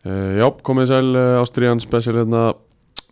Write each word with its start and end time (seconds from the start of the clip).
Uh, 0.00 0.38
já, 0.40 0.46
komið 0.64 0.86
sæl 0.88 1.08
uh, 1.12 1.40
Ástriðan 1.42 1.82
spesial 1.84 2.16
hérna. 2.22 2.44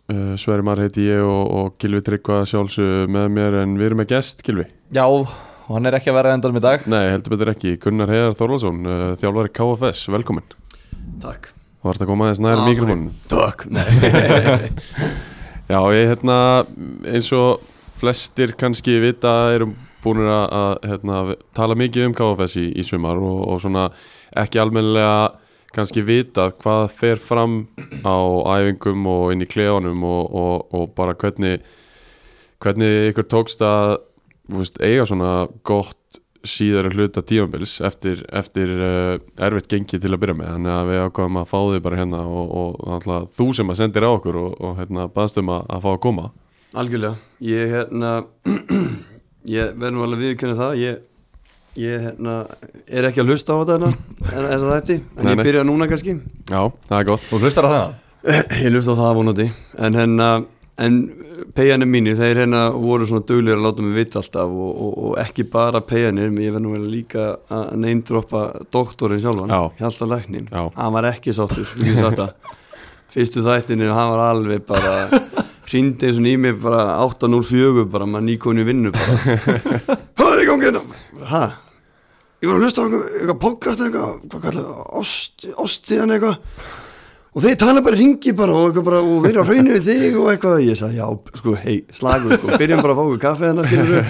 Uh, 0.09 0.33
Sverri 0.41 0.65
Mar 0.65 0.79
heiti 0.81 1.03
ég 1.05 1.21
og, 1.21 1.43
og 1.53 1.75
Gilvi 1.81 2.01
Tryggva 2.01 2.39
sjálfsög 2.49 3.11
með 3.13 3.27
mér 3.35 3.57
en 3.61 3.75
við 3.77 3.91
erum 3.91 3.99
með 4.01 4.07
gest 4.15 4.39
Gilvi 4.45 4.65
Já, 4.95 5.03
og 5.05 5.69
hann 5.69 5.85
er 5.85 5.99
ekki 5.99 6.09
að 6.09 6.17
vera 6.17 6.31
endan 6.33 6.55
með 6.55 6.63
dag. 6.65 6.87
Nei, 6.89 7.03
heldur 7.11 7.35
betur 7.35 7.51
ekki, 7.53 7.75
Gunnar 7.83 8.09
Heiðar 8.09 8.33
Þorlason 8.39 8.79
uh, 8.89 9.03
þjálfari 9.21 9.51
KFS, 9.53 10.07
velkomin 10.15 10.47
Takk. 11.21 11.51
Þú 11.79 11.91
vart 11.91 12.01
að 12.01 12.09
koma 12.09 12.25
aðeins 12.25 12.41
næra 12.41 12.63
Ah, 12.63 12.69
mikrofónin 12.71 13.11
Takk. 13.29 13.67
Nei 13.69 13.85
Já, 15.69 15.77
ég 15.93 16.09
hérna 16.15 16.39
eins 17.05 17.29
og 17.37 17.61
flestir 17.99 18.55
kannski 18.57 18.97
vita 19.03 19.35
erum 19.53 19.75
búin 20.01 20.23
að, 20.25 20.47
að 20.57 20.89
hérna, 20.89 21.21
tala 21.53 21.77
mikið 21.77 22.07
um 22.09 22.17
KFS 22.17 22.57
í, 22.57 22.65
í 22.81 22.87
sumar 22.87 23.21
og, 23.21 23.43
og 23.53 23.61
svona 23.61 23.91
ekki 24.41 24.57
almennilega 24.63 25.35
kannski 25.75 26.03
vitað 26.05 26.55
hvað 26.63 26.85
fer 26.95 27.21
fram 27.21 27.61
á 28.05 28.17
æfingum 28.57 29.05
og 29.09 29.33
inn 29.33 29.45
í 29.45 29.49
klefanum 29.49 30.03
og, 30.07 30.33
og, 30.33 30.73
og 30.75 30.95
bara 30.97 31.15
hvernig 31.17 31.59
hvernig 32.59 33.11
ykkur 33.11 33.27
tókst 33.31 33.61
að 33.63 33.99
veist, 34.51 34.79
eiga 34.81 35.05
svona 35.07 35.47
gott 35.67 36.19
síðari 36.47 36.93
hluta 36.95 37.21
tímabils 37.25 37.79
eftir, 37.83 38.21
eftir 38.31 38.71
uh, 38.71 39.15
erfitt 39.43 39.67
gengi 39.71 39.99
til 39.99 40.13
að 40.13 40.21
byrja 40.21 40.37
með. 40.39 40.51
Þannig 40.55 40.75
að 40.75 40.89
við 40.89 41.01
ákvæðum 41.03 41.39
að 41.41 41.49
fá 41.51 41.57
þig 41.59 41.83
bara 41.83 41.99
hérna 41.99 42.21
og, 42.31 42.53
og 42.79 43.09
þú 43.35 43.47
sem 43.57 43.73
að 43.73 43.81
sendir 43.81 44.07
á 44.07 44.09
okkur 44.13 44.39
og, 44.45 44.69
hérna 44.79 45.09
baðstum 45.11 45.51
að, 45.51 45.65
að 45.67 45.83
fá 45.83 45.89
að 45.91 46.01
koma. 46.05 46.29
Algjörlega. 46.79 47.19
Ég 47.43 47.73
hérna 47.73 48.13
Ég 49.49 49.71
verður 49.79 50.05
alveg 50.05 50.25
viðkynna 50.25 50.57
það. 50.59 50.79
Ég 50.83 51.03
Ég 51.79 52.01
hérna 52.03 52.35
Er 52.89 53.07
ekki 53.07 53.21
að 53.23 53.31
hlusta 53.31 53.55
á 53.55 53.59
þetta 53.61 53.75
hérna 53.77 53.89
En 54.19 54.45
þess 54.49 54.63
að 54.65 54.71
þetta 54.73 54.95
En 54.99 55.25
Nei, 55.27 55.31
ég 55.33 55.41
byrja 55.47 55.65
núna 55.67 55.87
kannski 55.89 56.15
Já, 56.49 56.61
það 56.89 56.95
er 56.99 57.07
gott 57.07 57.25
Þú 57.29 57.39
hlustar 57.43 57.67
á 57.67 57.69
þennan? 57.73 57.97
Ég 58.65 58.73
hlusta 58.73 58.95
á 58.95 58.99
það 58.99 59.19
vonandi 59.19 59.45
En 59.87 59.99
hérna 59.99 60.29
En 60.79 60.97
peijanir 61.55 61.89
mínir 61.91 62.17
Þeir 62.19 62.41
hérna 62.43 62.63
voru 62.75 63.07
svona 63.07 63.23
duglir 63.29 63.55
að 63.55 63.63
láta 63.67 63.85
mig 63.85 63.95
vita 63.99 64.19
alltaf 64.19 64.51
Og, 64.51 64.71
og, 64.73 64.97
og 65.07 65.13
ekki 65.23 65.45
bara 65.51 65.81
peijanir 65.85 66.33
Men 66.33 66.43
ég 66.43 66.55
verður 66.55 66.65
nú 66.67 66.73
vel 66.75 66.89
líka 66.91 67.29
að 67.47 67.71
neindroppa 67.85 68.43
Doktorinn 68.73 69.23
sjálfan 69.23 69.53
Já. 69.53 69.61
Hjalta 69.79 70.09
læknin 70.11 70.49
Já. 70.51 70.65
Hann 70.75 70.95
var 70.97 71.07
ekki 71.13 71.35
sáttur 71.35 71.69
það. 71.69 72.25
Fyrstu 73.13 73.45
þættinu 73.45 73.93
Hann 73.95 74.11
var 74.17 74.25
alveg 74.33 74.67
bara 74.67 74.97
Hrindi 75.69 76.09
eins 76.09 76.17
og 76.17 76.25
í 76.25 76.35
mig 76.41 76.59
bara 76.59 76.97
8.04 77.05 77.87
Bara 77.93 78.09
maður 78.09 78.27
nýkonu 78.33 78.67
vinnu 78.67 78.91
bara 78.95 79.39
Hvað 80.19 80.31
er 80.33 80.43
í 80.43 80.47
gangi 80.49 80.69
hérna? 80.71 80.85
Hæ? 81.29 81.43
Ég 82.39 82.47
var 82.47 82.55
að 82.55 82.63
hlusta 82.63 82.81
á 82.81 82.83
eitthvað, 82.87 83.07
eitthvað 83.19 83.39
podcast 83.43 83.81
eitthvað, 83.83 84.11
hvað 84.31 84.43
kallar 84.45 84.67
það, 84.69 84.85
Ást, 85.01 85.47
ástiðan 85.65 86.13
eitthvað. 86.15 86.37
Og 87.29 87.43
þeir 87.45 87.57
tala 87.61 87.81
bara 87.85 87.97
ringi 87.99 88.31
bara 88.33 88.53
og, 88.57 88.77
bara, 88.83 88.99
og 89.05 89.19
þeir 89.25 89.35
eru 89.35 89.43
á 89.43 89.47
hrauninu 89.49 89.73
við 89.75 89.83
þig 89.89 90.15
og 90.17 90.29
eitthvað. 90.31 90.61
Ég 90.65 90.79
sagði, 90.79 90.97
já, 90.97 91.05
sko, 91.41 91.53
hei, 91.61 91.75
slagur 91.99 92.33
sko, 92.39 92.55
byrjum 92.57 92.81
bara 92.81 92.95
að 92.95 92.97
fá 92.97 93.03
okkur 93.03 93.19
kaffe 93.25 93.45
hennar 93.51 93.67
skilur 93.69 94.09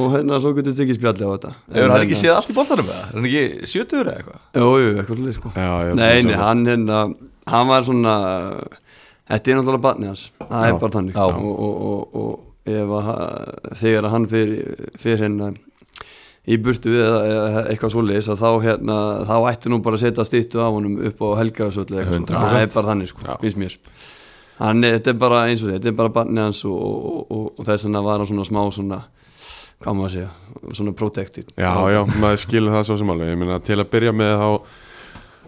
og 0.00 0.14
hérna 0.14 0.38
svo 0.40 0.52
getur 0.56 0.76
tekið 0.78 0.98
spjalli 1.00 1.26
á 1.28 1.30
þetta. 1.34 1.50
Hefur 1.74 1.92
hann 1.92 2.06
ekki 2.06 2.14
hérna- 2.14 2.22
séð 2.22 2.38
allt 2.38 2.54
í 2.54 2.56
boltanum 2.56 2.88
með 2.88 2.94
það? 2.94 3.04
Er 3.04 3.18
hann 3.18 3.28
ekki 3.28 3.68
70 3.74 4.00
eða 4.00 4.14
eitthvað? 4.14 4.40
Jú, 4.62 4.70
jú, 4.80 4.88
eitthvað 4.94 5.18
svolítið 5.20 5.36
sko. 5.40 5.52
Já, 5.58 5.68
ég- 5.90 6.00
Nei, 6.00 6.38
hann 6.40 6.64
hérna, 6.70 7.02
hann 7.52 7.68
var 7.74 7.82
svona 7.90 8.14
Þetta 9.24 9.50
er 9.50 9.56
náttúrulega 9.56 9.84
barnið 9.84 10.08
hans. 10.10 10.22
Það 10.40 10.64
Já. 10.64 10.68
er 10.68 10.80
bara 10.80 10.92
þannig. 10.92 11.14
Já. 11.14 11.22
og, 11.24 11.60
og, 11.64 11.84
og, 11.90 12.18
og 12.20 12.72
ef 12.74 12.90
að 12.98 13.76
þegar 13.80 14.08
hann 14.12 14.26
fyrir, 14.28 14.88
fyrir 15.00 15.22
hérna 15.24 15.46
í 16.44 16.58
burtu 16.60 16.92
við 16.92 17.06
eitthvað 17.70 17.94
svoleiðis 17.94 18.28
að 18.34 18.42
þá 18.42 18.50
hérna, 18.66 18.96
þá 19.28 19.34
ætti 19.52 19.72
nú 19.72 19.78
bara 19.84 19.96
að 19.96 20.02
setja 20.04 20.26
stýttu 20.28 20.60
af 20.60 20.74
honum 20.76 20.98
upp 21.08 21.22
á 21.24 21.28
100%. 21.40 21.94
það 22.28 22.58
er 22.60 22.70
bara 22.74 22.90
þannig 22.90 23.08
sko, 23.12 23.38
finnst 23.40 23.60
mér. 23.62 23.76
Hann, 24.60 24.84
er- 24.84 24.98
þetta 24.98 25.10
er 25.14 25.18
bara 25.24 25.40
eins 25.48 25.64
og 25.64 25.70
þetta, 25.72 25.80
þetta 25.80 25.92
er 25.94 25.98
bara 26.02 26.14
barnið 26.20 26.44
hans 26.44 26.60
og, 26.68 26.78
og, 26.78 27.26
og, 27.32 27.46
og 27.58 27.66
þess 27.66 27.88
vegna 27.88 28.02
var 28.06 28.20
hann 28.22 28.28
svona 28.30 28.44
smá 28.46 28.60
svona, 28.76 28.98
hvað 29.82 29.96
maður 29.98 30.10
að 30.10 30.14
segja 30.14 30.74
svona 30.78 30.92
protected. 31.00 31.48
Já, 31.58 31.72
já, 31.96 32.00
maður 32.22 32.42
skilur 32.44 32.76
það 32.76 32.86
svo 32.90 32.98
sem 33.00 33.14
alveg. 33.16 33.32
Ég 33.32 33.40
meina, 33.40 33.58
til 33.64 33.78
að 33.80 33.88
byrja 33.96 34.12
með 34.14 34.34
þá 34.44 34.50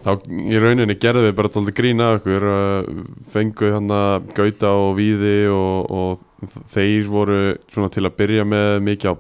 þá 0.06 0.10
í 0.52 0.58
rauninni 0.62 0.94
gerðum 1.02 1.24
við 1.26 1.36
bara 1.38 1.50
tóldi 1.50 1.72
grína 1.74 2.08
okkur 2.18 2.44
uh, 2.46 2.90
fengu 3.32 3.70
hann 3.74 3.88
að 3.90 4.28
gauta 4.36 4.70
og 4.78 4.92
víði 5.00 5.36
og, 5.50 5.88
og 5.90 6.52
þeir 6.70 7.08
voru 7.10 7.38
svona 7.72 7.90
til 7.94 8.04
að 8.06 8.14
byrja 8.20 8.44
með 8.46 8.68
mikið 8.86 9.10
á 9.10 9.14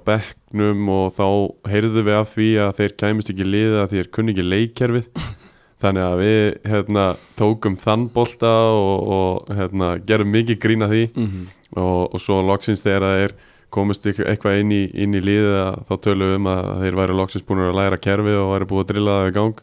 bekknum 0.56 0.88
og 0.88 1.14
þá 1.16 1.26
heyrðu 1.68 2.02
við 2.06 2.16
af 2.16 2.30
því 2.32 2.48
að 2.64 2.76
þeir 2.78 2.94
kæmist 3.02 3.30
ekki 3.30 3.44
liða 3.46 3.82
að 3.84 3.92
þeir 3.92 4.08
kunni 4.12 4.32
ekki 4.32 4.46
leikkerfið. 4.46 5.10
Þannig 5.82 6.02
að 6.06 6.20
við 6.22 6.44
hérna, 6.64 7.02
tókum 7.36 7.76
þann 7.76 8.08
bolta 8.14 8.52
og, 8.72 9.10
og 9.12 9.50
hérna, 9.52 9.98
gerum 10.08 10.32
mikið 10.32 10.58
grína 10.62 10.88
því. 10.88 11.04
Mm 11.14 11.46
og, 11.76 12.14
og 12.14 12.20
svo 12.22 12.38
loksins 12.46 12.80
þegar 12.80 13.02
það 13.02 13.22
er 13.24 13.32
komist 13.74 14.06
eitthvað 14.06 14.60
inn 14.62 14.70
í, 14.72 14.82
inn 14.94 15.16
í 15.18 15.20
liðið 15.20 15.56
að 15.60 15.80
þá 15.88 15.94
tölum 16.06 16.30
við 16.30 16.36
um 16.38 16.46
að 16.48 16.68
þeir 16.80 16.98
væri 17.00 17.16
loksins 17.18 17.44
búin 17.44 17.64
að 17.66 17.74
læra 17.76 17.98
kerfið 18.00 18.38
og 18.38 18.52
væri 18.52 18.68
búið 18.70 18.84
að 18.84 18.90
drilla 18.92 19.16
það 19.18 19.26
í 19.26 19.34
gang. 19.36 19.58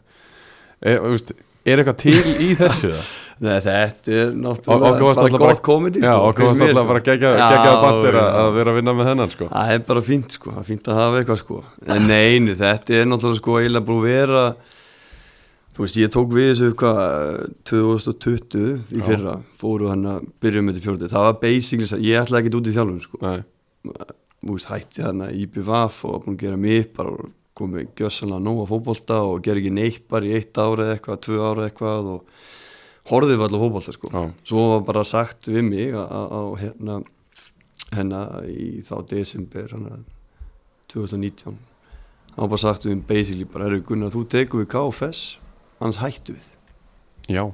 Er, 0.84 1.00
veist, 1.08 1.32
er 1.64 1.80
eitthvað 1.82 2.00
til 2.04 2.16
í 2.44 2.50
þessu 2.58 2.90
það? 2.94 3.12
Nei, 3.44 3.56
þetta 3.64 4.12
er 4.14 4.28
Og- 4.28 4.36
náttúrulega 4.44 4.98
bara 5.02 5.28
gott 5.32 5.40
bara- 5.42 5.62
komedi 5.66 6.02
Já, 6.04 6.12
okkur 6.22 6.46
varst 6.52 6.62
alltaf 6.68 6.86
bara 6.92 7.00
gegja, 7.08 7.32
gegja 7.40 7.72
bandir 7.82 8.18
að, 8.20 8.50
vera 8.54 8.70
að 8.70 8.76
vinna 8.78 8.94
með 8.94 9.08
þennan 9.10 9.32
sko. 9.32 9.48
Það 9.50 9.72
er 9.74 9.82
bara 9.88 10.02
fínt 10.06 10.36
sko, 10.36 10.52
það 10.54 10.60
er 10.62 10.68
fínt 10.70 10.90
að 10.92 11.00
hafa 11.00 11.18
eitthvað 11.22 11.40
sko 11.42 11.58
En 11.96 12.06
neini, 12.08 12.54
þetta 12.60 12.94
er 13.00 13.08
náttúrulega 13.10 13.40
sko 13.42 13.56
eiginlega 13.58 13.88
búið 13.90 14.04
að 14.04 14.08
vera 14.12 14.44
Þú 15.74 15.82
veist, 15.82 15.96
ég 15.98 16.10
tók 16.14 16.30
við 16.36 16.48
þessu 16.52 16.68
hvað 16.78 16.98
2020 17.66 18.66
í 18.94 19.00
Já. 19.00 19.06
fyrra 19.08 19.32
Fóru 19.58 19.88
hann 19.90 20.04
að 20.06 20.28
byrja 20.44 20.62
með 20.62 20.76
þetta 20.78 20.86
fjórði 20.86 21.08
Það 21.16 21.26
var 21.26 21.38
basically, 21.42 22.02
ég 22.06 22.20
ætlaði 22.22 22.44
ekki 22.46 22.58
út 22.60 22.70
í 22.70 22.74
þjálfum 22.76 23.00
sko 23.02 23.34
Þú 24.44 24.54
veist, 24.54 24.68
hætti 24.70 25.02
hann 25.08 25.24
að 25.26 25.34
IBVF 25.42 25.98
og 26.06 26.20
búin 26.28 26.36
að 26.38 26.44
gera 26.46 26.60
mig 26.60 26.86
bara 26.94 27.16
og 27.16 27.32
komið 27.58 27.88
gjössanlega 28.00 28.42
nóg 28.44 28.62
á 28.62 28.66
fótbolta 28.70 29.18
og 29.28 29.42
gera 29.46 29.60
ekki 29.62 29.72
neitt 29.74 30.06
bara 30.10 30.26
í 30.26 30.34
eitt 30.38 30.58
ára 30.58 30.88
eða 30.88 30.96
eitthvað, 30.96 31.20
tvö 31.26 31.40
ára 31.46 31.66
eitthvað 31.68 32.08
og 32.16 32.40
horfið 33.10 33.38
var 33.38 33.46
alltaf 33.50 33.62
fótbolta 33.64 33.94
sko 33.94 34.10
já, 34.14 34.22
svo 34.50 34.64
var 34.72 34.82
bara 34.88 35.04
sagt 35.06 35.50
við 35.52 35.62
mig 35.68 35.94
á, 35.94 36.42
hérna 36.58 36.98
hérna 37.94 38.24
í 38.50 38.82
þá 38.86 38.94
desember 39.12 39.68
hérna 39.70 40.00
2019 40.90 41.56
þá 42.34 42.38
var 42.42 42.50
bara 42.54 42.62
sagt 42.64 42.86
við 42.88 42.96
mig 42.98 43.06
basically 43.08 43.46
bara 43.48 43.70
eru 43.70 43.82
Gunnar 43.86 44.12
þú 44.14 44.24
tekur 44.34 44.64
við 44.64 44.70
KFS 44.74 45.24
annars 45.78 46.00
hættu 46.02 46.34
við 46.38 46.48
já, 47.30 47.44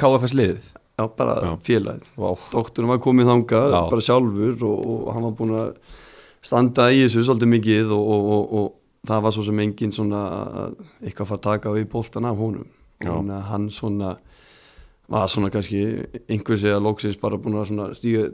KFS 0.00 0.34
liðið? 0.36 0.70
já 1.00 1.06
bara 1.16 1.34
Já. 1.44 1.52
félagið 1.64 2.08
Vá 2.20 2.30
doktorinn 2.52 2.90
var 2.90 2.98
komið 3.00 3.28
þangað 3.30 3.70
Já. 3.72 3.80
bara 3.92 4.04
sjálfur 4.04 4.64
og, 4.68 4.80
og 4.92 5.12
hann 5.14 5.24
var 5.28 5.36
búin 5.38 5.54
að 5.56 5.70
standa 6.44 6.88
í 6.92 7.02
þessu 7.04 7.22
svolítið 7.28 7.50
mikið 7.54 7.94
og, 7.96 8.10
og, 8.10 8.52
og 8.60 8.66
það 9.08 9.24
var 9.24 9.34
svo 9.34 9.46
sem 9.46 9.62
engin 9.64 9.94
svona 9.94 10.20
að 10.28 10.76
eitthvað 11.00 11.30
fara 11.30 11.40
að 11.40 11.46
taka 11.46 11.74
við 11.76 11.88
boltan 11.92 12.28
af 12.28 12.38
honum 12.40 12.68
Já. 13.00 13.12
og 13.14 13.30
hann 13.48 13.70
svona 13.72 14.16
var 15.10 15.30
svona 15.30 15.50
kannski 15.50 15.82
einhver 16.28 16.60
segja 16.60 16.80
loksins 16.82 17.18
bara 17.20 17.40
búin 17.40 17.56
að 17.58 17.94
stíga 17.98 18.28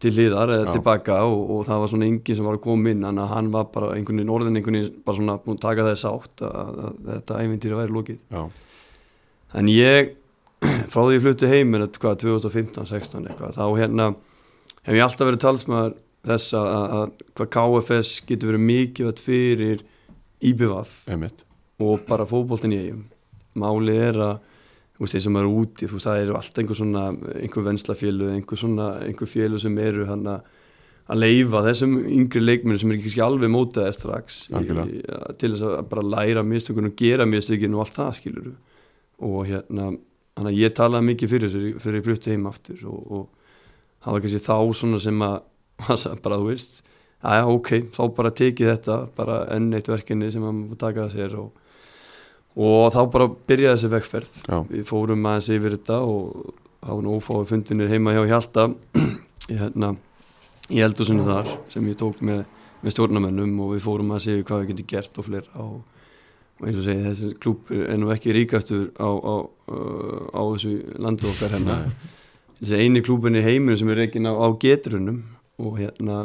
til 0.00 0.10
hliðar 0.14 0.52
eða 0.54 0.68
Já. 0.68 0.74
tilbaka 0.74 1.20
og, 1.26 1.42
og 1.54 1.64
það 1.68 1.82
var 1.82 1.90
svona 1.92 2.06
engin 2.08 2.38
sem 2.38 2.46
var 2.46 2.58
að 2.58 2.64
koma 2.66 2.90
inn 2.90 3.04
þannig 3.04 3.24
að 3.24 3.34
hann 3.34 3.50
var 3.54 3.66
bara 3.74 3.90
einhvern 3.94 4.20
veginn 4.20 4.34
orðin 4.34 4.58
einhvern 4.58 4.78
veginn 4.80 5.00
bara 5.06 5.18
svona 5.18 5.36
búin 5.42 5.58
að 5.58 5.64
taka 5.66 5.88
þess 5.88 6.06
átt 6.10 6.44
að, 6.46 6.54
að, 6.60 6.78
að 6.84 7.10
þetta 7.10 7.40
ævintýri 7.42 7.80
væri 7.80 7.96
lokið 7.98 8.20
já, 8.34 8.42
en 9.60 9.70
ég 9.70 10.14
frá 10.92 11.00
því 11.00 11.18
ég 11.18 11.26
flutti 11.26 11.50
heim 11.50 11.74
er 11.74 11.86
þetta 11.86 12.04
hvað 12.04 12.22
2015-16 12.24 13.28
eitthvað 13.28 13.58
þá 13.58 13.64
hérna 13.82 14.08
hef 14.84 14.94
ég 14.94 15.06
alltaf 15.06 15.28
verið 15.30 15.44
talsmaður 15.44 15.98
þess 16.24 16.56
að, 16.56 16.70
að, 16.74 16.94
að 16.98 17.34
hvað 17.38 17.50
KFS 17.58 18.14
getur 18.28 18.52
verið 18.52 18.66
mikilvægt 18.70 19.22
fyrir 19.22 19.84
Einmitt. 21.10 21.44
Og 21.82 22.04
bara 22.08 22.26
fótboltin 22.28 22.74
í 22.74 22.80
eigum 22.86 23.04
málið 23.58 24.00
er 24.08 24.20
að 24.22 24.34
þú 24.94 25.04
veist 25.04 25.16
þeir 25.16 25.24
sem 25.24 25.38
eru 25.40 25.54
úti 25.60 25.88
þú 25.88 25.96
veist 25.96 26.08
það 26.08 26.20
eru 26.24 26.36
alltaf 26.38 26.60
einhver 26.62 26.78
svona 26.78 27.04
einhver 27.38 27.66
venslafélu, 27.68 28.28
einhver 28.34 28.60
svona 28.60 28.88
einhver 29.04 29.30
félu 29.30 29.58
sem 29.62 29.78
eru 29.82 30.06
hann 30.10 30.28
að 30.30 30.52
að 31.04 31.20
leifa 31.20 31.60
þessum 31.66 31.98
yngri 32.00 32.40
leikmennu 32.40 32.80
sem 32.80 32.92
er 32.94 33.02
ekki 33.02 33.20
alveg 33.20 33.50
mótaði 33.52 33.92
strax 33.92 34.38
í, 34.48 34.62
í, 34.64 35.00
til 35.40 35.50
þess 35.52 35.64
að 35.68 35.88
bara 35.90 36.04
læra 36.14 36.44
mistökun 36.46 36.88
og 36.88 36.94
gera 36.96 37.26
mistökun 37.28 37.76
og 37.76 37.84
allt 37.84 37.98
það 37.98 38.14
skilur 38.18 38.46
og 39.28 39.42
hérna 39.50 39.90
hann 40.38 40.48
að 40.48 40.62
ég 40.62 40.72
talaði 40.74 41.08
mikið 41.10 41.34
fyrir 41.34 41.52
þessu 41.52 41.82
fyrir 41.84 42.00
ég 42.00 42.06
flutti 42.08 42.32
heim 42.32 42.48
aftur 42.48 42.86
og, 42.88 43.02
og 43.04 44.06
var 44.06 44.24
kannski 44.24 44.40
þá 44.46 44.56
svona 44.80 45.02
sem 45.02 45.26
að 45.26 45.36
bara 46.24 46.40
þú 46.40 46.48
veist 46.48 46.80
já 47.24 47.48
ok, 47.48 47.70
þá 47.94 48.02
bara 48.16 48.30
tekið 48.36 48.72
þetta 48.74 48.96
bara 49.16 49.36
enn 49.54 49.72
eitt 49.76 49.88
verkefni 49.88 50.30
sem 50.32 50.44
að 50.44 50.56
maður 50.58 50.80
taka 50.84 51.06
að 51.06 51.14
sér 51.16 51.36
og 51.40 51.52
og 52.54 52.92
þá 52.94 53.00
bara 53.10 53.30
byrjaði 53.48 53.74
þessi 53.74 53.92
vegferð. 53.92 54.34
Já. 54.46 54.58
við 54.70 54.84
fórum 54.88 55.26
aðeins 55.26 55.50
yfir 55.56 55.76
þetta 55.76 56.00
og 56.06 57.00
nú 57.02 57.16
ófáið 57.18 57.48
fundinir 57.50 57.90
heima 57.90 58.14
hjá 58.14 58.22
Hjalta. 58.30 58.68
Í 59.52 59.56
hérna 59.60 59.94
í 60.72 60.80
eldhúsinu 60.80 61.26
þar 61.26 61.50
sem 61.68 61.84
ég 61.90 61.98
tók 62.00 62.22
með, 62.24 62.44
með 62.80 62.94
stjórnamennum 62.94 63.58
og 63.60 63.74
við 63.74 63.82
fórum 63.84 64.14
aðeins 64.14 64.30
yfir 64.32 64.46
hvað 64.48 64.62
við 64.62 64.70
getum 64.70 64.86
gert 64.94 65.18
og 65.20 65.26
fleira 65.26 65.58
og, 65.60 66.06
og 66.56 66.64
eins 66.64 66.78
og 66.78 66.86
segi 66.86 67.04
þessi 67.04 67.32
klúpur 67.42 67.82
er 67.84 68.00
nú 68.00 68.08
ekki 68.14 68.32
ríkastur 68.32 68.86
á, 68.96 69.10
á, 69.12 69.34
á 70.32 70.42
þessu 70.54 70.72
landu 70.96 71.28
okkar 71.28 71.52
hérna. 71.58 71.82
Þessi 72.62 72.80
eini 72.80 73.02
klúbin 73.04 73.36
í 73.36 73.44
heiminu 73.44 73.76
sem 73.76 73.90
er 73.92 74.00
reikin 74.04 74.30
á, 74.30 74.32
á 74.32 74.48
getrunum 74.62 75.20
og 75.62 75.78
hérna, 75.78 76.24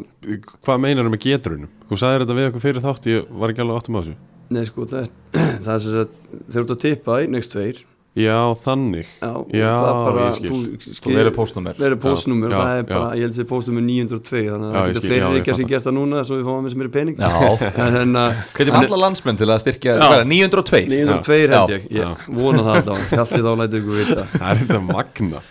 Hvað 0.66 0.82
meinar 0.86 1.10
með 1.12 1.24
getrunum? 1.28 1.70
Þú 1.90 2.00
sagðir 2.02 2.26
þetta 2.26 2.40
við 2.40 2.50
okkur 2.50 2.66
fyrir 2.66 2.86
þátt 2.86 3.10
Ég 3.12 3.30
var 3.42 3.54
ekki 3.54 3.64
alveg 3.66 3.82
áttum 3.84 4.00
á 4.00 4.02
þessu. 4.02 4.18
Neð 4.50 4.66
sko 4.72 4.88
það, 4.90 5.12
það 5.66 5.72
er 5.76 5.86
sem 5.86 5.96
sagt, 6.00 6.20
þeir 6.50 6.60
eru 6.64 6.74
að 6.74 6.84
tippa 6.88 7.22
einn 7.22 7.36
next 7.38 7.54
tveir. 7.54 7.86
Já, 8.18 8.36
þannig. 8.66 9.06
Já, 9.22 9.30
Já, 9.54 9.68
það 9.70 9.90
er 9.90 10.00
bara, 10.08 10.24
ég 10.26 10.38
skil. 10.40 10.50
þú 10.50 10.96
Sko 10.98 11.12
verið 11.14 11.34
postnúmer 11.36 11.78
verið 11.78 12.00
postnúmer, 12.02 12.50
Já, 12.50 12.58
það 12.58 12.72
er 12.72 12.80
já, 12.82 12.88
bara, 12.90 13.12
ég 13.14 13.22
held 13.22 13.30
að 13.30 13.38
það 13.38 13.44
er 13.44 13.50
postnúmer 13.52 13.86
902 13.86 14.42
þannig 14.50 14.66
að 14.66 14.74
Já, 14.74 14.80
það 14.80 14.90
getur 14.90 15.00
skil, 15.00 15.12
fleiri 15.12 15.22
já, 15.22 15.30
sé 15.54 15.62
fatta. 15.62 15.70
gert 15.70 15.86
það 15.86 15.96
núna 16.00 16.24
svo 16.26 16.40
við 16.40 16.50
fáum 16.50 16.66
með 16.66 16.74
sem 16.74 16.84
eru 16.84 16.92
pening. 16.98 17.22
Já, 17.22 17.30
en 17.86 17.94
hérna, 18.00 18.24
hvernig 18.58 18.80
alla 18.82 19.00
landsmenn 19.06 19.40
til 19.40 19.48
að 19.54 19.62
styrkja 19.64 19.94
Já. 19.94 20.02
hvað 20.02 20.16
er 20.18 20.24
það, 20.24 20.34
902 20.34 20.82
902 20.90 21.38
held 21.38 21.54
Já, 21.54 21.62
ég, 21.78 21.88
ég 22.02 22.28
vona 22.42 22.66
það 22.66 22.92
alltaf 22.98 23.06
Það 24.40 24.50
er 24.50 24.62
þetta 24.66 24.82
magna 24.90 25.46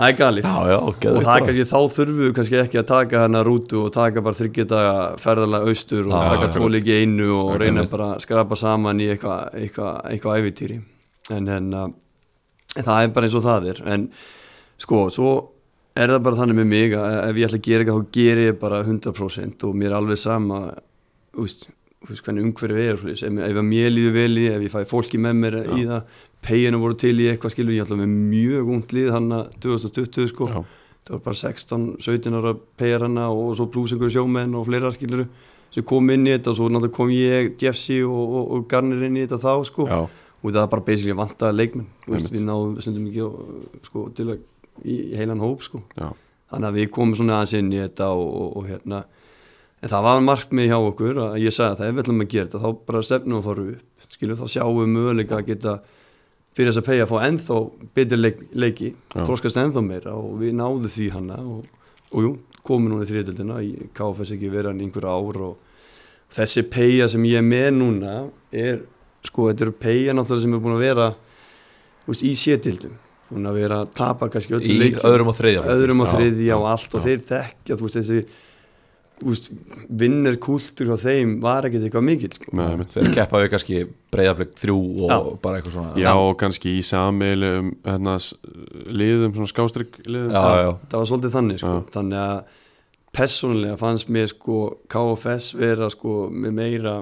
Það 0.00 0.08
er 0.08 0.16
galið. 0.16 0.46
Já, 0.48 0.70
já, 0.70 0.76
og 0.80 0.94
geðveikt 1.02 1.26
það 1.26 1.42
kannski 1.44 1.64
þá 1.68 1.80
þurfum 1.96 2.20
við 2.20 2.30
kannski 2.38 2.58
ekki 2.62 2.78
að 2.80 2.86
taka 2.88 3.24
hana 3.26 3.40
rútu 3.44 3.80
og 3.82 3.90
taka 3.92 4.22
bara 4.24 4.38
þryggjata 4.38 4.82
ferðarlega 5.20 5.72
austur 5.74 6.06
og 6.06 6.14
Já, 6.14 6.30
taka 6.30 6.78
í 6.80 6.94
einu 7.02 7.26
og 7.36 7.50
Já, 7.50 7.58
reyna 7.60 7.84
bara 7.90 8.06
að 8.14 8.22
skrapa 8.24 8.56
saman 8.56 9.02
í 9.04 9.10
eitthvað 9.12 9.58
eitthva, 9.60 9.90
eitthva 10.08 10.38
ævitýri 10.40 10.78
en, 11.36 11.50
en 11.58 11.68
uh, 11.76 11.90
það 12.78 13.02
er 13.02 13.12
bara 13.18 13.28
eins 13.28 13.36
og 13.36 13.44
það 13.44 13.68
er. 13.74 13.82
En 13.92 14.06
sko, 14.80 15.02
svo 15.12 15.34
er 15.92 16.14
það 16.14 16.24
bara 16.30 16.40
þannig 16.40 16.60
með 16.62 16.70
mig 16.72 16.96
að 16.96 17.18
ef 17.26 17.42
ég 17.42 17.50
ætla 17.50 17.60
að 17.60 17.68
gera 17.68 17.84
eitthvað 17.84 18.00
þá 18.00 18.16
ger 18.16 18.42
ég 18.46 18.58
bara 18.64 18.80
100% 18.86 19.68
og 19.68 19.76
mér 19.76 19.92
er 19.92 19.98
alveg 20.00 20.22
sama 20.22 20.62
úst, 21.44 21.68
úst, 22.08 22.24
hvernig 22.24 22.46
umhverfið 22.48 22.86
er 22.86 23.00
ef, 23.12 23.22
ef 23.28 23.60
að 23.60 23.66
mér 23.66 23.90
líður 23.92 24.16
vel 24.16 24.40
í, 24.40 24.46
ef 24.50 24.64
ég 24.64 24.72
fæ 24.72 24.80
fólki 24.88 25.20
með 25.20 25.40
mér 25.42 25.56
í 25.76 25.84
það, 25.84 26.18
peginu 26.46 26.80
voru 26.80 26.96
til 27.00 27.14
í 27.20 27.28
eitthvað 27.30 27.54
skilur, 27.54 27.76
ég 27.76 27.84
ætla 27.84 28.00
með 28.00 28.14
mjög 28.30 28.72
ungt 28.76 28.94
lið 28.96 29.10
hann 29.16 29.34
2020 29.60 30.30
sko. 30.32 30.48
Já, 30.48 30.60
það 31.04 31.14
var 31.16 31.22
bara 31.26 31.40
16-17 31.42 32.40
ára 32.40 32.54
pegar 32.80 33.06
hana 33.06 33.28
og 33.34 33.52
svo 33.58 33.68
einhverju 33.68 34.14
sjómenn 34.16 34.56
og 34.56 34.66
fleira 34.68 34.92
skilur 34.94 35.26
sem 35.70 35.86
kom 35.86 36.08
inn 36.10 36.26
í 36.26 36.32
þetta 36.34 36.50
og 36.52 36.58
svo 36.58 36.70
náttúrulega 36.70 36.96
kom 36.96 37.12
ég, 37.14 37.52
Jeffsy 37.60 38.00
og, 38.02 38.34
og, 38.40 38.48
og 38.56 38.66
Garner 38.70 39.04
inn 39.06 39.20
í 39.20 39.26
þetta 39.26 39.38
þá 39.44 39.68
sko. 39.68 39.86
Já, 39.90 40.00
og 40.40 40.54
það 40.56 40.68
bara 40.72 40.84
basically 40.86 41.16
vantaði 41.18 41.56
leikmenn 41.58 41.88
veist, 42.08 42.32
við 42.32 42.44
náðum 42.48 42.76
stundum 42.80 43.08
ekki 43.10 43.86
sko, 43.86 44.04
til 44.16 44.26
að 44.32 44.38
í, 44.82 44.96
heilan 45.18 45.42
hóp 45.44 45.64
sko. 45.66 45.82
Já, 45.98 46.08
þannig 46.50 46.70
að 46.70 46.78
við 46.80 46.92
komum 46.96 47.16
svona 47.18 47.38
aðeins 47.38 47.58
inn 47.60 47.74
í 47.76 47.82
þetta 47.82 48.08
og, 48.16 48.46
og 48.56 48.70
hérna 48.70 49.02
en 49.80 49.92
það 49.92 50.04
var 50.06 50.26
markmið 50.26 50.68
hjá 50.70 50.76
okkur 50.78 51.22
að 51.24 51.38
ég 51.40 51.56
sagði 51.56 51.70
að 51.70 51.80
það 51.80 51.88
ef 51.88 51.94
við 51.94 52.02
ætlum 52.04 52.24
að 52.24 52.30
gera 52.34 52.48
þetta 52.50 52.60
þá 52.64 52.84
bara 52.90 53.02
stefnum 53.08 53.38
að 53.40 53.48
fara 53.48 53.66
upp. 53.70 54.06
Skilur 54.10 54.38
þá 54.40 54.46
sjáum 54.52 54.78
við 54.80 54.92
möguleika 54.96 55.38
að 55.38 55.48
geta 55.48 55.74
fyrir 56.56 56.70
þess 56.70 56.80
að 56.80 56.86
pegja 56.88 57.06
að 57.06 57.10
fá 57.12 57.18
ennþá 57.28 57.58
betri 57.96 58.18
leik, 58.18 58.40
leiki, 58.52 58.92
Já. 59.14 59.24
þorskast 59.28 59.60
ennþá 59.62 59.82
meira 59.86 60.14
og 60.18 60.32
við 60.40 60.56
náðum 60.58 60.90
því 60.90 61.08
hana 61.14 61.38
og, 61.46 61.68
og 62.10 62.24
jú, 62.26 62.32
komum 62.66 62.90
núna 62.90 63.06
í 63.06 63.10
þriðdöldina 63.10 63.60
í 63.64 63.70
KFS 63.96 64.34
ekki 64.36 64.50
verið 64.52 64.72
hann 64.72 64.82
einhver 64.84 65.06
ár 65.06 65.38
og 65.46 65.76
þessi 66.34 66.64
pegja 66.70 67.06
sem 67.10 67.24
ég 67.30 67.40
er 67.40 67.46
með 67.46 67.70
núna 67.78 68.16
er, 68.50 68.82
sko, 69.26 69.48
þetta 69.50 69.68
eru 69.68 69.76
pegja 69.86 70.16
náttúrulega 70.16 70.44
sem 70.44 70.58
er 70.58 70.64
búin 70.64 70.76
að 70.76 70.84
vera 70.84 71.08
veist, 72.08 72.26
í 72.26 72.34
sétildum 72.38 72.98
búin 73.30 73.46
að 73.46 73.60
vera 73.62 73.80
að 73.84 73.94
tapa 73.94 74.28
kannski 74.32 74.58
öllu 74.58 74.74
Í 74.74 74.92
öðrum 75.06 75.30
og 75.30 75.38
þriðja 75.38 75.64
öðrum 75.70 76.04
og 76.04 76.12
þriðja 76.16 76.58
og 76.58 76.68
allt 76.72 76.96
og 76.98 77.04
þeir 77.06 77.26
þekkja 77.30 77.78
þú 77.78 77.86
veist 77.86 78.00
þessi 78.00 78.22
vinner 79.20 80.36
kultur 80.40 80.88
hjá 80.88 80.96
þeim 81.00 81.34
var 81.42 81.66
ekkert 81.68 81.86
eitthvað 81.86 82.06
mikill 82.06 82.32
sko. 82.34 82.54
Þeir 82.94 83.10
keppa 83.16 83.42
við 83.42 83.50
kannski 83.52 83.82
breyðablík 84.14 84.56
þrjú 84.60 84.78
og 85.04 85.12
Já. 85.12 85.18
bara 85.42 85.60
eitthvað 85.60 85.76
svona. 85.76 85.92
Já, 86.00 86.10
og 86.16 86.32
kannski 86.40 86.72
í 86.78 86.82
sammeilum 86.86 87.70
hérna, 87.84 88.16
liðum, 88.88 89.36
svona 89.36 89.52
skástrygg 89.52 90.00
liðum. 90.06 90.34
Já, 90.34 90.64
já. 90.64 90.72
það 90.88 90.98
var 90.98 91.10
svolítið 91.12 91.36
þannig 91.36 91.62
sko. 91.62 91.76
Þannig 91.96 92.22
að 92.24 92.58
persónulega 93.20 93.78
fannst 93.80 94.12
mér 94.14 94.30
sko 94.30 94.58
KFS 94.90 95.54
vera 95.58 95.90
sko 95.92 96.18
með 96.30 96.56
meira 96.60 96.98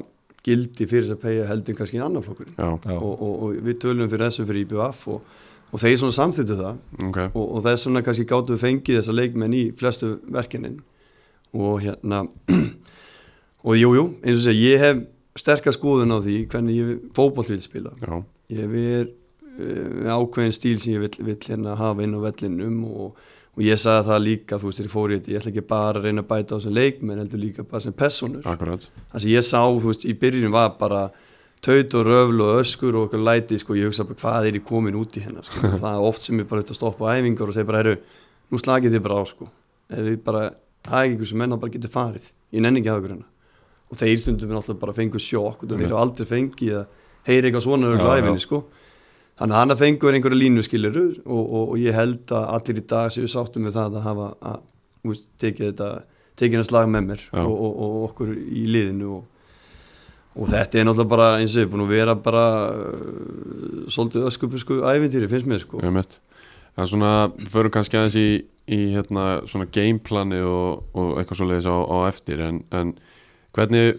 gildi 0.47 0.87
fyrir 0.88 1.09
þess 1.09 1.17
að 1.19 1.25
pegja 1.26 1.49
heldur 1.49 1.75
en 1.75 1.79
kannski 1.82 1.99
en 1.99 2.06
annan 2.06 2.25
flokkur 2.25 2.53
og, 2.62 2.87
og, 2.97 3.32
og 3.44 3.59
við 3.67 3.81
tölum 3.82 4.09
fyrir 4.09 4.29
þessu 4.29 4.47
fyrir 4.49 4.64
IBF 4.64 5.03
og, 5.12 5.32
og 5.69 5.82
þeir 5.82 5.99
svona 6.00 6.17
samþýttu 6.17 6.61
það. 6.61 6.79
Ok. 7.09 7.19
Og, 7.29 7.43
og 7.44 7.67
þess 7.67 7.88
vegna 7.88 8.05
kannski 8.06 8.29
gáttu 8.29 8.56
við 8.56 8.64
fengið 8.64 9.00
þessa 9.00 9.17
leikmenn 9.19 9.59
í 9.59 9.64
flestu 9.79 10.14
verkinin 10.32 10.79
og 11.56 11.81
hérna 11.85 12.25
og 13.69 13.79
jú, 13.79 13.95
jú, 13.97 14.05
eins 14.23 14.41
og 14.41 14.45
segja, 14.49 14.75
ég 14.75 14.85
hef 14.85 15.06
sterkar 15.39 15.75
skoðun 15.77 16.15
á 16.15 16.19
því 16.23 16.37
hvernig 16.50 16.79
ég 16.79 17.00
fótboll 17.17 17.47
vil 17.49 17.62
spila. 17.62 17.95
Já, 18.03 18.21
ég 18.59 18.77
er 18.99 19.09
uh, 19.59 20.15
ákveðin 20.19 20.55
stíl 20.55 20.79
sem 20.83 20.97
ég 20.97 21.05
vil, 21.05 21.12
vil 21.31 21.39
hérna 21.49 21.77
hafa 21.79 22.05
inn 22.05 22.17
á 22.17 22.21
vellinum 22.23 22.83
og, 22.89 23.23
og 23.55 23.65
ég 23.65 23.81
sagði 23.81 24.11
það 24.11 24.27
líka, 24.27 24.59
þú 24.59 24.71
veist, 24.71 24.81
þegar 24.81 24.91
ég 24.91 24.97
fór 24.97 25.15
í 25.15 25.19
þetta 25.19 25.33
ég 25.33 25.41
ætla 25.41 25.53
ekki 25.55 25.67
bara 25.73 25.95
að 25.95 26.09
reyna 26.09 26.25
að 26.25 26.31
bæta 26.33 26.59
á 26.59 26.65
sem 26.65 26.77
leikmenn 26.77 27.23
heldur 27.23 27.43
líka 27.43 27.65
bara 27.65 27.85
sem 27.85 27.97
personur 27.97 28.47
akkurat. 28.50 28.87
Það 29.12 29.25
sem 29.25 29.35
ég 29.35 29.49
sá, 29.49 29.62
þú 29.65 29.91
veist, 29.91 30.06
í 30.06 30.15
byrjun 30.19 30.55
var 30.55 30.77
bara 30.81 31.09
taut 31.65 31.95
og 31.99 32.06
röfl 32.06 32.45
og 32.45 32.61
öskur 32.61 32.95
og 32.95 33.09
okkur 33.09 33.25
læti, 33.27 33.59
sko, 33.59 33.75
ég 33.75 33.91
hugsa 33.91 34.06
bara 34.06 34.21
hvað 34.21 34.47
er 34.47 34.59
ég 34.61 34.67
komin 34.67 34.99
út 34.99 35.17
í 35.19 35.25
hennar, 35.25 35.47
sko, 35.47 35.73
það 35.83 35.91
er 35.91 36.06
oft 36.06 36.23
sem 36.27 36.39
ég 36.39 36.47
bara 36.50 36.62
ætti 36.62 36.75
að 36.77 36.79
stoppa 36.79 37.11
á 37.11 37.19
æfingar 37.19 37.50
og 37.50 37.56
segja 37.56 37.69
bara, 37.69 37.83
herru 37.83 37.97
nú 38.49 38.61
slagið 38.62 38.95
þið 38.95 39.05
bara 39.09 39.19
á, 39.19 39.23
sko. 39.27 39.49
Ef 39.89 40.05
við 40.06 40.21
bara, 40.25 40.45
það 40.88 41.05
er 41.05 41.12
ekki 41.14 41.29
sem 41.31 41.43
menn 41.43 41.56
að 41.56 41.62
bara 41.64 41.75
geta 41.76 41.93
farið 41.93 42.31
ég 42.55 42.64
nenni 42.64 42.82
ekki 42.82 42.93
að 42.94 43.08
hennar 43.08 43.29
og 43.88 44.00
þeir 44.02 44.19
stundum 44.20 44.50
við 44.50 44.58
náttúrulega 44.58 44.82
bara 44.82 44.96
fengu 44.96 45.23
sjokk 45.23 45.62
og 45.64 45.70
þeir 45.70 45.87
eru 45.87 45.96
aldrei 46.00 46.29
fengið 46.29 46.75
að 46.82 47.06
heyri 47.29 47.49
eitthvað 47.49 47.64
svona 47.64 47.88
Já, 47.88 47.93
örugglega 47.93 48.12
á 48.12 48.17
já. 48.19 48.23
æfinni, 48.23 48.43
sko. 48.44 48.61
Þannig 49.38 49.55
að 49.55 49.61
hann 49.62 49.73
að 49.73 49.81
fengur 49.85 50.17
einhverju 50.17 50.38
línu 50.38 50.64
skiluru 50.67 51.06
og, 51.25 51.40
og, 51.40 51.64
og 51.73 51.81
ég 51.81 51.96
held 51.96 52.32
að 52.35 52.46
allir 52.56 52.81
í 52.81 52.85
dag 52.90 53.12
séu 53.14 53.31
sáttum 53.31 53.64
með 53.64 53.76
það 53.79 53.99
að 54.00 54.06
hafa 54.08 54.29
að, 54.50 54.62
úst, 55.08 55.29
tekið 55.40 55.70
þetta 55.70 55.90
tekið 56.38 56.61
hans 56.61 56.73
lag 56.75 56.88
með 56.90 57.08
mér 57.12 57.25
og, 57.43 57.52
og, 57.52 57.82
og 57.85 57.99
okkur 58.08 58.32
í 58.35 58.64
liðinu 58.70 59.12
og, 59.19 59.52
og 60.38 60.50
þetta 60.52 60.81
er 60.81 60.88
náttúrulega 60.88 61.12
bara 61.14 61.29
eins 61.38 61.56
og 61.56 61.64
ég 61.64 61.70
búin 61.73 61.85
að 61.87 61.94
vera 61.96 62.17
bara 62.29 62.44
uh, 62.75 63.87
svolítið 63.90 64.29
öskupu 64.31 64.61
sko 64.62 64.81
æfintýri 64.87 65.31
finnst 65.31 65.50
mér 65.50 65.62
sko. 65.64 65.81
Einmitt. 65.82 66.19
Það 66.78 66.84
er 66.84 66.90
svona, 66.92 67.12
förum 67.50 67.72
kannski 67.75 67.98
aðeins 67.98 68.16
í, 68.20 68.28
í 68.70 68.76
hérna, 68.92 69.22
svona 69.50 69.66
gameplani 69.75 70.38
og, 70.46 70.84
og 70.94 71.16
eitthvað 71.19 71.40
svoleiðis 71.40 71.66
á, 71.66 71.75
á 71.75 71.98
eftir 72.06 72.42
en, 72.46 72.60
en 72.70 72.92
hvernig 73.56 73.96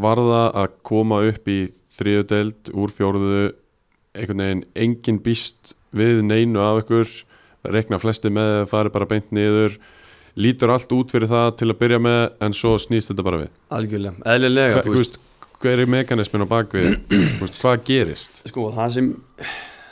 var 0.00 0.16
það 0.24 0.46
að 0.62 0.78
koma 0.88 1.18
upp 1.28 1.50
í 1.52 1.58
þriðu 1.98 2.24
deild 2.30 2.70
úr 2.72 2.94
fjóruðu 2.96 3.42
einhvern 4.16 4.42
veginn 4.46 4.64
engin 4.86 5.20
býst 5.20 5.74
við 5.92 6.22
neinu 6.24 6.62
af 6.64 6.86
ykkur 6.86 7.12
rekna 7.68 8.00
flesti 8.00 8.32
með 8.32 8.62
að 8.62 8.68
fari 8.72 8.92
bara 8.94 9.08
beint 9.10 9.28
niður 9.36 9.76
lítur 10.40 10.72
allt 10.72 10.92
út 10.96 11.12
fyrir 11.12 11.28
það 11.28 11.50
til 11.60 11.68
að 11.68 11.80
byrja 11.82 12.00
með 12.00 12.20
en 12.46 12.56
svo 12.56 12.76
snýst 12.80 13.12
þetta 13.12 13.26
bara 13.26 13.42
við. 13.42 13.50
Algjörlega, 13.76 14.24
eðlilega 14.34 14.78
veist, 14.80 14.94
veist, 14.96 15.18
hver 15.60 15.82
er 15.84 15.90
mekanismin 15.92 16.48
á 16.48 16.48
bakvið 16.48 16.94
hvað 17.60 17.84
gerist? 17.84 18.40
Sko 18.48 18.70
það 18.72 18.96
sem 18.96 19.10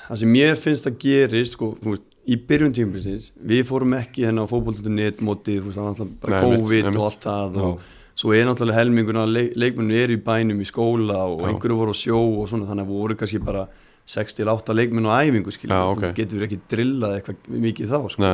það 0.09 0.21
sem 0.23 0.33
mér 0.33 0.57
finnst 0.61 0.89
að 0.89 0.99
gerist 1.05 1.57
sko, 1.57 1.73
veist, 1.85 2.05
í 2.29 2.37
byrjun 2.49 2.75
tímbilsins 2.77 3.31
við 3.49 3.63
fórum 3.69 3.95
ekki 3.97 4.27
henni 4.29 4.43
á 4.45 4.47
fótboll.net 4.51 5.23
mótið, 5.25 5.69
veist, 5.69 6.03
Nei, 6.29 6.41
COVID 6.43 6.85
einmitt. 6.91 6.99
og 7.01 7.07
allt 7.09 7.25
það 7.25 7.61
og 7.65 7.87
svo 8.19 8.33
er 8.35 8.49
náttúrulega 8.49 8.81
helmingun 8.81 9.21
að 9.23 9.33
leik, 9.37 9.53
leikmennu 9.57 9.95
er 9.95 10.11
í 10.11 10.19
bænum 10.27 10.61
í 10.61 10.67
skóla 10.67 11.21
og 11.31 11.45
Já. 11.45 11.49
einhverju 11.53 11.77
voru 11.79 11.95
á 11.95 11.97
sjó 11.97 12.19
og 12.43 12.49
svona 12.51 12.67
þannig 12.67 12.85
að 12.89 12.93
voru 12.97 13.17
kannski 13.21 13.39
bara 13.45 13.67
6-8 14.09 14.75
leikmennu 14.75 15.13
á 15.13 15.21
æfingu 15.23 15.53
skilja, 15.53 15.77
Já, 15.79 15.93
ok. 15.93 16.01
þú 16.03 16.15
getur 16.17 16.47
ekki 16.49 16.59
drillað 16.73 17.15
eitthvað 17.19 17.61
mikið 17.69 17.93
þá 17.93 17.99
sko. 18.15 18.33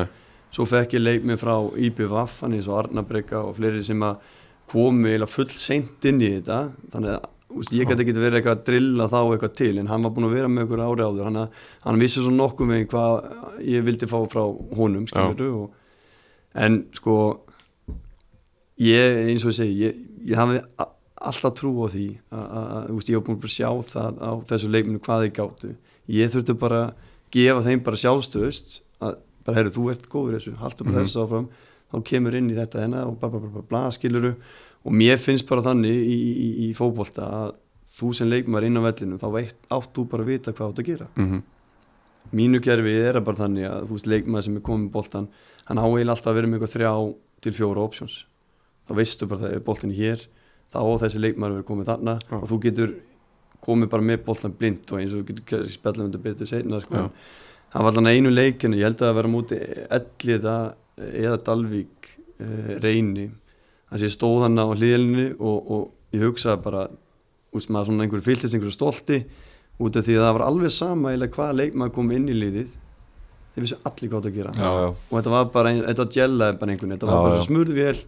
Svo 0.54 0.64
fekk 0.71 0.95
ég 0.95 1.02
leikmið 1.02 1.40
frá 1.43 1.54
IBVF 1.83 2.40
hann 2.45 2.54
eins 2.54 2.69
og 2.71 2.78
Arnabrekka 2.78 3.40
og 3.43 3.57
fleiri 3.59 3.83
sem 3.85 4.00
að 4.07 4.21
komu 4.71 5.09
eiginlega 5.11 5.28
full 5.33 5.50
seint 5.50 6.07
inn 6.07 6.23
í 6.23 6.31
þetta 6.38 6.61
þannig 6.95 7.16
að 7.16 7.25
úst, 7.59 7.73
ég 7.73 7.87
gæti 7.89 8.03
ekki 8.05 8.15
verið 8.17 8.39
eitthvað 8.41 8.57
að 8.59 8.65
drilla 8.69 9.07
þá 9.13 9.19
eitthvað 9.35 9.55
til 9.59 9.79
en 9.79 9.87
hann 9.91 10.03
var 10.03 10.11
búin 10.17 10.27
að 10.29 10.35
vera 10.37 10.49
með 10.51 10.67
ykkur 10.67 10.83
ári 10.85 11.05
áður. 11.07 11.25
Hann, 11.29 11.49
hann 11.85 12.01
vissi 12.03 12.21
svo 12.25 12.33
nokkuð 12.35 12.67
með 12.71 12.87
hvað 12.91 13.29
ég 13.65 13.85
vildi 13.87 14.07
fá 14.11 14.19
frá 14.33 14.43
honum 14.77 15.07
og, 15.15 15.71
en 16.55 16.81
sko 16.95 17.17
ég 18.83 19.21
eins 19.29 19.45
og 19.47 19.53
ég 19.53 19.59
segi 19.59 19.77
ég, 19.85 19.99
ég 20.33 20.39
hafi 20.39 20.61
a- 20.83 20.91
alltaf 21.25 21.55
trú 21.59 21.73
á 21.85 21.89
því 21.93 22.07
að, 22.35 22.91
ég 23.09 23.19
var 23.19 23.27
búin 23.29 23.39
að 23.41 23.55
sjá 23.55 23.71
það 23.91 24.19
á 24.21 24.31
þessu 24.51 24.71
leikminu 24.73 25.01
hvað 25.05 25.25
þeir 25.27 25.35
gáttu 25.39 25.75
ég 26.11 26.33
þurfti 26.35 26.57
bara 26.59 26.81
að 26.89 27.13
gefa 27.35 27.63
þeim 27.69 27.85
bara 27.87 28.01
sjálfstöðust 28.03 28.81
að 29.03 29.17
bara 29.45 29.59
heyrðu 29.61 29.75
þú 29.79 29.87
ert 29.93 30.09
góður 30.13 30.37
þessu, 30.39 30.57
haldur 30.61 30.85
bara 30.89 30.99
Mhm. 30.99 31.07
þessu 31.07 31.23
áfram 31.25 31.49
þá 31.95 31.97
kemur 32.11 32.35
inn 32.35 32.51
í 32.51 32.55
þetta 32.59 32.81
hennar 32.83 33.07
og 33.07 33.19
bara, 33.21 33.33
bara, 33.39 33.51
bara, 33.55 33.67
bla 33.71 33.83
skiluru 33.95 34.35
og 34.85 34.93
mér 34.93 35.19
finnst 35.23 35.49
bara 35.49 35.64
þannig 35.64 35.95
í, 35.95 36.14
í, 36.14 36.31
í, 36.31 36.49
í 36.69 36.73
fótbolta 36.76 37.26
að 37.41 37.57
þú 37.95 38.12
sem 38.19 38.29
leikmar 38.31 38.67
inn 38.67 38.76
á 38.81 38.83
vellinu 38.85 39.21
þá 39.23 39.29
veit, 39.33 39.59
átt 39.73 39.93
þú 39.97 40.07
bara 40.11 40.25
að 40.26 40.33
vita 40.33 40.53
hvað 40.55 40.73
átt 40.73 40.83
að 40.83 40.88
gera 40.93 41.11
mm 41.17 41.43
mínu 42.33 42.61
gerfi 42.64 42.95
er 43.05 43.21
bara 43.25 43.45
þannig 43.45 43.67
að 43.69 43.88
þú 43.88 43.97
veist 43.99 44.09
leikmar 44.11 44.45
sem 44.45 44.57
er 44.59 44.64
komið 44.64 44.87
með 44.87 44.95
boltan 44.95 45.26
hann 45.69 45.81
á 45.81 45.85
eiginlega 45.85 46.14
alltaf 46.17 46.31
að 46.33 46.38
vera 46.38 46.50
með 46.50 46.57
eitthvað 46.59 46.75
þrjá 46.75 46.93
til 47.45 47.53
fjóra 47.59 47.85
options 47.85 48.17
þá 48.88 48.93
veistu 48.99 49.29
bara 49.31 49.43
það 49.43 49.57
er 49.57 49.64
boltin 49.69 49.95
hér 49.95 50.25
þá 50.73 50.79
á 50.81 50.93
þessi 51.05 51.23
leikmar 51.23 51.55
vera 51.55 51.69
komið 51.69 51.91
þarna 51.93 52.17
Já. 52.25 52.37
og 52.41 52.47
þú 52.50 52.61
getur 52.64 52.95
komið 53.64 53.93
bara 53.95 54.07
með 54.11 54.25
boltan 54.26 54.57
blind 54.59 54.91
og 54.93 55.00
eins 55.00 55.14
og 55.14 55.23
þú 55.23 55.29
getur 55.31 55.69
spjallum 55.73 56.11
þetta 56.11 56.25
betur 56.25 56.50
seinna 56.50 56.81
sko. 56.85 57.05
Já. 57.05 57.07
það 57.75 57.87
var 57.87 57.95
allan 57.95 58.11
einu 58.12 58.33
leikinu, 58.35 58.81
ég 58.81 58.88
held 58.88 58.99
að 58.99 59.09
það 59.09 59.17
vera 59.21 59.33
múti 59.33 59.61
Elliða 59.99 60.57
eða 61.25 61.38
Dalvík 61.47 62.11
uh, 62.41 62.75
reyni 62.85 63.31
þar 63.91 64.00
sem 64.00 64.09
ég 64.09 64.14
stóð 64.14 64.45
hann 64.47 64.61
á 64.61 64.67
hliðlinni 64.75 65.26
og, 65.38 65.71
og 65.76 66.14
ég 66.17 66.25
hugsaði 66.29 66.62
bara 66.64 66.85
úst, 67.55 67.71
maður 67.71 67.91
svona 67.91 68.07
einhverju 68.07 68.26
fylltist 68.26 68.55
einhverju 68.57 68.75
stolti 68.75 69.21
út 69.83 69.97
af 69.99 70.07
því 70.07 70.17
að 70.19 70.25
það 70.26 70.35
var 70.38 70.47
alveg 70.49 70.73
sama 70.75 71.12
eða 71.14 71.31
hvaða 71.35 71.57
leik 71.61 71.76
maður 71.79 71.95
kom 71.99 72.12
inn 72.14 72.29
í 72.31 72.37
liðið 72.38 72.75
þeir 73.55 73.64
vissu 73.64 73.79
allir 73.87 74.11
það 74.11 74.29
að 74.29 74.37
gera. 74.38 74.53
Já, 74.59 74.71
já, 74.83 74.87
og 74.91 75.14
þetta 75.14 75.33
var 75.35 75.50
bara, 75.55 75.71
ein, 75.71 75.83
þetta 75.87 76.07
gjellaði 76.17 76.59
bara 76.61 76.75
einhvern 76.75 76.95
þetta 76.97 77.09
var 77.11 77.14
Já, 77.14 77.23
bara 77.25 77.35
já. 77.35 77.41
svo 77.41 77.49
smurðvél 77.53 77.99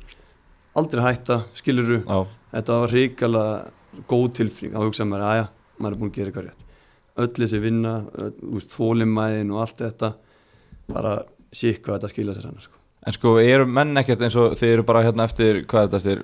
aldrei 0.77 1.03
hætta, 1.07 1.37
skiluru 1.57 1.99
já, 2.03 2.19
þetta 2.53 2.79
var 2.83 2.95
hrikalega 2.95 4.05
góð 4.11 4.27
tilfinning 4.41 4.75
þá 4.77 4.83
hugsaði 4.87 5.11
maður, 5.13 5.27
aðja, 5.31 5.45
maður 5.79 5.95
er 5.95 6.01
búin 6.03 6.11
að 6.11 6.17
gera 6.19 6.33
eitthvað 6.33 6.49
rétt. 6.51 6.65
Öll 7.17 7.31
þessi 7.39 7.61
vinna, 7.63 7.93
þólimæðin 8.75 9.53
og 9.55 9.63
allt 9.63 9.79
þetta 9.87 10.11
bara 10.91 11.15
sík 11.57 11.79
hvað 11.85 11.97
þetta 12.01 12.11
skilja 12.13 12.35
sér 12.37 12.49
hann 12.51 12.59
sko. 12.67 12.77
En 13.07 13.15
sko, 13.15 13.37
eru 13.39 13.67
menn 13.71 13.97
ekkert 14.01 14.23
eins 14.27 14.35
og 14.37 14.57
þið 14.59 14.73
eru 14.77 14.83
bara 14.89 15.03
hérna 15.07 15.25
eftir, 15.29 15.61
hvað 15.71 15.83
er 15.85 15.91
þetta 15.93 16.01
eftir 16.03 16.23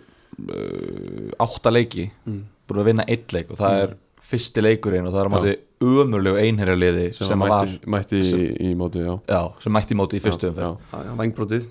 uh, 0.50 1.28
átta 1.44 1.70
leiki 1.72 2.08
mm. 2.26 2.40
búin 2.68 2.80
að 2.82 2.88
vinna 2.90 3.04
eitt 3.10 3.34
leik 3.36 3.52
og 3.54 3.60
það 3.60 3.76
Mm. 3.76 3.82
er 3.84 3.92
fyrsti 4.32 4.62
leikurinn 4.64 5.06
og 5.06 5.12
það 5.12 5.20
er 5.20 5.28
á 5.28 5.32
móti 5.34 5.52
umurlegu 5.82 6.38
einherjarliði 6.40 7.06
sem, 7.16 7.26
sem, 7.28 7.40
var 7.42 7.66
mætti, 7.66 7.90
mætti 7.90 8.18
í, 8.22 8.26
sem- 8.30 8.56
í 8.64 8.70
móti 8.78 9.02
já. 9.02 9.14
já, 9.28 9.40
sem 9.60 9.72
mætti 9.74 9.92
í 9.92 9.98
móti 9.98 10.16
í 10.16 10.22
fyrstu 10.24 10.48
umferð. 10.48 10.76
já, 10.94 11.10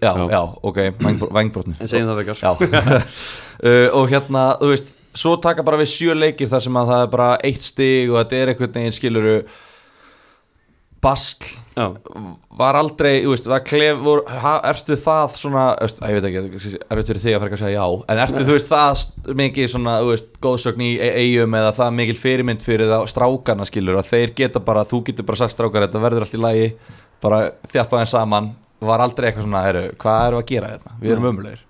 Já, 0.03 0.11
já, 0.29 0.41
ok, 0.69 0.79
vangbrotni 1.31 1.75
en 1.79 1.87
segjum 1.89 2.11
það 2.11 2.21
vekkar 2.23 2.43
Já. 2.43 2.51
Uh, 3.61 3.87
Og 3.93 4.07
hérna, 4.09 4.55
þú 4.57 4.71
veist 4.71 4.95
Svo 5.13 5.35
taka 5.43 5.61
bara 5.61 5.77
við 5.77 5.89
sjö 5.91 6.13
leikir 6.15 6.47
þar 6.49 6.61
sem 6.63 6.77
að 6.79 6.87
það 6.89 7.01
er 7.03 7.09
bara 7.11 7.25
eitt 7.43 7.65
stig 7.67 8.09
og 8.13 8.15
þetta 8.21 8.37
er 8.39 8.51
einhvern 8.53 8.71
veginn 8.77 8.93
skiluru 8.95 9.33
Basl. 11.01 11.47
Já, 11.73 11.85
Var 12.59 12.77
aldrei, 12.77 13.23
þú 13.23 13.31
veist, 13.33 13.47
var 13.49 13.63
klef 13.65 14.01
vor, 14.05 14.21
ha, 14.29 14.53
Ertu 14.69 14.97
það 14.99 15.37
svona, 15.39 15.63
veist, 15.81 16.01
að, 16.01 16.11
ég 16.11 16.19
veit 16.19 16.27
ekki 16.29 16.73
Er 16.77 16.99
þetta 16.99 17.07
fyrir 17.09 17.21
þig 17.23 17.37
að 17.37 17.45
ekki 17.47 17.57
að 17.57 17.63
segja 17.63 17.79
já 17.79 18.03
En 18.13 18.21
ertu, 18.25 18.43
þú 18.45 18.57
veist, 18.57 18.69
það 18.69 19.33
mikið 19.41 19.71
svona, 19.73 19.95
veist 20.05 20.29
Góðsögn 20.43 20.85
í 20.85 20.91
eigum 21.01 21.57
eða 21.57 21.73
það 21.79 21.97
mikil 22.01 22.17
fyrirmynd 22.21 22.61
fyrir 22.65 22.91
það 22.91 23.07
strákana 23.15 23.67
skilur 23.69 23.97
Að 24.03 24.11
þeir 24.11 24.35
geta 24.37 24.61
bara, 24.67 24.85
þú 24.85 25.01
getur 25.09 25.27
bara 25.31 25.41
sagt 25.41 25.55
strákar 25.55 25.87
Þetta 25.87 26.05
verður 26.05 26.27
allt 26.27 26.37
í 26.37 26.43
lagi, 26.43 26.69
bara 27.23 27.41
þjappa 27.71 28.03
þeim 28.03 28.13
saman. 28.13 28.53
Var 28.81 29.07
aldrei 29.07 29.29
eitthvað 29.29 29.47
svona, 29.47 29.65
heru, 29.65 29.83
hvað 30.01 30.23
við 30.27 30.39
að 30.41 30.47
gera 30.53 30.73
þetta? 30.75 30.97
Við 31.01 31.15
erum 31.15 31.29
umlegir 31.33 31.67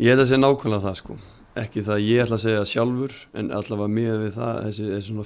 ég 0.00 0.12
held 0.12 0.22
að 0.22 0.28
segja 0.30 0.40
nákvæmlega 0.40 0.82
það 0.86 0.96
sko. 0.98 1.16
Ekki 1.62 1.82
það 1.84 2.04
ég 2.06 2.22
ætla 2.22 2.36
að 2.38 2.44
segja 2.46 2.62
sjálfur 2.70 3.16
en 3.36 3.50
allavega 3.52 3.92
með 3.92 4.14
við 4.22 4.38
það 4.38 4.60
þessi, 4.66 4.86
þessi 4.96 5.16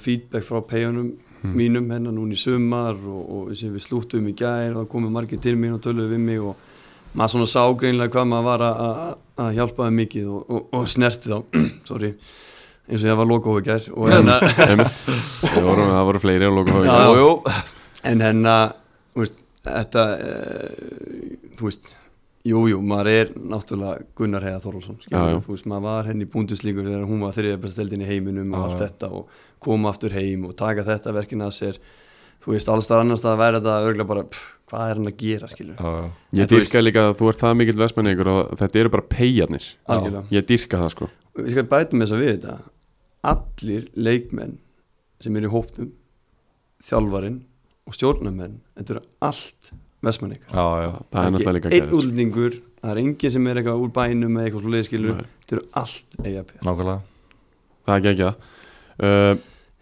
pegjunum 1.43 1.57
mínum 1.57 1.91
hennar 1.93 2.13
núna 2.15 2.33
í 2.35 2.39
sumar 2.41 2.95
og, 2.97 3.21
og 3.37 3.55
sem 3.57 3.73
við 3.75 3.83
slúttum 3.85 4.27
í 4.29 4.33
gær 4.37 4.73
og 4.73 4.81
það 4.83 4.89
komið 4.95 5.13
margir 5.17 5.39
til 5.43 5.55
mín 5.59 5.75
og 5.77 5.81
töluðu 5.85 6.09
við 6.15 6.23
mig 6.27 6.39
og 6.41 6.55
maður 7.17 7.33
svona 7.35 7.49
sá 7.51 7.61
greinlega 7.79 8.13
hvað 8.13 8.27
maður 8.31 8.47
var 8.49 8.65
að- 8.67 9.53
hjálpa 9.57 9.87
þeim 9.87 9.99
mikið 10.01 10.27
og, 10.33 10.43
og, 10.49 10.67
og 10.73 10.87
snerti 10.91 11.29
þá. 11.31 11.37
Sorry, 11.89 12.11
eins 12.89 13.03
og 13.03 13.09
ég 13.11 13.17
var 13.21 13.29
lokófi 13.29 13.65
gær 13.67 13.87
og 13.93 14.09
hérna 14.11 14.39
það 15.93 16.07
voru 16.09 16.23
fleiri 16.23 16.49
á 16.49 16.51
Já, 16.87 16.97
Jú, 17.07 17.21
jú. 17.21 17.55
en 18.11 18.23
veist, 19.23 19.39
þetta 19.67 20.03
e, 20.17 20.35
þú 21.57 21.69
veist 21.69 21.93
Jú, 22.47 22.61
jú, 22.71 22.79
maður 22.85 23.09
er 23.11 23.31
náttúrulega 23.35 24.05
Gunnar 24.15 24.45
Heiða 24.45 24.59
Þorvaldsson, 24.63 24.99
þú 25.43 25.53
veist, 25.55 25.65
maður 25.67 25.85
var 25.87 26.09
henni 26.11 26.27
í 26.27 26.29
búnduslíkur 26.31 26.85
þegar 26.87 27.07
hún 27.09 27.23
var 27.25 27.33
þriðja 27.35 27.61
besta 27.63 27.81
deildin 27.81 28.03
í 28.05 28.07
heiminum 28.07 28.53
og 28.55 28.67
allt 28.67 28.83
þetta 28.85 29.09
og 29.17 29.39
koma 29.63 29.91
aftur 29.91 30.15
heim 30.15 30.45
og 30.47 30.53
taka 30.59 30.85
þetta 30.87 31.15
verkin 31.17 31.43
að 31.43 31.55
sér, 31.57 31.79
þú 32.45 32.53
veist, 32.53 32.69
alls 32.71 32.87
það 32.87 33.03
annars 33.03 33.23
það 33.25 33.33
að 33.33 33.41
vera 33.41 33.59
þetta 33.59 33.89
örgulega 33.89 34.11
bara, 34.13 34.23
pff, 34.31 34.45
hvað 34.71 34.91
er 34.91 35.01
hann 35.01 35.09
að 35.11 35.17
gera, 35.23 35.49
skilur, 35.51 35.81
Já, 35.81 35.89
já. 35.97 36.07
Ég 36.39 36.51
dyrka 36.53 36.83
líka 36.83 37.03
að 37.09 37.15
þú 37.19 37.31
ert 37.31 37.43
það 37.43 37.57
mikill 37.61 37.81
vestmenningur 37.81 38.31
og 38.33 38.53
þetta 38.61 38.81
eru 38.83 38.93
bara 38.95 39.07
algjörlega. 39.17 40.23
Ég 40.37 40.47
dyrka 40.47 40.81
það 40.83 40.93
sko. 40.93 41.09
Við 41.37 41.51
skal 41.55 41.65
bæta 41.73 41.97
með 41.97 42.05
þess 42.05 42.15
að 42.15 42.23
við 42.23 42.31
þetta, 42.35 42.55
allir 43.33 43.89
leikmenn 43.95 44.55
sem 45.23 45.35
eru 45.39 45.49
í 45.49 45.53
hópnum, 45.57 45.91
þjálfarinn 46.87 47.41
og 47.87 47.95
stjórnarmenn, 47.95 48.57
þetta 48.77 48.97
eru 48.97 49.03
allt 49.27 49.71
Já, 50.51 50.65
já. 50.83 50.89
Það 51.11 51.25
er 51.25 51.33
náttúrulega 51.35 51.57
líka 51.57 51.69
einn 51.71 51.83
gæðið 51.83 51.97
útlendingur, 51.97 52.57
það 52.81 52.91
er 52.93 53.01
enginn 53.03 53.33
sem 53.33 53.47
er 53.49 53.59
eitthvað 53.61 53.83
úr 53.83 53.93
bænum 53.95 54.37
eða 54.37 54.45
eitthvað 54.47 54.65
svo 54.65 54.73
leiðskilur, 54.75 55.17
Nei. 55.17 55.29
þetta 55.41 55.57
eru 55.57 55.63
allt 55.81 56.19
EIP. 56.23 56.51
Nákvæmlega 56.67 56.99
Það 57.87 57.97
er 57.97 58.11
ekki 58.11 58.27
uh, 58.27 59.37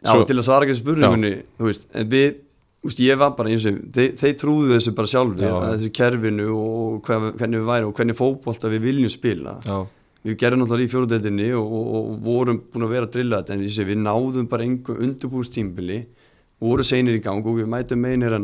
Já, 0.06 0.12
Svo- 0.14 0.26
til 0.30 0.38
að 0.38 0.46
svara 0.46 0.68
ekki 0.68 0.78
spurningunni 0.78 1.34
þú 1.58 1.70
veist, 1.70 1.86
en 1.98 2.10
við, 2.12 2.26
þú 2.84 2.90
veist, 2.92 3.04
ég 3.08 3.20
var 3.22 3.36
bara 3.38 3.52
eins 3.52 3.66
og 3.66 3.78
þeir, 3.96 4.12
þeir 4.22 4.36
trúðu 4.42 4.72
þessu 4.76 4.94
bara 4.98 5.12
sjálfur 5.12 5.46
Já. 5.48 5.54
þessu 5.74 5.92
kerfinu 5.98 6.48
og 6.54 7.00
hvað, 7.08 7.30
hvernig 7.40 7.62
við 7.64 7.70
væri 7.72 7.88
og 7.90 7.96
hvernig 7.98 8.20
fótbolta 8.20 8.72
við 8.74 8.86
viljum 8.86 9.14
spila 9.14 9.56
Já, 9.66 9.80
við 10.28 10.38
gerum 10.44 10.62
náttúrulega 10.62 10.86
í 10.86 10.94
fjóruðdeldinni 10.94 11.50
og, 11.58 11.74
og, 11.80 11.90
og 11.98 12.20
vorum 12.28 12.62
búin 12.70 12.86
að 12.86 12.94
vera 12.94 13.10
að 13.10 13.16
drilla 13.18 13.42
þetta 13.42 13.56
en 13.56 13.66
þessi, 13.66 13.88
við 13.90 14.02
náðum 14.04 14.50
bara 14.52 14.68
einhver 14.68 15.02
undirbúrstímbili 15.08 16.00
voru 16.62 16.86
seinir 16.86 17.18
í 17.18 17.24
gang 17.26 17.46
og 17.46 17.58
við 17.60 17.72
mætum 17.72 18.06
meinir 18.06 18.38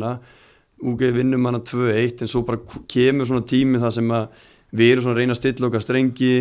og 0.81 0.97
við 1.01 1.19
vinnum 1.19 1.45
hana 1.49 1.61
2-1 1.65 2.25
en 2.25 2.31
svo 2.31 2.43
bara 2.47 2.61
kemur 2.89 3.29
svona 3.29 3.45
tími 3.47 3.81
það 3.81 3.95
sem 3.99 4.13
að 4.17 4.47
við 4.71 4.93
erum 4.93 5.05
svona 5.05 5.15
að 5.15 5.21
reyna 5.21 5.35
að 5.35 5.41
stilla 5.41 5.69
okkar 5.69 5.85
strengi 5.85 6.33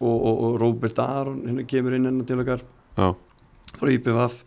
og, 0.00 0.16
og, 0.16 0.36
og 0.46 0.56
Robert 0.62 1.02
Aron 1.02 1.42
hérna 1.48 1.66
kemur 1.68 1.96
inn 1.96 2.08
hennar 2.08 2.28
til 2.28 2.40
okkar. 2.42 2.64
Já, 2.96 3.08
frá 3.76 3.92
IPVF 3.94 4.40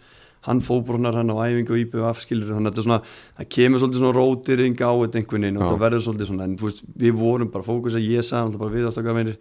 hann 0.43 0.59
fóbrunnar 0.59 1.15
hann 1.15 1.31
á 1.31 1.39
æfingu 1.47 1.75
á 1.75 1.79
IPVF 1.79 2.23
skilur 2.25 2.51
þannig 2.51 2.67
að 2.67 2.73
þetta 2.73 2.85
svona, 2.87 2.99
það 3.37 3.49
kemur 3.55 3.81
svolítið 3.81 4.01
svona 4.01 4.17
rótiring 4.17 4.75
á 4.83 4.91
þetta 4.91 5.19
einhvern 5.21 5.45
veginn 5.47 5.59
og 5.59 5.69
það 5.69 5.83
verður 5.85 6.05
svolítið 6.07 6.29
svona 6.31 6.47
en 6.49 6.57
veist, 6.59 6.83
við 6.99 7.13
vorum 7.21 7.51
bara 7.53 7.67
fókus 7.67 7.95
að 7.95 8.09
ég 8.09 8.27
sagði 8.27 8.59
bara 8.59 8.75
við 8.75 8.89
ástaka 8.89 9.15
meinir 9.15 9.37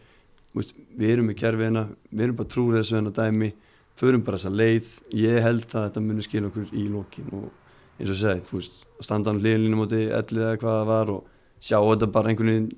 við 0.53 1.09
erum 1.09 1.33
í 1.33 1.37
kerfiðina, 1.39 1.87
við 2.11 2.27
erum 2.27 2.39
bara 2.39 2.53
trúið 2.53 2.79
þessu 2.79 2.99
hennar 2.99 3.17
dæmi, 3.17 3.51
förum 3.99 4.25
bara 4.27 4.39
þessa 4.39 4.53
leið. 4.53 4.93
Ég 5.17 5.43
held 5.47 5.67
að 5.73 5.87
þetta 5.89 6.05
muni 6.05 6.27
skilja 6.27 6.51
okkur 6.51 6.75
í 6.77 6.87
lokin 6.93 7.33
og 7.39 7.49
eins 8.03 8.13
og 8.13 8.19
segi 8.21 8.45
þú 8.51 8.59
veist, 8.61 8.85
standa 9.07 9.31
hann 9.33 9.41
hliðinlínu 9.43 9.79
móti 9.81 10.03
ellið 10.11 10.45
eða 10.47 10.61
hvað 10.63 10.79
það 10.81 10.87
var 10.93 11.13
og 11.17 11.25
sjá 11.63 11.79
þetta 11.79 12.11
bara 12.19 12.33
einhvern 12.33 12.53
veginn 12.53 12.71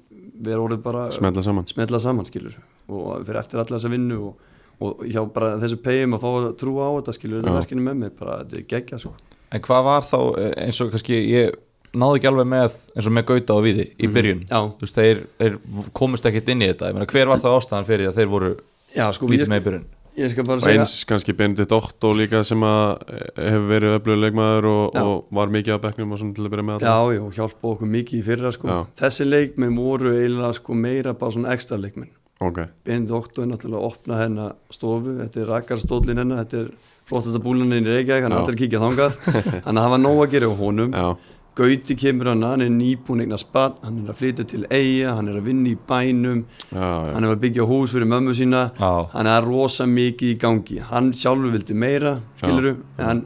vera 0.45 0.65
orðið 0.67 0.83
bara 0.85 1.05
smetla 1.17 1.43
saman 1.47 1.69
smetla 1.71 2.01
saman 2.05 2.27
skilur 2.29 2.57
og 2.93 3.25
fyrir 3.25 3.41
eftir 3.41 3.61
alla 3.63 3.79
þessa 3.79 3.91
vinnu 3.93 4.19
og, 4.29 4.49
og 4.85 5.05
hjá 5.09 5.21
bara 5.33 5.55
þessu 5.63 5.79
pegjum 5.85 6.17
að 6.19 6.25
fá 6.25 6.31
að 6.39 6.49
trúa 6.61 6.89
á 6.89 6.91
þetta 6.99 7.15
skilur 7.17 7.41
þetta 7.41 7.55
Já. 7.55 7.59
verkinu 7.63 7.85
með 7.87 8.01
mig 8.03 8.17
bara 8.19 8.41
þetta 8.45 8.61
er 8.61 8.67
geggja 8.75 8.99
sko 9.05 9.15
En 9.55 9.63
hvað 9.63 9.85
var 9.87 10.03
þá 10.09 10.19
eh, 10.43 10.51
eins 10.67 10.81
og 10.83 10.89
kannski 10.91 11.15
ég 11.31 11.53
náði 11.95 12.19
ekki 12.19 12.27
alveg 12.27 12.47
með 12.51 12.73
eins 12.99 13.07
og 13.07 13.13
með 13.15 13.27
Gauta 13.29 13.55
og 13.55 13.63
Víði 13.63 13.85
í 14.03 14.09
Mhm. 14.09 14.15
byrjun 14.17 14.41
Já, 14.51 14.61
Þú 14.81 14.83
veist, 14.89 14.97
þeir, 14.99 15.21
þeir 15.39 15.59
komust 15.95 16.25
ekkert 16.27 16.49
inn 16.51 16.65
í 16.65 16.69
þetta 16.73 16.89
ég 16.91 16.97
meina, 16.97 17.07
Hver 17.13 17.29
var 17.31 17.39
það 17.45 17.59
ástæðan 17.61 17.87
fyrir 17.87 18.03
því 18.05 18.11
að 18.11 18.19
þeir 18.19 18.33
voru 18.33 18.49
já 18.97 19.05
sko 19.15 19.29
lítið 19.31 19.53
með 19.53 19.61
í 19.61 19.65
byrjun? 19.69 19.85
Og 20.15 20.67
eins 20.71 20.93
kannski 21.09 21.35
Benedikt 21.35 21.73
Otto 21.75 22.13
líka 22.15 22.45
sem 22.47 22.61
að 22.63 23.01
eh, 23.11 23.23
hefur 23.51 23.65
verið 23.73 23.95
öflugur 23.97 24.21
leikmaður 24.23 24.69
og, 24.71 24.99
og 25.01 25.33
var 25.35 25.51
mikið 25.51 25.75
á 25.75 25.79
bekknum 25.83 26.15
og 26.15 26.21
svona 26.21 26.37
til 26.37 26.45
að 26.47 26.53
byrja 26.53 26.67
með 26.69 26.85
Já, 26.87 26.99
já, 27.17 27.23
hjálpa 27.41 27.71
okkur 27.73 27.91
mikið 27.97 28.21
í 28.21 28.27
fyrra 28.29 28.53
sko. 28.55 28.77
Þessi 29.01 29.27
leikmenn 29.27 29.75
voru 29.75 30.15
eiginlega 30.15 30.53
sko 30.61 30.79
meira 30.79 31.17
bara 31.19 31.35
svona 31.35 31.57
ekstra 31.57 31.81
leikmenn. 31.83 32.13
Ok, 32.45 32.63
Benedikt 32.87 33.17
Otto 33.19 33.43
er 33.43 33.51
náttúrulega 33.51 33.81
að 33.81 33.89
opna 33.91 34.21
hennar 34.23 34.55
stofu. 34.75 35.19
Þetta 35.19 35.43
er 35.43 35.51
rakkarstóllin 35.51 36.23
hennar 36.23 36.45
Þetta 36.45 36.63
er 36.63 36.73
flottasta 37.09 37.43
búlunin 37.43 37.85
í 37.85 37.91
Reykjavík 37.91 38.27
Hann 38.27 38.35
er 38.35 38.41
allir 38.43 38.57
að 38.57 38.63
kíkja 38.63 38.83
þangað. 38.83 39.19
Að 39.67 39.79
það 39.81 39.93
var 39.95 40.03
nóg 40.03 40.21
að 40.25 40.35
gera 40.35 40.51
á 40.51 40.55
honum. 40.59 40.95
Já, 40.95 41.34
Gauti 41.55 41.95
kemur 41.95 42.27
hann, 42.33 42.43
hann 42.43 42.65
er 42.65 42.71
nýbúin 42.73 43.21
eignar 43.23 43.39
spann 43.39 43.77
Hann 43.85 44.01
er 44.03 44.09
að 44.11 44.17
flytja 44.19 44.47
til 44.51 44.65
eiga, 44.75 45.13
hann 45.15 45.29
er 45.31 45.37
að 45.39 45.45
vinna 45.47 45.71
í 45.71 45.77
bænum 45.87 46.41
já, 46.73 46.81
já, 46.81 47.13
Hann 47.15 47.27
er 47.29 47.35
að 47.37 47.45
byggja 47.45 47.67
hús 47.71 47.95
fyrir 47.95 48.11
mömmu 48.11 48.35
sína. 48.35 48.65
Já, 48.81 48.91
hann 49.13 49.31
er 49.31 49.47
rosa 49.47 49.87
mikið 49.87 50.33
í 50.33 50.41
gangi. 50.43 50.81
Hann 50.89 51.13
sjálfur 51.15 51.55
vildi 51.55 51.77
meira 51.79 52.17
skiluru, 52.41 52.75
en 52.99 53.07
hann, 53.07 53.23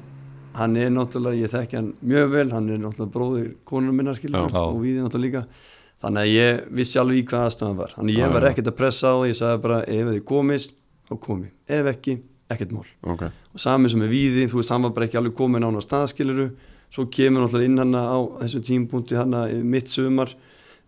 hann 0.60 0.76
er 0.76 0.92
náttúrulega 0.92 1.40
ég 1.46 1.54
þekki 1.56 1.80
hann 1.80 1.90
mjög 2.04 2.30
vel, 2.36 2.46
hann 2.52 2.68
er 2.68 2.84
náttúrulega 2.84 3.16
bróðir 3.16 3.50
konunum 3.64 3.96
minna 4.02 4.16
skiluru 4.18 4.52
og 4.60 4.80
við 4.84 5.00
náttúrulega 5.00 5.24
líka. 5.24 5.66
Þannig 6.04 6.26
að 6.26 6.32
ég 6.36 6.64
vissi 6.78 7.00
alveg 7.00 7.22
í 7.22 7.26
hvað 7.32 7.48
aðstæðan 7.48 7.78
var. 7.80 7.94
Þannig 7.96 8.18
að 8.18 8.20
ég 8.20 8.34
var 8.36 8.50
ekkert 8.52 8.68
að 8.70 8.76
pressa 8.78 9.08
á 9.08 9.16
það 9.16 9.28
ég 9.32 9.38
sagði 9.40 9.62
bara 9.64 9.78
ef 9.88 10.10
þið 10.12 10.24
komist, 10.28 10.76
þá 11.08 11.14
komi 11.24 11.48
ef 11.78 11.88
ekki, 11.96 12.20
ekkert 12.52 12.76
mál. 12.76 12.84
Ok. 13.08 13.24
Og 13.56 13.62
sami 13.64 13.90
sem 13.90 14.04
er 14.04 14.12
víði, 14.12 14.44
þú 14.52 14.60
veist, 14.60 14.70
hann 14.76 14.84
var 14.84 14.92
bara 14.94 15.08
ekki 15.08 15.18
alveg 15.18 15.34
komin 15.40 15.64
á 15.64 15.72
hann 15.72 15.80
á 15.80 15.82
staðskiluru 15.82 16.52
svo 16.92 17.06
kemur 17.12 17.44
náttúrulega 17.44 17.68
inn 17.68 17.82
hann 17.82 17.94
á 17.98 18.18
þessu 18.42 18.62
tímpunkti 18.64 19.18
hann 19.18 19.36
mitt 19.68 19.90
sumar 19.92 20.32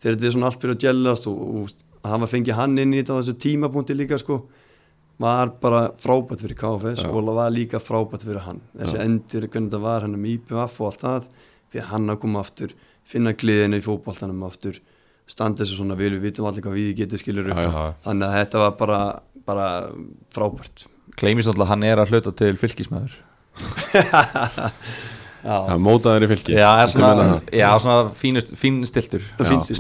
þegar 0.01 0.17
þetta 0.17 0.27
er 0.27 0.35
svona 0.35 0.51
allt 0.51 0.63
byrja 0.63 0.77
að 0.77 0.85
gjellast 0.87 1.29
og, 1.31 1.41
og 1.41 1.75
að 2.01 2.15
hafa 2.15 2.31
fengið 2.33 2.57
hann 2.57 2.79
inn 2.81 2.95
í 2.95 3.01
þetta 3.03 3.17
á 3.17 3.21
þessu 3.21 3.37
tímapunkti 3.45 3.97
líka 3.97 4.19
sko 4.21 4.41
var 5.21 5.53
bara 5.61 5.83
frábært 6.01 6.41
fyrir 6.41 6.57
KFS 6.57 7.03
Já. 7.05 7.11
og 7.11 7.27
það 7.27 7.37
var 7.37 7.51
líka 7.53 7.81
frábært 7.83 8.25
fyrir 8.25 8.45
hann 8.47 8.63
þessi 8.73 8.97
Já. 8.97 9.03
endir, 9.05 9.49
hvernig 9.49 9.69
þetta 9.69 9.83
var 9.85 10.07
hann 10.07 10.17
með 10.17 10.39
IPVF 10.39 10.79
og 10.81 10.89
allt 10.89 11.05
það 11.05 11.27
fyrir 11.75 11.91
hann 11.91 12.15
að 12.15 12.23
koma 12.23 12.41
aftur 12.41 12.73
finna 13.11 13.35
gliðinu 13.37 13.81
í 13.81 13.85
fótboltanum 13.85 14.47
aftur 14.49 14.81
standa 15.31 15.63
þessu 15.63 15.77
svona 15.83 15.99
vil, 15.99 16.15
við 16.17 16.31
vitum 16.31 16.49
allir 16.49 16.65
hvað 16.65 16.79
við 16.79 16.95
getum 17.03 17.21
skilur 17.21 17.53
Já, 17.53 17.61
já. 17.61 17.85
þannig 18.07 18.27
að 18.31 18.39
þetta 18.39 18.65
var 18.65 18.75
bara, 18.81 19.01
bara 19.45 19.69
frábært 20.33 20.87
alltaf 21.21 21.67
að 21.67 21.73
hann 21.75 21.85
er 21.85 22.01
að 22.01 22.15
hluta 22.15 22.33
til 22.41 22.55
fylgismæður 22.57 23.19
Já, 25.45 25.77
mótaður 25.81 26.27
í 26.27 26.31
fylki. 26.35 26.57
Já, 26.59 26.69
er 26.83 26.91
Viltu 26.91 27.01
meina 27.01 27.15
svona, 27.15 27.29
það? 27.31 27.55
já, 27.61 27.69
svona 27.85 28.11
fínust, 28.21 28.53
fín 28.61 28.83
stiltur 28.89 29.25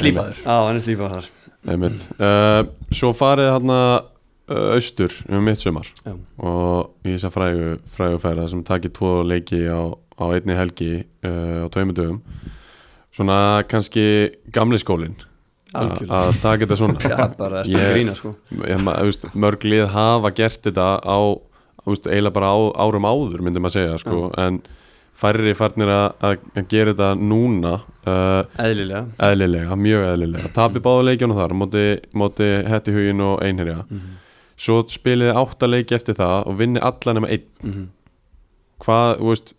slípaður. 0.00 0.40
Já, 0.44 0.56
hann 0.66 0.80
er 0.80 1.28
Einmitt. 1.68 2.06
Uh, 2.16 2.62
Svo 2.96 3.10
farið 3.12 3.50
hérna 3.52 3.80
uh, 4.00 4.70
austur 4.74 5.12
um 5.28 5.42
mitt 5.44 5.60
sumar 5.60 5.90
Já, 6.06 6.14
og 6.40 6.94
í 7.04 7.12
þess 7.12 7.26
að 7.28 7.34
frægu, 7.34 7.66
frægu 7.96 8.20
færa 8.22 8.46
sem 8.48 8.62
takir 8.64 8.94
tvo 8.96 9.18
leiki 9.28 9.60
á, 9.68 9.92
á 9.92 10.24
einni 10.32 10.56
helgi 10.56 10.92
uh, 11.26 11.64
á 11.64 11.68
tveimur 11.68 11.98
dögum. 11.98 12.22
Svona 13.12 13.36
kannski 13.68 14.06
gamli 14.54 14.78
skólin 14.80 15.18
Algjörlega. 15.76 16.16
að 16.16 16.40
taka 16.42 16.64
þetta 16.64 16.78
svona. 16.80 16.98
Já, 17.12 17.28
bara 17.36 17.60
eftir 17.62 17.76
Ég- 17.76 17.84
að 17.86 17.94
grína 17.98 18.16
sko. 18.18 18.32
ég, 18.64 18.80
ma, 18.86 18.96
veist, 19.06 19.28
mörg 19.36 19.66
lið 19.68 19.84
hafa 19.92 20.32
gert 20.34 20.62
þetta 20.66 20.88
á 21.04 21.18
veist, 21.86 22.08
eiginlega 22.08 22.36
bara 22.40 22.50
á, 22.56 22.58
árum 22.88 23.06
áður 23.06 23.44
myndi 23.44 23.60
maður 23.62 23.76
segja 23.76 24.00
sko, 24.02 24.30
en 24.40 24.62
færri 25.20 25.52
farnir 25.58 25.90
að, 25.92 26.38
gera 26.72 26.94
þetta 26.94 27.10
núna 27.20 27.74
uh, 28.08 28.42
Eðlilega. 28.64 29.02
eðlilega, 29.26 29.76
mjög 29.76 30.06
eðlilega. 30.14 30.50
Tapi 30.56 30.80
báða 30.84 31.06
leikjana 31.10 31.36
þar 31.36 31.54
móti, 31.60 31.84
móti 32.16 32.48
Hetti 32.70 32.94
Hugin 32.96 33.20
og 33.26 33.42
Einherja. 33.44 33.82
Svo 34.60 34.80
spiliði 34.92 35.34
átta 35.40 35.68
leiki 35.68 35.96
eftir 35.96 36.16
það 36.18 36.48
og 36.50 36.58
vinni 36.60 36.80
alla 36.84 37.16
nema 37.16 37.28
einn. 37.32 37.46
Mhm. 37.64 37.88
hvað, 38.80 39.18
þú 39.20 39.28
veist 39.28 39.54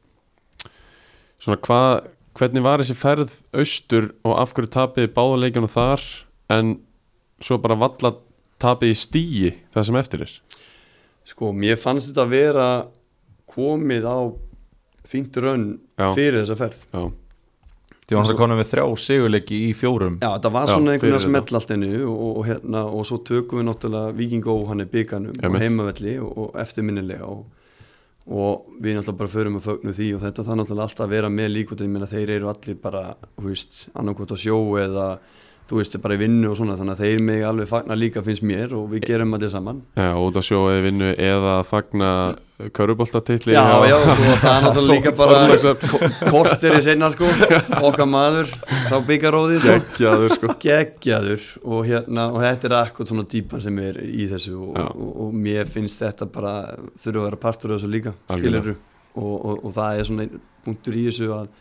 svona 1.42 1.58
hvað 1.62 2.08
hvernig 2.38 2.64
var 2.66 2.82
þessi 2.82 2.96
ferð 2.98 3.34
austur 3.54 4.08
og 4.26 4.38
af 4.42 4.54
hverju 4.58 4.72
tapiði 4.74 5.12
báða 5.14 5.40
leikjana 5.44 5.70
þar 5.70 6.06
en 6.58 6.72
svo 7.42 7.58
bara 7.62 7.78
valla 7.78 8.16
tapiði 8.62 8.98
stíi 8.98 9.52
það 9.74 9.86
sem 9.90 10.00
eftir 10.02 10.24
er? 10.26 10.34
Sko, 11.30 11.52
mér 11.54 11.78
fannst 11.82 12.10
þetta 12.10 12.26
að 12.26 12.34
vera 12.34 12.68
komið 13.52 14.08
á 14.10 14.20
fínt 15.12 15.38
raun 15.44 15.66
Já. 16.00 16.08
fyrir 16.18 16.42
þessa 16.42 16.58
ferð. 16.60 16.86
Já, 16.92 17.04
Því 18.12 18.18
var 18.18 18.26
hans 18.26 18.32
að 18.34 18.40
konu 18.42 18.56
með 18.60 18.68
þrjá 18.68 18.84
sigurleiki 19.00 19.58
í 19.70 19.72
fjórum. 19.78 20.16
Já, 20.20 20.34
þetta 20.34 20.50
var 20.52 20.68
svona 20.68 20.94
einhvern 20.96 21.14
veginn 21.14 21.24
smell 21.24 21.58
allt 21.60 21.70
ennu 21.78 21.92
og, 22.02 22.24
og, 22.26 22.42
hérna, 22.50 22.82
og 22.92 23.06
svo 23.08 23.20
tökum 23.24 23.62
við 23.62 23.68
náttúrulega 23.70 24.16
Víkingó 24.18 24.56
hann 24.68 24.84
er 24.84 24.90
bygganum 24.92 25.38
og 25.48 25.56
heimavelli 25.62 26.16
og, 26.20 26.34
og 26.44 26.58
eftirminnilega 26.60 27.30
og, 27.32 27.46
og 28.28 28.74
við 28.84 28.98
náttúrulega 28.98 29.20
bara 29.22 29.34
förum 29.38 29.62
að 29.62 29.70
fögnu 29.70 29.96
því 29.96 30.10
og 30.18 30.26
þetta 30.26 30.48
það 30.50 30.60
náttúrulega 30.60 30.90
alltaf 30.90 31.06
að 31.06 31.16
vera 31.16 31.32
með 31.32 31.56
meina 31.94 32.12
þeir 32.12 32.34
eru 32.36 32.52
allir 32.52 32.82
bara, 32.84 33.06
annarkvot 33.96 34.36
á 34.36 34.38
sjó 34.44 34.60
eða 34.84 35.08
þú 35.72 35.80
veist, 35.80 35.98
bara 36.04 36.18
í 36.18 36.20
vinnu 36.20 36.50
og 36.52 36.58
svona 36.60 36.76
þannig 36.80 36.98
að 36.98 37.04
þeir 37.06 37.22
mig 37.24 37.44
alveg 37.48 37.70
fagna 37.70 37.96
líka 37.96 38.24
finnst 38.26 38.44
mér 38.44 38.74
og 38.76 38.90
við 38.92 39.06
gerum 39.08 39.36
allir 39.38 39.52
saman. 39.54 39.80
Já 39.96 40.10
út 40.20 40.36
á 40.36 40.44
sjóiði 40.44 40.82
vinnu 40.90 41.12
eða 41.16 41.54
að 41.62 41.68
fagna 41.70 42.10
köruboltatitli 42.76 43.56
Já, 43.56 43.64
já, 43.90 43.96
svo 44.06 44.34
það 44.42 44.52
er 44.52 44.66
náttúrulega 44.66 44.98
líka 45.00 45.14
bara 45.22 46.28
kortir 46.28 46.76
í 46.78 46.82
sinna 46.86 47.10
sko. 47.16 47.32
Okkar 47.88 48.10
maður, 48.12 48.52
sá 48.90 48.98
byggaróðið 49.08 49.66
sko. 50.36 50.52
geggjaður 50.62 51.42
sko. 51.46 51.64
Og, 51.72 51.88
hérna, 51.88 52.28
og 52.36 52.44
þetta 52.44 52.70
er 52.70 52.78
akkur 52.82 53.10
svona 53.10 53.26
típan 53.32 53.64
sem 53.64 53.82
er 53.82 54.04
í 54.04 54.28
þessu 54.32 54.60
og, 54.60 54.78
og, 54.92 55.10
og 55.26 55.34
mér 55.48 55.72
finnst 55.72 56.04
þetta 56.04 56.28
bara 56.36 56.56
þurfa 57.00 57.24
að 57.24 57.28
vera 57.30 57.44
partur 57.48 57.74
af 57.74 57.80
þessu 57.82 57.96
líka 57.96 58.16
skilurðu. 58.28 58.78
Og, 59.16 59.36
og, 59.40 59.66
og 59.66 59.76
það 59.80 59.98
er 60.04 60.12
svona 60.12 60.30
punktur 60.68 61.00
í 61.00 61.08
þessu 61.10 61.32
að 61.40 61.52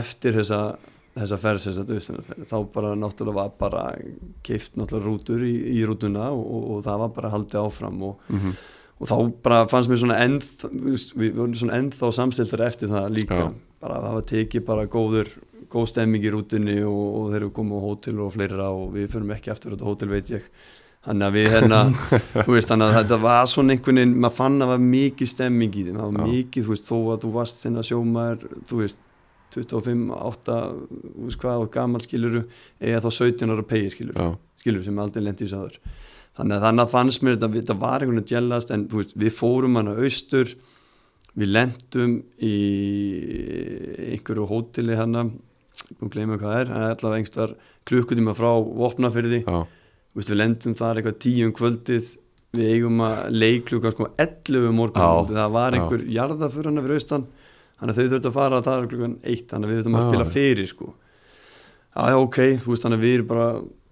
eftir 0.00 0.36
þessa 0.36 0.64
þessa 1.18 1.38
ferð 1.42 1.64
sem 1.64 1.74
þetta 1.80 2.48
þá 2.50 2.56
bara 2.74 2.92
náttúrulega 2.98 3.34
var 3.40 3.50
bara 3.58 3.84
keift 4.46 4.76
náttúrulega 4.78 5.08
rútur 5.08 5.42
í, 5.46 5.54
í 5.74 5.80
rútuna 5.88 6.28
og, 6.30 6.44
og, 6.44 6.66
og 6.76 6.84
það 6.86 7.00
var 7.04 7.14
bara 7.16 7.32
haldið 7.34 7.60
áfram 7.64 8.02
og, 8.10 8.20
Mhm. 8.30 8.52
og 9.00 9.08
þá 9.10 9.16
bara 9.42 9.60
fannst 9.66 9.90
mér 9.90 9.98
svona 10.02 10.18
veist, 10.84 11.14
við 11.16 11.34
vorum 11.34 11.54
svona 11.56 11.78
ennþá 11.80 12.12
samstiltar 12.14 12.66
eftir 12.68 12.88
það 12.92 13.10
líka 13.16 13.38
Já. 13.40 13.52
bara 13.80 13.94
að 13.98 14.04
það 14.06 14.14
var 14.18 14.26
tekið 14.34 14.64
bara 14.66 14.86
góður 14.86 15.28
góð 15.70 15.86
stemming 15.88 16.24
í 16.26 16.30
rútunni 16.34 16.76
og, 16.84 17.08
og 17.16 17.26
þeir 17.32 17.40
eru 17.42 17.50
komið 17.58 17.80
á 17.80 17.86
hótel 17.86 18.20
og 18.26 18.32
fleira 18.34 18.68
og 18.74 18.92
við 18.94 19.08
förum 19.12 19.34
ekki 19.34 19.50
aftur 19.52 19.72
á 19.72 19.74
þetta 19.76 19.88
hótel 19.90 20.08
veit 20.10 20.30
ég 20.34 20.42
þannig 21.06 21.26
að 21.26 21.36
við 21.38 21.46
hérna 21.54 21.78
þú 22.44 22.50
veist 22.54 22.68
þannig 22.70 22.90
að 22.90 22.96
þetta 23.00 23.18
var 23.22 23.46
svona 23.50 23.72
einhvern 23.76 24.00
veginn 24.02 24.16
maður 24.20 24.36
fann 24.36 24.56
að 24.60 24.66
það 24.66 24.72
var 24.74 24.82
mikið 24.94 25.30
stemming 25.34 25.72
í 25.80 25.84
þeim 25.86 26.00
það 26.00 26.10
var 26.10 26.18
Já. 26.20 26.32
mikið 26.32 26.66
þú 26.66 26.74
veist 26.74 26.90
þó 26.90 26.96
að 27.14 27.22
þú 27.24 27.30
varst 27.38 27.62
þennan 27.64 27.86
sjómaður 27.90 28.44
þú 28.68 28.80
veist 28.82 28.98
25, 29.56 30.04
8 30.16 30.58
þú 31.16 31.26
veist 31.26 31.40
hvað 31.42 31.64
og 31.64 31.72
gammal 31.74 32.04
skiluru 32.04 32.44
eða 32.78 33.02
þá 33.06 33.10
17 33.16 33.54
ára 33.54 33.66
pegi 33.66 33.92
skiluru 33.94 34.26
já, 34.26 34.32
skilur 34.62 34.86
sem 34.86 35.02
aldrei 35.02 35.24
lendi 35.24 35.48
í 35.48 35.52
sáður 35.52 35.78
þannig 36.38 36.56
að 36.56 36.66
þannig 36.66 36.84
að 36.84 36.92
fannst 36.94 37.24
mér 37.24 37.36
þetta, 37.36 37.52
þetta 37.58 37.78
var 37.80 38.04
einhvern 38.04 38.20
veginn 38.20 38.26
að 38.26 38.34
jellast 38.36 38.74
en 38.74 38.86
veist, 38.92 39.16
við 39.18 39.34
fórum 39.36 39.78
hana 39.80 39.96
austur 39.98 40.54
við 41.40 41.52
lendum 41.54 42.16
í 42.42 42.54
einhverju 44.14 44.48
hóteli 44.50 44.96
hana 44.98 45.26
hún 46.00 46.12
gleymum 46.12 46.40
hvað 46.40 46.56
er, 46.60 46.72
það 46.72 46.86
er 46.86 46.96
allavega 46.96 47.20
einhver 47.20 47.54
klukkutíma 47.88 48.34
frá 48.38 48.50
veist, 50.14 50.30
við 50.32 50.40
lendum 50.40 50.74
þar 50.78 50.98
eitthvað 51.00 51.20
tíu 51.22 51.46
um 51.46 51.54
kvöldið 51.54 52.16
við 52.58 52.72
eigum 52.74 53.02
að 53.06 53.18
leikluga 53.30 53.92
sko 53.94 54.08
11 54.18 54.64
um 54.70 54.80
morgun, 54.80 55.28
það 55.30 55.52
var 55.54 55.76
einhver 55.78 56.02
jarða 56.10 56.48
fyrir 56.50 56.70
hana 56.72 56.82
fyrir 56.82 56.98
austan 56.98 57.26
þannig 57.80 57.94
að 57.94 58.00
þau 58.00 58.10
þurftu 58.14 58.30
að 58.30 58.36
fara 58.36 58.60
er 58.60 58.88
klukkan 58.90 59.14
eitt 59.24 59.46
þannig 59.50 59.68
að 59.68 59.72
við 59.72 59.78
þurftum 59.80 59.98
að 60.00 60.08
spila 60.08 60.26
fyrir 60.34 60.68
sko. 60.70 60.90
Já, 61.90 62.16
ok, 62.16 62.38
þú 62.62 62.74
veist, 62.74 62.84
þannig 62.84 63.00
að 63.00 63.06
við 63.06 63.14
erum 63.16 63.30
bara 63.30 63.46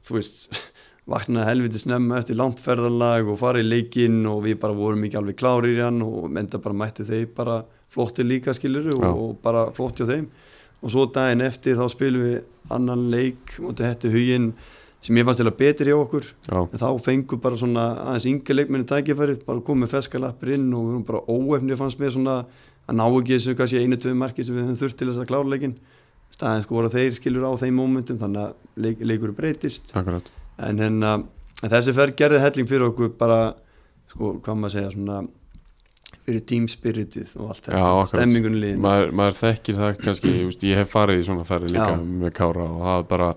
þú 0.09 0.19
veist, 0.19 0.61
vaknaði 1.15 1.49
helviti 1.49 1.81
snemma 1.83 2.21
eftir 2.21 2.39
langt 2.39 2.61
ferðalag 2.63 3.31
og 3.33 3.41
fara 3.41 3.63
í 3.63 3.67
leikinn 3.67 4.21
og 4.29 4.43
við 4.45 4.59
bara 4.61 4.77
vorum 4.77 5.07
ekki 5.09 5.19
alveg 5.21 5.39
klárir 5.41 5.79
í 5.79 5.85
hann 5.85 6.03
og 6.05 6.29
enda 6.37 6.61
bara 6.63 6.77
mætti 6.85 7.07
þeir 7.09 7.31
bara 7.37 7.63
flótti 7.89 8.27
líka 8.27 8.53
skilur 8.57 8.91
og, 8.99 9.07
og 9.09 9.39
bara 9.43 9.69
flótti 9.77 10.05
á 10.05 10.11
þeim. 10.13 10.29
Og 10.85 10.93
svo 10.95 11.09
daginn 11.11 11.43
eftir 11.43 11.79
þá 11.79 11.89
spilum 11.91 12.27
við 12.29 12.37
annan 12.75 13.09
leik 13.11 13.57
þetta 13.57 13.89
hætti 13.89 14.13
huginn 14.13 14.53
sem 15.03 15.17
ég 15.19 15.27
fannst 15.27 15.41
til 15.41 15.47
að 15.47 15.59
betri 15.59 15.93
hjá 15.93 15.97
okkur. 15.97 16.29
Já, 16.49 16.59
en 16.61 16.81
þá 16.83 16.89
fengur 17.03 17.41
bara 17.43 17.59
svona 17.59 17.85
aðeins 18.03 18.27
yngi 18.29 18.57
leikmenni 18.57 18.87
tækifæri, 18.91 19.39
bara 19.47 19.63
komið 19.65 19.93
feskalappir 19.95 20.57
inn 20.57 20.73
og 20.75 20.89
við 20.89 20.95
erum 20.97 21.05
bara 21.07 21.23
óefni 21.31 21.79
fannst 21.79 22.01
mér 22.03 22.15
svona 22.17 22.39
að 22.89 22.99
ná 22.99 23.05
ekki 23.07 23.37
þessu 23.37 23.57
kannski 23.59 23.83
einu, 23.85 24.01
tvö 24.01 24.15
marki 24.17 24.45
sem 24.47 24.57
við 24.57 24.65
höfum 24.67 24.81
þurft 24.83 24.99
til 24.99 25.09
þess 25.11 25.23
að 25.23 25.31
klára 25.31 25.53
leikin 25.53 25.75
staðin 26.33 26.65
sko 26.65 26.79
voru 26.79 26.93
þeir 26.93 27.17
skilur 27.19 27.49
á 27.49 27.53
þeim 27.61 27.81
mómentum 27.81 28.21
þannig 28.21 28.45
að 28.47 28.85
leik, 28.85 29.03
leikur 29.11 29.35
breytist 29.37 29.93
akkurat 29.97 30.29
en, 30.59 30.81
hérna, 30.83 31.17
þessi 31.65 31.95
ferð 31.97 32.17
gerði 32.19 32.45
helling 32.45 32.71
fyrir 32.71 32.89
okkur 32.91 33.13
bara 33.19 33.41
sko, 34.13 34.39
hvað 34.45 34.61
maður 34.63 34.77
segja 34.77 34.95
svona 34.95 35.21
fyrir 36.29 36.45
teamspiritið 36.49 37.37
og 37.41 37.53
allt 37.53 37.69
þetta 37.69 37.85
akkurat. 37.85 38.11
stemmingunni 38.13 38.63
liðin 38.65 38.83
maður, 38.85 39.15
maður 39.21 39.39
þekkir 39.43 39.79
það 39.83 39.95
kannski 40.05 40.35
veist, 40.49 40.67
ég 40.69 40.83
hef 40.83 40.93
farið 40.93 41.23
í 41.23 41.29
svona 41.29 41.47
ferði 41.49 41.73
líka 41.75 41.93
Já. 41.95 42.03
með 42.25 42.35
Kára 42.39 42.67
og 42.69 42.83
það 42.85 42.99
er 42.99 43.09
bara 43.13 43.31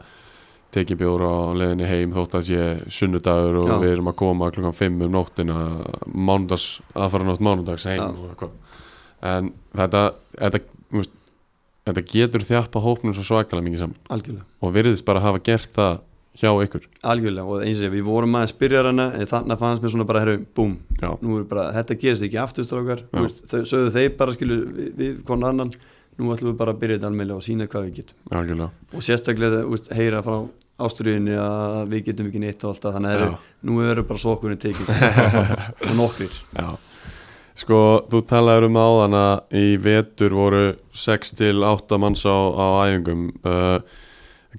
tekið 0.72 1.00
bjóra 1.02 1.30
á 1.32 1.40
leiðinni 1.60 1.88
heim 1.90 2.12
þótt 2.16 2.36
að 2.40 2.46
sé 2.48 2.66
sunnudagur 2.96 3.58
og 3.60 3.72
Já. 3.74 3.78
við 3.84 3.96
erum 3.98 4.12
að 4.12 4.20
koma 4.22 4.52
klukkan 4.56 4.78
5 4.78 5.02
um 5.08 5.16
nóttina 5.18 5.58
mánudags, 6.08 6.68
aðfara 6.96 7.28
nótt 7.28 7.44
mánudags 7.44 7.88
heim 7.90 8.00
Já. 8.00 8.08
og 8.08 8.30
eitthvað 8.30 8.54
en 9.22 9.52
þetta, 9.78 10.04
þetta, 10.38 10.62
veist, 10.96 11.18
þetta 11.88 12.06
getur 12.14 12.46
þjappa 12.48 12.84
hópnum 12.84 13.16
svo 13.18 13.26
svakalega 13.28 13.68
mikið 13.68 13.84
saman. 13.86 14.00
Algjörlega. 14.14 14.48
Og 14.62 14.74
virðist 14.78 15.06
bara 15.08 15.24
hafa 15.24 15.42
gert 15.46 15.72
það 15.76 16.00
hjá 16.42 16.52
ykkur. 16.64 16.86
Algjörlega 17.12 17.44
og 17.44 17.64
eins 17.66 17.82
og 17.82 17.88
ég, 17.90 17.94
við 17.98 18.06
vorum 18.08 18.38
aðeins 18.40 18.56
byrjar 18.62 18.88
hana 18.88 19.10
en 19.18 19.28
þannig 19.28 19.56
að 19.56 19.64
fannst 19.66 19.84
mér 19.84 19.94
svona 19.94 20.08
bara, 20.08 20.22
herru, 20.24 20.38
búm 20.56 20.78
nú 21.22 21.40
er 21.42 21.48
bara, 21.50 21.66
þetta 21.76 21.98
gerist 22.00 22.24
ekki 22.28 22.40
afturstrákar 22.40 23.04
sögðu 23.44 23.92
þeir 23.98 24.14
bara 24.20 24.36
skilu 24.38 24.60
við, 24.78 24.92
við 25.02 25.18
konar 25.28 25.52
annan, 25.52 25.74
nú 26.20 26.32
ætlum 26.32 26.54
við 26.54 26.60
bara 26.62 26.76
að 26.76 26.80
byrja 26.86 27.00
þetta 27.00 27.10
almeinlega 27.12 27.42
og 27.42 27.46
sína 27.46 27.68
hvað 27.68 27.90
við 27.90 28.00
getum. 28.00 28.22
Algjörlega. 28.32 28.88
Og 28.96 29.06
sérstaklega 29.08 29.64
úst, 29.68 29.92
heyra 29.98 30.24
frá 30.24 30.38
ástriðinni 30.82 31.36
að 31.38 31.92
við 31.92 32.06
getum 32.08 32.30
ekki 32.32 32.42
neitt 32.42 32.64
og 32.64 32.72
alltaf 32.72 32.96
þannig 32.96 33.12
að 33.12 33.18
Já. 33.18 33.26
heru, 33.26 33.42
nú 33.68 33.76
verður 33.82 34.08
bara 34.10 34.24
sokkunni 34.24 34.58
tekið 34.62 34.94
og 35.90 35.94
nokkrir. 36.00 36.40
Já, 36.56 36.70
sko 37.60 37.80
þú 38.12 38.22
talaður 38.30 38.68
um 38.70 38.78
áðan 38.80 39.16
að 39.20 39.58
í 39.60 39.66
vetur 39.84 40.36
voru 40.38 40.64
6 40.96 41.36
til 41.40 41.64
8 41.68 41.98
manns 42.02 42.24
á, 42.26 42.36
á 42.36 42.66
æfingum. 42.88 43.26
Uh, 43.44 43.80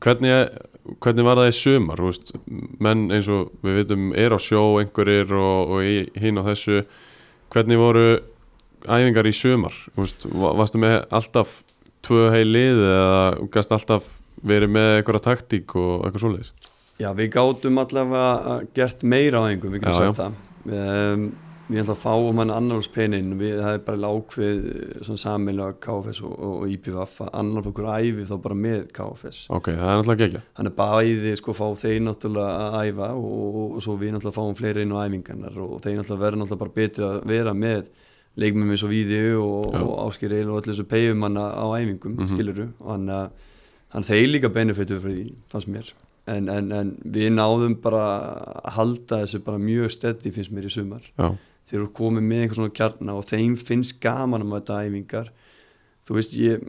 hvernig, 0.03 0.49
hvernig 1.03 1.27
var 1.27 1.41
það 1.43 1.51
í 1.53 1.57
sumar, 1.61 2.03
veist, 2.05 2.33
menn 2.83 3.07
eins 3.15 3.29
og 3.33 3.53
við 3.65 3.81
veitum 3.83 4.11
er 4.19 4.35
á 4.37 4.39
sjó 4.43 4.63
einhverjir 4.83 5.33
og, 5.39 5.77
og 5.77 5.87
í, 5.87 5.97
hinn 6.21 6.41
á 6.41 6.47
þessu. 6.51 6.83
Hvernig 7.53 7.81
voru 7.81 8.07
æfingar 8.89 9.29
í 9.29 9.35
sumar, 9.37 9.75
veist, 9.99 10.27
va- 10.33 10.55
varstu 10.59 10.81
með 10.83 11.01
alltaf 11.15 11.61
tvö 12.03 12.31
heil 12.35 12.49
lið 12.51 12.81
eða 12.83 13.23
gæst 13.55 13.73
alltaf 13.77 14.09
verið 14.43 14.73
með 14.75 14.89
einhverja 14.99 15.23
taktík 15.29 15.77
og 15.79 16.07
eitthvað 16.09 16.25
svoleiðis? 16.25 16.53
Já, 16.99 17.09
við 17.19 17.29
gátum 17.35 17.79
allavega 17.83 18.57
gert 18.77 19.03
meira 19.07 19.41
á 19.43 19.47
einhverjum, 19.49 19.77
við 19.77 19.85
getum 19.85 19.99
sagt 20.01 20.19
það. 20.19 20.41
Um, 20.73 21.25
Við 21.71 21.79
ætlum 21.83 21.95
að 21.95 22.01
fáum 22.03 22.41
hann 22.43 22.51
annars 22.53 22.89
penin 22.93 23.35
við, 23.39 23.61
það 23.63 23.75
er 23.77 23.83
bara 23.87 24.09
ákveð 24.13 24.63
svona 25.07 25.21
samilega 25.23 25.77
KFS 25.85 26.21
og, 26.27 26.33
og, 26.43 26.65
IPVF 26.75 27.21
annar 27.33 27.63
fyrir 27.65 27.89
æfi 27.93 28.27
þá 28.29 28.35
bara 28.45 28.57
með 28.59 28.81
KFS 28.97 29.39
Ok, 29.55 29.71
það 29.71 29.89
er 29.93 30.01
náttúrulega 30.01 30.23
gegja 30.27 30.43
Þannig 30.59 30.75
bæði 30.81 31.35
sko 31.39 31.55
fá 31.57 31.65
þeir 31.85 32.01
náttúrulega 32.09 32.67
að 32.67 32.89
æfa 32.91 33.11
og, 33.15 33.61
og, 33.63 33.77
svo 33.87 33.97
við 34.01 34.15
náttúrulega 34.17 34.37
fáum 34.41 34.59
fleiri 34.59 34.83
inn 34.87 34.93
á 34.97 35.01
æfingarnar 35.07 35.61
og 35.65 35.77
þeir 35.85 36.01
náttúrulega 36.01 36.25
verður 36.27 36.43
náttúrulega 36.43 36.65
bara 36.65 36.77
betri 36.81 37.07
að 37.09 37.21
vera 37.33 37.55
með 37.55 37.93
leikmum 38.43 38.71
eins 38.73 38.83
og 38.87 38.93
Víði 38.93 39.23
og, 39.37 39.75
og 39.77 40.23
Eil 40.25 40.49
og 40.49 40.59
öllu 40.63 40.73
þessu 40.73 40.87
pegjum 40.89 41.23
hann 41.27 41.37
á 41.37 41.67
æfingum, 41.77 42.15
Mhm. 42.17 42.29
skiluru 42.33 42.69
og 42.81 42.91
hann, 42.95 43.07
að- 43.13 43.31
hann 43.93 44.03
þeir 44.09 44.29
líka 44.33 44.49
benefitu 44.49 44.97
fyrir 45.01 45.19
því, 45.19 45.35
fannst 45.53 45.69
mér. 45.69 45.93
En, 46.27 46.49
en, 46.49 46.73
en 46.73 46.91
við 47.05 47.33
náðum 47.35 47.75
bara 47.83 48.03
að 48.63 48.73
halda 48.77 49.19
þessu 49.25 49.41
bara 49.45 49.59
mjög 49.59 49.91
steddi 49.93 50.31
finnst 50.33 50.53
mér 50.55 50.65
í 50.65 50.71
sumar. 50.73 51.03
Já, 51.19 51.35
þeir 51.71 51.81
eru 51.81 51.91
komið 51.97 52.29
með 52.29 52.45
einhver 52.45 52.61
svona 52.61 52.77
kjarna 52.79 53.17
og 53.19 53.27
þeim 53.29 53.57
finnst 53.61 54.01
gaman 54.03 54.45
um 54.45 54.55
þetta 54.57 54.81
æfingar. 54.87 55.33
Þú 56.03 56.19
veist 56.19 56.39
ég 56.39 56.65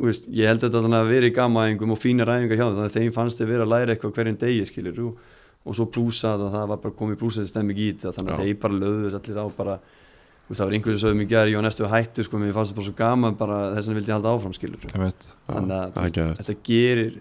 veist, 0.00 0.26
ég 0.32 0.48
held 0.50 0.64
að 0.64 0.76
þetta 0.76 0.98
að 0.98 1.10
vera 1.10 1.28
í 1.28 1.34
gamaæfingum 1.34 1.94
og 1.94 2.00
fínar 2.00 2.32
æfingar 2.32 2.58
hjá 2.58 2.64
þeim, 2.66 2.78
þannig 2.78 2.88
að 2.88 2.96
þeim 2.96 3.12
fannst 3.16 3.40
þeir 3.40 3.50
vera 3.52 3.66
að 3.66 3.72
læra 3.72 3.94
eitthvað 3.94 4.16
hverjum 4.16 4.40
degi 4.40 4.64
skilur 4.70 5.02
og, 5.04 5.20
og 5.66 5.78
svo 5.78 5.86
plúsað 5.92 6.46
að 6.46 6.56
það 6.56 6.66
var 6.72 6.82
bara 6.82 6.98
komið 7.00 7.20
plúsað 7.22 7.48
stemming 7.50 7.78
í 7.78 7.92
þetta 7.92 8.14
þannig 8.16 8.34
að 8.34 8.42
Já. 8.42 8.48
þeir 8.48 8.58
bara 8.64 8.80
löðu 8.80 9.06
þess 9.06 9.20
allir 9.20 9.40
á 9.42 9.46
bara 9.60 9.76
veist, 9.76 10.58
það 10.58 10.64
var 10.64 10.76
einhversu 10.78 11.02
sögum 11.02 11.22
í 11.22 11.28
gerð, 11.30 11.52
ég 11.52 11.60
var 11.60 11.66
næstu 11.66 11.90
hættur 11.92 12.28
sko, 12.28 12.42
mér 12.42 12.56
fannst 12.56 12.72
það 12.72 12.80
bara 12.80 12.88
svo 12.88 12.98
gaman 13.00 13.38
bara 13.38 13.62
þess 13.76 13.88
vegna 13.90 14.00
vildi 14.00 14.12
ég 14.12 14.18
halda 14.18 14.34
áfram 14.34 14.56
já, 14.56 15.52
þannig 15.52 15.76
að 15.78 15.96
það 15.96 16.20
að 16.26 16.36
þetta 16.40 16.58
gerir 16.70 17.18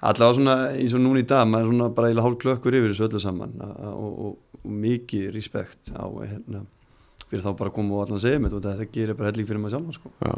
allavega 0.00 0.36
svona 0.36 0.56
eins 0.76 0.94
og 0.96 1.00
núna 1.04 1.22
í 1.22 1.26
dag 1.28 1.46
maður 1.48 1.66
er 1.66 1.72
svona 1.72 1.88
bara 1.96 2.10
eiginlega 2.10 2.26
hálf 2.28 2.40
klökkur 2.42 2.76
yfir 2.76 2.92
þessu 2.92 3.06
öllu 3.08 3.22
saman 3.22 3.54
og, 3.62 3.94
og, 3.96 4.36
og 4.64 4.70
mikið 4.84 5.30
respekt 5.34 5.92
á 5.96 6.04
hérna, 6.04 6.64
fyrir 7.30 7.44
þá 7.46 7.50
bara 7.56 7.70
að 7.70 7.76
koma 7.78 7.96
og 7.96 8.04
allan 8.04 8.22
segja 8.22 8.42
mér 8.42 8.58
þetta 8.58 8.88
gerir 8.92 9.16
bara 9.18 9.30
helling 9.32 9.48
fyrir 9.48 9.62
maður 9.62 9.78
sjálf 9.78 9.98
sko. 10.00 10.12
Já 10.20 10.34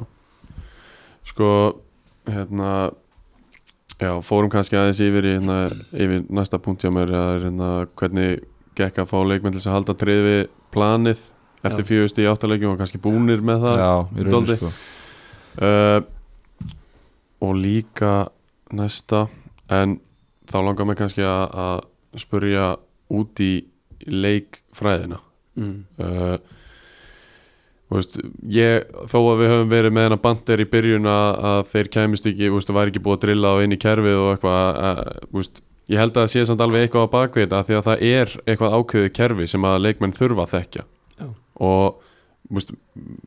Sko 1.29 1.49
hérna 2.29 2.73
Já, 3.99 4.13
fórum 4.23 4.51
kannski 4.53 4.77
aðeins 4.79 5.01
yfir 5.03 5.27
í 5.27 5.33
hérna, 5.35 5.57
yfir 5.91 6.21
næsta 6.31 6.61
punkt 6.63 6.85
hjá 6.85 6.93
mér 6.95 7.11
að 7.19 7.33
hérna, 7.49 7.71
hvernig 7.99 8.45
gekk 8.79 9.01
að 9.03 9.11
fá 9.11 9.17
leikmenn 9.27 9.57
til 9.57 9.65
að 9.65 9.75
halda 9.75 9.97
trið 9.99 10.21
við 10.23 10.39
planið 10.71 11.25
eftir 11.67 11.83
Já. 11.83 11.89
fjögust 11.89 12.21
í 12.23 12.29
áttalegjum 12.31 12.77
og 12.77 12.79
kannski 12.79 13.01
búnir 13.03 13.43
með 13.43 13.65
það 13.65 13.81
Já, 13.83 13.91
Dálítið. 14.29 14.63
sko 14.63 14.71
uh, 15.67 16.01
og 17.43 17.59
líka 17.59 18.13
næsta 18.79 19.25
en 19.69 19.99
þá 20.49 20.59
langar 20.65 20.89
mig 20.89 20.99
kannski 21.01 21.25
að, 21.27 21.57
að 21.65 22.23
spurja 22.23 22.69
út 23.15 23.43
í 23.45 23.53
leikfræðina 24.09 25.19
mm. 25.59 25.77
uh, 26.01 26.37
veist, 27.93 28.19
ég, 28.53 28.89
þó 29.11 29.19
að 29.21 29.41
við 29.43 29.53
höfum 29.53 29.73
verið 29.73 29.95
með 29.97 30.09
hennar 30.09 30.23
bandir 30.25 30.63
í 30.63 30.69
byrjun 30.73 31.09
að, 31.11 31.31
að 31.51 31.63
þeir 31.73 31.91
kæmist 31.97 32.29
ekki, 32.31 32.51
veist, 32.55 32.71
það 32.71 32.81
væri 32.81 32.95
ekki 32.95 33.05
búið 33.07 33.19
að 33.19 33.25
drilla 33.27 33.55
á 33.55 33.57
inn 33.65 33.77
í 33.77 33.81
kerfið 33.85 34.21
og 34.23 34.31
eitthvað 34.35 34.83
að, 34.89 35.03
veist, 35.37 35.63
ég 35.89 36.03
held 36.03 36.15
að 36.15 36.21
það 36.23 36.35
sé 36.35 36.45
samt 36.49 36.65
alveg 36.65 36.87
eitthvað 36.87 37.09
á 37.09 37.15
bakvið 37.17 37.57
því 37.69 37.79
að 37.79 37.89
það 37.89 38.05
er 38.11 38.37
eitthvað 38.45 38.77
ákveðið 38.79 39.17
kerfi 39.21 39.49
sem 39.49 39.69
að 39.69 39.81
leikmenn 39.87 40.17
þurfa 40.17 40.45
að 40.45 40.55
þekkja 40.57 40.85
Já. 41.19 41.29
og 41.69 42.08
veist, 42.51 42.71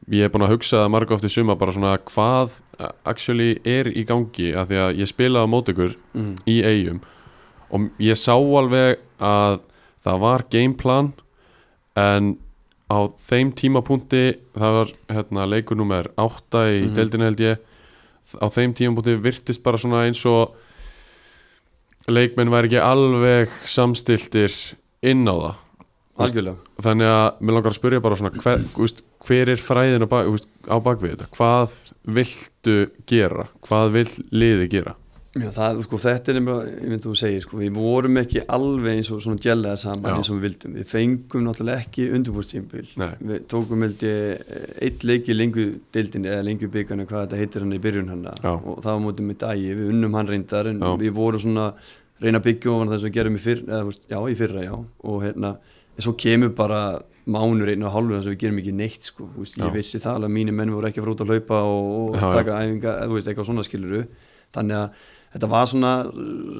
ég 0.09 0.23
er 0.25 0.29
búin 0.33 0.45
að 0.47 0.53
hugsa 0.55 0.87
marga 0.89 1.13
oft 1.13 1.25
í 1.27 1.29
suma 1.29 1.55
bara 1.55 1.71
svona 1.75 1.97
hvað 2.09 2.55
actually 3.05 3.59
er 3.65 3.85
í 3.93 4.03
gangi 4.09 4.51
að 4.57 4.71
því 4.71 4.79
að 4.85 5.01
ég 5.03 5.11
spilaði 5.11 5.45
á 5.45 5.53
mót 5.53 5.69
ykkur 5.73 5.95
Mm. 6.15 6.35
í 6.47 6.55
eigum 6.65 7.01
og 7.71 7.89
ég 7.99 8.17
sá 8.17 8.33
alveg 8.35 8.97
að 9.19 9.59
það 10.03 10.19
var 10.19 10.43
gameplan 10.51 11.11
en 11.95 12.37
á 12.91 12.99
þeim 13.29 13.53
tímapunkti 13.55 14.23
það 14.57 14.73
var 14.79 14.89
hérna, 15.09 15.45
leikur 15.47 15.77
nummer 15.77 16.09
8 16.17 16.65
í 16.73 16.81
Mhm. 16.87 16.95
deildinu 16.95 17.23
held 17.29 17.39
ég 17.39 17.57
á 18.41 18.47
þeim 18.49 18.73
tímapunkti 18.73 19.15
virtist 19.21 19.63
bara 19.63 19.77
svona 19.77 20.05
eins 20.07 20.25
og 20.25 20.55
leikmenn 22.11 22.49
væri 22.51 22.67
ekki 22.71 22.81
alveg 22.83 23.49
samstiltir 23.69 24.51
inn 25.03 25.27
á 25.29 25.35
það 25.37 25.55
algjörlega. 26.27 26.57
þannig 26.87 27.11
að 27.11 27.41
mér 27.41 27.57
langar 27.57 27.71
að 27.73 27.79
spyrja 27.79 28.03
bara 28.05 28.19
svona 28.21 28.33
hver, 28.37 28.65
veist, 28.77 29.03
hver 29.27 29.53
er 29.53 29.61
fræðin 29.67 30.05
á, 30.05 30.09
bak, 30.11 30.31
veist, 30.35 30.49
á 30.69 30.77
bakvið 30.81 31.13
þetta? 31.15 31.29
Hvað 31.37 31.77
viltu 32.21 32.79
gera? 33.09 33.47
Hvað 33.67 33.95
vill 33.99 34.09
liði 34.31 34.67
gera? 34.71 34.95
Já, 35.31 35.45
það, 35.55 35.77
sko, 35.85 35.97
þetta 36.03 36.31
er 36.33 36.35
nefnilega, 36.35 36.71
ég 36.75 36.89
myndi 36.91 37.05
þú 37.07 37.13
segir 37.15 37.43
sko, 37.45 37.57
við 37.61 37.69
vorum 37.77 38.17
ekki 38.19 38.41
alveg 38.51 38.97
eins 38.97 39.09
og 39.15 39.21
svona 39.23 39.39
gjellaða 39.39 39.77
saman 39.79 40.09
Já. 40.09 40.15
eins 40.17 40.27
og 40.27 40.35
við 40.35 40.43
vildum, 40.43 40.73
við 40.75 40.89
fengum 40.89 41.45
náttúrulega 41.45 41.83
ekki 41.85 42.07
undirbúrstímbil, 42.17 42.89
Nei. 42.99 43.13
við 43.29 43.45
tókum 43.53 43.85
held 43.85 44.03
ég 44.03 44.51
eitt 44.83 45.05
leik 45.07 45.29
í 45.31 45.37
lengu 45.37 45.65
deildinni 45.95 46.27
eða 46.33 46.43
lengu 46.49 46.67
byggarnu, 46.73 47.05
hvað 47.07 47.23
þetta 47.29 47.39
heitir 47.39 47.63
hann 47.63 47.77
í 47.77 47.79
byrjun 47.87 48.11
hann 48.11 48.27
og 48.27 48.83
það 48.83 48.91
var 48.91 49.01
mótið 49.05 49.29
mitt 49.29 49.45
ægi, 49.53 49.71
við 49.79 49.93
unnum 49.93 50.19
hann 50.19 50.31
reyndar 50.33 50.67
en 50.73 50.83
Já. 50.83 50.91
við 50.99 51.15
vorum 51.21 51.45
svona 51.45 51.69
reyna 52.19 52.43
að 52.43 52.47
byggja 52.49 52.75
ofan 52.75 52.91
þess 52.91 53.07
að 53.07 53.15
gerum 53.21 53.39
í 53.39 53.43
fyrra, 53.47 53.79
eða, 53.79 53.95
já, 54.11 54.19
í 54.27 54.35
fyrra 54.43 54.65
já, 54.67 54.75
og 55.07 55.23
hérna, 55.23 55.55
en 55.97 56.05
svo 56.05 56.13
kemur 56.17 56.53
bara 56.57 56.81
mánur 57.31 57.69
einu 57.69 57.85
og 57.85 57.93
hálfu 57.93 58.15
þess 58.17 58.27
að 58.29 58.33
við 58.33 58.39
gerum 58.43 58.59
ekki 58.63 58.73
neitt 58.75 59.07
sko, 59.11 59.27
veist, 59.37 59.57
ég 59.61 59.73
vissi 59.75 59.99
það 60.01 60.15
alveg 60.17 60.29
að 60.31 60.35
mínir 60.39 60.55
menn 60.57 60.71
voru 60.73 60.87
ekki 60.89 61.01
að 61.01 61.05
fara 61.05 61.13
út 61.15 61.23
að 61.25 61.31
hlaupa 61.35 61.59
og, 61.69 61.89
og 62.01 62.15
Já, 62.17 62.27
taka 62.39 62.59
æfinga, 62.65 62.93
eða 63.03 63.13
veist, 63.15 63.29
eitthvað 63.31 63.49
svona 63.51 63.65
skiluru 63.67 64.01
þannig 64.55 64.77
að 64.79 65.05
þetta 65.35 65.49
var 65.53 65.67
svona 65.71 65.91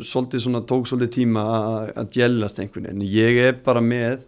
svolítið 0.08 0.44
svona, 0.46 0.62
tók 0.70 0.86
svolítið 0.88 1.13
tíma 1.17 1.46
að- 1.98 2.12
djellast 2.15 2.62
einhvern 2.62 2.88
veginn, 2.91 3.08
ég 3.12 3.39
er 3.50 3.58
bara 3.65 3.82
með 3.84 4.22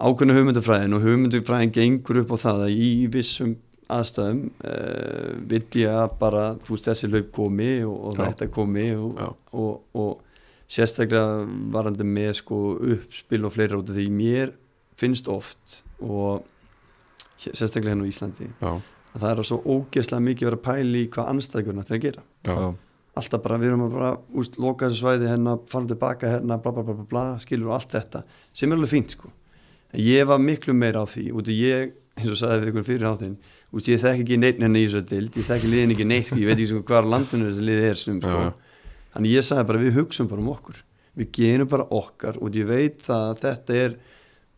ákveðna 0.00 0.38
hugmyndafræðin 0.38 0.96
og 0.96 1.04
hugmyndafræðin 1.04 1.74
gengur 1.76 2.22
upp 2.24 2.32
á 2.32 2.36
það 2.46 2.64
að 2.64 2.80
í 2.80 2.90
vissum 3.12 3.52
aðstæðum 3.90 4.40
uh, 4.64 5.30
vill 5.50 5.64
ég 5.82 5.92
að 5.92 6.16
bara, 6.22 6.42
þú 6.62 6.76
veist, 6.76 6.88
þessi 6.88 7.08
laup 7.12 7.30
komi 7.36 7.70
og, 7.84 7.96
og 8.10 8.18
þetta 8.22 8.46
komi 8.54 8.88
og, 8.96 9.18
og 9.92 10.10
sérstaklega 10.70 11.46
varandi 11.74 12.06
með 12.06 12.32
sko 12.40 12.60
uppspil 12.78 13.46
og 13.46 13.54
fleira 13.56 13.78
út 13.80 13.90
af 13.90 13.96
því. 13.98 14.06
Mér 14.14 14.54
finnst 15.00 15.30
oft 15.32 15.80
og 15.98 16.44
sérstaklega 17.40 17.94
hérna 17.94 18.06
á 18.06 18.10
Íslandi 18.10 18.46
já, 18.50 18.70
að 19.14 19.24
það 19.24 19.32
er 19.32 19.48
svo 19.48 19.58
ógeðslega 19.64 20.26
mikið 20.28 20.50
verið 20.50 20.60
að 20.60 20.66
pæli 20.68 21.02
í 21.02 21.10
hvað 21.14 21.30
anstæðgjörna 21.34 21.86
þeir 21.88 22.02
gera. 22.04 22.24
Já, 22.46 22.56
alltaf 23.20 23.44
bara 23.44 23.58
við 23.60 23.72
erum 23.72 23.86
að 23.86 23.94
bara 23.96 24.10
úst, 24.38 24.58
loka 24.60 24.88
þessu 24.88 25.02
svæði 25.02 25.30
hérna, 25.30 25.56
fara 25.70 25.90
tilbaka 25.90 26.34
hérna 26.36 26.60
bla 26.62 26.74
bla 26.76 26.84
bla 26.86 26.98
bla, 26.98 27.06
bla 27.10 27.24
skilur 27.42 27.72
og 27.72 27.78
allt 27.80 27.96
þetta 27.96 28.22
sem 28.52 28.70
er 28.70 28.78
alveg 28.78 28.92
fínt 28.92 29.16
sko. 29.16 29.32
En 29.90 30.04
ég 30.04 30.28
var 30.30 30.38
miklu 30.38 30.76
meira 30.76 31.02
á 31.02 31.06
því 31.10 31.30
út 31.34 31.50
af 31.50 31.56
ég, 31.56 31.96
eins 32.20 32.30
og 32.30 32.38
sagði 32.38 32.62
við 32.62 32.72
ykkur 32.74 32.86
fyrir 32.86 33.08
háttinn 33.08 33.38
út 33.74 33.88
ég 33.90 34.00
þekki 34.02 34.24
ekki 34.24 34.38
neitt 34.38 34.60
henni 34.62 34.84
í 34.84 34.88
þessu 34.88 35.02
dild 35.08 35.36
ég 35.38 35.46
þekki 35.46 35.70
liðin 35.70 35.94
ekki 35.94 36.06
neitt, 36.06 36.28
sko, 36.28 36.38
ég 36.38 36.50
veit 36.50 36.58
ekki 36.58 36.70
sko 36.70 36.82
hvað 36.86 37.08
landinu 37.10 37.48
þessi 37.48 37.66
lið 37.66 37.84
er 37.88 37.98
sem 37.98 38.20
sko. 38.20 38.30
Já, 38.30 38.50
já. 38.50 38.69
Þannig 39.14 39.34
ég 39.36 39.46
sagði 39.46 39.66
bara 39.70 39.82
við 39.82 39.98
hugsum 39.98 40.30
bara 40.30 40.44
um 40.44 40.52
okkur. 40.54 40.80
Við 41.18 41.32
gerum 41.36 41.70
bara 41.70 41.88
okkar 41.90 42.38
og 42.40 42.56
ég 42.56 42.68
veit 42.70 43.04
að 43.10 43.42
þetta 43.42 43.78
er 43.84 43.98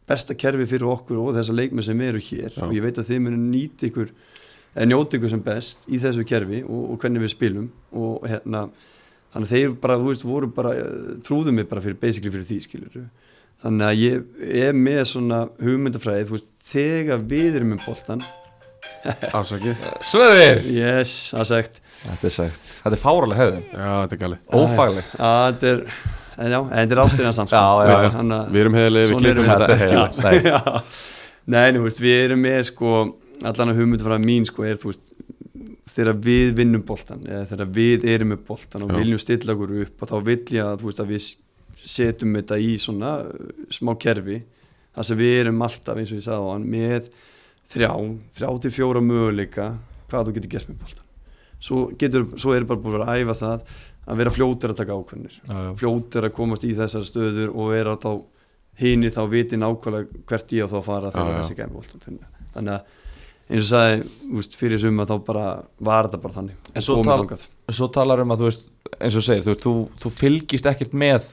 besta 0.09 0.37
kerfi 0.37 0.69
fyrir 0.69 0.91
okkur 0.93 1.21
og 1.23 1.35
þessa 1.37 1.57
leikmenn 1.57 1.87
sem 1.87 2.01
eru 2.05 2.21
hér. 2.21 2.51
Já. 2.53 2.63
og 2.67 2.75
ég 2.77 2.85
veit 2.85 3.01
að 3.01 3.11
þið 3.13 3.23
munum 3.27 3.51
nýta 3.53 3.89
ykkur 3.89 4.13
eða 4.73 4.89
njóta 4.89 5.19
ykkur 5.19 5.33
sem 5.33 5.45
best 5.45 5.87
í 5.89 6.01
þessu 6.03 6.27
kerfi 6.29 6.63
og, 6.65 6.93
og 6.93 7.03
hvernig 7.03 7.25
við 7.25 7.35
spilum. 7.35 7.71
Og 7.97 8.27
hérna 8.29 8.67
þannig 9.33 9.53
þeir 9.53 9.77
bara, 9.81 9.99
þú 10.01 10.11
veist, 10.11 10.29
voru 10.29 10.53
bara 10.53 10.77
eh, 10.77 11.13
trúðu 11.25 11.55
mig 11.57 11.69
bara 11.71 11.85
fyrir, 11.85 12.01
basically 12.01 12.33
fyrir 12.35 12.49
því 12.49 12.61
skilur 12.67 13.05
þannig 13.63 13.87
að 13.87 14.01
ég 14.01 14.47
er 14.67 14.77
með 14.77 15.03
svona 15.13 15.43
hugmyndafræði, 15.63 16.29
þú 16.29 16.37
veist, 16.37 16.53
þegar 16.67 17.27
við 17.31 17.59
erum 17.61 17.77
um 17.77 17.83
boltan, 17.85 18.25
afsakið. 19.31 19.83
Sveðir 20.07 20.63
yes, 20.75 21.13
það 21.35 21.49
sagt 21.53 21.83
Þetta 22.03 22.29
er 22.29 22.35
sagt 22.35 22.73
Þetta 22.83 22.97
er 22.97 23.03
fáralega 23.03 23.41
hefðin 23.43 23.65
já, 23.71 23.93
þetta 24.03 24.17
er 24.17 24.21
gali 24.25 24.39
Ófaglegt 24.59 25.17
að 25.19 25.47
þetta 25.47 25.73
er 25.73 25.85
en 26.43 26.49
já, 26.55 26.59
en 26.59 26.71
þetta 26.73 26.97
er 26.97 27.01
ástæðan 27.03 27.37
samt 27.37 27.53
sko. 27.53 27.59
Já, 27.61 27.91
já, 27.93 27.97
já. 28.09 28.39
við 28.53 28.63
erum 28.63 28.77
heiðilega, 28.79 29.11
við 29.11 29.21
klippum 29.21 29.51
þetta 29.51 29.75
ekki 29.77 29.99
út 30.01 30.17
Nei. 30.23 30.37
Já. 30.49 30.61
Nei, 31.53 31.67
þú 31.75 31.83
veist, 31.85 32.01
við 32.03 32.21
erum 32.23 32.43
með 32.47 32.61
sko, 32.71 32.95
allan 33.43 33.73
að 33.73 33.81
hugmyndafræða 33.83 34.23
mín 34.23 34.47
sko 34.49 34.67
er, 34.67 34.79
þú 34.81 34.93
veist, 34.93 35.13
þegar 35.93 36.19
við 36.25 36.53
vinnum 36.61 36.85
boltan 36.87 37.25
eða 37.27 37.45
þegar 37.51 37.71
við 37.77 38.07
erum 38.15 38.33
með 38.33 38.43
boltan 38.49 38.87
og 38.87 38.93
Já. 38.93 38.99
viljum 39.01 39.23
stilla 39.23 39.57
okkur 39.57 39.75
upp 39.85 40.05
og 40.05 40.13
þá 40.13 40.17
vil 40.29 40.39
ég 40.55 40.65
að, 40.65 40.77
þú 40.81 40.89
veist, 40.89 41.03
að 41.03 41.13
við 41.13 41.29
setjum 41.93 42.37
þetta 42.39 42.59
í 42.63 42.73
svona 42.81 43.13
uh, 43.27 43.53
smá 43.75 43.93
kerfi 44.01 44.41
þar 44.93 45.09
sem 45.09 45.19
við 45.19 45.39
erum 45.41 45.65
alltaf, 45.67 45.99
eins 45.99 46.13
og 46.13 46.21
ég 46.21 46.27
sagði 46.29 46.47
á 46.47 46.53
hann, 46.53 46.69
með 46.77 47.11
þrjá, 47.73 47.93
þrjá 48.39 48.51
til 48.63 48.75
fjóra 48.79 49.03
möguleika 49.05 49.73
hvað 50.13 50.29
þú 50.29 50.37
getur 50.39 50.55
gert 50.55 50.71
með 50.71 50.85
boltan 50.85 51.02
svo, 51.63 51.87
getur, 51.99 52.29
svo 52.41 52.55
er 52.57 52.67
bara 52.69 52.83
búin 52.83 52.97
að 52.97 52.99
vera 52.99 53.11
að 53.13 53.23
æfa 53.23 53.39
það 53.41 53.77
að 54.03 54.23
vera 54.23 54.35
fljótir 54.35 54.73
að 54.73 54.81
taka 54.81 54.99
ákvörnir 54.99 55.37
fljótir 55.79 56.27
að 56.27 56.35
komast 56.39 56.67
í 56.67 56.73
þessar 56.79 57.07
stöður 57.07 57.53
og 57.55 57.71
vera 57.71 57.95
þá 58.03 58.11
hini 58.83 59.13
þá 59.15 59.23
viti 59.31 59.61
nákvæmlega 59.61 60.25
hvert 60.27 60.57
ég 60.57 60.67
á 60.67 60.73
þá 60.73 60.79
að 60.81 60.89
fara 60.89 61.13
þegar 61.15 61.39
þessi 61.39 61.59
gæmi 61.61 61.77
boltan 61.77 62.21
þannig 62.53 62.75
að 62.75 62.99
eins 63.53 63.67
og 63.67 63.71
sagði 63.73 64.39
úst, 64.39 64.57
fyrir 64.59 64.81
suma 64.81 65.07
þá 65.09 65.15
bara 65.27 65.47
var 65.83 66.09
þetta 66.09 66.21
bara 66.23 66.37
þannig. 66.39 66.71
En 66.73 66.85
svo 66.85 66.99
tal-. 67.05 67.27
Svo 67.73 67.89
talar 67.93 68.23
um 68.23 68.35
að 68.35 68.43
þú 68.43 68.49
veist 68.49 68.65
eins 68.99 69.19
og 69.19 69.27
segir, 69.27 69.45
þú, 69.45 69.53
veist, 69.53 69.67
þú, 69.67 69.75
þú 70.03 70.13
fylgist 70.17 70.69
ekkert 70.71 70.97
með 70.97 71.29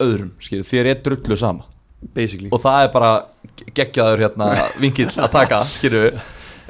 öðrum, 0.00 0.32
skilur, 0.42 0.66
þér 0.68 0.90
er 0.92 1.02
drullu 1.04 1.38
sama. 1.40 1.68
Basically. 2.16 2.48
Og 2.54 2.62
það 2.62 2.86
er 2.86 2.92
bara 2.94 3.10
geggjaður 3.76 4.22
hérna 4.24 4.50
vinkill 4.80 5.10
að 5.20 5.34
taka, 5.34 5.62
við 5.82 6.06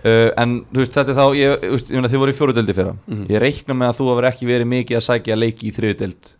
uh, 0.04 0.30
en 0.42 0.64
þú 0.72 0.80
veist, 0.82 0.92
þetta 0.96 1.10
er 1.14 1.18
þá 1.20 1.26
ég, 1.36 1.54
þú 1.64 1.70
veist, 1.76 1.90
ég 1.90 1.96
meina, 2.00 2.08
þið 2.12 2.22
voru 2.24 2.32
í 2.34 2.38
fjóruðeldi 2.40 2.74
fyrra. 2.80 2.94
Mhm. 3.06 3.24
ég 3.30 3.40
reikna 3.44 3.74
með 3.74 3.88
að 3.92 3.98
þú 4.00 4.08
hefur 4.10 4.28
ekki 4.30 4.46
verið 4.50 4.70
mikið 4.74 4.96
að 5.00 5.06
sækja 5.08 5.36
leiki 5.38 5.68
í 5.70 5.74
þriðudeld 5.76 6.32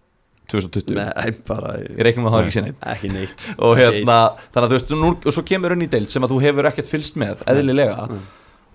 2020 0.51 0.96
Nei, 0.96 1.31
bara 1.46 1.77
Ég 1.79 2.01
reiknum 2.03 2.27
að 2.27 2.33
það 2.35 2.40
ekki 2.42 2.55
sinni 2.57 2.73
Ekki 2.90 3.11
neitt. 3.14 3.44
Og 3.64 3.77
hérna, 3.79 4.16
þannig 4.51 4.64
að 4.64 4.73
þú 4.73 4.79
veist, 4.81 4.92
nú, 4.99 5.11
og 5.14 5.35
svo 5.37 5.44
kemur 5.46 5.75
unni 5.77 5.87
deild 5.92 6.11
sem 6.11 6.25
að 6.27 6.33
þú 6.35 6.40
hefur 6.42 6.68
ekkert 6.73 6.90
fylst 6.90 7.18
með, 7.20 7.44
eðlilega. 7.46 8.07
Nei. 8.11 8.20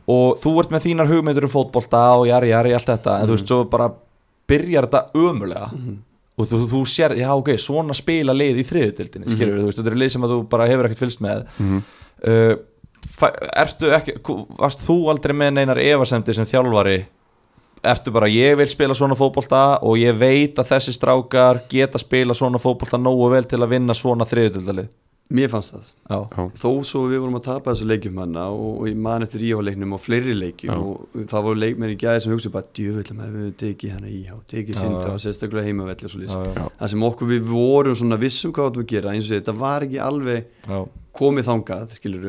og 0.06 0.36
þú 0.44 0.52
ert 0.62 0.70
með 0.70 0.84
þínar 0.86 1.08
hugmyndur 1.10 1.48
um 1.48 1.50
fótbolta 1.50 2.00
og 2.20 2.28
jari, 2.30 2.52
jari, 2.54 2.74
allt 2.78 2.86
þetta. 2.92 3.16
En 3.20 3.26
þú 3.26 3.32
Mhm. 3.34 3.38
veist, 3.40 3.48
svo 3.50 3.64
bara 3.70 3.88
byrjar 4.48 4.86
þetta 4.86 5.02
ömulega 5.18 5.70
og 6.38 6.46
þú, 6.52 6.60
þú 6.70 6.82
sér, 6.86 7.16
já 7.18 7.30
ok, 7.34 7.50
svona 7.58 7.94
spila 7.98 8.32
lið 8.38 8.60
í 8.62 8.66
þriðutildinni, 8.70 9.26
Mhm. 9.26 9.34
skilur 9.36 9.60
þú 9.60 9.66
veist, 9.66 9.80
þetta 9.82 9.92
er 9.92 9.98
lið 10.04 10.12
sem 10.12 10.22
að 10.22 10.30
þú 10.36 10.50
bara 10.50 10.68
hefur 10.70 10.86
ekkert 10.86 11.04
fylst 11.04 11.22
með. 11.26 11.46
Mhm. 11.58 11.82
uh, 12.28 12.32
fæ- 12.32 12.60
ertu 13.56 13.92
ekki, 13.96 14.18
varst 14.60 14.84
þú 14.86 14.98
aldrei 15.14 15.36
með 15.38 15.54
neinar 15.60 15.82
efasemdi 15.82 16.36
sem 16.36 16.48
þjálfari? 16.50 16.98
Ertu 17.86 18.12
bara, 18.14 18.28
ég 18.32 18.56
vil 18.58 18.68
spila 18.72 18.96
svona 18.98 19.18
fótbolta 19.18 19.80
og 19.86 20.00
ég 20.02 20.16
veit 20.18 20.58
að 20.58 20.72
þessi 20.74 20.96
strákar 20.96 21.64
geta 21.70 22.02
spila 22.02 22.34
svona 22.34 22.62
fótbolta 22.62 22.98
nógu 22.98 23.30
vel 23.36 23.46
til 23.46 23.62
að 23.62 23.76
vinna 23.76 23.94
svona 23.98 24.26
þriðutildalið 24.26 24.90
Mér 25.34 25.50
fannst 25.50 25.72
það. 25.74 25.88
Já, 26.06 26.44
Þó 26.62 26.68
svo 26.86 27.00
við 27.10 27.24
vorum 27.24 27.38
að 27.40 27.48
tapa 27.48 27.72
þessu 27.74 27.88
leikjum 27.90 28.20
hana 28.22 28.44
og, 28.54 28.76
og 28.84 28.90
ég 28.92 28.98
man 29.08 29.26
eftir 29.26 29.42
íháleiknum 29.48 29.96
og 29.98 30.02
fleiri 30.04 30.36
leikjum 30.38 30.70
Já. 30.70 30.76
og 30.78 31.16
það 31.32 31.48
voru 31.48 31.62
leikmenn 31.64 31.94
í 31.96 31.98
gæði 31.98 32.20
sem 32.22 32.36
hugsa 32.36 32.52
bara 32.54 32.70
djöfullum 32.78 33.24
að 33.26 33.38
við 33.40 33.48
tekið 33.64 33.96
hana 33.96 34.12
íhá 34.12 34.36
tekið 34.54 34.78
sindra 34.84 35.16
og 35.16 35.24
sérstaklega 35.24 35.66
heimavelli 35.66 36.06
og 36.06 36.14
svo 36.14 36.44
já, 36.46 36.68
Það 36.78 36.92
sem 36.94 37.06
okkur 37.10 37.32
við 37.32 37.50
vorum 37.50 37.98
svona 37.98 38.20
vissum 38.22 38.54
hvað 38.54 38.70
áttum 38.70 38.86
að 38.86 38.92
gera 38.94 39.16
eins 39.16 39.32
og 39.32 39.34
þetta 39.40 39.58
var 39.64 39.88
ekki 39.88 40.04
alveg 40.06 40.46
já, 40.46 40.78
komið 41.18 41.50
þangað, 41.50 41.98
skilur 41.98 42.28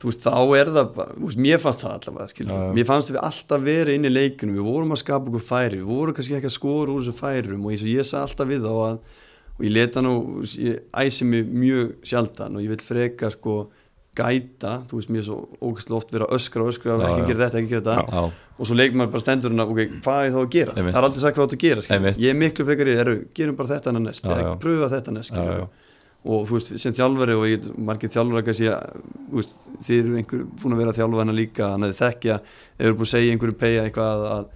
þú 0.00 0.08
veist, 0.08 0.22
þá 0.24 0.54
er 0.56 0.70
það 0.74 1.00
veist, 1.20 1.40
mér 1.46 1.60
fannst 1.60 1.82
það 1.84 1.96
allavega, 1.96 2.44
já. 2.46 2.60
mér 2.76 2.86
fannst 2.88 3.12
við 3.12 3.20
alltaf 3.28 3.64
verið 3.66 3.98
inn 3.98 4.08
í 4.08 4.12
leikunum, 4.12 4.56
við 4.56 4.70
vorum 4.70 4.94
að 4.94 5.02
skapa 5.02 5.28
okkur 5.28 5.44
færi, 5.44 5.80
við 5.82 5.90
vorum 5.90 6.16
kannski 6.16 6.38
ekki 6.38 6.48
að 6.48 6.56
skora 6.56 6.94
úr 6.94 7.02
þessu 7.02 7.16
færum 7.18 7.66
og 7.66 7.74
eins 7.74 7.84
og 7.84 7.90
ég 7.92 8.08
sagði 8.08 8.22
alltaf 8.24 8.50
við 8.50 8.64
þá 8.64 8.72
að, 8.86 9.18
og 9.58 9.66
ég 9.66 9.74
leta 9.76 10.04
nú 10.06 10.14
ég 10.56 10.80
æsi 11.04 11.28
mig 11.28 11.52
mjög 11.52 11.92
sjaldan 12.08 12.56
og 12.56 12.64
ég 12.64 12.72
vil 12.72 12.84
freka 12.84 13.30
sko 13.34 13.58
gæta, 14.20 14.72
þú 14.88 14.98
veist, 14.98 15.10
mér 15.12 15.20
er 15.22 15.26
svo 15.28 15.36
ógæslega 15.60 15.98
oft 16.00 16.14
vera 16.14 16.26
að 16.26 16.38
öskra 16.40 16.64
og 16.64 16.72
öskra, 16.72 16.96
Já, 16.96 17.10
ekki 17.12 17.28
gera 17.28 17.44
þetta, 17.44 17.60
ekki 17.60 17.70
gera 17.76 17.84
þetta 18.00 18.22
og 18.60 18.68
svo 18.68 18.76
leikum 18.76 19.00
maður 19.00 19.12
bara 19.14 19.22
stendur 19.22 19.52
hérna, 19.52 19.66
ok, 19.70 20.00
hvað 20.02 20.24
er 20.24 20.34
þá 20.34 20.40
að 20.40 20.48
gera 20.56 20.74
Einmitt. 20.74 20.96
það 20.96 21.00
er 21.00 21.06
aldrei 21.06 21.22
sagt 21.22 21.36
hvað 21.36 21.44
þú 21.44 21.46
átt 21.46 21.54
að 21.56 21.62
gera, 21.62 22.12
ég 22.24 22.32
er 22.32 22.40
miklu 22.40 22.66
frekar 22.66 22.90
í, 22.90 22.96
eru, 23.04 23.14
gerum 23.38 23.60
bara 23.60 23.70
þetta 23.76 23.94
næst 23.94 24.26
Já, 24.26 24.34
já. 24.42 24.50
pröfa 24.64 24.90
þetta 24.96 25.14
næst. 25.14 25.38
Og 26.24 26.46
þú 26.48 26.56
veist, 26.58 26.74
sem 26.82 26.92
þjálfari 26.94 27.34
og 27.38 27.44
ég, 27.48 27.68
margir 27.80 28.10
þjálfari 28.12 28.44
kannski 28.44 28.70
þú 29.32 29.44
þið 29.86 29.98
eru 30.04 30.16
einhver 30.20 30.42
búin 30.60 30.74
að 30.74 30.80
vera 30.82 30.92
að 30.92 30.98
þjálfa 31.00 31.22
hana 31.24 31.32
líka 31.36 31.68
þannig 31.74 31.92
að 31.94 32.00
þekkja, 32.02 32.34
ef 32.76 32.86
eru 32.86 32.94
búin 32.98 33.08
að 33.08 33.12
segja 33.14 33.32
einhverju 33.36 33.56
pegja 33.62 33.84
eitthvað 33.86 34.10
að, 34.10 34.26
að 34.34 34.48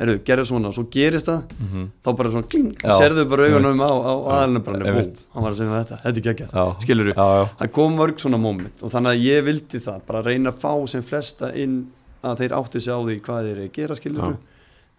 herru, 0.00 0.14
gerðu 0.24 0.46
svona 0.48 0.70
og 0.70 0.74
svo 0.78 0.86
gerist 0.88 1.26
það, 1.28 1.42
Mhm. 1.60 1.82
þá 2.00 2.08
bara 2.16 2.30
svona 2.32 2.48
kling, 2.48 2.70
serðu 2.96 3.24
bara 3.28 3.48
augunum 3.50 3.82
á, 3.84 3.90
á 4.00 4.12
aðalina 4.32 4.64
bara, 4.64 4.78
bú, 4.80 5.02
hann 5.34 5.42
var 5.44 5.52
að 5.52 5.58
segja 5.60 5.84
þetta, 5.84 5.98
þetta 6.06 6.16
er 6.16 6.26
geggjað, 6.30 6.54
Já. 6.56 6.64
skilur 6.86 7.10
já, 7.12 7.48
það 7.60 7.72
kom 7.76 7.96
mörg 8.00 8.16
svona 8.24 8.40
moment 8.40 8.80
og 8.82 8.90
þannig 8.94 9.12
að 9.12 9.24
ég 9.28 9.44
vildi 9.44 9.80
það 9.84 10.00
bara 10.08 10.22
reyna 10.24 10.50
að 10.54 10.58
fá 10.64 10.72
sem 10.88 11.02
flesta 11.04 11.52
inn 11.54 11.76
að 12.24 12.38
þeir 12.40 12.56
átti 12.56 12.80
sig 12.80 12.92
á 12.96 13.00
því 13.04 13.20
hvað 13.20 13.44
þeir 13.44 13.52
eru 13.58 13.68
að 13.68 13.72
gera 13.76 13.94
skilur 14.00 14.24
Já. 14.24 14.36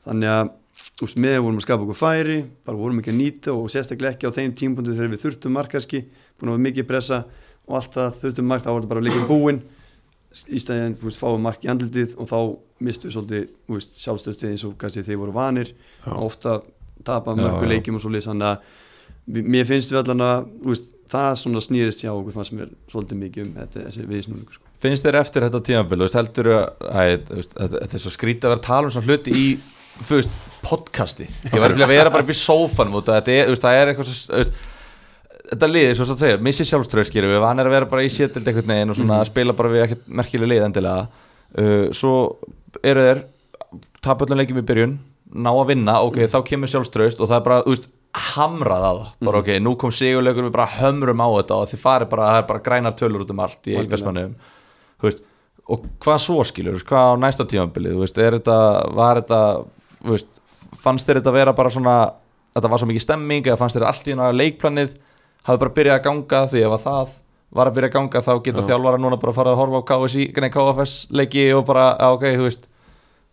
þannig 0.05 0.29
að 0.37 0.51
þú 0.51 0.60
með 1.17 1.37
vorum 1.41 1.59
að 1.59 1.65
skapa 1.65 1.85
okkur 1.85 1.97
færi 1.97 2.39
bara 2.65 2.77
vorum 2.77 2.99
ekki 3.01 3.13
að 3.13 3.19
nýta 3.19 3.53
og 3.55 3.69
sérstaklega 3.73 4.15
ekki 4.15 4.29
á 4.29 4.37
þeim 4.37 4.51
tímpunktu 4.57 4.93
þegar 4.95 5.13
við 5.13 5.23
þurftum 5.25 5.55
markaski 5.57 6.01
búin 6.37 6.51
að 6.51 6.57
vera 6.57 6.65
mikið 6.67 6.89
pressa 6.89 7.23
og 7.67 7.77
allt 7.79 7.95
það 7.95 8.19
þurftum 8.21 8.51
mark 8.51 8.65
þá 8.65 8.69
var 8.71 8.81
þetta 8.81 8.91
bara 8.93 9.05
líka 9.07 9.23
búin 9.29 9.61
í 10.47 10.61
stæðin, 10.61 10.93
fáum 11.19 11.41
mark 11.43 11.65
í 11.65 11.71
andlitið 11.71 12.13
og 12.21 12.29
þá 12.29 12.37
mistu 12.85 13.09
við 13.09 13.15
svolítið, 13.17 13.49
eins 14.53 14.63
og 14.67 14.77
kannski 14.79 15.03
þeir 15.05 15.19
voru 15.21 15.35
vanir 15.35 15.73
Já. 15.73 16.13
og 16.13 16.23
ofta 16.29 16.61
tapa 17.03 17.35
Já, 17.35 17.41
mörgu 17.41 17.65
já. 17.65 17.71
leikjum 17.73 17.97
og 17.97 18.05
svolítið 18.05 18.29
þannig 18.29 18.47
að 18.47 19.43
mér 19.51 19.67
finnst 19.69 19.91
við 19.91 19.99
allan 20.01 20.23
að 20.25 20.47
þú 20.61 20.71
veist, 20.71 20.87
það 21.11 21.27
svona 21.41 21.63
snýrist 21.65 22.03
hjá 22.05 22.11
okkur 22.13 22.37
fannst 22.37 22.55
mér 22.55 22.71
svolítið 22.93 23.21
mikið 23.25 23.43
um 23.45 23.51
þetta, 23.59 23.83
þessi 23.89 24.07
viðsnúningur 24.07 24.57
sko. 24.57 24.71
finnst 24.85 25.05
þér 25.05 25.19
eftir 25.19 25.45
þetta 25.47 25.61
veist, 26.05 26.17
heldur 26.17 26.51
að 26.55 27.27
þú 27.27 27.37
veist, 27.41 27.55
þetta, 27.59 27.83
er 27.99 28.03
svo 28.05 28.13
skrítið 28.15 28.47
að 28.47 28.53
vera 28.53 28.61
að 28.61 28.67
tala 28.69 28.87
um 28.87 28.95
svona 28.95 29.09
hluti 29.11 29.35
í 29.35 29.45
þú 29.99 30.19
veist, 30.19 30.37
podcasti. 30.65 31.27
Ég 31.51 31.61
var 31.61 31.73
til 31.73 31.83
að 31.85 31.93
vera 31.93 32.13
bara 32.13 32.25
upp 32.25 32.33
í 32.33 32.37
sófanum 32.37 32.99
út 32.99 33.11
af 33.11 33.21
þetta 33.21 33.35
er, 33.37 33.53
það 33.61 33.79
er 33.79 33.91
eitthvað 33.91 34.09
svo, 34.11 34.41
þetta 35.51 35.69
liðið, 35.71 35.93
svo 35.97 36.07
að 36.07 36.25
segja, 36.25 36.41
missi 36.47 36.67
sjálfströð 36.69 37.07
skýrum 37.09 37.33
við, 37.33 37.45
hann 37.45 37.61
er 37.63 37.69
að 37.69 37.77
vera 37.77 37.91
bara 37.91 38.05
í 38.05 38.11
sétild 38.13 38.47
einhvern 38.47 38.73
veginn 38.75 38.93
og 38.93 38.99
svona 38.99 39.21
spila 39.27 39.55
bara 39.57 39.73
við 39.73 39.85
ekkert 39.87 40.11
merkileg 40.21 40.51
lið 40.51 40.67
endilega. 40.67 41.07
Uh, 41.51 41.87
svo 41.95 42.13
eru 42.87 43.07
þeir 43.07 44.37
leikjum 44.37 44.61
í 44.61 44.67
byrjun 44.67 44.99
ná 45.31 45.51
að 45.51 45.73
vinna, 45.73 45.97
ok, 46.05 46.23
þá 46.31 46.39
kemur 46.47 46.71
sjálfströðst 46.71 47.21
og 47.21 47.29
það 47.31 47.37
er 47.37 47.45
bara, 47.47 47.59
veist, 47.67 47.91
hamrað 48.31 48.83
á 48.83 48.91
það. 48.91 49.11
Bara 49.27 49.41
ok, 49.43 49.51
nú 49.63 49.75
kom 49.79 49.93
sigurleikur 49.95 50.47
við 50.49 50.55
bara 50.55 50.71
hömrum 50.79 51.21
á 51.23 51.27
þetta 51.37 51.59
og 51.59 51.69
þið 51.71 51.83
farið 51.85 52.09
bara, 52.11 52.31
það 52.31 52.41
er 52.41 52.49
bara 52.49 52.63
grænar 52.65 52.97
tölur 52.99 53.23
út 53.23 53.31
um 53.31 53.43
allt 53.43 53.69
í 53.71 53.77
Algjörlega. 53.77 53.93
Vestmannum 53.93 54.33
þú 55.01 55.09
veist, 55.09 55.21
og 55.71 55.85
hvað 56.03 56.23
svo 56.25 56.45
skilur 56.47 56.83
hvað 56.87 57.13
á 57.17 57.21
næsta 57.21 57.47
tímabilið, 57.49 57.95
þú 57.95 58.03
veist, 58.03 58.19
er 58.21 58.37
þetta 58.37 58.57
var 58.97 59.21
þetta, 59.21 59.41
veist 60.05 60.39
fannst 60.81 61.07
þér 61.07 61.21
þetta 61.21 61.33
vera 61.35 61.53
bara 61.57 61.71
svona 61.73 61.95
þetta 62.55 62.71
var 62.71 62.81
svo 62.81 62.89
mikið 62.89 63.05
stemming, 63.05 63.47
eða 63.47 63.59
fannst 63.59 63.77
þér 63.77 63.87
allt 63.89 64.07
í 64.11 64.15
náða 64.17 64.37
leikplanið 64.37 64.95
hafi 65.47 65.61
bara 65.63 65.75
byrjað 65.77 65.97
að 65.99 66.03
ganga 66.07 66.41
því 66.51 66.63
ef 66.67 66.75
að 66.77 66.83
það 66.85 67.13
var 67.51 67.67
að 67.67 67.77
byrja 67.77 67.89
að 67.91 67.95
ganga 67.97 68.21
þá 68.23 68.31
geta 68.45 68.61
Já. 68.63 68.67
þjálfara 68.71 68.99
núna 69.01 69.17
bara 69.19 69.33
að 69.33 69.39
fara 69.41 69.53
að 69.53 69.59
horfa 69.59 69.81
á 69.81 69.87
KSI, 69.91 70.25
nei, 70.39 70.51
KFS 70.53 70.93
leiki 71.11 71.45
og 71.55 71.65
bara, 71.67 71.85
já, 71.99 72.07
ok, 72.15 72.25
þú 72.37 72.45
veist 72.47 72.67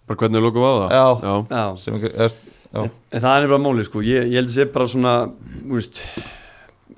bara 0.08 0.22
hvernig 0.22 0.42
lókum 0.42 0.64
við 0.64 0.72
á 0.72 0.78
það 0.78 0.96
Já. 0.96 1.04
já. 1.28 1.34
Já, 1.52 1.64
sem 1.84 1.98
eða, 2.08 2.28
já, 2.72 2.80
en, 2.82 2.90
en 3.12 3.22
það 3.26 3.36
er 3.44 3.52
bara 3.52 3.62
máli 3.66 3.86
sko. 3.86 4.02
ég, 4.02 4.26
ég 4.32 4.40
held 4.40 4.50
að 4.50 4.56
sé 4.56 4.66
bara 4.74 4.88
svona 4.90 5.14
veist, 5.70 6.00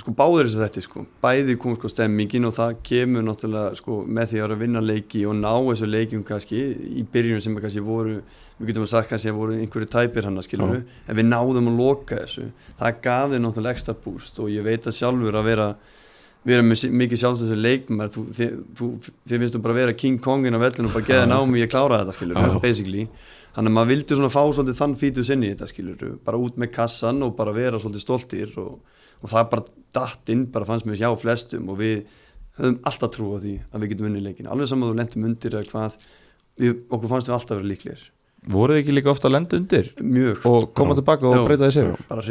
sko 0.00 0.14
báður 0.16 0.48
þessu 0.48 0.62
þetta 0.62 0.85
sko. 0.87 1.04
bæði 1.24 1.59
kom 1.61 1.76
sko 1.76 1.90
stemmingin 1.92 2.48
og 2.48 2.56
það 2.56 2.78
kemur 2.88 3.26
náttúrulega 3.26 3.76
sko, 3.80 4.00
með 4.06 4.33
því 4.33 4.40
að 4.40 4.46
vera 4.46 4.56
að 4.56 4.64
vinna 4.64 4.85
leiki 4.85 5.26
og 5.28 5.37
ná 5.40 5.52
þessu 5.68 5.90
leikjum 5.90 6.24
kannski 6.30 6.62
í 7.00 7.04
byrjun 7.12 7.44
sem 7.44 7.59
kannski 7.61 7.85
voru 7.85 8.20
við 8.60 8.70
getum 8.70 8.84
að 8.84 8.92
sagt 8.92 9.10
kannski 9.10 9.30
að 9.32 9.38
voru 9.40 9.56
einhverju 9.56 9.88
tæpir 9.90 10.28
hann 10.28 10.42
skilur 10.44 10.74
Já. 10.76 10.82
en 11.08 11.16
við 11.18 11.26
náðum 11.30 11.70
að 11.72 11.80
loka 11.80 12.18
þessu. 12.20 12.50
Það 12.80 13.00
gaf 13.06 13.32
þið 13.32 13.42
náttúrulega 13.44 13.78
ekstra 13.78 13.96
búst 14.04 14.40
og 14.42 14.52
ég 14.52 14.66
veit 14.66 14.86
að 14.86 14.98
sjálfur 14.98 15.40
að 15.40 15.48
vera 15.48 15.72
vera 16.46 16.64
með 16.64 16.86
mikið 16.96 17.20
sjálfstöðs 17.20 17.58
leikmar 17.60 18.12
þú, 18.12 18.22
þið, 18.36 18.52
þú, 18.78 18.86
þið 19.28 19.42
finnst 19.42 19.56
þú 19.56 19.60
bara 19.64 19.74
að 19.74 19.80
vera 19.82 19.96
King 20.00 20.22
Kongin 20.24 20.56
á 20.56 20.60
vellinu 20.62 20.88
og 20.88 20.94
bara 20.96 21.08
geða 21.10 21.26
námi 21.28 21.60
ég 21.60 21.72
klára 21.72 22.00
þetta 22.00 22.14
skilur 22.16 22.60
basically. 22.62 23.04
Þannig 23.50 23.72
að 23.72 23.76
maður 23.76 23.90
vildi 23.90 24.16
svona 24.16 24.30
fá 24.32 24.40
svolítið 24.46 24.78
þann 24.78 24.96
fítu 24.96 25.24
sinni 25.26 25.50
í 25.50 25.52
þetta 25.52 25.68
skilur 25.68 26.14
bara 26.24 26.40
út 26.40 26.56
með 26.60 26.72
kassan 26.76 27.20
og 27.26 27.34
bara 27.36 27.52
vera 27.52 27.80
svolítið 27.82 28.04
stoltir 28.06 28.54
og, 28.62 28.78
og 29.20 29.32
það 29.32 29.50
bara 29.52 29.66
datt 30.00 30.32
inn 30.32 30.46
bara 30.54 30.68
fannst 30.68 30.88
mér 30.88 31.02
hjá 31.02 31.10
flestum 31.20 31.68
og 31.74 31.80
við 31.82 32.06
höfum 32.60 32.78
alltaf 32.88 33.12
trú 33.14 33.34
á 33.36 33.38
því 33.42 33.56
að 33.68 33.82
við 33.82 33.92
getum 33.92 34.08
unnið 34.08 34.26
leikin 34.28 34.48
alveg 34.52 34.70
saman 34.70 34.86
að 34.86 34.92
þú 34.94 35.00
lentum 35.00 35.28
undir 35.28 35.56
eða 35.58 35.70
hvað 35.72 35.98
við, 36.60 36.74
okkur 36.88 37.12
fannst 37.12 37.30
við 37.30 37.36
alltaf 37.36 37.58
vera 37.58 37.70
líklegir 37.72 38.06
voruð 38.48 38.79
þið 38.79 38.83
ekki 38.83 38.94
líka 38.96 39.11
ofta 39.12 39.29
að 39.29 39.35
lenda 39.37 39.59
undir? 39.59 39.90
Mjög. 40.00 40.46
Og 40.48 40.68
koma 40.74 40.94
Já. 40.94 41.00
tilbaka 41.00 41.29
og 41.29 41.37
Já. 41.37 41.42
breyta 41.48 41.68
þessi 41.68 41.85
bara 42.09 42.24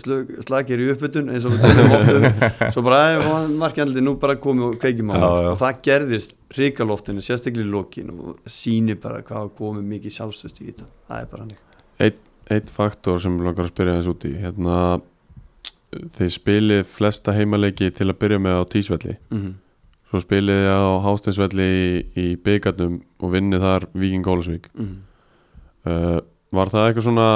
sl 0.00 0.16
slagir 0.46 0.84
í 0.84 0.88
uppbytun 0.94 1.30
eins 1.34 1.44
og 1.44 1.56
við 1.56 1.66
tölum 1.66 1.96
oft 1.98 2.12
um. 2.14 2.28
Svo 2.76 2.84
bara, 2.86 3.02
æ, 3.18 3.50
markjandli, 3.60 4.04
nú 4.04 4.16
bara 4.20 4.38
komið 4.40 4.70
og 4.70 4.78
kveikjum 4.80 5.12
á 5.12 5.16
Já, 5.20 5.28
og 5.52 5.58
það 5.60 5.82
gerðist 5.88 6.36
hrikaloftinu, 6.54 7.24
sérstaklega 7.24 7.66
í 7.66 7.72
lokin. 7.74 8.14
Og 8.14 8.40
sýnir 8.48 9.00
bara 9.02 9.20
hvað 9.26 9.52
komið 9.58 9.90
mikið 9.96 10.16
sjálfstöðst 10.18 10.62
í 10.62 10.70
þetta, 10.70 10.88
það 11.10 11.20
er 11.20 11.32
bara 11.34 11.46
hannig 11.46 11.62
eitt 12.52 12.70
faktor 12.74 13.20
sem 13.22 13.36
við 13.38 13.48
langar 13.48 13.68
að 13.68 13.72
spyrja 13.72 13.98
þess 13.98 14.12
út 14.12 14.26
í. 14.28 14.32
Hérna 14.42 14.78
þeir 16.16 16.32
spilið 16.34 16.82
flesta 16.90 17.34
heimaleiki 17.36 17.90
til 17.94 18.08
að 18.10 18.18
byrja 18.20 18.40
með 18.42 18.60
á 18.60 18.62
tísvelli. 18.74 19.16
Mm 19.30 19.40
-hmm. 19.40 19.54
svo 20.10 20.20
spilið 20.20 20.60
þið 20.62 20.70
á 20.74 20.82
hástinsvelli 21.06 21.68
í, 21.70 21.88
í 22.16 22.26
byggarnum 22.36 23.00
og 23.20 23.32
vinnið 23.32 23.60
þar 23.60 23.88
Víking 23.94 24.24
Gólasvík 24.24 24.68
uh, 25.88 26.20
var 26.54 26.72
það 26.72 26.88
eitthvað 26.88 27.08
svona 27.08 27.28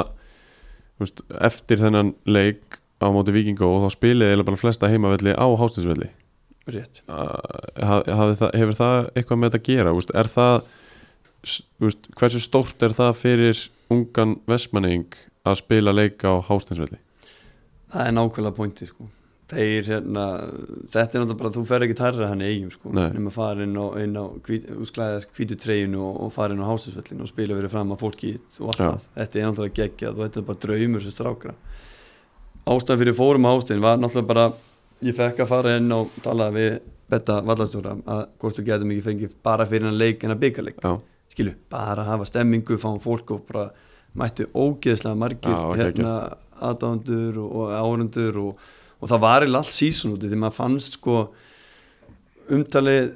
veist, 1.00 1.22
eftir 1.50 1.82
þennan 1.82 2.14
leik 2.28 2.80
á 2.98 3.06
móti 3.14 3.34
Víking 3.34 3.60
og 3.62 3.84
þá 3.86 3.94
spilið 3.94 4.32
þið 4.32 4.44
bara 4.48 4.60
flesta 4.60 4.90
heimavelli 4.90 5.34
á 5.34 5.46
hástinsvelli 5.60 6.10
rétt. 6.68 7.02
Uh, 7.08 7.32
haf, 7.80 8.08
það, 8.10 8.50
hefur 8.60 8.76
það 8.76 8.96
eitthvað 9.14 9.40
með 9.40 9.52
þetta 9.52 9.62
að 9.62 9.68
gera? 9.70 9.96
Úst, 9.96 10.10
er 10.12 10.28
það 10.28 10.56
úst, 11.88 12.08
hversu 12.18 12.42
stórt 12.42 12.82
er 12.84 12.96
það 12.96 13.12
fyrir 13.22 13.62
ungan 13.92 14.36
vestmanning 14.48 15.16
að 15.48 15.60
spila 15.62 15.94
leik 15.94 16.24
á 16.26 16.36
hástinsvelli 16.44 16.98
það 17.92 18.04
er 18.04 18.16
nákvæmlega 18.16 18.56
pointið 18.58 18.90
sko 18.92 19.08
þeir 19.48 19.86
hérna, 19.88 20.24
þetta 20.92 21.02
er 21.02 21.22
náttúrulega 21.22 21.40
bara 21.40 21.52
þú 21.54 21.62
fer 21.70 21.84
ekki 21.86 21.96
tærra 21.96 22.28
hann 22.28 22.44
eigum 22.44 22.72
sko 22.74 22.92
nema 22.92 23.32
fara 23.32 23.64
inn 23.64 23.78
á, 23.80 23.86
inn 24.02 24.18
á 24.20 24.24
treyjunu 25.64 26.02
og, 26.04 26.18
og 26.26 26.32
fara 26.34 26.56
inn 26.56 26.60
á 26.60 26.68
hásisvellinu 26.68 27.24
og 27.24 27.30
spila 27.30 27.56
verið 27.56 27.72
fram 27.72 27.94
að 27.94 28.02
fólki 28.04 28.34
og 28.60 28.72
allt 28.72 28.82
það, 28.82 29.08
þetta 29.16 29.40
er 29.40 29.48
náttúrulega 29.48 29.78
geggjað 29.80 30.12
og 30.18 30.24
þetta 30.26 30.40
er 30.42 30.48
bara 30.50 30.62
draumur 30.66 31.04
sem 31.04 31.14
strákra 31.16 31.56
ástæðan 32.68 33.02
fyrir 33.02 33.16
fórum 33.16 33.48
á 33.48 33.50
hástin 33.54 33.84
var 33.84 34.00
náttúrulega 34.02 34.32
bara 34.34 34.46
ég 35.08 35.16
fekk 35.16 35.44
að 35.44 35.52
fara 35.54 35.76
inn 35.80 35.92
og 35.96 36.12
tala 36.24 36.50
við 36.52 36.80
betta 37.08 37.40
vallastjóra 37.46 37.96
að 38.04 38.24
hvort 38.40 38.58
þú 38.58 38.66
getum 38.68 38.92
ekki 38.92 39.06
fengið 39.06 39.36
bara 39.48 39.66
fyrir 39.68 39.88
hann 39.88 40.00
leik 40.00 40.24
en 40.24 40.34
að 40.34 40.42
byggjarleik 40.44 40.82
já, 40.84 40.98
skilu, 41.32 41.54
bara 41.72 42.04
hafa 42.04 42.26
stemmingu, 42.28 42.76
fáum 42.80 43.00
fólk 43.00 43.32
og 43.32 43.46
bara 43.48 43.70
mættu 44.18 44.48
ógeðslega 44.52 45.16
margir 45.16 45.54
Já, 45.54 45.76
hérna 45.78 46.12
aðdándur 46.58 47.38
og, 47.38 47.54
og 47.54 47.72
áhörundur 47.72 48.40
og, 48.42 48.68
og 48.98 49.10
það 49.10 49.22
var 49.24 49.46
allt 49.48 49.72
sísun 49.74 50.16
úti 50.16 50.30
því 50.30 50.40
maður 50.42 50.58
fannst 50.58 50.98
sko 50.98 51.16
umtalið 52.54 53.12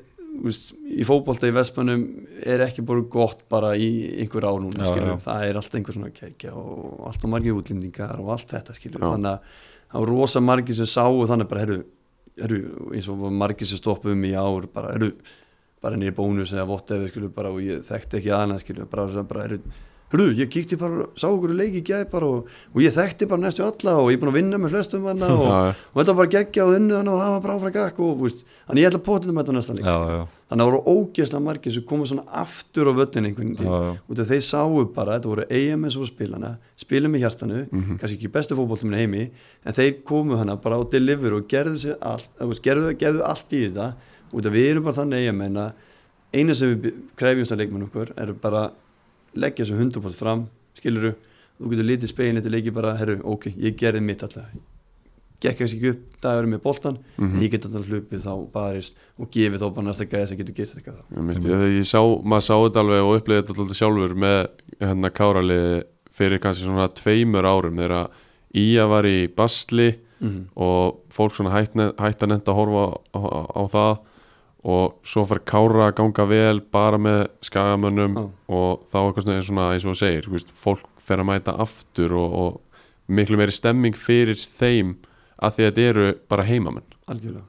úst, 0.49 0.73
í 0.88 1.05
fótbolta 1.07 1.49
í 1.49 1.55
Vestmannum 1.55 2.05
er 2.49 2.64
ekki 2.66 2.85
bara 2.87 3.05
gott 3.12 3.42
bara 3.53 3.75
í 3.77 3.88
einhver 4.23 4.47
ár 4.49 4.61
núna 4.62 4.88
Já, 4.88 4.97
já. 4.97 5.16
það 5.27 5.47
er 5.49 5.61
allt 5.61 5.77
einhver 5.79 5.97
svona 5.97 6.12
kækja 6.14 6.55
og 6.57 7.03
allt 7.09 7.27
og 7.27 7.33
margir 7.35 7.57
útlendingar 7.59 8.21
og 8.23 8.33
allt 8.37 8.55
þetta 8.55 8.77
þannig 9.12 9.31
að 9.35 9.61
það 9.92 10.01
var 10.05 10.12
rosa 10.14 10.40
margir 10.45 10.79
sem 10.79 10.88
sáu 10.88 11.23
þannig 11.29 11.51
bara, 11.51 11.64
herru, 11.66 11.79
herru 12.40 12.61
eins 12.97 13.09
og 13.12 13.21
var 13.27 13.38
margir 13.45 13.68
sem 13.68 13.81
stoppuðum 13.81 14.25
í 14.29 14.35
ár 14.38 14.68
bara, 14.73 14.95
herru, 14.97 15.12
bara 15.85 15.99
niður 16.01 16.18
bónus 16.21 16.55
eða 16.55 16.68
bara, 17.35 17.53
og 17.53 17.61
ég 17.64 17.83
þekkti 17.88 18.21
ekki 18.21 18.33
aðeins 18.33 18.68
bara, 18.88 19.25
bara, 19.29 19.49
herru, 19.49 19.61
herru, 20.12 20.29
ég 20.37 20.51
kíkti 20.53 20.77
bara, 20.81 21.07
sá 21.16 21.27
okkur 21.31 21.55
leiki 21.57 21.81
í 21.81 21.87
gæð 21.87 22.05
bara 22.12 22.29
og, 22.29 22.53
og 22.72 22.85
ég 22.85 22.92
þekkti 22.94 23.29
bara 23.31 23.42
næstu 23.46 23.64
alla 23.64 23.96
og 24.03 24.11
ég 24.12 24.18
er 24.18 24.22
búin 24.22 24.33
að 24.33 24.38
vinna 24.38 24.61
með 24.61 24.77
flestum 24.77 25.09
hana 25.09 25.31
og, 25.33 25.48
já. 25.53 25.72
og 25.72 25.98
þetta 25.98 26.12
var 26.12 26.20
bara 26.20 26.33
geggja 26.37 26.66
og 26.66 26.77
unnu 26.77 26.98
hana 26.98 27.14
og 27.14 27.22
það 27.22 27.33
var 27.33 27.42
bara 27.46 27.57
áfram 27.59 27.75
gakk 27.77 28.01
og, 28.05 28.25
þannig 28.68 28.85
ég 28.85 28.90
ætla 28.90 29.01
að 29.01 29.07
potið 29.09 29.33
með 29.33 29.42
þetta 29.42 29.57
næsta 29.59 29.77
já, 29.79 29.96
þannig 30.53 30.53
að 30.53 30.62
það 30.62 30.68
voru 30.68 30.96
ógeðslega 30.96 31.44
margir 31.46 31.77
sem 31.77 31.87
komu 31.88 32.09
svona 32.11 32.27
aftur 32.42 32.90
á 32.90 32.92
völlin 32.98 33.29
einhvern 33.31 33.55
veginn. 33.57 34.01
Út 34.12 34.20
af 34.20 34.29
þeir 34.29 34.42
sáu 34.44 34.83
bara, 34.92 35.16
þetta 35.16 35.31
voru 35.31 35.46
EM 35.48 35.87
eins 35.88 35.96
og 35.96 36.09
spilana 36.11 36.51
spilum 36.77 37.16
í 37.16 37.22
hjartanu, 37.22 37.62
kannski 37.70 38.18
ekki 38.18 38.33
bestu 38.35 38.59
fótbollum 38.59 38.92
heimi, 38.98 39.31
en 39.64 39.77
þeir 39.79 40.03
komu 40.05 40.37
hana 40.37 40.59
bara 40.61 40.77
á 40.77 40.83
deliver 40.92 41.38
og 41.38 41.48
gerðu 41.48 41.96
allt 42.05 42.29
gerðu, 42.61 42.92
gerðu 43.01 43.25
allt 43.25 43.57
í 43.57 43.64
þetta. 43.64 43.94
Af 44.33 44.53
við 44.53 44.68
erum 44.75 44.85
bara 44.85 44.98
þannig 45.01 45.31
EM 45.31 45.42
en 45.46 45.59
að 45.62 45.88
eina 46.33 46.57
sem 46.57 46.77
við 46.81 47.01
krefjumst 47.20 47.53
að 47.53 47.62
leikmenn 47.62 47.88
okkur 47.88 48.12
er 48.20 48.33
bara 48.40 48.66
leggja 49.37 49.64
þessu 49.64 49.79
100% 49.81 50.18
fram 50.18 50.47
skiluru, 50.79 51.14
þú 51.61 51.71
getur 51.73 51.87
litið 51.88 52.09
spegin 52.11 52.37
þetta 52.40 52.51
leiki 52.53 52.73
bara, 52.75 52.97
herru, 52.99 53.21
ok, 53.25 53.53
ég 53.57 53.77
gerði 53.79 54.03
mitt 54.03 54.23
alltaf 54.27 54.45
gekk 55.42 55.64
ekki 55.66 55.88
upp 55.90 56.03
dagurinn 56.23 56.53
með 56.55 56.61
boltan 56.62 56.99
Mhm. 57.18 57.35
en 57.35 57.40
ég 57.42 57.51
get 57.51 57.64
alltaf 57.66 57.87
hlupið 57.90 58.21
þá 58.23 58.35
barist 58.53 58.95
og 59.18 59.31
gefið 59.35 59.59
þá 59.59 59.75
bara 59.75 59.87
næsta 59.88 60.07
gæði 60.07 60.29
sem 60.29 60.38
getur 60.38 60.55
gert 60.55 60.75
þetta 60.77 60.92
þá 60.92 61.03
Ég, 61.16 61.23
myndi, 61.27 61.49
ég, 61.51 61.64
ég 61.81 61.87
sá, 61.88 61.99
maður 62.23 62.45
sá 62.47 62.55
þetta 62.62 62.81
alveg 62.85 63.03
og 63.03 63.16
upplýði 63.18 63.42
þetta 63.42 63.59
alltaf 63.59 63.77
sjálfur 63.81 64.14
með 64.14 64.38
hérna 64.81 65.11
káraliði 65.11 65.83
fyrir 66.12 66.38
kannski 66.38 66.64
svona 66.68 66.87
tveimur 66.95 67.45
árum 67.49 67.77
þegar 67.83 68.09
Ía 68.55 68.85
var 68.87 69.03
í 69.09 69.27
basli 69.35 69.88
mm. 70.21 70.40
og 70.61 70.99
fólk 71.11 71.33
svona 71.35 71.51
hætt, 71.57 71.75
ne- 71.75 71.90
hætt 71.99 72.21
að 72.23 72.29
nefnda 72.37 72.53
að 72.53 72.59
horfa 72.61 72.83
á, 73.16 73.18
á, 73.18 73.40
á 73.57 73.62
það 73.73 73.92
og 74.62 74.98
svo 75.07 75.25
fyrir 75.27 75.42
kára 75.48 75.88
að 75.88 75.96
ganga 75.98 76.27
vel 76.31 76.61
bara 76.72 76.98
með 77.03 77.22
skagamönnum 77.42 78.18
Já. 78.18 78.27
og 78.55 78.85
þá 78.92 78.98
eitthvað 79.01 79.46
svona, 79.48 79.70
eins 79.75 79.87
og 79.87 79.94
þú 79.94 79.98
segir 79.98 80.29
veist, 80.31 80.53
fólk 80.55 80.87
fer 81.03 81.22
að 81.22 81.29
mæta 81.33 81.57
aftur 81.62 82.14
og, 82.14 82.37
og 82.42 82.83
miklu 83.11 83.38
meiri 83.40 83.55
stemming 83.55 83.98
fyrir 83.98 84.38
þeim 84.38 84.94
að 85.42 85.57
því 85.57 85.64
að 85.64 85.70
þetta 85.70 85.88
eru 85.90 86.05
bara 86.31 86.46
heimamenn. 86.46 86.87
Algjörlega. 87.11 87.48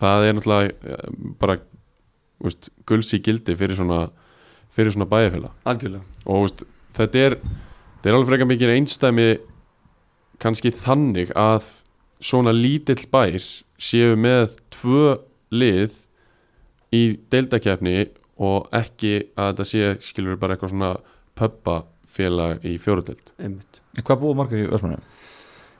Það 0.00 0.24
er 0.24 0.36
náttúrulega 0.36 0.94
eh, 0.94 1.10
bara 1.40 1.58
veist, 2.44 2.70
gulls 2.88 3.12
í 3.12 3.20
gildi 3.24 3.56
fyrir 3.56 3.76
svona 3.76 4.06
fyrir 4.72 4.96
svona 4.96 5.08
algjörlega. 5.68 6.02
Og 6.24 6.46
veist, 6.46 6.64
þetta 6.96 7.26
er 7.26 7.38
þetta 7.42 8.08
er 8.08 8.16
alveg 8.16 8.32
frekar 8.32 8.50
mikið 8.50 8.74
einstæmi 8.78 9.28
kannski 10.40 10.72
þannig 10.72 11.32
að 11.36 11.68
svona 12.24 12.52
lítill 12.56 13.04
bær 13.12 13.44
séu 13.76 14.16
með 14.16 14.56
tvö 14.72 15.16
lið 15.52 16.05
í 16.96 17.02
deildakefni 17.32 17.96
og 18.46 18.68
ekki 18.76 19.12
að 19.36 19.50
þetta 19.50 19.66
sé 19.68 19.90
skilur 20.04 20.38
bara 20.40 20.56
eitthvað 20.56 20.72
svona 20.74 20.92
pöppafélag 21.36 22.64
í 22.68 22.76
fjórudeld 22.80 23.32
einmitt. 23.40 23.80
En 23.96 24.04
Hvað 24.06 24.22
búið 24.22 24.40
margir 24.40 24.64
í 24.64 24.70
Vestmannu? 24.70 25.02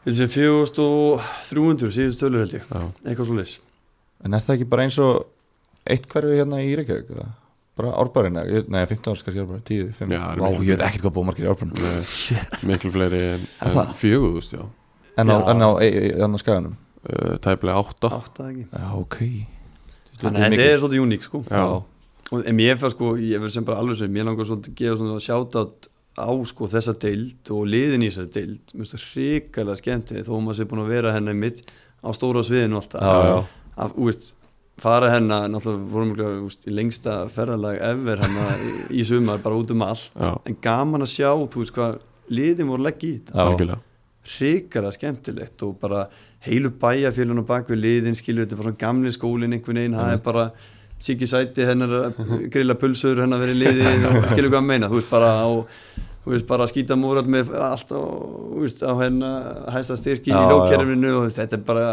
Þetta 0.07 0.17
sé 0.21 0.29
4300 0.33 1.97
síðust 1.97 2.23
tölur 2.23 2.45
held 2.45 2.55
ég. 2.57 2.69
Já, 2.71 2.85
eitthvað 3.05 3.31
svo 3.31 3.41
leys 3.41 3.57
En 4.25 4.37
er 4.37 4.45
það 4.45 4.55
ekki 4.57 4.69
bara 4.73 4.87
eins 4.87 4.97
og 5.03 5.27
eitt 5.87 6.07
hverfi 6.11 6.39
hérna 6.39 6.63
í 6.65 6.71
Reykjavík? 6.79 7.11
eða? 7.13 7.27
Bara 7.77 7.91
árbærin, 8.01 8.39
nei 8.73 8.87
15 8.89 9.11
árs 9.13 9.25
kannski 9.27 9.43
árbærin, 9.43 9.65
10, 9.69 9.91
5 9.99 10.15
Já, 10.17 10.23
Vá, 10.41 10.47
ég 10.55 10.71
veit 10.71 10.85
ekkert 10.87 11.05
hvað 11.05 11.15
búið 11.19 11.27
margir 11.29 11.45
í 11.45 11.51
árbærin. 11.53 12.07
Miklu 12.71 12.93
fleiri 12.95 13.21
en, 13.35 13.45
en 13.67 13.93
fjögúðust, 14.01 14.57
já. 14.57 14.65
En 15.21 15.33
á, 15.33 15.37
en 15.53 15.61
á, 15.61 15.71
e, 15.85 15.91
e, 15.91 16.15
en 16.25 16.33
á 16.33 16.41
skaganum? 16.41 16.79
Uh, 17.05 17.37
tæplega 17.45 17.77
átta. 17.85 18.15
Áttað 18.17 18.49
ekki. 18.55 18.65
Já, 18.73 18.89
ok 18.97 19.21
þannig 20.21 20.41
að 20.41 20.57
þetta 20.57 20.71
er 20.71 20.81
svolítið 20.83 21.05
uník 21.05 21.27
sko. 21.27 21.43
Já, 21.51 21.67
og 22.33 22.41
en 22.43 22.57
mér 22.59 22.81
fannst 22.81 22.97
sko, 22.97 23.13
ég 23.23 23.43
verð 23.43 23.55
sem 23.55 23.67
bara 23.67 23.83
alveg 23.83 24.01
sem 24.01 24.13
mér 24.13 24.27
langar 24.29 24.49
svolítið 24.49 24.73
að 24.73 24.81
gefa 24.81 25.01
svona 25.03 25.23
sjátat 25.23 25.91
á 26.17 26.31
sko 26.49 26.69
þessa 26.73 26.95
deild 27.01 27.51
og 27.53 27.67
liðin 27.69 28.07
í 28.07 28.09
þessa 28.11 28.33
deild. 28.39 28.73
Mér 28.73 28.87
finnst 28.87 28.97
það 28.97 29.05
hrikalega 29.11 29.81
skemmti 29.83 30.25
þó 30.25 30.33
maður 30.41 30.59
sé 30.59 30.69
búin 30.71 30.83
að 30.83 30.95
vera 30.95 31.13
hennar 31.15 31.37
mitt 31.37 31.61
á 32.01 32.09
stóra 32.17 32.43
sviðinu 32.47 32.81
alltaf. 32.81 33.05
Já, 33.05 33.31
já. 33.31 33.71
að, 33.85 33.99
úst, 34.07 34.31
fara 34.81 35.11
hennar, 35.13 35.49
náttúrulega 35.53 35.91
vorum 35.93 36.15
við 36.17 36.41
úst, 36.47 36.67
í 36.69 36.75
lengsta 36.75 37.19
ferðalag 37.33 37.81
ever 37.85 38.23
hennar 38.25 38.65
í, 38.93 39.05
sumar, 39.09 39.41
bara 39.45 39.61
út 39.61 39.73
um 39.73 39.85
allt. 39.87 40.11
Já. 40.17 40.33
en 40.49 40.59
gaman 40.65 41.05
að 41.07 41.13
sjá, 41.15 41.31
þú 41.33 41.63
veist 41.63 41.77
hvað 41.77 42.01
liðin 42.33 42.73
voru 42.73 42.85
að 42.85 42.89
leggja 42.91 43.09
í 43.09 43.21
þetta. 43.21 43.69
Já. 43.77 43.79
hrikalega 44.37 44.97
skemmtilegt 44.97 45.63
og 45.63 45.77
bara 45.81 46.09
heilu 46.45 46.73
bæjarfélun 46.81 47.43
og 47.43 47.47
bak 47.49 47.71
við 47.71 47.83
liðin 47.83 48.19
skilur 48.19 48.45
þetta 48.47 48.59
bara 48.59 48.71
svona 48.71 48.83
gamli 48.83 49.13
skólin 49.15 49.57
einhvern 49.57 49.81
veginn 49.81 49.97
það 49.99 50.13
er 50.17 50.25
bara 50.25 50.49
Siggi 51.07 51.27
Sæti 51.29 51.65
hennar 51.69 52.13
grilla 52.53 52.75
pulsur 52.81 53.19
hennar 53.21 53.43
verið 53.43 53.59
liðin 53.61 54.07
og 54.11 54.29
skilur 54.31 54.53
hvað 54.53 54.63
að 54.63 54.69
meina 54.71 54.89
þú 54.89 55.01
veist 55.01 55.11
bara 55.13 55.33
þú 55.45 55.65
veist 56.35 56.47
bara 56.49 56.65
að 56.67 56.73
skýta 56.73 56.97
múrat 56.99 57.27
með 57.31 57.53
allt 57.55 57.91
á, 57.95 58.01
þú 58.03 58.63
veist, 58.65 58.81
á 58.83 58.93
hennar 58.99 59.45
hæsta 59.75 59.97
styrki 60.01 60.33
Já, 60.33 60.37
í 60.37 60.43
já. 60.43 60.51
lókerfinu 60.51 61.13
og 61.21 61.27
þetta 61.37 61.59
er 61.59 61.63
bara 61.69 61.87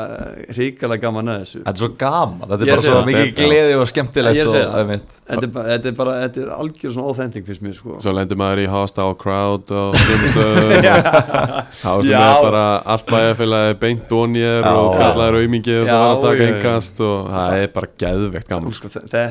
hrikalega 0.56 1.04
gaman 1.06 1.30
að 1.34 1.42
þessu 1.44 1.60
Þetta 1.64 1.74
er 1.74 1.82
svo 1.84 1.90
gaman, 2.04 2.48
þetta 2.50 2.58
er 2.58 2.68
Ég 2.68 2.74
bara 2.74 2.86
svo 2.88 2.96
það. 2.98 3.10
mikið 3.12 3.34
gleði 3.40 3.76
og 3.78 3.86
skemmtilegt 3.92 4.42
og, 4.48 4.58
einmitt. 4.82 5.14
þetta 5.30 5.46
er, 5.48 5.52
bara, 5.58 5.68
þetta 5.74 5.92
er 5.92 5.98
bara, 6.00 6.16
þetta 6.24 6.44
er 6.46 6.54
algjör 6.58 6.96
svona 6.98 7.12
authentic 7.14 7.48
fyrst 7.50 7.66
mér 7.68 7.78
sko 7.78 8.00
Svo 8.04 8.16
lendir 8.18 8.40
maður 8.42 8.64
í 8.64 8.68
hostile 8.74 9.18
crowd 9.24 9.74
og 9.78 9.98
stöðum 10.02 10.88
þá 11.84 11.92
sem 12.04 12.12
Já. 12.14 12.20
er 12.24 12.44
bara 12.48 12.64
allt 12.94 13.06
bæjarfélagi 13.14 13.78
beint 13.84 14.12
og 14.18 14.38
Já. 14.38 14.72
og 14.72 14.90
kallaður 14.98 15.38
auðmingi 15.42 15.76
og 15.82 15.88
það 15.90 16.02
var 16.04 16.12
að 16.14 16.22
taka 16.24 16.34
já, 16.34 16.44
já. 16.44 16.54
einkast 16.54 17.02
og 17.04 17.30
það 17.34 17.58
er 17.62 17.72
bara 17.78 17.90
geðveikt 18.04 18.48
Þú 18.48 18.54
gaman 18.54 18.76
sko, 18.78 18.92
þetta, 18.94 19.24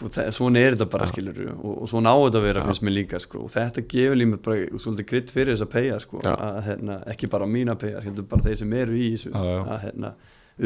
þetta, 0.00 0.26
svona 0.36 0.62
er 0.64 0.76
þetta 0.76 0.88
bara 0.92 1.08
skilur 1.10 1.40
og, 1.54 1.72
og 1.84 1.90
svona 1.90 2.12
á 2.12 2.16
þetta 2.26 2.40
að 2.40 2.46
vera 2.48 2.64
finnst 2.66 2.84
mér 2.86 2.96
líka 2.96 3.20
sko. 3.22 3.44
og 3.46 3.52
þetta 3.54 3.84
gefur 3.90 4.20
límið 4.20 4.42
bara 4.44 4.49
svolítið 4.82 5.08
gritt 5.10 5.32
fyrir 5.34 5.54
þess 5.54 5.66
að 5.66 5.72
peyja 5.74 5.98
sko. 6.02 6.20
Já. 6.24 6.32
að, 6.34 6.60
hérna, 6.68 7.00
ekki 7.12 7.30
bara 7.32 7.48
mína 7.50 7.76
peyja, 7.80 8.02
skilur 8.04 8.28
bara 8.30 8.46
þeir 8.48 8.60
sem 8.62 8.72
eru 8.80 8.96
í 8.96 9.10
þessu 9.14 9.32
Já, 9.34 9.42
já. 9.50 9.60
að 9.64 9.84
hérna, 9.86 10.14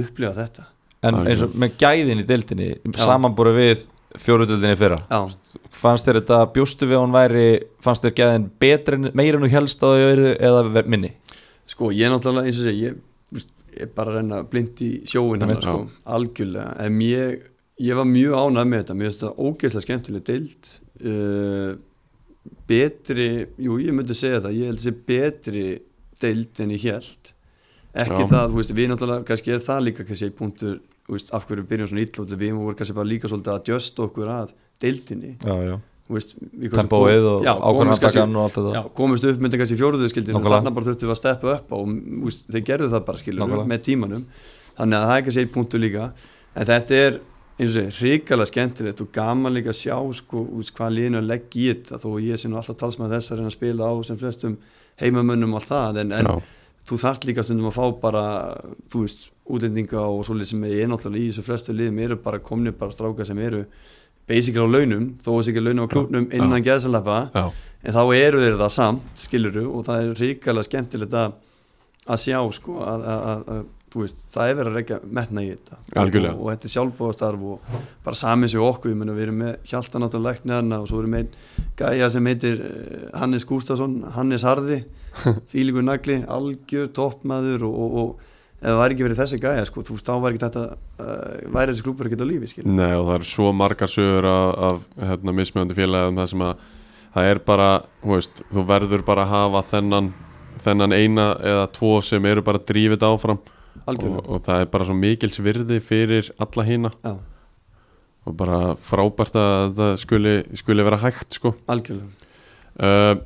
upplifa 0.04 0.36
þetta 0.42 0.68
En 1.04 1.18
eins 1.28 1.42
og 1.44 1.58
með 1.60 1.74
gæðin 1.82 2.22
í 2.22 2.28
deildinni 2.28 2.68
samanbúru 2.96 3.52
við 3.56 3.82
fjóruðildinni 4.24 4.78
fyrra 4.80 5.00
Já, 5.10 5.20
Fannst 5.74 6.06
þér 6.08 6.20
þetta, 6.22 6.38
bjóstu 6.54 6.88
við 6.88 6.96
að 6.96 7.02
hún 7.04 7.16
væri 7.16 7.48
fannst 7.84 8.06
þér 8.06 8.14
gæðin 8.20 8.46
betri, 8.62 9.00
meira 9.12 9.36
en 9.36 9.44
þú 9.44 9.50
helst 9.52 9.82
á 9.82 9.86
þau 9.90 10.04
verið 10.04 10.30
eða 10.38 10.84
minni? 10.86 11.10
sko 11.70 11.90
ég 11.94 12.06
er 12.06 12.12
náttúrulega 12.12 12.48
eins 12.50 12.60
og 12.60 12.68
segi 12.68 12.86
ég, 12.86 13.00
er 13.74 13.90
bara 13.96 14.12
að 14.12 14.20
reyna 14.20 14.42
blind 14.50 14.80
í 14.84 14.90
sjóin 15.08 15.42
hérna, 15.42 15.56
sko, 15.62 15.88
algjörlega 16.16 16.74
en 16.84 17.00
ég, 17.04 17.48
ég 17.82 17.98
var 17.98 18.08
mjög 18.08 18.36
ánægð 18.38 18.70
með 18.70 18.82
þetta 18.82 18.96
mér 18.98 19.10
finnst 19.10 19.24
þetta 19.24 19.48
ógeðslega 19.48 19.86
skemmtileg 19.86 20.26
deild 20.28 20.72
uh, 21.08 21.70
betri 22.68 23.28
jú 23.60 23.78
ég 23.82 23.94
myndi 23.96 24.16
segja 24.16 24.40
það, 24.44 24.56
ég 24.58 24.70
held 24.70 24.80
að 24.80 24.86
sé 24.86 24.92
betri 25.08 25.64
deild 26.22 26.60
en 26.64 26.74
ég 26.74 26.84
held 26.88 27.32
ekki 27.94 28.24
Já. 28.24 28.28
það, 28.32 28.54
veist, 28.58 28.74
við 28.74 28.90
náttúrulega 28.90 29.26
kannski 29.28 29.54
er 29.54 29.62
það 29.64 29.82
líka 29.88 30.04
kannski 30.08 30.28
eitt 30.28 30.38
punktur 30.38 30.78
veist, 31.08 31.32
af 31.36 31.44
hverju 31.48 31.62
við 31.64 31.68
byrjum 31.72 31.90
svona 31.92 32.06
út, 32.24 32.36
við 32.40 32.54
vorum 32.58 32.78
kannski 32.78 32.96
bara 32.96 33.10
líka 33.10 33.30
svolítið 33.30 33.52
að 33.54 33.68
just 33.74 34.00
okkur 34.04 34.30
að 34.34 34.54
deildinni 34.82 35.34
veist, 36.10 36.34
Tempóið 36.74 37.28
og 37.30 37.44
kannski- 37.44 38.24
og 38.24 38.42
allt 38.44 38.56
þetta 38.58 38.74
Já, 38.74 38.82
komist 38.98 39.24
upp 39.30 39.44
með 39.44 39.58
kannski 39.60 39.78
fjóruðu 39.80 40.08
skildinu 40.12 40.36
og 40.36 40.42
Nákvæmlega. 40.42 40.58
þarna 40.58 40.74
bara 40.74 40.88
þurftum 40.90 41.08
við 41.08 41.14
að 41.14 41.20
steppa 41.22 41.54
upp 41.58 41.72
og 41.72 41.94
úst, 42.28 42.44
þeir 42.50 42.64
gerðu 42.70 42.90
það 42.92 43.04
bara 43.06 43.22
skilur 43.22 43.40
Nákvæmlega. 43.44 43.70
með 43.72 43.84
tímanum 43.88 44.24
þannig 44.74 44.98
að 44.98 45.06
það 45.08 45.16
er 45.16 45.24
kannski 45.28 45.44
eitt 45.44 45.54
punktu 45.54 45.80
líka 45.80 46.08
en 46.54 46.66
þetta 46.66 46.98
er 47.06 47.20
eins 47.54 47.76
og 47.78 47.90
hrikalega 48.00 48.50
skemmtilegt 48.50 49.02
og 49.04 49.10
gaman 49.14 49.54
líka 49.54 49.70
að 49.70 49.80
sjá 49.84 49.96
sko, 50.18 50.42
hvað 50.74 50.96
liðinu 50.96 51.20
að 51.20 51.28
leggja 51.30 51.60
í 51.62 51.68
þetta 51.70 52.00
þó 52.02 52.08
ég 52.24 52.40
sé 52.40 52.50
nú 52.50 52.58
alltaf 52.58 52.78
talsmaður 52.80 53.14
þess 53.14 53.30
að 53.30 53.40
reyna 53.40 53.52
að 53.52 53.56
spila 53.58 53.90
á 53.90 53.94
sem 54.08 54.18
flestum 54.18 54.56
heimamönnum 55.02 55.54
og 55.54 55.60
allt 55.60 55.70
það 55.70 56.00
en, 56.02 56.14
en 56.18 56.30
þú 56.88 56.98
þarft 57.00 57.28
líka 57.28 57.44
stundum 57.46 57.70
að 57.70 57.76
fá 57.78 57.84
bara 58.02 58.24
þú 58.92 59.04
veist, 59.04 59.28
útlendinga 59.44 60.02
og 60.08 60.24
svolítið 60.26 60.50
sem 60.50 60.64
er 60.70 60.90
náttúrulega 60.90 61.22
í 61.22 61.30
þessu 61.30 61.44
flestu 61.46 61.76
liðum 61.76 62.02
eru 62.06 62.18
bara 62.24 62.42
komni 62.42 62.72
bara 62.74 62.94
stráka 62.94 63.26
sem 63.28 63.38
eru 63.44 63.64
basically 64.26 64.64
á 64.64 64.68
launum, 64.68 65.08
þó 65.20 65.30
að 65.34 65.38
þessi 65.38 65.52
ekki 65.52 65.64
launum 65.64 65.86
á 65.86 65.92
klúknum 65.92 66.28
innan 66.32 66.64
geðsalappa 66.64 67.18
en 67.84 67.94
þá 67.94 68.02
eru 68.16 68.40
þeir 68.40 68.58
það 68.60 68.76
samt, 68.78 69.08
skiluru 69.20 69.64
og 69.68 69.86
það 69.86 70.02
er 70.02 70.22
ríkalega 70.22 70.68
skemmtilegt 70.68 71.16
að, 71.20 71.34
að 72.08 72.22
sjá 72.24 72.38
sko, 72.56 72.78
að, 72.82 73.04
að, 73.12 73.58
veist, 74.02 74.20
það 74.34 74.50
er 74.50 74.58
verið 74.58 74.70
að 74.70 74.76
reykja 74.80 74.98
metna 75.18 75.44
í 75.44 75.48
þetta. 75.52 75.78
Og, 76.02 76.18
og 76.34 76.50
þetta 76.50 76.68
er 76.68 76.74
sjálfbóðastarf 76.74 77.46
og 77.52 77.78
bara 78.04 78.18
samin 78.18 78.50
sig 78.50 78.64
okkur, 78.64 78.92
ég 78.92 79.00
meina 79.00 79.16
við 79.16 79.28
erum 79.28 79.40
með 79.44 79.56
Hjalta 79.70 80.02
náttúrulega 80.02 80.40
læknirna 80.40 80.80
og 80.82 80.90
svo 80.90 81.00
erum 81.02 81.16
við 81.16 81.24
einn 81.24 81.72
gæja 81.78 82.10
sem 82.14 82.30
heitir 82.30 82.62
eh, 82.68 83.08
Hannes 83.14 83.46
Gústason 83.48 83.96
Hannes 84.16 84.46
Harði, 84.46 84.82
þýlingur 85.52 85.86
nagli 85.86 86.20
algjör 86.26 86.90
toppmaður 86.96 87.68
og, 87.68 87.80
og, 87.84 87.98
og 88.02 88.32
ef 88.64 88.70
það 88.70 88.80
væri 88.80 88.96
ekki 88.96 89.06
verið 89.06 89.20
þessi 89.20 89.40
gæja 89.42 89.64
sko, 89.68 89.84
þú 89.84 89.96
veist, 89.96 90.08
þá 90.08 90.22
væri 90.24 90.38
ekki 90.38 90.44
þetta 90.46 90.64
uh, 90.74 91.48
væri 91.52 91.72
þessi 91.72 91.84
klúpur 91.84 92.08
ekki 92.08 92.20
á 92.24 92.30
lífi, 92.30 92.50
skil 92.50 92.68
Nei 92.68 92.92
og 92.96 93.08
það 93.08 93.16
er 93.18 93.26
svo 93.28 93.50
margar 93.56 93.90
sögur 93.92 94.28
af, 94.30 94.46
af 94.68 95.08
hérna, 95.10 95.34
mismjöndi 95.36 95.76
félagum 95.76 96.20
það 96.20 96.30
sem 96.32 96.44
að 96.46 96.62
það 97.14 97.30
er 97.30 97.40
bara, 97.46 97.70
þú 98.02 98.14
veist, 98.16 98.44
þú 98.50 98.64
verður 98.70 99.04
bara 99.06 99.26
að 99.26 99.34
hafa 99.34 99.64
þennan, 99.70 100.12
þennan 100.64 100.96
eina 100.96 101.26
eða 101.52 101.66
tvo 101.76 101.98
sem 102.02 102.30
eru 102.30 102.44
bara 102.46 102.62
drífið 102.72 103.04
áfram 103.06 103.42
og, 103.74 103.84
algjörlega, 103.92 104.24
og 104.28 104.42
það 104.46 104.64
er 104.64 104.70
bara 104.72 104.88
svo 104.88 104.96
mikils 104.98 105.40
virði 105.44 105.78
fyrir 105.84 106.30
alla 106.42 106.64
hína 106.68 106.90
já, 107.04 107.14
og 108.24 108.36
bara 108.40 108.60
frábært 108.80 109.36
að 109.36 109.74
það 109.78 109.94
skuli, 110.00 110.34
skuli 110.56 110.86
vera 110.86 111.00
hægt 111.02 111.36
sko. 111.36 111.54
Algjörlega. 111.68 112.08
Uh, 112.74 113.18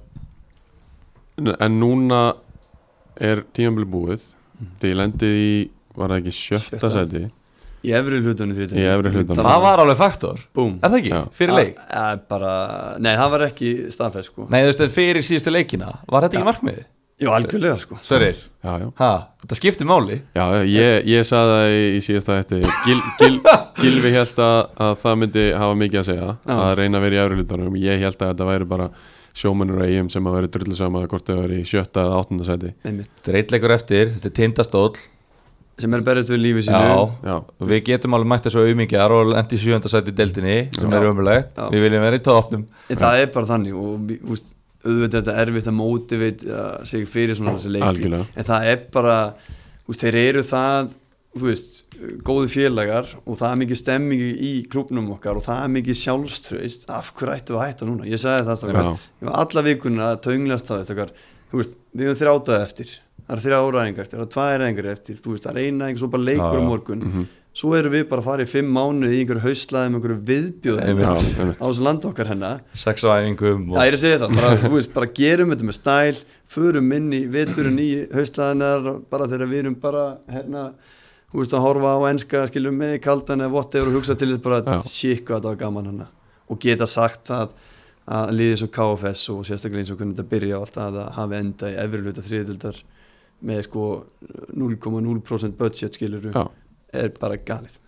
en 1.55 1.79
núna 1.79 2.23
er 3.15 3.45
tímabili 3.55 3.87
búið. 3.89 4.25
Því 4.83 4.95
lendið 4.99 5.37
í, 5.39 5.51
var 5.95 6.11
það 6.11 6.25
ekki 6.25 6.35
sjötta, 6.35 6.79
Sjötta. 6.81 6.91
seti 6.97 7.29
í 7.87 7.93
efri 7.95 8.19
hlutunum 8.23 8.57
fyrir 8.59 8.75
Í 8.81 8.87
efri 8.91 9.13
hlutunum. 9.15 9.39
Það 9.47 9.61
var 9.63 9.83
alveg 9.85 9.99
faktor. 10.01 10.41
Búm. 10.57 10.79
Er 10.83 10.91
það 10.91 10.99
ekki? 10.99 11.13
Já. 11.15 11.21
Fyrir 11.39 11.55
leik? 11.55 11.81
Ja, 11.93 12.05
bara, 12.31 12.53
nei, 12.99 13.13
það 13.21 13.35
var 13.35 13.45
ekki 13.49 13.73
staðfest 13.95 14.33
sko. 14.33 14.47
Nei, 14.51 14.61
þú 14.65 14.73
veist, 14.73 14.85
fyrir 14.97 15.27
síðustu 15.27 15.55
leikina 15.55 15.93
Var 16.11 16.27
þetta 16.27 16.41
ekki 16.41 16.49
markmiði? 16.49 16.87
Jú, 17.19 17.33
algjörlega 17.35 17.79
sko. 17.83 17.97
Sverrir, 18.07 18.37
já, 18.63 18.73
já, 18.79 18.89
ha, 19.01 19.11
þetta 19.43 19.57
skiptir 19.59 19.89
máli. 19.91 20.21
Já, 20.39 20.45
já 20.55 20.61
ég, 20.71 21.07
ég 21.11 21.25
sagði 21.27 21.55
það 21.57 21.73
í, 21.75 21.81
í 21.97 22.03
síðasta 22.07 22.37
hætti 22.39 22.61
Gil, 22.87 22.99
Gil, 23.19 23.39
Gilvi 23.81 24.13
held 24.15 24.39
að, 24.45 24.59
að 24.87 24.93
það 25.03 25.17
myndi 25.25 25.47
hafa 25.59 25.79
mikið 25.81 25.99
að 26.03 26.07
segja 26.13 26.29
Já. 26.37 26.55
að 26.55 26.75
reyna 26.79 27.01
að 27.01 27.07
vera 27.09 27.17
í 27.17 27.23
efri 27.25 27.39
hlutunum 27.41 27.79
ég 27.83 28.05
held 28.05 28.19
að 28.23 28.31
þetta 28.33 28.47
væri 28.53 28.69
bara 28.71 28.89
sjómennur 29.39 29.83
að 29.83 29.91
eigum 29.97 30.11
sem 30.15 30.29
að 30.31 30.37
vera 30.39 30.51
drullu 30.55 30.79
sama 30.79 31.03
hvort 31.11 31.27
þau 31.27 31.41
væri 31.41 31.59
í 31.63 31.67
sjötta 31.69 32.05
eða 32.07 32.21
áttunda 32.23 32.47
seti 32.47 32.71
Þetta 32.87 33.33
er 33.33 33.39
eitt 33.43 33.55
leikur 33.55 33.75
eftir, 33.75 34.13
þetta 34.17 34.31
er 34.31 34.37
tindastóll. 34.39 34.93
Sem 35.79 35.95
er 35.95 36.03
berist 36.03 36.31
við 36.33 36.41
lífi 36.43 36.65
sínu. 36.67 36.79
Já, 36.91 37.03
já, 37.31 37.35
og 37.63 37.69
við 37.71 37.83
getum 37.87 38.17
alveg 38.19 38.31
mætt 38.33 38.47
þessu 38.49 38.65
auðmingjar 38.65 39.13
og 39.15 39.35
endi 39.39 39.55
í 39.55 39.61
sjönda 39.63 39.91
sæti 39.93 40.11
í 40.11 40.17
deildinni 40.19 40.57
sem 40.75 40.91
Já. 40.91 40.97
er 40.99 41.07
umulegt, 41.13 41.53
Já. 41.55 41.69
við 41.71 41.85
viljum 41.87 42.03
vera 42.03 42.19
í 42.19 42.25
tópnum 42.27 42.65
það 42.91 43.21
er 43.23 43.29
bara 43.37 43.51
þannig 43.53 43.77
og 43.79 44.17
úst, 44.35 44.49
auðvitað 44.85 45.19
þetta 45.19 45.37
erfitt 45.43 45.69
að 45.71 45.77
mótivita 45.79 46.63
sig 46.87 47.09
fyrir 47.11 47.39
svona 47.39 47.57
þessi 47.57 47.75
leiki. 47.75 48.13
En 48.39 48.49
það 48.49 48.71
er 48.73 48.83
bara 48.95 49.19
úst, 49.89 50.03
þeir 50.05 50.19
eru 50.23 50.45
það 50.47 50.93
þú 51.39 51.47
veist, 51.49 51.81
góði 52.27 52.49
félagar 52.51 53.09
og 53.25 53.37
það 53.39 53.51
er 53.51 53.59
mikið 53.63 53.81
stemmingi 53.83 54.29
í 54.49 54.53
klubnum 54.71 55.11
okkar 55.15 55.39
og 55.39 55.45
það 55.47 55.65
er 55.65 55.75
mikið 55.77 55.99
sjálfströist 56.03 56.87
af 56.95 57.11
hverju 57.19 57.35
ættu 57.37 57.59
að 57.59 57.67
hætta 57.67 57.89
núna, 57.89 58.07
ég 58.09 58.23
sagði 58.23 58.47
það 58.49 58.65
ég 58.79 59.29
var 59.29 59.37
alla 59.43 59.65
vikuna 59.67 60.09
að 60.13 60.23
taunglast 60.29 60.71
það 60.71 60.87
strákar. 60.89 61.13
þú 61.51 61.61
veist, 61.61 61.77
við 61.93 62.09
erum 62.09 62.19
þrjátaði 62.23 62.65
eftir. 62.65 62.95
Það 63.29 63.35
er 63.37 63.43
þrjá 63.45 63.59
ræðingar 63.75 64.05
eftir, 64.07 64.19
það 64.19 64.25
er 64.25 64.33
tvær 64.35 64.59
ræðingar 64.63 64.87
eftir. 64.93 65.17
Þú 65.21 65.35
veist, 65.35 65.45
það 65.45 65.53
er 65.53 65.61
eina 65.65 65.85
ræðingar, 65.85 66.01
svo 66.01 66.11
bara 66.13 66.27
leikur 66.29 66.57
Já, 66.57 66.61
um 66.63 66.69
morgun. 66.73 67.03
Mhm, 67.05 67.27
svo 67.59 67.73
erum 67.75 67.95
við 67.95 68.05
bara 68.11 68.23
að 68.23 68.29
fara 68.29 68.45
í 68.45 68.51
fimm 68.51 68.69
mánuði 68.71 69.17
í 69.17 69.23
einhverju 69.23 69.43
hauslaði 69.43 69.91
með 69.91 69.99
einhverju 69.99 70.19
viðbjóðum 70.29 71.01
á 71.59 71.65
þessu 71.65 71.87
landa 71.87 72.11
okkar 72.13 72.31
hennar 72.31 72.61
sex 72.85 73.03
á 73.03 73.11
æfingum 73.19 73.65
Já, 73.73 73.81
ég 73.81 73.91
er 73.91 73.97
að 73.97 74.03
segja 74.05 74.21
það, 74.23 74.37
bara, 74.39 74.53
veist, 74.77 74.93
bara 74.95 75.09
gerum 75.19 75.55
þetta 75.55 75.69
með 75.71 75.79
stæl, 75.79 76.21
förum 76.55 76.93
inn 76.99 77.09
í 77.17 77.25
veturinn 77.33 77.81
í 77.83 77.89
haustlaðinar, 78.15 78.87
bara 79.11 79.27
þegar 79.33 79.51
við 79.51 79.65
erum 79.65 79.79
bara, 79.83 80.05
hérna, 80.31 80.69
þú 81.33 81.43
veist, 81.43 81.57
að 81.59 81.65
horfa 81.67 81.97
á 81.99 82.01
enska, 82.13 82.45
skiljum 82.53 82.79
með 82.79 82.95
kaldan 83.09 83.43
eða 83.43 83.57
whatever 83.57 83.91
og 83.91 83.99
hugsa 83.99 84.17
til 84.19 84.31
þess 84.31 84.45
bara, 84.47 84.63
Já. 84.63 84.79
shit, 84.87 85.25
hvað 85.25 85.41
þetta 85.41 85.51
var 85.51 85.61
gaman 85.65 85.91
hana 85.93 86.09
og 86.49 86.63
geta 86.63 86.87
sagt 86.89 87.27
það 87.29 87.59
að 88.09 88.31
liðið 88.39 88.63
svo 88.63 88.71
KFS 88.73 89.25
og 89.35 89.43
sérstaklega 89.45 89.83
eins 89.83 89.91
og 89.93 89.99
hvernig 89.99 90.17
þetta 90.17 90.31
byrja 90.31 90.57
og 90.57 90.65
allt 90.65 90.79
það 90.79 91.03
að 91.03 91.11
hafa 91.19 91.41
enda 91.43 91.69
í 91.69 91.77
efri 91.83 92.01
hluta 92.07 92.25
þriðildar 92.25 92.79
með 93.49 93.61
sko 93.67 93.85
0,0% 94.57 95.59
budget 95.59 95.99
skilur 95.99 96.31
Já. 96.33 96.47
Er 96.93 97.13
bara 97.21 97.37
galið. 97.37 97.79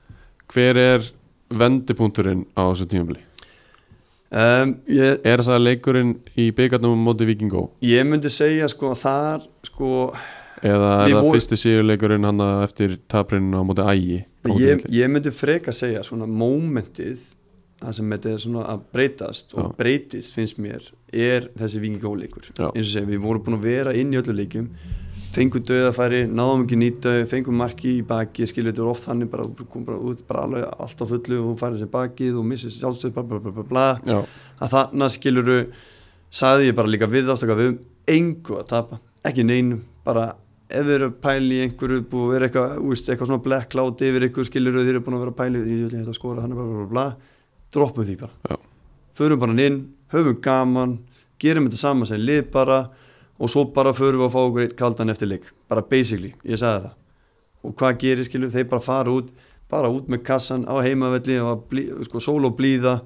hver 0.53 0.77
er 0.77 1.11
vendipunkturinn 1.51 2.47
á 2.55 2.63
þessu 2.71 2.89
tímabili 2.91 3.27
Um, 4.31 4.77
ég, 4.87 5.17
er 5.27 5.41
það 5.43 5.57
leikurinn 5.65 6.11
í 6.39 6.53
byggarnum 6.55 7.01
á 7.03 7.03
móti 7.03 7.27
Vikingó 7.27 7.65
ég 7.83 8.05
myndi 8.07 8.31
segja 8.31 8.69
sko 8.71 8.93
að 8.93 9.01
þar 9.01 9.47
sko 9.67 9.89
eða 10.63 10.91
er 11.03 11.15
það 11.17 11.31
fyrsti 11.35 11.59
sigurleikurinn 11.59 12.29
hann 12.29 12.45
eftir 12.63 12.95
taprinn 13.11 13.49
á 13.51 13.59
móti 13.67 13.83
Ægi 13.83 14.21
ég, 14.63 14.85
ég 14.87 15.11
myndi 15.11 15.33
freka 15.35 15.75
segja 15.75 16.05
svona 16.07 16.29
mómentið 16.31 17.25
það 17.81 17.97
sem 17.99 18.15
þetta 18.15 18.31
er 18.31 18.41
svona 18.45 18.65
að 18.71 18.87
breytast 18.95 19.55
og 19.57 19.65
Já. 19.65 19.69
breytist 19.83 20.37
finnst 20.37 20.63
mér 20.63 20.87
er 21.11 21.51
þessi 21.59 21.83
vingingóleikur 21.83 22.53
Já. 22.55 22.69
eins 22.71 22.87
og 22.87 22.93
segja 22.93 23.11
við 23.11 23.23
vorum 23.25 23.49
búin 23.49 23.59
að 23.59 23.67
vera 23.67 23.97
inn 23.99 24.15
í 24.15 24.21
öllu 24.21 24.37
leikjum 24.45 24.71
fengum 25.35 25.62
döðafæri, 25.62 26.24
náðum 26.26 26.64
ekki 26.64 26.78
nýta 26.81 27.12
fengum 27.31 27.59
marki 27.61 27.97
í 28.01 28.05
baki, 28.07 28.49
skilur 28.51 28.72
þetta 28.72 28.89
oft 28.91 29.07
þannig 29.07 29.31
bara, 29.31 29.47
kom 29.70 29.87
bara 29.87 30.01
út, 30.11 30.24
bara 30.26 30.45
alveg 30.49 30.66
allt 30.66 31.03
á 31.03 31.07
fullu 31.12 31.41
og 31.45 31.57
færið 31.61 31.85
sér 31.85 31.93
bakið 31.93 32.41
og 32.41 32.49
missið 32.51 32.74
sjálfstöð 32.76 33.14
bla 33.16 33.24
bla 33.31 33.41
bla 33.47 33.66
bla 33.70 33.87
Já, 34.07 34.18
að 34.59 34.74
þannig 34.74 35.14
skiluru 35.16 35.59
sagði 36.31 36.70
ég 36.70 36.78
bara 36.78 36.91
líka 36.91 37.11
við 37.11 37.31
ástaka 37.35 37.59
við 37.59 37.70
höfum 37.70 38.16
engu 38.16 38.59
að 38.59 38.70
tapa, 38.74 39.01
ekki 39.26 39.47
neinum 39.47 39.85
bara 40.07 40.33
ef 40.70 40.87
við 40.87 40.97
erum 40.97 41.14
pæli 41.22 41.59
í 41.59 41.62
einhverju 41.66 42.07
búið 42.11 42.26
að 42.26 42.35
vera 42.35 42.49
eitthvað, 42.49 42.74
úst, 42.87 43.09
eitthvað 43.11 43.31
svona 43.31 43.45
black 43.45 43.70
cloud 43.72 44.03
yfir 44.07 44.26
ykkur 44.28 44.49
skiluru 44.49 44.85
þeir 44.85 44.97
eru 44.97 45.05
búin 45.07 45.18
að 45.18 45.24
vera 45.26 45.39
pæli 45.41 45.62
ég 45.66 45.87
ætla 45.91 46.11
að 46.14 46.18
skora 46.18 46.47
bla 46.47 46.59
bla 46.59 46.74
bla 46.81 46.91
bla. 46.91 47.07
Droppum 47.70 48.07
því 48.07 48.16
bara. 48.18 48.35
Já. 48.51 48.57
förum 49.14 49.41
bara 49.41 49.55
inn, 49.62 49.81
höfum 50.12 50.41
gaman 50.43 50.99
gerum 51.41 51.66
þetta 51.68 51.81
saman 51.81 52.09
sem 52.09 52.20
lið 52.20 52.47
bara 52.53 52.78
og 53.41 53.51
svo 53.51 53.64
bara 53.74 53.95
förum 53.97 54.20
við 54.20 54.28
að 54.28 54.34
fá 54.34 54.41
okkur 54.43 54.64
einn 54.66 54.74
kaldan 54.76 55.12
eftir 55.12 55.30
leik. 55.30 55.47
Bara 55.70 55.82
basically, 55.82 56.34
ég 56.45 56.61
sagði 56.61 56.88
það. 56.88 56.99
Og 57.61 57.76
hvað 57.76 57.99
gerir 58.01 58.28
skilur, 58.28 58.53
þeir 58.53 58.68
bara 58.68 58.84
fara 58.84 59.14
út 59.14 59.32
bara 59.70 59.91
út 59.93 60.09
með 60.11 60.24
kassan 60.26 60.66
á 60.66 60.74
heimavelli 60.82 61.38
og 61.45 61.66
blí, 61.70 61.86
sko, 62.09 62.22
sól 62.22 62.49
og 62.49 62.57
blíða. 62.59 63.01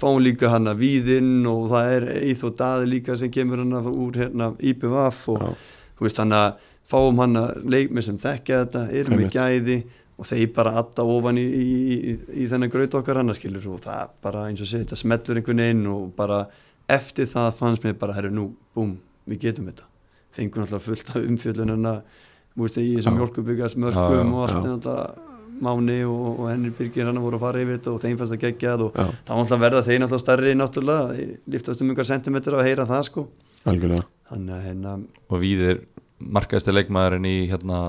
Fáum 0.00 0.20
líka 0.24 0.48
hann 0.48 0.68
að 0.70 0.80
víðinn 0.80 1.46
og 1.48 1.68
það 1.70 1.94
er 1.94 2.06
Eith 2.22 2.44
og 2.48 2.54
Daði 2.56 2.88
líka 2.88 3.16
sem 3.20 3.30
kemur 3.32 3.60
hann 3.60 3.90
úr 3.90 4.16
hérna 4.16 4.54
IPVF 4.56 5.26
og 5.34 5.42
já, 5.44 5.50
þú 5.98 6.06
veist 6.06 6.20
hann 6.22 6.32
að 6.32 6.62
fáum 6.90 7.20
hann 7.20 7.36
að 7.36 7.66
leikmið 7.70 8.06
sem 8.06 8.20
þekkja 8.22 8.62
þetta, 8.62 8.84
erum 8.96 9.20
með 9.20 9.34
gæði 9.36 9.76
og 10.20 10.28
þeir 10.28 10.48
bara 10.56 10.72
atta 10.80 11.04
ofan 11.04 11.38
í, 11.40 11.44
í, 11.44 11.68
í, 11.92 12.14
í 12.44 12.48
þennan 12.48 12.72
graut 12.72 12.96
okkar 12.96 13.20
hann 13.20 13.36
skilur 13.36 13.68
og 13.74 13.84
það 13.84 14.16
bara 14.24 14.46
eins 14.48 14.64
og 14.64 14.70
segja, 14.70 14.86
þetta 14.86 15.00
smellur 15.02 15.40
einhvern 15.42 15.62
veginn 15.66 15.86
og 15.92 16.08
bara 16.16 16.40
eftir 16.90 17.28
það 17.30 17.52
fannst 17.60 17.84
mér 17.84 18.00
bara, 18.00 18.16
herru 18.16 18.32
nú, 18.32 18.46
búm, 18.76 18.96
við 19.30 19.40
getum 19.46 19.70
þetta. 19.70 19.86
Fengum 20.36 20.62
alltaf 20.66 20.84
fullt 20.86 21.10
af 21.14 21.24
umfjöllunina 21.24 21.94
þú 22.54 22.64
veist, 22.66 22.78
í 22.78 22.94
þessum 22.98 23.16
Já. 23.16 23.18
mjölkubyggast 23.20 23.76
Já, 23.76 23.82
mörgum 23.84 24.30
já, 24.30 24.34
og 24.34 24.46
allt 24.46 24.70
þetta 24.70 24.96
Máni 25.60 25.98
og, 26.08 26.38
og 26.40 26.46
Henry 26.48 26.70
Birgir 26.72 27.04
hann 27.04 27.18
voru 27.20 27.36
að 27.36 27.42
fara 27.44 27.60
yfir 27.60 27.76
þetta 27.76 27.92
og 27.92 27.98
þeim 28.00 28.16
fannst 28.20 28.32
að 28.32 28.44
gegjað 28.46 28.84
og 28.86 28.94
þá 28.96 29.32
náttúrulega 29.34 29.58
verða 29.60 29.82
þeir 29.84 29.98
náttúrulega 30.00 30.22
stærri 30.22 30.52
náttúrulega, 30.56 31.26
liftast 31.52 31.82
um 31.84 31.90
yngar 31.92 32.08
sentimetra 32.08 32.60
að 32.62 32.68
heyra 32.70 32.86
það 32.88 33.02
sko. 33.10 33.24
Algjörlega. 33.68 34.06
Þannig 34.30 34.62
hérna, 34.64 34.94
og 35.28 35.42
Víðir 35.42 35.82
markaðasti 36.20 36.72
leikmaðurinn 36.78 37.28
í 37.28 37.34
hérna 37.50 37.80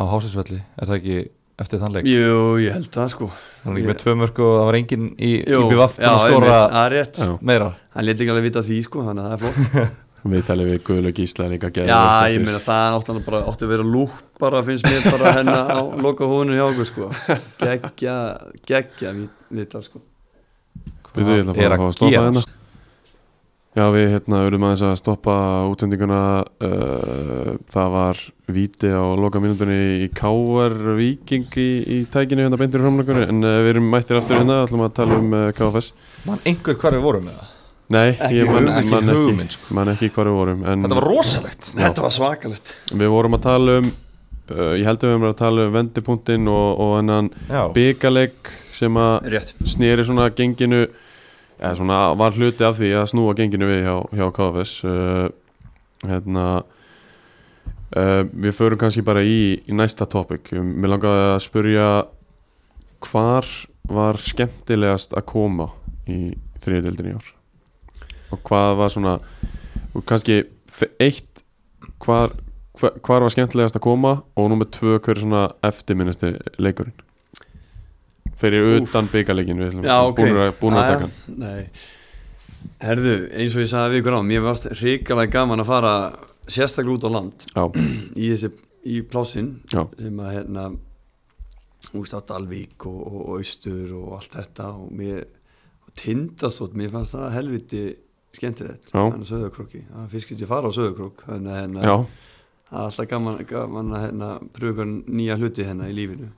á 0.00 0.02
Hásasvelli, 0.14 0.62
er 0.80 0.88
það 0.88 0.96
ekki 1.00 1.18
eftir 1.60 1.82
þann 1.82 1.98
leik? 1.98 2.08
jú, 2.08 2.38
ég 2.64 2.72
held 2.78 2.88
það 2.94 3.12
sko. 3.12 3.28
Hann 3.66 3.74
er 3.74 3.82
ekki 3.82 3.84
Ég- 3.84 3.92
með 3.92 4.00
tvö 4.00 4.14
mörg 4.22 4.40
og 4.46 4.54
það 4.54 4.64
var 4.70 4.78
enginn 4.80 5.10
í 5.18 5.32
IBVF 5.44 5.98
að 6.00 6.22
skora 6.24 6.56
er 6.86 7.36
meira. 7.44 7.68
Hann 7.94 8.08
leti 8.08 8.24
ekki 8.24 8.32
alveg 8.32 8.48
vita 8.48 8.64
af 8.64 8.70
því 8.70 8.80
sko, 8.88 9.04
þannig 9.04 9.28
að 9.28 9.28
það 9.28 9.36
er 9.36 9.44
flott 9.44 10.00
Við 10.24 10.46
talið 10.48 10.70
við 10.70 10.78
Guðlaug 10.86 11.18
Gísla 11.18 11.46
líka 11.52 11.68
geðveikt 11.68 11.92
já, 11.92 12.00
eftir. 12.00 12.34
ég 12.38 12.44
meina 12.46 12.60
það 12.64 12.94
átti 12.96 13.12
hann 13.12 13.24
bara 13.26 13.40
átti 13.50 13.66
að 13.66 13.72
vera 13.74 13.84
lúk 13.84 14.14
bara 14.40 14.62
finnst 14.64 14.86
mér 14.88 15.04
bara 15.10 15.32
henn 15.36 15.50
á 15.52 15.84
loka 16.06 16.28
húnu 16.28 16.56
hjá 16.56 16.64
okkur 16.64 16.88
sko. 16.88 17.08
Geggja, 17.60 18.16
geggja 18.64 19.12
vitar 19.52 19.84
sko. 19.84 20.00
Hérna 21.14 21.52
er 21.52 21.58
fara 21.60 21.76
að 21.76 21.84
að 21.84 21.90
að 21.90 22.14
gera? 22.14 22.28
hérna. 22.30 22.44
Já, 23.74 23.88
við 23.90 24.04
hérna 24.12 24.40
verðum 24.46 24.64
aðeins 24.68 24.82
að 24.86 24.98
stoppa 25.00 25.36
útendinguna 25.66 26.18
uh, 26.62 27.48
Það 27.74 27.88
var 27.90 28.20
víti 28.54 28.90
á 28.94 29.02
loka 29.18 29.42
mínútunni 29.42 30.04
í 30.04 30.10
K.R. 30.14 30.76
Viking 31.00 31.58
í, 31.58 31.66
í 31.82 31.98
tækinu 32.06 32.46
hérna 32.46 32.60
beintir 32.60 32.84
framlökur 32.84 33.24
en 33.26 33.42
uh, 33.42 33.56
við 33.66 33.72
erum 33.74 33.90
mættir 33.90 34.20
aftur 34.20 34.38
hérna, 34.38 34.62
ætlum 34.62 34.86
að 34.86 34.94
tala 35.00 35.18
um 35.18 35.34
uh, 35.34 35.48
KFS 35.58 35.90
mann 36.28 36.46
einhver 36.46 36.78
hvar 36.78 36.94
við 36.94 37.04
vorum 37.08 37.26
með 37.26 37.40
það 37.40 37.53
Nei, 37.92 38.14
Ekki 38.14 38.38
ég 38.38 38.48
man, 38.48 38.68
ekki 38.72 38.92
man, 38.94 39.10
ekki, 39.12 39.46
sko. 39.52 39.74
man 39.76 39.90
ekki 39.92 40.08
hvar 40.14 40.30
við 40.30 40.38
vorum 40.38 40.62
en 40.64 40.86
þetta 40.86 40.96
var 40.96 41.06
rosalegt. 41.10 41.66
Þetta 41.76 42.04
var 42.06 42.14
svakalegt. 42.16 42.72
Við 42.96 43.12
vorum 43.12 43.36
að 43.36 43.42
tala 43.44 43.74
um 43.82 43.90
uh, 43.90 44.72
ég 44.78 44.86
held 44.88 45.02
að 45.04 45.10
við 45.10 45.16
vorum 45.18 45.30
að 45.30 45.40
tala 45.42 45.66
um 45.68 45.74
vendipunktinn 45.74 46.50
og, 46.52 46.68
og 46.80 46.92
hennan 46.98 47.30
já, 47.48 47.62
byggaleg 47.76 48.52
sem 48.74 49.00
að 49.00 49.36
snýri 49.74 50.06
svona 50.06 50.30
genginu 50.34 50.86
eða 51.58 51.74
svona 51.78 51.98
var 52.18 52.36
hluti 52.36 52.66
af 52.66 52.80
því 52.80 52.94
að 52.98 53.10
snúa 53.12 53.36
genginu 53.38 53.68
við 53.68 53.84
hjá, 53.86 53.94
hjá 54.16 54.26
KFS 54.40 54.74
uh, 54.88 55.28
hérna 56.08 56.46
uh, 56.64 58.24
Við 58.32 58.56
förum 58.56 58.80
kannski 58.80 59.04
bara 59.06 59.22
í, 59.22 59.60
í 59.60 59.76
næsta 59.76 60.08
topic. 60.10 60.50
Mér 60.56 60.96
langaði 60.96 61.30
að 61.34 61.44
spurja 61.46 61.86
hvar 63.04 63.48
var 63.92 64.16
skemmtilegast 64.24 65.12
að 65.12 65.26
koma 65.28 65.68
í 66.08 66.32
þriðdeldin 66.64 67.12
í 67.12 67.16
ár 67.20 67.32
og 68.34 68.42
hvað 68.48 68.76
var 68.82 68.92
svona 68.94 69.14
og 69.94 70.04
kannski 70.08 70.40
eitt 71.00 71.42
hvar 72.04 72.34
var 73.22 73.30
skemmtilegast 73.32 73.76
að 73.78 73.84
koma? 73.86 74.16
Og 74.36 74.50
númer 74.50 74.66
tvö 74.74 74.98
hver 74.98 75.14
er 75.16 75.22
svona 75.22 75.42
eftirminnesti 75.64 76.32
leikurinn? 76.58 76.94
Fyrir 78.34 78.64
Úff. 78.66 78.88
utan 78.90 79.06
byggarleikin 79.12 79.60
við 79.60 79.68
ætlum- 79.70 79.84
Já, 79.86 79.98
ok. 80.08 80.18
búnir 80.18 80.40
að, 80.42 80.52
búnir 80.60 80.78
að 80.80 80.88
taka 80.90 81.00
hann. 81.06 81.38
Nei. 81.38 81.70
Herðu, 82.80 83.12
eins 83.38 83.54
og 83.54 83.62
ég 83.62 83.68
sagði 83.70 83.92
við 83.94 84.00
ykkur 84.02 84.16
á 84.18 84.22
Mér 84.26 84.42
varst 84.42 84.66
hrikalega 84.72 85.30
gaman 85.32 85.60
að 85.62 85.66
fara 85.70 85.92
sérstaklega 86.48 86.96
út 86.96 87.06
á 87.06 87.10
land 87.14 87.44
Já, 87.54 87.64
í 88.24 88.30
þessi, 88.32 88.50
í 88.84 89.02
plásinn 89.06 89.52
já, 89.70 89.84
sem 90.00 90.18
að 90.20 90.32
hérna 90.34 90.64
úst 91.94 92.16
á 92.16 92.20
Dalvík 92.26 92.86
og, 92.88 93.00
og, 93.06 93.20
og 93.28 93.38
Austur 93.38 93.92
og 94.00 94.16
allt 94.18 94.34
þetta 94.34 94.66
og 94.74 94.90
mér 94.96 95.22
og 95.84 95.94
tindastótt, 96.00 96.74
mér 96.74 96.90
fannst 96.90 97.14
það 97.14 97.34
helviti 97.38 97.84
skemmtilegt, 98.38 98.88
Já. 98.92 99.00
hann 99.02 99.20
að 99.24 99.30
söðakróki 99.32 99.82
það 99.88 100.04
er 100.04 100.12
fyrst 100.14 100.30
getur 100.32 100.46
ég 100.46 100.52
fara 100.54 100.70
á 100.70 100.76
söðakrók 100.78 101.24
þannig 101.26 101.52
að 101.54 101.60
hérna, 101.62 101.84
já, 101.84 101.96
það 102.70 102.78
er 102.80 102.86
alltaf 102.88 103.10
gaman, 103.14 103.42
gaman 103.50 103.92
að 103.98 104.06
hérna, 104.08 104.30
pröfa 104.56 104.86
nýja 104.90 105.36
hluti 105.40 105.68
hérna 105.68 105.90
í 105.90 105.96
lífinu. 105.98 106.30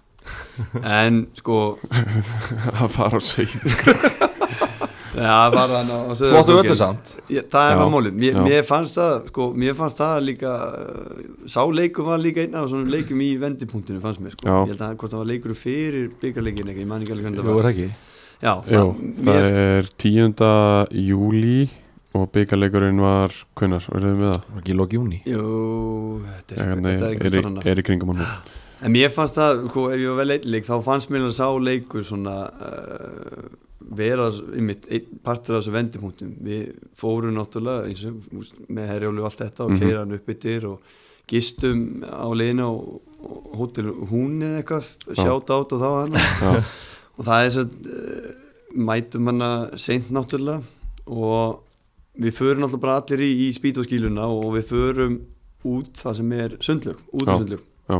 En 0.82 1.20
sko 1.38 1.58
að 2.82 2.88
fara 2.96 3.16
á 3.16 3.22
sig 3.22 3.46
ja, 5.16 5.36
fara 5.54 5.78
hann 5.80 5.90
á, 5.92 5.98
á 6.10 6.14
Flottu 6.18 6.56
öllu 6.60 6.74
samt. 6.76 7.12
Ég, 7.32 7.46
það 7.52 7.68
er 7.70 7.76
Já, 7.76 7.78
það 7.80 7.92
málið, 7.94 8.16
mér, 8.20 8.32
já. 8.34 8.42
mér 8.48 8.66
fannst 8.68 8.98
það 8.98 9.14
sko, 9.30 9.46
mér 9.62 9.76
fannst 9.78 10.00
það 10.02 10.16
líka 10.26 10.52
uh, 10.66 11.22
sá 11.48 11.60
leikum 11.72 12.08
var 12.10 12.20
líka 12.22 12.42
einn 12.44 12.58
af 12.58 12.66
svona 12.72 12.90
leikum 12.92 13.22
í 13.24 13.30
vendipunktinu 13.40 14.02
fannst 14.02 14.20
mér 14.24 14.34
sko, 14.34 14.44
Já. 14.50 14.58
ég 14.66 14.74
held 14.74 14.84
að 14.88 14.98
hvort 15.00 15.14
það 15.14 15.22
var 15.22 15.30
leikur 15.30 15.56
fyrir 15.62 16.10
byggarleikin 16.20 16.72
ekki, 16.74 16.84
ég 16.84 16.90
man 16.90 17.06
ekki 17.06 17.14
alveg 17.16 17.28
hvernig 17.30 17.40
Jú, 17.40 17.46
það 17.46 17.54
er 17.54 17.62
var. 17.62 17.70
ekki? 17.72 17.88
Já, 18.36 18.52
Jú, 18.68 18.84
það 19.22 19.30
mér, 19.30 19.48
er 19.80 19.90
10. 20.02 21.00
júli 21.06 21.58
og 22.16 22.28
byggarleikurinn 22.34 23.00
var 23.02 23.34
hvenær, 23.58 23.88
verðum 23.92 24.14
við 24.14 24.22
með 24.22 24.32
það? 24.32 24.46
Var 24.52 24.62
ekki 24.62 24.74
í 24.74 24.78
lók 24.80 24.94
júni 24.96 25.18
jú, 25.28 25.42
þetta 26.26 26.56
er, 26.56 26.80
Nei, 26.80 26.92
þetta 26.92 26.96
er 26.96 27.02
er, 27.02 27.10
einhvers 27.10 27.36
er, 27.36 27.46
þarna 27.46 27.66
er 27.72 27.82
í 27.82 27.86
kringum 27.90 28.14
hann. 28.14 28.24
En 28.84 28.92
mér 28.92 29.08
fannst 29.08 29.38
það, 29.38 29.62
sko, 29.70 29.86
ef 29.88 30.02
ég 30.02 30.10
var 30.12 30.18
vel 30.20 30.34
einleik 30.34 30.66
þá 30.66 30.74
fannst 30.84 31.08
mér 31.08 31.22
að 31.24 31.38
sá 31.38 31.46
leikur 31.64 32.04
svona 32.04 32.34
uh, 32.52 33.46
vera 33.96 34.26
einmitt, 34.28 34.84
einn 34.92 35.22
partur 35.24 35.56
af 35.56 35.62
þessu 35.62 35.72
vendipunktum. 35.72 36.34
Við 36.44 36.74
fórum 36.98 37.32
náttúrulega 37.38 37.88
eins 37.88 38.52
með 38.68 38.90
herjólu 38.92 39.24
og 39.24 39.30
allt 39.30 39.42
þetta 39.46 39.64
og 39.64 39.74
mm 39.78 39.94
hann 39.96 40.14
upp 40.18 40.30
yttir 40.34 40.68
og 40.68 40.94
gistum 41.26 42.04
á 42.04 42.28
leiðina 42.36 42.68
og, 42.68 43.00
og 43.24 43.56
hótel 43.62 43.88
hún 44.12 44.42
eða 44.44 44.60
eitthvað, 44.60 44.90
sjátt 45.08 45.54
át 45.56 45.76
og 45.76 45.82
þá 45.82 45.88
hann. 45.96 46.64
Og 47.16 47.24
það 47.24 47.46
er 47.46 47.54
svo 47.56 47.64
uh, 47.64 48.32
mætum 48.76 49.32
hana 49.32 49.50
seint 49.80 50.12
náttúrulega 50.12 50.60
og 51.06 51.62
við 52.16 52.36
förum 52.36 52.64
náttúrulega 52.64 52.82
bara 52.82 52.98
allir 53.00 53.24
í, 53.26 53.30
í 53.46 53.48
spýtóskíluna 53.56 54.26
og 54.32 54.52
við 54.56 54.68
förum 54.72 55.16
út 55.66 55.96
það 55.98 56.20
sem 56.20 56.36
er 56.36 56.58
sundlög, 56.62 57.00
út 57.12 57.28
af 57.28 57.40
sundlög 57.40 57.62
já. 57.62 57.96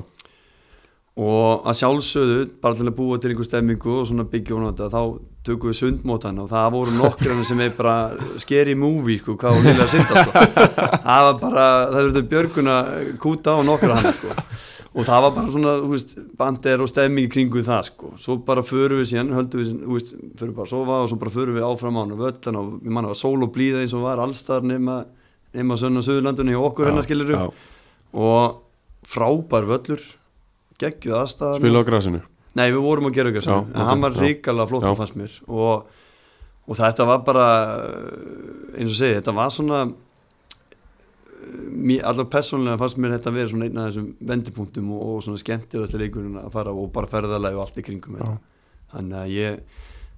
og 1.17 1.67
að 1.67 1.79
sjálfsögðu 1.81 2.43
bara 2.63 2.79
til 2.79 2.87
að 2.87 2.97
búa 2.99 3.19
til 3.21 3.33
einhver 3.33 3.49
stemmingu 3.49 3.97
og 4.01 4.07
svona 4.11 4.27
byggja 4.31 4.61
á 4.61 4.67
þetta 4.69 4.91
þá 4.95 5.01
tökum 5.47 5.71
við 5.71 5.81
sundmótan 5.81 6.43
og 6.43 6.51
það 6.51 6.69
voru 6.75 6.95
nokkur 6.97 7.43
sem 7.47 7.63
er 7.63 7.75
bara 7.77 7.97
scary 8.43 8.75
movie 8.79 9.21
sko, 9.21 9.37
hvað 9.39 9.59
hún 9.59 9.69
vilja 9.71 9.87
að 9.87 9.93
synda 9.95 10.25
sko. 10.25 10.45
það 11.09 11.27
var 11.29 11.41
bara, 11.43 11.67
það 11.93 12.01
þurftu 12.01 12.25
björgun 12.33 12.73
að 12.73 12.95
kúta 13.23 13.55
á 13.55 13.61
nokkur 13.67 13.95
hann 13.95 14.17
sko. 14.17 14.39
Og 14.97 15.05
það 15.05 15.25
var 15.27 15.33
bara 15.37 15.53
svona, 15.53 15.73
þú 15.83 15.93
veist, 15.93 16.13
bandir 16.41 16.83
og 16.83 16.89
stemming 16.89 17.33
kringu 17.33 17.63
það 17.65 17.89
sko, 17.91 18.13
svo 18.21 18.39
bara 18.47 18.65
förum 18.65 19.03
við 19.03 19.11
síðan, 19.13 19.35
höldum 19.37 19.63
við, 19.63 19.73
þú 19.83 19.97
veist, 19.99 20.13
förum 20.41 20.55
bara 20.57 20.65
að 20.65 20.73
sofa 20.73 21.01
og 21.03 21.11
svo 21.11 21.19
bara 21.21 21.35
förum 21.35 21.59
við 21.59 21.67
áfram 21.69 21.99
á 21.99 22.01
hann 22.01 22.15
og 22.15 22.23
völlan 22.23 22.61
og 22.61 22.71
við 22.79 22.95
manna 22.97 23.13
var 23.13 23.19
sól 23.21 23.37
og 23.45 23.53
blíða 23.53 23.83
eins 23.85 23.97
og 23.97 24.07
var 24.07 24.23
allstar 24.25 24.65
nema, 24.65 25.03
nema 25.57 25.77
sönn 25.81 26.01
og 26.01 26.07
söðurlandunni 26.07 26.57
og 26.57 26.71
okkur 26.71 26.89
hennar 26.89 27.05
skilur 27.05 27.35
já. 27.35 27.43
og 28.17 28.63
frábær 29.07 29.69
völlur 29.69 30.07
geggjuð 30.81 31.21
aðstæðan 31.21 31.61
Spila 31.61 31.85
á 31.85 31.89
grasinu? 31.89 32.23
Nei, 32.57 32.71
við 32.73 32.83
vorum 32.85 33.11
að 33.11 33.19
gera 33.19 33.33
eitthvað 33.33 33.53
Já, 33.53 33.59
en 33.61 33.77
ok, 33.77 33.87
hann 33.91 34.05
var 34.05 34.19
ríkala 34.23 34.67
flott 34.71 34.87
Já. 34.87 34.93
fannst 34.97 35.17
mér. 35.21 35.33
Og, 35.53 36.05
og 36.65 36.79
þetta 36.79 37.07
var 37.09 37.25
bara 37.27 37.47
eins 38.77 38.93
og 38.95 38.97
segi, 38.97 39.19
þetta 39.19 39.35
var 39.37 39.53
svona 39.53 39.81
allar 42.07 42.27
persónlega 42.33 42.79
fannst 42.81 42.99
mér 43.03 43.15
þetta 43.17 43.31
að 43.33 43.37
vera 43.41 43.51
svona 43.53 43.67
einn 43.69 43.79
af 43.81 43.89
þessum 43.91 44.07
vendipunktum 44.31 44.93
og, 44.97 45.03
og 45.17 45.23
svona 45.27 45.41
skemmtilegast 45.43 45.97
leikurinn 46.01 46.39
að 46.41 46.51
fara 46.55 46.73
og 46.75 46.89
bara 46.95 47.11
ferðalagi 47.11 47.59
og 47.59 47.65
allt 47.67 47.81
í 47.81 47.85
kringum 47.87 48.17
þannig 48.93 49.19
að 49.21 49.35
ég, 49.35 49.61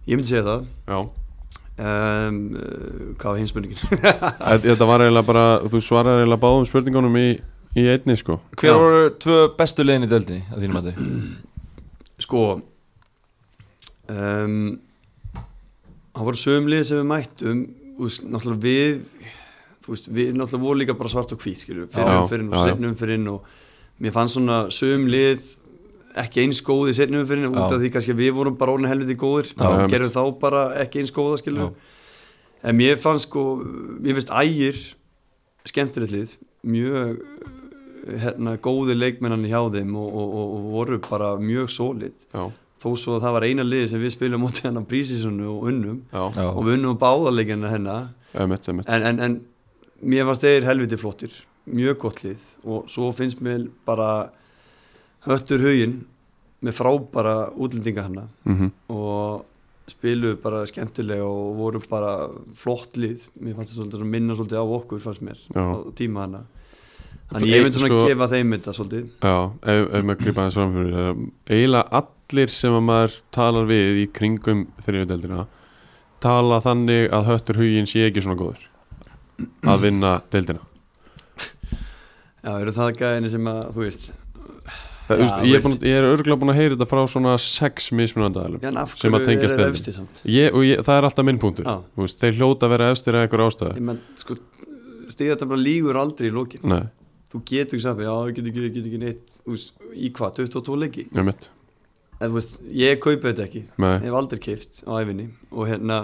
ég 0.09 0.17
myndi 0.21 0.31
segja 0.31 0.47
það 0.47 0.65
Já, 0.89 0.99
um, 1.03 2.41
uh, 2.55 3.05
hvað 3.19 3.29
var 3.33 3.39
hinspurningin? 3.43 3.83
Þetta- 3.91 4.59
þetta 4.71 4.89
var 4.93 5.05
eiginlega 5.07 5.29
bara 5.33 5.45
þú 5.69 5.83
svarar 5.85 6.21
eiginlega 6.23 6.45
báðum 6.47 6.67
spurningunum 6.69 7.21
í, 7.21 7.27
í 7.79 7.87
einni 7.93 8.17
sko 8.21 8.39
Hver 8.57 8.73
Já. 8.73 8.77
voru 8.81 9.05
tvö 9.25 9.39
bestu 9.59 9.87
leiðin 9.87 10.09
í 10.09 10.11
deildinni 10.15 10.45
að 10.55 10.65
þínum 10.65 10.81
mati? 10.81 10.93
sko 12.29 12.45
um, 14.09 14.57
það 16.15 16.25
voru 16.31 16.41
sömlið 16.41 16.87
sem 16.89 16.99
við 17.03 17.09
mættum 17.13 17.61
veist, 17.99 18.25
náttúrulega 18.27 18.65
við 18.65 19.35
veist, 19.89 20.11
við 20.13 20.35
náttúrulega 20.37 20.65
voru 20.65 20.83
líka 20.83 20.99
bara 20.99 21.13
svart 21.13 21.35
og 21.35 21.43
hvít 21.43 21.65
fyrir 21.65 21.87
umfyrin 21.89 22.53
og 22.53 22.67
setnum 22.69 22.93
umfyrin 22.95 23.29
og 23.33 23.47
mér 23.99 24.15
fannst 24.15 24.39
svona 24.39 24.65
sömlið 24.73 25.55
ekki 26.19 26.45
eins 26.45 26.63
góð 26.65 26.93
í 26.93 26.97
setnum 26.99 27.25
umfyrin 27.25 27.51
út 27.53 27.69
af 27.69 27.79
því 27.79 27.93
kannski 27.95 28.17
við 28.19 28.35
vorum 28.39 28.59
bara 28.59 28.75
óna 28.75 28.91
helviti 28.91 29.19
góðir. 29.19 29.53
Og 29.59 29.87
gerum 29.93 30.13
þá 30.15 30.23
bara 30.41 30.67
ekki 30.83 31.03
eins 31.03 31.15
góða 31.15 31.73
en 32.63 32.77
mér 32.77 32.99
fannst 32.99 33.29
sko 33.29 33.45
mér 34.03 34.19
finnst 34.19 34.33
ægir 34.35 34.79
skemmtilegt 35.69 36.15
lið 36.15 36.33
mjög 36.67 37.21
hérna, 38.25 38.57
góði 38.63 38.97
leikmennanir 38.97 39.53
hjá 39.53 39.61
þeim 39.75 39.93
og, 39.99 40.09
og, 40.09 40.33
og, 40.41 40.55
og 40.57 40.71
voru 40.73 41.01
bara 41.07 41.35
mjög 41.43 41.71
sólid 41.73 42.27
Já, 42.33 42.49
þó 42.83 42.89
svo 42.99 43.19
að 43.19 43.27
það 43.27 43.37
var 43.37 43.47
eina 43.49 43.67
liði 43.67 43.91
sem 43.93 44.03
við 44.03 44.15
spilum 44.17 44.49
hennar 44.49 44.87
prísísonu 44.91 45.51
og 45.53 45.69
unnum 45.71 46.01
já, 46.11 46.25
og 46.49 46.61
við 46.67 46.79
unnum 46.79 46.99
báðarleikina 46.99 47.73
hennar 47.73 48.09
en, 48.35 49.07
en, 49.13 49.23
en 49.25 49.39
mér 50.03 50.27
fannst 50.29 50.45
þeir 50.47 50.67
helviti 50.69 50.99
flottir 51.01 51.35
mjög 51.69 51.99
gott 52.05 52.23
lið 52.25 52.45
og 52.65 52.89
svo 52.93 53.11
finnst 53.17 53.41
mér 53.45 53.67
bara 53.89 54.31
höttur 55.27 55.61
huginn 55.65 56.01
með 56.65 56.75
frábara 56.79 57.37
útlendinga 57.55 58.05
hennar 58.09 58.29
mm 58.49 58.73
og 58.89 59.45
spiluðu 59.89 60.37
bara 60.43 60.67
skemmtilega 60.69 61.25
og 61.25 61.55
voru 61.57 61.81
bara 61.89 62.11
flott 62.61 62.99
lið. 63.01 63.23
Mér 63.41 63.55
fannst 63.57 63.73
það 63.73 63.79
svolítið 63.79 64.03
að 64.05 64.11
minna 64.13 64.35
svolítið 64.37 64.59
á 64.61 64.65
okkur 64.77 65.01
fannst 65.01 65.23
mér 65.25 65.39
Já. 65.49 65.63
á 65.65 65.77
tíma 65.97 66.27
hana. 66.27 66.41
Þannig 67.33 67.53
ég 67.55 67.65
myndi 67.65 67.81
svona 67.81 67.95
sko- 67.95 68.09
gefa 68.11 68.29
þeim 68.35 68.53
þetta 68.53 68.75
svolítið. 68.77 69.07
Já, 69.25 69.37
ef, 69.63 69.89
ef 69.95 70.05
maður 70.05 70.21
gripa 70.25 70.43
aðeins 70.45 70.59
fram 70.59 70.75
fyrir 70.77 70.99
eh, 71.01 71.23
eiginlega 71.57 72.03
allir 72.03 72.53
sem 72.59 72.77
að 72.77 72.85
maður 72.91 73.17
talar 73.39 73.69
við 73.73 74.03
í 74.03 74.07
kringum 74.19 74.67
þriðudeldina 74.85 75.47
tala 76.21 76.61
þannig 76.69 77.09
að 77.15 77.29
höttur 77.33 77.61
huginn 77.63 77.89
sé 77.89 78.05
ekki 78.11 78.25
svona 78.27 78.37
góður 78.41 78.69
að 79.69 79.85
vinna 79.85 80.15
deildina. 80.33 80.65
Já, 82.39 82.51
eru 82.61 82.73
það 82.75 82.97
gæðinni 83.03 83.31
sem 83.35 83.51
að, 83.51 83.61
þú 83.75 83.85
veist 83.85 84.09
Það, 85.09 85.21
Já, 85.23 85.29
ég, 85.49 85.55
er 85.57 85.63
búin, 85.65 85.75
ég 85.89 85.95
er 85.97 86.05
örgulega 86.05 86.37
búin 86.37 86.53
að 86.53 86.59
heyra 86.59 86.75
þetta 86.75 86.87
frá 86.91 86.99
svona 87.09 87.31
sex 87.41 87.87
af 88.85 88.91
Sem 89.01 89.15
að 89.17 89.23
hverju 89.23 89.29
tengjast 89.31 89.55
er 89.55 89.63
það 90.85 90.99
er 91.01 91.07
alltaf 91.09 91.25
minn 91.25 91.39
punktur. 91.41 91.65
Já. 91.65 91.79
Þú 91.97 92.05
veist, 92.05 92.19
þeir 92.21 92.37
hljóta 92.37 92.69
að 92.69 92.75
vera 92.75 92.89
efstir 92.93 93.17
að 93.17 93.25
einhver 93.25 93.43
ástæðu. 93.47 93.71
Ég 93.79 93.87
menn, 93.89 94.03
sko, 94.21 94.37
bara 95.49 95.63
lígur 95.65 96.01
aldrei 96.03 96.29
í 96.29 96.35
lokin. 96.37 96.67
Nei, 96.69 96.83
Þú 97.33 97.41
getur 97.49 97.77
ekki 97.77 97.85
sagt, 97.85 98.05
já, 98.05 98.13
ég 98.29 98.37
get 98.37 98.47
ekki, 98.49 98.67
ég 98.67 98.75
get 98.77 98.87
ekki 98.89 99.01
neitt 99.03 99.39
þú 99.39 99.55
veist, 99.55 99.73
Í 99.93 100.13
hvað, 100.17 100.37
22 100.43 100.77
leiki? 100.85 101.07
Ég 101.09 101.27
þú 102.29 102.37
kaupi 103.05 103.29
þetta 103.31 103.45
ekki. 103.49 103.65
Ég 103.85 104.07
hef 104.09 104.17
aldrei 104.21 104.41
keift 104.45 104.81
á 104.89 104.93
æfinni 104.97 105.27
Og 105.53 105.69
hérna, 105.69 105.99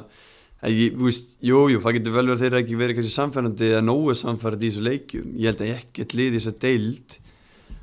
ég, 0.70 0.94
þú 0.96 1.04
veist, 1.08 1.34
jú, 1.44 1.58
jú 1.72 1.80
Það 1.84 1.96
getur 1.98 2.14
vel 2.14 2.24
verið 2.28 2.34
að 2.34 2.42
þeir 2.44 2.56
ekki 2.60 2.78
verið 2.80 2.96
kannski 2.98 3.14
samfærandi 3.14 3.68
Eða 3.72 3.82
nógu 3.84 4.14
samfærandi 4.16 4.66
í 4.66 4.70
þessu 4.72 4.84
leikjum. 4.88 5.28
Ég 5.36 5.50
held 5.50 5.62
að 5.64 5.72
ekkert 5.74 6.14
lið 6.18 6.30
í 6.30 6.40
þessa 6.40 6.54
deild. 6.64 7.16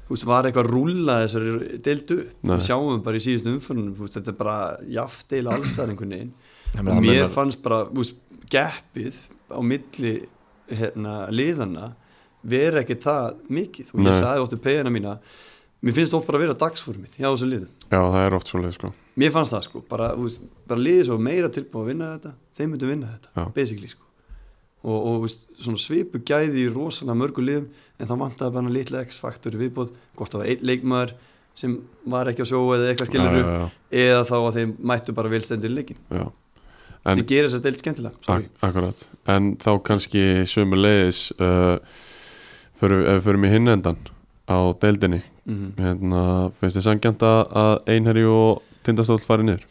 Þú 0.07 0.15
veist, 0.15 0.25
var 0.27 0.47
eitthvað 0.49 0.65
að 0.67 0.71
rúlla 0.75 1.17
þessari 1.25 1.79
deildu 1.85 2.17
Nei. 2.41 2.55
Við 2.55 2.65
sjáum 2.67 3.03
bara 3.05 3.19
í 3.19 3.23
síðustu 3.27 3.53
umförunum. 3.55 3.93
Þú 3.95 4.05
veist, 4.07 4.17
þetta 4.19 4.33
er 4.33 4.39
bara 4.41 4.57
jaft 4.97 5.27
deila 5.31 5.55
allstæðar 5.57 5.93
einhvern 5.93 6.15
veginn. 6.17 6.33
Ég 6.71 6.81
og 6.81 6.89
mér 6.89 7.05
munar- 7.05 7.33
fannst 7.35 7.61
bara 7.63 7.79
úst, 8.01 8.15
geppið 8.51 9.21
á 9.51 9.59
milli 9.63 10.13
hérna, 10.71 11.15
liðana 11.31 11.91
vera 12.43 12.81
ekki 12.83 12.97
það 13.03 13.39
mikið. 13.51 13.93
Og 13.93 13.99
Nei. 14.01 14.11
ég 14.11 14.19
sagði 14.19 14.43
óttu 14.45 14.59
pegina 14.63 14.91
mína 14.91 15.17
mér 15.81 15.95
finnst 15.97 16.13
það 16.13 16.25
bara 16.27 16.39
að 16.39 16.45
vera 16.45 16.59
dagsformið 16.61 17.17
hjá 17.17 17.27
þessu 17.27 17.49
liðu 17.49 17.67
já, 17.67 17.99
það 17.99 18.21
er 18.25 18.37
oft 18.37 18.51
svo 18.51 18.61
leið 18.61 18.77
sko. 18.77 18.91
Mér 19.21 19.33
fannst 19.35 19.55
það 19.55 19.65
sko, 19.67 19.81
bara, 19.89 20.13
úst, 20.21 20.43
bara 20.69 20.83
liðið 20.85 21.09
svo 21.09 21.17
meira 21.21 21.49
tilbúið 21.51 21.83
að 21.83 21.91
vinna 21.91 22.11
þetta 22.15 22.33
þeir 22.57 22.71
myndu 22.71 22.89
vinna 22.91 23.11
þetta, 23.15 23.31
Já. 23.35 23.43
basically 23.55 23.89
sko. 23.91 24.07
Og, 24.81 24.97
og 24.97 25.17
veist, 25.25 25.43
svona 25.61 25.81
svipu 25.81 26.21
gæði 26.25 26.63
í 26.63 26.69
rosalega 26.73 27.17
mörgu 27.19 27.43
liðum 27.45 27.67
en 28.01 28.09
þá 28.09 28.13
vantaði 28.17 28.55
bara 28.55 28.73
litla 28.77 29.03
x-faktor 29.05 29.57
viðbóð 29.59 29.91
hvort 30.17 30.33
það 30.33 30.41
var 30.41 30.51
einn 30.53 30.63
leikmaður 30.71 31.13
sem 31.61 31.75
var 32.09 32.31
ekki 32.31 32.45
á 32.45 32.49
sjó 32.49 32.61
eða 32.73 32.87
eitthvað 32.89 33.09
skilur 33.11 33.35
já, 33.35 33.43
já, 33.45 33.65
eða 34.05 34.21
þá 34.29 34.35
að 34.39 34.57
þeim 34.57 34.71
mættu 34.91 35.15
bara 35.17 35.33
vilstendir 35.33 35.73
leikin 35.75 35.99
já. 36.07 36.23
En, 37.01 37.17
það 37.17 37.25
gerir 37.31 37.49
þess 37.49 37.57
að 37.57 37.65
deilt 37.65 37.81
skemmtilega 37.81 38.39
akkurat. 38.61 39.03
En 39.33 39.53
þá 39.61 39.71
kannski 39.85 40.23
sömu 40.49 40.77
leiðis 40.77 41.21
uh, 41.41 41.77
förum, 42.77 43.45
við 43.45 43.55
hinn 43.55 43.73
endan 43.73 43.97
á 44.45 44.69
deildinni 44.81 45.23
mm 45.45 45.71
hérna, 45.81 46.23
finnst 46.59 46.77
þið 46.77 46.85
sangjant 46.85 47.23
að 47.25 47.39
að 47.63 47.73
Einherji 47.95 48.27
og 48.29 48.61
Tindastóll 48.85 49.21
fari 49.25 49.47
niður? 49.47 49.65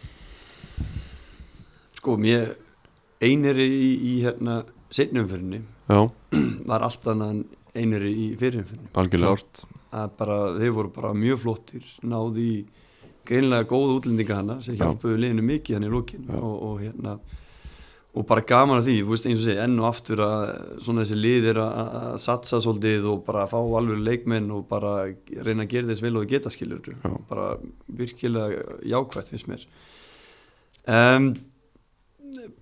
sko 2.01 2.17
mér 2.17 2.55
eineri 3.21 3.67
í, 3.69 3.89
í 4.11 4.13
hérna 4.25 4.63
setnumfyrinni 4.91 5.61
Já, 5.91 6.07
var 6.71 6.85
allt 6.87 7.09
annað 7.13 7.35
en 7.35 7.43
eineri 7.77 8.11
í 8.11 8.29
fyrirumfyrinni 8.41 8.91
algjörlega. 8.99 9.67
Bara, 10.17 10.39
þeir 10.57 10.73
voru 10.75 10.93
bara 10.95 11.11
mjög 11.19 11.43
flottir 11.45 11.87
náði 12.07 12.47
í 12.47 12.57
greinlega 13.27 13.67
góða 13.69 13.99
útlendinga 13.99 14.39
hana 14.41 14.57
sem 14.65 14.77
Já. 14.79 14.85
hjálpuðu 14.87 15.19
liðinu 15.21 15.45
mikið 15.47 15.77
hann 15.77 15.87
í 15.87 15.93
lókin 15.93 16.31
og, 16.39 16.55
og 16.71 16.81
hérna 16.83 17.19
og 18.11 18.27
bara 18.27 18.43
gaman 18.43 18.81
að 18.81 18.89
því, 18.89 18.95
þú 19.05 19.13
veist 19.13 19.27
eins 19.29 19.43
og 19.43 19.47
segi 19.47 19.63
enn 19.63 19.77
og 19.79 19.87
aftur 19.87 20.23
að 20.25 20.49
svona 20.83 21.05
þessi 21.05 21.19
lið 21.21 21.45
er 21.53 21.61
að 21.63 22.17
satsa 22.25 22.59
svolítið 22.63 23.07
og 23.13 23.21
bara 23.29 23.45
fá 23.51 23.59
alveg 23.61 24.03
leikmenn 24.03 24.49
og 24.55 24.65
bara 24.71 24.95
reyna 25.47 25.63
að 25.63 25.77
gera 25.77 25.91
þess 25.93 26.03
vel 26.03 26.19
og 26.19 26.27
geta 26.31 26.51
skilur 26.51 26.91
Já. 26.91 27.13
bara 27.29 27.53
virkilega 28.01 28.81
jákvætt 28.91 29.31
finnst 29.31 29.51
mér. 29.51 29.63
Um, 30.91 31.31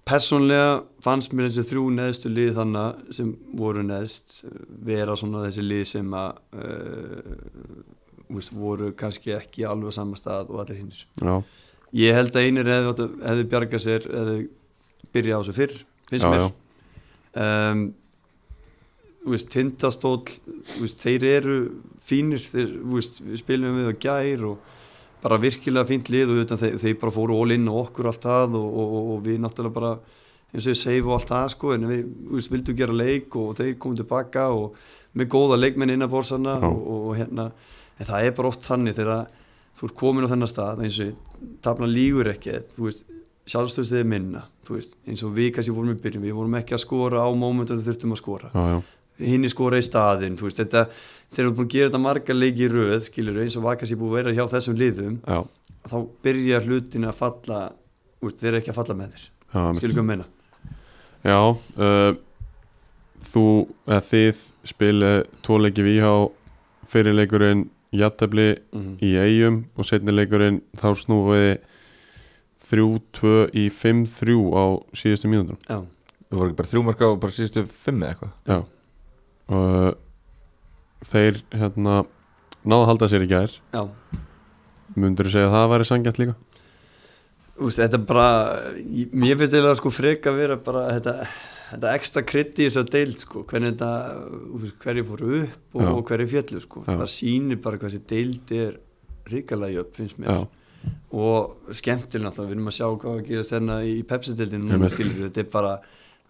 persónlega 0.08 0.82
fannst 1.04 1.32
mér 1.32 1.48
þessi 1.48 1.64
þrjú 1.70 1.86
neðstu 1.96 2.32
lið 2.32 2.52
þannig 2.58 3.16
sem 3.16 3.32
voru 3.56 3.86
neðst 3.86 4.42
vera 4.84 5.16
svona 5.16 5.46
þessi 5.46 5.64
lið 5.64 5.84
sem 5.94 6.12
að 6.18 6.60
uh, 6.60 7.80
veist, 8.28 8.52
voru 8.52 8.92
kannski 8.96 9.32
ekki 9.36 9.64
alveg 9.68 9.96
á 9.96 9.98
sama 9.98 10.20
stað 10.20 10.52
og 10.52 10.62
allir 10.64 10.82
hinnir 10.82 11.02
Já, 11.20 11.34
ég 12.04 12.20
held 12.20 12.36
að 12.36 12.48
einir 12.48 12.72
hefði, 12.72 13.08
hefði 13.24 13.50
bjargað 13.52 13.84
sér 13.84 14.08
hefði 14.12 14.38
byrjað 15.14 15.38
á 15.38 15.42
þessu 15.42 15.56
fyrr 15.56 15.76
finnst 16.08 16.26
já, 16.26 16.30
mér 16.32 16.48
um, 17.44 17.84
veist, 19.28 19.50
tindastóll 19.52 20.24
þú 20.24 20.82
veist, 20.84 21.02
þeir 21.04 21.28
eru 21.32 21.58
fínir 22.08 22.42
þeir, 22.42 22.74
veist, 22.94 23.20
við 23.24 23.42
spilum 23.42 23.80
við 23.80 23.92
á 23.92 23.94
gær 24.04 24.46
og 24.52 24.74
bara 25.22 25.40
virkilega 25.42 25.88
fínt 25.88 26.12
lið 26.12 26.32
og 26.34 26.54
þeir, 26.54 26.78
þeir 26.78 27.00
bara 27.00 27.14
fóru 27.14 27.36
all 27.36 27.54
in 27.54 27.68
og 27.70 27.88
okkur 27.88 28.08
allt 28.10 28.24
það 28.24 28.56
og, 28.60 28.68
og, 28.68 28.94
og, 29.00 29.10
og 29.16 29.26
við 29.26 29.42
náttúrulega 29.42 29.78
bara 29.80 29.92
eins 30.48 30.64
og 30.64 30.72
ég 30.72 30.80
save 30.80 31.04
og 31.04 31.16
allt 31.18 31.32
það 31.32 31.50
sko 31.52 31.74
en 31.74 31.88
við 31.90 32.46
vildum 32.54 32.78
gera 32.78 32.96
leik 32.96 33.36
og 33.36 33.58
þeir 33.58 33.74
komum 33.80 33.98
tilbaka 33.98 34.46
og 34.56 34.78
með 35.18 35.30
góða 35.34 35.58
leikmenn 35.58 35.92
innan 35.92 36.10
bórsana 36.12 36.56
Já. 36.56 36.68
og, 36.70 36.80
og, 36.94 37.10
hérna 37.18 37.50
en 37.98 38.08
það 38.08 38.28
er 38.28 38.34
bara 38.38 38.52
oft 38.52 38.64
þannig 38.64 38.96
þegar 38.96 39.26
þú 39.78 39.88
ert 39.88 39.98
komin 39.98 40.26
á 40.28 40.32
þennan 40.32 40.50
stað 40.50 40.82
eins 40.86 40.98
og 41.04 41.48
tafna 41.64 41.88
lígur 41.90 42.30
ekki 42.32 42.60
þú 42.76 42.86
veist, 42.88 43.04
sjálfstöðstuðið 43.48 44.08
minna 44.08 44.44
veist, 44.68 44.94
eins 45.08 45.24
og 45.24 45.34
við 45.36 45.52
kannski 45.56 45.74
vorum 45.74 45.94
í 45.94 46.00
byrjun 46.02 46.24
við 46.26 46.36
vorum 46.36 46.56
ekki 46.58 46.76
að 46.76 46.84
skora 46.84 47.24
á 47.24 47.28
mómentu 47.32 47.76
að 47.76 47.86
þurftum 47.88 48.14
að 48.14 48.20
skora. 48.20 48.50
Já, 48.52 48.74
já, 48.74 49.28
hinn 49.32 49.46
í 49.46 49.52
skora 49.52 49.80
í 49.80 49.86
staðinn 49.86 50.36
þú 50.38 50.48
veist, 50.48 50.60
þetta, 50.60 50.84
þegar 51.32 51.38
þú 51.38 51.48
ert 51.48 51.58
búin 51.58 51.68
að 51.68 51.74
gera 51.74 51.88
þetta 51.88 52.02
marga 52.04 52.36
leiki 52.36 52.66
í 52.66 52.70
röð, 52.72 52.98
skilur 53.08 53.40
eins 53.42 53.56
og 53.58 53.64
var 53.64 53.80
kannski 53.80 53.98
búið 53.98 54.12
að 54.12 54.18
vera 54.20 54.36
hjá 54.36 54.44
þessum 54.52 54.78
liðum, 54.78 55.18
já, 55.24 55.40
þá 55.88 55.98
byrja 56.26 56.62
hlutin 56.66 57.08
að 57.08 57.18
falla, 57.22 57.60
úr, 58.20 58.36
þeir 58.36 58.50
eru 58.52 58.60
ekki 58.60 58.74
að 58.74 58.80
falla 58.82 58.98
með 58.98 59.16
þér. 59.16 59.26
Skilur 59.78 59.96
hvað 59.96 60.04
að 60.04 60.10
meina? 60.12 60.28
Já 61.24 61.38
uh, 61.40 62.12
Þú, 63.28 63.44
eða 63.88 64.04
þið 64.06 64.42
spilið 64.68 65.16
tvoleiki 65.44 65.84
við 65.84 65.96
íhá 65.98 66.12
fyrirleikurinn 66.88 67.64
jættefli 67.98 68.50
mm 68.74 68.94
í 69.04 69.10
eigum 69.16 69.62
og 69.76 69.88
setnileikurinn 69.88 70.60
þá 70.78 70.88
snúiði 71.00 71.56
3-2 72.68 73.32
í 73.56 73.68
5-3 73.72 74.36
á 74.52 74.64
síðustu 74.96 75.30
mínútur 75.32 75.58
já, 75.64 75.78
Þú 76.28 76.36
voru 76.36 76.50
ekki 76.50 76.58
bara 76.58 76.70
þrjú 76.72 76.82
mörg 76.84 77.00
á 77.00 77.08
bara 77.22 77.32
síðustu 77.32 77.64
fimm 77.72 78.02
eða 78.04 78.12
eitthvað? 78.12 78.32
Já. 78.52 78.58
Og 79.56 81.08
þeir 81.08 81.38
hérna 81.56 81.94
náðu 82.68 82.82
að 82.82 82.90
halda 82.90 83.08
sér 83.08 83.24
í 83.24 83.28
gær. 83.30 83.54
Já. 83.72 83.82
Mundur 84.98 85.28
þú 85.28 85.32
segja 85.32 85.48
að 85.48 85.54
það 85.56 85.70
væri 85.72 85.86
sangjant 85.88 86.20
líka? 86.20 86.34
Þú 87.58 87.68
veist, 87.68 87.80
þetta 87.80 87.98
er 87.98 88.04
bara, 88.06 88.26
mér 89.18 89.38
finnst 89.40 89.54
eiginlega 89.56 89.78
sko 89.80 89.92
freka 89.94 90.30
að 90.30 90.40
vera 90.42 90.58
bara 90.68 90.84
þetta, 90.94 91.14
þetta 91.72 91.94
ekstra 91.98 92.22
krytti 92.28 92.66
í 92.66 92.68
þess 92.68 92.80
að 92.82 92.92
deild 92.94 93.24
sko, 93.24 93.42
hvernig 93.50 93.72
þetta, 93.74 94.68
hverju 94.84 95.06
fóru 95.08 95.32
upp 95.40 95.80
og, 95.80 95.88
og 95.96 96.04
hverju 96.12 96.28
fjallu 96.34 96.62
sko, 96.62 96.84
Já. 96.86 96.92
það 96.92 97.10
sýnir 97.16 97.62
bara 97.64 97.80
hvað 97.80 97.96
þessi 97.96 98.04
deild 98.12 98.54
er 98.58 98.78
ríkalega 99.32 99.82
upp, 99.82 99.96
finnst 99.98 100.20
mér. 100.22 100.30
Já, 100.30 100.67
og 101.08 101.72
skemmtileg 101.72 102.26
náttúrulega, 102.26 102.50
við 102.50 102.56
erum 102.58 102.68
að 102.68 102.76
sjá 102.76 102.86
hvað 102.88 103.14
að 103.14 103.28
gerast 103.28 103.54
hérna 103.54 103.78
í 103.88 103.94
skilur 104.92 105.22
þetta 105.24 105.40
er 105.40 105.46
bara, 105.52 105.70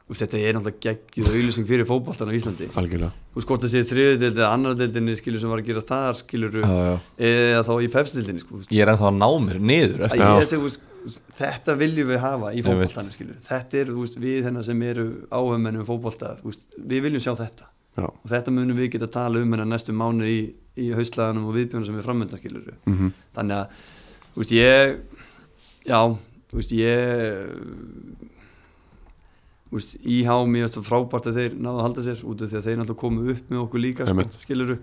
þú 0.05 0.12
veist, 0.12 0.22
þetta 0.22 0.38
er 0.38 0.55
náttúrulega 0.57 0.82
geggjuð 0.86 1.30
auðlýsing 1.32 1.66
fyrir 1.68 1.88
fótboltan 1.88 2.30
á 2.30 2.38
Íslandi. 2.38 2.68
Algjörlega. 2.78 3.11
Þú 3.32 3.40
veist, 3.40 3.49
hvort 3.51 3.64
það 3.64 3.72
sé 3.74 3.80
þriðudeild 3.90 4.38
eða 4.38 4.51
annar 4.55 4.76
deildinni 4.78 5.16
skilur 5.18 5.42
sem 5.42 5.51
var 5.51 5.62
að 5.62 5.70
gera 5.72 5.82
þar, 5.88 6.20
skilur 6.20 6.61
já, 6.62 6.68
já. 6.88 6.94
eða 7.30 7.64
þá 7.66 7.72
í 7.74 7.88
Pepsi-deildinni, 7.96 8.44
sko, 8.44 8.61
Ég 8.70 8.84
er 8.84 8.92
ennþá 8.94 9.11
að 9.11 9.18
ná 9.18 9.28
mér 9.49 9.59
niður. 9.72 10.07
Já. 10.07 10.30
ég, 10.38 10.46
þú 10.53 10.62
veist, 10.68 10.80
þetta 11.40 11.74
viljum 11.82 12.09
við 12.12 12.22
hafa 12.22 12.49
í 12.55 12.62
skilur. 13.16 13.42
þetta 13.49 13.82
er 13.82 13.90
þú 13.90 14.01
veist, 14.05 14.16
við 14.22 14.40
hennar 14.46 14.64
sem 14.66 14.86
eru 14.86 15.07
þú 16.38 16.53
veist, 16.53 16.64
við 16.78 17.05
viljum 17.09 17.24
sjá 17.26 17.34
þetta. 17.42 17.66
Já, 17.99 18.07
og 18.07 18.28
þetta 18.30 18.55
munum 18.55 18.78
við 18.78 18.92
geta 18.94 19.09
tala 19.11 19.40
um 19.42 19.51
hennar 19.51 19.66
næstu 19.66 19.90
mánu 19.90 20.22
í, 20.22 20.55
í 20.78 20.92
þú 24.39 24.45
veist, 24.45 24.55
ég 24.55 24.99
já, 25.89 26.01
þú 26.51 26.61
veist, 26.61 26.74
ég 26.78 27.49
þú 29.68 29.78
veist, 29.80 29.97
íhá 30.07 30.36
mér 30.47 30.70
frábært 30.86 31.26
að 31.28 31.41
þeir 31.41 31.57
náðu 31.59 31.74
að 31.74 31.86
halda 31.89 32.05
sér 32.07 32.22
út 32.22 32.45
af 32.45 32.53
því 32.53 32.61
að 32.61 32.68
þeir 32.68 32.78
náttúrulega 32.78 33.03
komu 33.03 33.24
upp 33.34 33.51
með 33.51 33.62
okkur 33.64 33.82
líka 33.82 34.07
sko, 34.07 34.26
skiluru, 34.45 34.76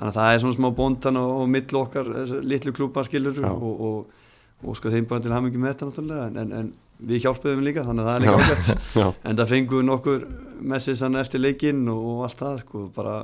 þannig 0.00 0.10
að 0.10 0.18
það 0.18 0.32
er 0.32 0.42
svona 0.42 0.56
smá 0.58 0.68
bóndan 0.80 1.20
og, 1.20 1.34
og 1.36 1.52
mill 1.54 1.78
okkar, 1.80 2.10
litlu 2.42 2.74
klúpa 2.74 3.04
skiluru 3.06 3.44
Já. 3.46 3.52
og, 3.54 3.86
og, 3.86 4.26
og 4.66 4.80
sko 4.80 4.92
þeim 4.92 5.06
bara 5.06 5.22
til 5.22 5.38
mikið 5.46 5.62
með 5.62 5.72
þetta 5.72 5.88
náttúrulega 5.92 6.26
en, 6.26 6.42
en, 6.42 6.58
en 6.64 6.74
við 7.06 7.22
hjálpuðum 7.26 7.62
líka, 7.62 7.86
þannig 7.86 8.02
að 8.02 8.10
það 8.10 8.18
er 8.18 8.26
líka 8.26 8.42
ágætt. 8.42 8.92
En 9.30 9.38
það 9.38 9.50
fenguðu 9.52 9.86
nokkur 9.86 10.26
messis 10.72 11.04
hann 11.04 11.20
eftir 11.20 11.44
leikinn 11.44 11.86
og, 11.92 12.02
og 12.10 12.26
allt 12.26 12.40
það 12.40 12.60
sko, 12.64 12.84
bara, 12.96 13.16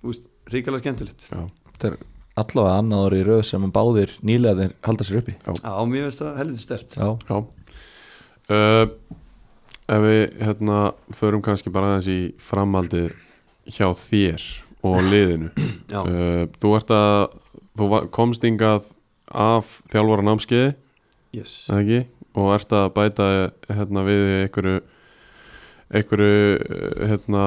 þú 0.00 0.12
veist, 0.12 0.30
ríkalega 0.52 0.84
skemmtilegt. 0.84 1.28
Já, 1.32 1.46
Þetta 1.72 1.90
er 1.90 1.98
allavega 2.42 2.76
annað 2.80 3.04
orði 3.08 3.22
röð 3.28 3.42
sem 3.50 3.64
að 3.66 3.72
báðir 3.76 4.14
nýlega 4.26 4.58
þeir 4.60 4.74
halda 4.88 5.06
sér 5.08 5.20
uppi. 5.20 5.34
Já, 5.46 5.72
mér 5.90 6.06
finnst 6.06 6.22
það 6.24 6.38
helviti 6.40 6.64
stert 6.64 6.96
Já, 6.98 7.08
já. 7.30 7.40
Uh, 8.50 9.16
Ef 9.90 10.04
við 10.04 10.20
hérna 10.46 10.78
förum 11.18 11.42
kannski 11.42 11.70
bara 11.74 11.88
aðeins 11.96 12.06
í 12.12 12.18
framhaldi 12.38 13.08
hjá 13.74 13.88
þér 13.98 14.44
og 14.86 15.00
liðinu. 15.10 15.50
Já, 15.90 16.00
uh, 16.04 16.44
Þú 16.62 16.76
ert 16.78 16.94
að 16.94 17.18
þú 17.80 17.90
komst 18.14 18.46
ingað 18.46 18.86
af 19.30 19.76
þjálfara 19.92 20.26
námskeiði, 20.26 20.72
yes 21.34 21.56
og 22.34 22.52
ert 22.54 22.72
að 22.74 22.88
bæta 22.94 23.26
hérna 23.70 24.02
við 24.06 24.24
einhverju 24.44 24.80
einhverju 25.90 26.34
eh, 26.58 27.00
hérna 27.10 27.44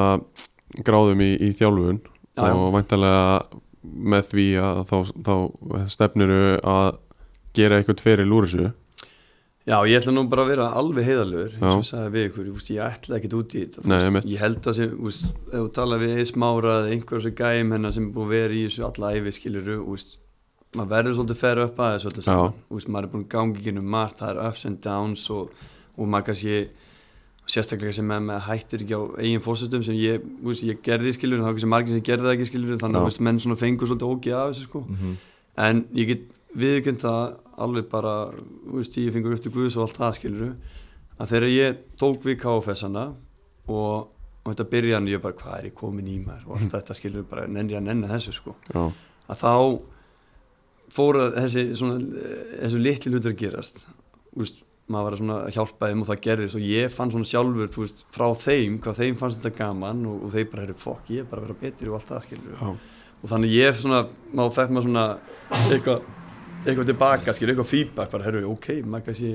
gráðum 0.83 1.21
í, 1.23 1.29
í 1.39 1.51
þjálfun 1.55 2.01
Já, 2.33 2.49
já. 2.49 2.53
og 2.57 2.73
væntalega 2.75 3.61
með 3.83 4.29
því 4.31 4.47
að 4.63 4.79
þá, 4.89 4.97
þá 5.27 5.35
stefniru 5.91 6.39
að 6.63 6.89
gera 7.57 7.79
eitthvað 7.79 8.03
fyrir 8.05 8.29
lúrisu 8.29 8.71
Já, 9.63 9.77
ég 9.87 10.01
ætla 10.01 10.11
nú 10.11 10.25
bara 10.27 10.43
að 10.43 10.49
vera 10.51 10.65
alveg 10.75 11.05
heiðalögur 11.07 11.53
eins 11.55 11.77
og 11.77 11.85
sagði 11.87 12.09
við 12.11 12.25
ykkur, 12.27 12.47
veist, 12.51 12.71
ég 12.73 12.83
ætla 12.83 13.15
ekkert 13.15 13.35
út 13.37 13.53
í 13.55 13.61
þetta 13.63 13.87
Nei, 13.87 13.99
einmitt. 14.09 14.25
Ég 14.27 14.41
held 14.43 14.67
að 14.67 14.75
sem, 14.75 14.97
veist, 15.05 15.23
ef 15.47 15.53
þú 15.53 15.69
tala 15.77 15.99
við 16.01 16.11
eða 16.17 16.25
smára 16.27 16.73
eða 16.81 16.89
einhver 16.97 17.23
sem 17.23 17.35
gæm 17.37 17.71
hennar 17.77 17.93
sem 17.95 18.09
búið 18.11 18.33
vera 18.33 18.57
í 18.57 18.65
þessu 18.65 18.83
alla 18.89 19.11
æfi 19.15 19.33
skiluru, 19.37 19.77
maður 20.73 20.91
verður 20.91 21.15
svolítið 21.19 21.39
fer 21.39 21.61
upp 21.63 21.79
að 21.79 21.95
þessu 21.95 22.91
maður 22.91 23.07
er 23.07 23.13
búin 23.13 23.23
að 23.23 23.31
gangi 23.37 23.61
ekki 23.61 23.75
um 23.79 23.89
margt, 23.95 24.19
það 24.19 24.33
er 24.33 24.41
ups 24.49 24.67
and 24.67 24.83
downs 24.83 25.23
og, 25.31 25.63
og 25.95 26.11
maður 26.11 26.27
kannski 26.33 26.59
sérstaklega 27.49 27.91
sem 27.97 28.07
með, 28.07 28.21
með 28.29 28.45
hættir 28.47 28.83
ekki 28.85 28.95
á 28.95 29.01
eigin 29.19 29.43
fórsetum 29.43 29.83
sem 29.83 29.97
ég, 29.99 30.23
veist, 30.45 30.63
ég 30.63 30.79
gerði 30.85 31.11
skilur 31.17 31.41
þá 31.41 31.49
er 31.49 31.55
kannski 31.57 31.71
margir 31.73 31.97
sem 31.97 32.05
gerði 32.07 32.27
það 32.29 32.35
ekki 32.37 32.47
skilur 32.51 32.79
þannig 32.79 33.01
að 33.01 33.07
veist, 33.09 33.23
menn 33.27 33.41
svona 33.43 33.59
fengur 33.59 33.89
svolítið 33.89 34.13
ógið 34.13 34.37
af 34.39 34.51
þessu 34.53 34.67
sko. 34.69 34.83
Mhm. 34.87 35.17
en 35.63 35.83
ég 35.93 36.07
get 36.07 36.23
viðkjönd 36.57 37.01
það 37.03 37.35
alveg 37.65 37.89
bara, 37.91 38.13
veist, 38.73 38.95
ég 38.97 39.13
fengur 39.13 39.35
upp 39.35 39.43
til 39.43 39.51
Guðs 39.53 39.75
og 39.77 39.87
allt 39.87 39.99
það 39.99 40.15
skilur 40.19 40.53
að 41.19 41.29
þegar 41.33 41.49
ég 41.51 41.81
tók 41.99 42.23
við 42.23 42.39
KFS-ana 42.41 43.05
og, 43.67 44.07
og 44.43 44.47
þetta 44.49 44.69
byrjan 44.71 45.07
ég 45.11 45.21
bara, 45.21 45.37
hvað 45.37 45.57
er 45.59 45.67
ég 45.69 45.75
komin 45.77 46.07
í 46.07 46.19
maður? 46.23 46.47
og 46.47 46.57
allt 46.57 46.73
þetta 46.77 46.97
skilur 46.97 47.27
bara, 47.27 47.47
nenni 47.47 47.75
að 47.75 47.89
nenni 47.89 48.07
þessu 48.09 48.33
sko. 48.39 48.55
Að 48.73 49.43
þá 49.43 49.53
fór 50.93 51.19
að 51.21 51.37
þessi 51.41 51.63
svona, 51.75 51.99
þessu 52.61 52.81
litli 52.81 53.11
hlutur 53.13 53.35
gerast 53.37 53.83
veist, 54.37 54.63
maður 54.93 55.05
var 55.07 55.15
að 55.15 55.21
svona 55.21 55.37
hjálpa 55.55 55.89
þeim 55.89 56.01
og 56.03 56.09
það 56.09 56.19
gerðist 56.27 56.57
og 56.59 56.65
ég 56.69 56.93
fann 56.93 57.13
svona 57.13 57.29
sjálfur, 57.29 57.71
þú 57.73 57.83
veist, 57.83 58.03
frá 58.13 58.25
þeim 58.43 58.79
hvað 58.83 58.99
þeim 59.01 59.19
fannst 59.19 59.39
þetta 59.41 59.57
gaman 59.59 60.03
og, 60.09 60.19
og 60.27 60.33
þeir 60.35 60.49
bara 60.51 60.65
herru, 60.65 60.75
fokk, 60.83 61.11
ég 61.13 61.23
er 61.23 61.29
bara 61.31 61.43
að 61.43 61.47
vera 61.49 61.59
betri 61.63 61.91
og 61.91 61.97
allt 61.99 62.11
það, 62.13 62.27
skilur 62.27 62.59
Já, 62.59 62.71
og 63.23 63.31
þannig 63.33 63.55
ég 63.55 63.79
svona, 63.79 64.01
maður 64.31 64.55
fekk 64.57 64.73
maður 64.75 64.87
svona 64.89 65.05
eitthvað, 65.73 66.07
eitthvað 66.63 66.89
tilbaka, 66.91 67.35
skilur, 67.37 67.53
eitthvað 67.53 67.71
feedback, 67.73 68.11
bara 68.13 68.27
herru, 68.29 68.43
ok, 68.53 68.69
maður 68.85 69.07
kannski 69.09 69.33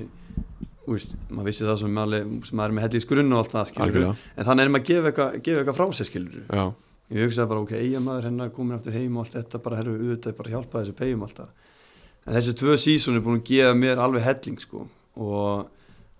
þú 0.88 0.96
veist, 0.96 1.16
maður 1.28 1.48
vissi 1.50 1.68
það 1.68 1.80
sem 1.82 1.96
maður, 1.98 2.28
sem 2.48 2.61
maður 2.61 2.72
er 2.72 2.76
með 2.78 2.86
hellis 2.88 3.09
grunn 3.09 3.32
og 3.34 3.42
allt 3.42 3.56
það, 3.56 3.70
skilur 3.72 3.88
Algjörlega. 3.88 4.28
en 4.34 4.48
þannig 4.48 4.64
er 4.68 4.70
maður 4.74 4.84
að 4.84 4.92
gefa 4.92 5.11
eitthvað, 5.12 5.40
gefa 5.48 5.62
eitthvað 5.62 5.80
frá 5.80 5.96
sér, 5.98 6.09
skilur 6.09 6.44
já, 6.48 6.62
ég 7.12 7.26
hugsaði 7.26 7.50
bara 7.52 7.64
ok, 7.64 7.74
eigamæður 7.82 8.28
hennar 8.28 8.52
komin 8.56 8.76
aftur 8.78 8.96
heim 8.96 9.16
og 9.18 9.26
allt 9.26 9.36
þetta 9.36 9.61
bara 9.64 9.80
herru 9.80 9.96
auðvitað 9.98 10.38
bara 10.38 10.54
hjálpa 10.54 10.82
þessu 10.82 10.96
pegjum 10.96 11.26
alltaf 11.28 11.68
en 12.28 12.36
þessi 12.36 12.54
tvö 12.61 12.76
sísón 12.80 13.16
er 13.16 13.24
búin 13.24 13.40
að 13.40 13.46
gefa 13.48 13.76
mér 13.76 14.00
alveg 14.04 14.24
helling 14.26 14.61
sko 14.61 14.86
og 15.19 15.69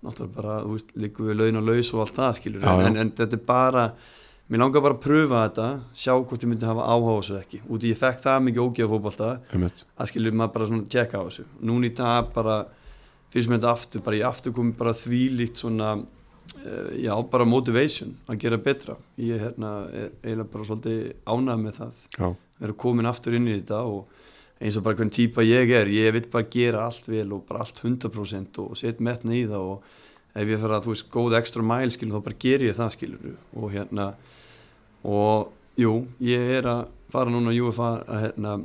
náttúrulega 0.05 0.35
bara, 0.37 0.55
þú 0.63 0.75
veist, 0.77 0.93
líku 0.95 1.27
við 1.27 1.39
laun 1.41 1.59
og 1.59 1.67
laus 1.67 1.91
og 1.93 2.01
allt 2.05 2.15
það 2.19 2.33
skilur 2.39 2.63
Já, 2.63 2.71
já. 2.71 2.87
en, 2.87 2.97
en 3.01 3.11
þetta 3.17 3.35
er 3.39 3.43
bara, 3.49 3.85
mér 4.49 4.61
langar 4.63 4.83
bara 4.85 4.95
að 4.97 5.01
pröfa 5.03 5.41
þetta 5.47 5.69
sjá 6.03 6.13
hvort 6.15 6.43
ég 6.45 6.51
myndi 6.51 6.67
hafa 6.69 6.85
áhuga 6.87 7.15
á 7.15 7.19
þessu 7.19 7.39
ekki. 7.39 7.61
Út 7.67 7.83
í 7.83 7.91
ég 7.93 7.99
fekk 7.99 8.21
það 8.23 8.45
mikið 8.47 8.63
ógeða 8.65 9.31
einmitt. 9.53 9.83
að 9.97 10.11
skilur 10.11 10.37
maður 10.39 10.53
bara 10.55 10.69
svona 10.71 10.87
tjekka 10.95 11.19
á 11.19 11.23
þessu. 11.27 11.45
Núna 11.69 11.89
í 11.89 11.93
dag 11.99 12.31
bara 12.35 12.55
fyrst 13.33 13.51
með 13.51 13.59
þetta 13.59 13.73
aftur, 13.75 14.05
bara 14.05 14.19
ég 14.19 14.29
aftur 14.29 14.55
komið 14.55 14.77
bara 14.79 14.95
þvílíkt 14.97 15.59
svona 15.61 15.89
uh, 15.99 16.91
já, 16.97 17.13
bara 17.29 17.45
motivation 17.45 18.15
að 18.27 18.39
gera 18.45 18.57
betra. 18.57 18.95
Ég 19.21 19.43
hérna, 19.43 19.73
er 19.91 20.09
eiginlega 20.23 20.49
bara 20.55 20.69
svolítið 20.71 21.03
ánægð 21.27 21.65
með 21.65 21.77
það. 21.83 21.99
Já, 22.17 22.29
vera 22.59 22.79
komin 22.85 23.11
aftur 23.11 23.37
inn 23.37 23.47
í 23.51 23.59
þetta 23.59 23.83
og 23.85 24.07
eins 24.59 24.77
og 24.77 24.85
bara 24.85 24.99
hvern 24.99 25.11
típa 25.13 25.45
ég 25.45 25.71
er 25.75 25.91
ég 25.91 26.13
vil 26.15 26.27
bara 26.31 26.47
gera 26.51 26.85
allt 26.87 27.07
vel 27.07 27.31
og 27.35 27.45
bara 27.47 27.63
allt 27.63 27.79
100% 27.83 28.59
og 28.63 28.77
setja 28.79 29.05
metna 29.05 29.35
í 29.35 29.45
það 29.47 29.73
og 29.73 29.93
ef 30.35 30.51
ég 30.51 30.61
fer 30.61 30.73
að, 30.75 30.85
þú 30.85 30.93
veist, 30.93 31.09
góð 31.13 31.37
extra 31.39 31.65
mile 31.65 31.93
skilur 31.95 32.19
þá 32.19 32.25
bara 32.27 32.39
ger 32.43 32.65
ég 32.67 32.77
það 32.77 32.95
skilur. 32.95 33.37
Og 33.57 33.71
hérna 33.73 34.09
og 35.07 35.53
jú, 35.79 35.93
ég 36.23 36.57
er 36.59 36.67
að 36.69 36.81
fara 37.09 37.33
núna 37.33 37.55
í 37.55 37.61
UFA 37.63 37.93
að 38.03 38.25
hérna 38.27 38.57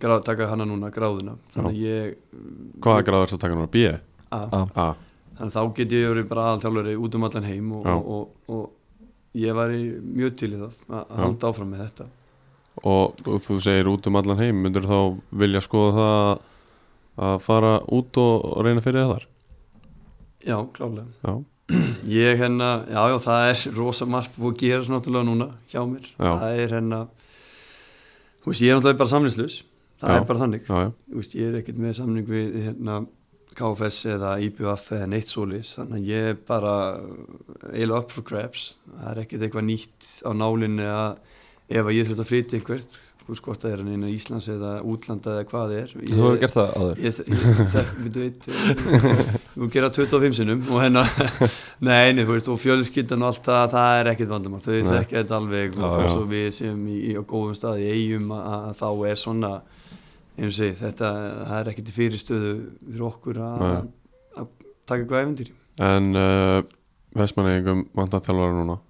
gráð, 0.00 0.22
taka 0.28 0.48
hana 0.50 0.66
núna, 0.68 0.92
gráðuna. 0.94 1.36
Ég 1.76 2.16
hvaða 2.80 3.04
gráður 3.06 3.26
er 3.26 3.34
það 3.34 3.38
að 3.38 3.44
taka 3.44 3.58
núna? 3.58 3.72
B? 3.74 3.90
að, 4.30 4.54
A. 4.54 4.60
A, 4.78 4.86
þannig 5.38 5.56
þá 5.56 5.62
get 5.76 5.94
ég 5.96 6.12
verið 6.12 6.28
bara 6.30 6.46
aðalþjálfari 6.50 6.96
út 7.02 7.18
um 7.18 7.26
allan 7.26 7.48
heim 7.48 7.72
og, 7.76 7.88
og, 7.90 8.14
og, 8.14 8.54
og 8.54 9.40
ég 9.40 9.56
væri 9.56 9.82
mjög 10.04 10.36
til 10.38 10.52
í 10.52 10.60
það 10.60 10.80
að, 10.88 11.14
halda 11.24 11.50
áfram 11.50 11.72
með 11.74 11.84
þetta 11.86 12.08
og, 12.82 13.16
og 13.26 13.42
þú 13.44 13.58
segir 13.64 13.88
út 13.90 14.06
um 14.08 14.16
allan 14.20 14.38
heim 14.40 14.62
myndur 14.64 14.86
þá 14.88 14.98
vilja 15.42 15.60
skoða 15.64 15.94
það 16.00 16.40
að 17.30 17.38
fara 17.44 17.72
út 17.92 18.20
og, 18.22 18.44
reyna 18.64 18.80
fyrir 18.84 19.04
það 19.04 19.14
þar? 19.14 19.26
já, 20.46 20.56
klálega 20.76 21.06
Já, 21.26 21.34
Ég 22.10 22.38
hérna, 22.40 22.70
já 22.90 23.02
já 23.12 23.16
það 23.22 23.48
er 23.50 23.64
rosa 23.76 24.06
margt 24.08 24.32
búið 24.40 24.54
að 24.56 24.62
gera 24.64 24.90
náttúrulega 24.94 25.28
núna 25.28 25.50
hjá 25.70 25.82
mér. 25.86 26.06
Já. 26.16 26.30
það 26.40 26.60
er 26.64 26.72
hérna 26.74 27.00
þú 28.40 28.50
veist 28.50 28.64
ég 28.64 28.70
er 28.72 28.78
náttúrulega 28.80 29.00
bara 29.02 29.12
samlingslus 29.12 29.58
það 30.00 30.10
Já. 30.14 30.16
er 30.16 30.26
bara 30.30 30.40
þannig. 30.40 30.64
Já, 30.66 30.92
þú 31.12 31.20
veist 31.20 31.36
ég 31.36 31.50
er 31.50 31.58
ekkert 31.60 31.80
með 31.84 31.96
samning 32.00 32.30
við 32.30 32.56
hérna 32.64 32.96
KFS 33.60 33.98
eða 34.14 34.32
IBF 34.46 34.88
eða 34.96 35.06
neitt 35.10 35.28
svolis 35.28 35.74
þannig 35.76 35.98
að 36.00 36.08
ég 36.08 36.28
er 36.32 36.36
bara 36.48 36.74
eiginlega 37.74 37.98
up 38.00 38.14
for 38.14 38.24
grabs. 38.26 38.64
Það 38.94 39.10
er 39.12 39.22
ekkert 39.24 39.44
eitthvað 39.46 39.66
nýtt 39.68 40.10
á 40.24 40.30
nálinni 40.40 40.86
að 40.88 41.38
ef 41.70 41.86
að 41.86 41.96
ég 41.96 42.08
þurft 42.08 42.24
að 42.24 42.30
flytja 42.32 42.58
einhvert 42.58 43.00
veist 43.30 43.44
hvort 43.44 43.62
það 43.62 43.72
er 43.72 43.82
hann 43.82 43.90
inn 43.94 44.06
á 44.06 44.10
Íslands 44.10 44.48
eða 44.50 44.70
útlanda 44.86 45.34
eða 45.36 45.46
hvað 45.50 45.72
það 45.72 45.76
er 45.80 45.92
Þú 45.94 46.20
hefur 46.20 46.38
gert 46.42 46.56
það 46.56 46.72
áður. 46.80 47.02
Ég, 47.04 47.20
ég, 47.30 47.60
það, 47.74 47.90
við 48.00 48.18
veit, 48.20 48.48
þú 49.54 49.68
gera 49.74 49.90
25 49.96 50.38
sinnum 50.40 50.64
og 50.70 50.82
hennar, 50.82 51.12
nei, 51.88 52.10
nei, 52.16 52.22
þú 52.24 52.34
veist, 52.34 52.50
og 52.50 52.60
fjölskyldan 52.62 53.24
og 53.24 53.30
allt 53.30 53.46
það, 53.46 53.62
það 53.76 54.00
er 54.00 54.10
ekkert 54.14 54.32
vandamál, 54.32 54.62
þau 54.64 54.72
þekkja 54.72 55.20
þetta 55.20 55.38
alveg 55.38 55.78
og 55.78 55.96
já. 56.04 56.08
svo 56.14 56.26
við 56.30 56.48
séum 56.58 56.82
í, 56.90 56.98
í 57.10 57.14
á 57.14 57.22
góðum 57.22 57.56
stað 57.58 57.84
í 57.84 57.88
eigum 57.94 58.34
að, 58.36 58.68
þá 58.80 58.88
er 59.12 59.22
svona, 59.22 59.54
eins 60.36 60.50
og 60.50 60.58
segi, 60.58 60.76
þetta, 60.82 61.14
það 61.38 61.56
er 61.60 61.72
ekkert 61.74 61.94
í 61.94 61.96
fyrirstöðu 62.00 62.52
fyrir 62.82 63.08
okkur 63.10 63.42
að 63.46 63.64
taka 64.90 65.02
eitthvað 65.02 65.22
efendir 65.22 65.56
En 65.80 66.12
uh, 66.18 66.60
Vestmanneigum 67.16 67.86
vantar 67.96 68.24
þjálfara 68.26 68.56
núna 68.56 68.80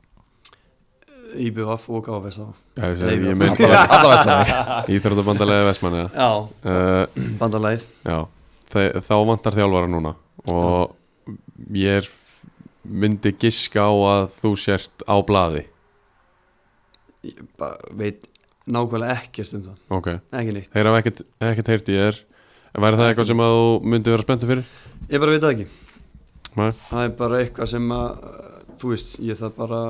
IBF 1.46 1.84
og 1.94 2.04
KFS. 2.06 2.38
Já, 2.76 2.90
ég, 2.94 3.24
ég 3.30 3.60
Allavega 3.70 4.36
Íþróttabandalega 4.94 5.66
Vestmanneia 5.68 6.08
Já, 6.14 6.30
bandalæð. 7.40 7.84
Já, 8.06 8.18
þe 8.72 8.84
þá 9.06 9.12
vantar 9.28 9.56
þjálfara 9.58 9.90
núna 9.92 10.14
og 10.50 10.96
ég 11.76 12.00
er, 12.00 12.08
myndi 12.88 13.34
giska 13.38 13.84
á 13.86 13.92
að 13.92 14.30
þú 14.40 14.54
sért 14.58 15.04
á 15.06 15.16
blaði 15.26 15.66
Ég 17.26 17.36
veit 18.00 18.24
nákvæmlega 18.70 19.18
ekkert 19.20 19.54
um 19.58 19.62
það, 19.68 19.78
Ok, 19.98 20.08
ekki 20.40 20.54
neitt. 20.56 20.70
þeir 20.72 20.88
hafa 20.88 21.02
ekkert, 21.02 21.22
ekkert 21.50 21.72
heyrt 21.74 21.90
þér 21.90 22.20
En 22.70 22.84
væri 22.84 23.00
það 23.00 23.08
eitthvað 23.10 23.28
sem 23.32 23.40
að 23.42 23.54
þú 23.56 23.70
myndi 23.92 24.12
vera 24.14 24.24
spenntur 24.24 24.50
fyrir? 24.52 24.68
Ég 25.10 25.18
bara 25.22 25.32
veit 25.34 25.42
það 25.42 25.54
ekki. 25.56 25.64
Nei? 26.60 26.68
það 26.86 27.02
er 27.04 27.12
bara 27.18 27.38
eitthvað 27.42 27.68
sem 27.72 27.88
að 27.94 28.10
þú 28.80 28.90
veist, 28.94 29.14
ég 29.24 29.38
þarf 29.38 29.56
bara 29.60 29.80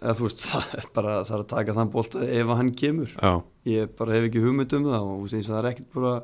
eða 0.00 0.16
þú 0.18 0.26
veist, 0.26 0.44
það 0.50 0.76
er 0.80 0.90
bara 0.96 1.16
það 1.24 1.36
er 1.38 1.44
að 1.44 1.50
taka 1.54 1.76
þann 1.78 1.94
bólta 1.94 2.26
ef 2.26 2.52
hann 2.60 2.74
kemur. 2.82 3.16
Já, 3.16 3.32
ég 3.70 3.96
bara 3.98 4.18
hef 4.18 4.28
ekki 4.30 4.44
hugmynd 4.44 4.76
um 4.78 4.90
það 4.90 5.10
og 5.14 5.26
það 5.30 5.58
er 5.60 5.70
ekkert 5.72 5.96
bara 5.96 6.14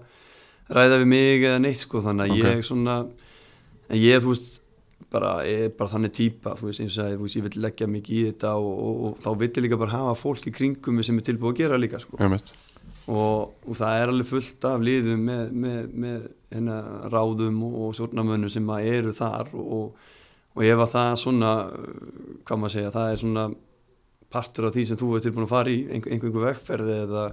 ræða 0.76 1.00
við 1.02 1.10
mig 1.12 1.44
eða 1.46 1.62
neitt 1.62 1.82
sko, 1.82 2.02
þannig 2.02 2.26
að 2.26 2.36
Ok. 2.36 2.46
ég 2.50 2.64
svona 2.66 2.96
en 3.86 4.00
ég, 4.02 4.22
þú 4.22 4.32
veist, 4.32 4.54
bara 5.12 5.32
ég 5.46 5.66
er 5.68 5.74
bara 5.78 5.92
þannig 5.92 6.14
típa, 6.16 6.54
þú 6.58 6.70
veist, 6.70 6.82
eins 6.82 6.96
og 6.98 7.04
að 7.06 7.20
veist, 7.22 7.36
ég 7.38 7.44
vil 7.46 7.62
leggja 7.62 7.86
mikið 7.90 8.16
í 8.16 8.24
þetta 8.30 8.54
og, 8.58 8.72
og, 8.86 9.04
og 9.06 9.20
þá 9.22 9.28
vil 9.38 9.50
ég 9.50 9.60
líka 9.66 9.78
bara 9.80 9.94
hafa 9.94 10.16
fólk 10.18 10.48
í 10.50 10.54
kringum 10.54 11.02
sem 11.06 11.20
er 11.20 11.28
tilbúið 11.28 11.52
að 11.54 11.60
gera 11.62 11.78
líka 11.80 12.00
sko. 12.02 12.18
Og, 13.06 13.52
og 13.70 13.78
það 13.78 14.00
er 14.00 14.10
alveg 14.10 14.26
fullt 14.32 14.64
af 14.66 14.82
liðum 14.82 15.20
með, 15.28 15.50
með, 15.54 15.82
með 15.94 16.24
hérna, 16.50 16.78
ráðum 17.12 17.60
og, 17.68 17.92
stjórnamönnum 17.94 18.50
sem 18.50 18.72
eru 18.80 19.12
þar 19.14 19.52
og, 19.54 20.08
og 20.56 20.64
ef 20.64 20.82
að 20.82 20.92
það 20.94 21.14
svona 21.20 21.52
hvað 22.46 22.60
maður 22.62 22.74
segja, 22.74 22.92
það 22.94 23.12
er 23.12 23.22
svona 23.22 23.46
partur 24.32 24.68
af 24.68 24.74
því 24.74 24.84
sem 24.88 24.98
þú 25.00 25.10
ert 25.16 25.26
tilbúin 25.26 25.46
að 25.46 25.52
fara 25.52 25.72
í 25.72 25.78
einhver, 25.86 26.14
einhver 26.16 26.44
vegferði 26.46 26.96
eða 27.04 27.24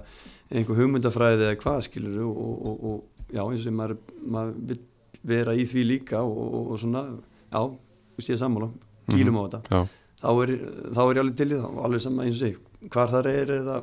einhver 0.54 0.80
hugmyndafræði 0.80 1.46
eða 1.48 1.60
hvað 1.62 1.80
skilur 1.88 2.20
og, 2.28 2.52
og, 2.68 2.84
og 2.90 3.32
já, 3.34 3.42
eins 3.44 3.66
og 3.66 3.76
maður, 3.80 3.96
maður 4.36 4.60
vil 4.70 4.78
vera 5.24 5.56
í 5.56 5.64
því 5.68 5.86
líka 5.88 6.20
og, 6.22 6.44
og, 6.60 6.74
svona, 6.82 7.04
já, 7.48 7.60
þú 8.14 8.26
sé 8.26 8.38
sammála 8.40 8.70
kýlum 9.10 9.40
á 9.40 9.42
þetta. 9.46 9.62
Já, 9.72 9.80
þá 10.20 10.30
er, 10.44 10.54
þá 10.92 11.02
er 11.04 11.16
ég 11.16 11.24
alveg 11.24 11.40
til 11.40 11.48
í 11.48 11.56
það 11.56 11.82
alveg 11.88 12.04
sama 12.04 12.28
eins 12.28 12.38
og 12.38 12.44
segi 12.44 12.92
hvar 12.92 13.10
það 13.14 13.32
er 13.32 13.56
eða 13.58 13.80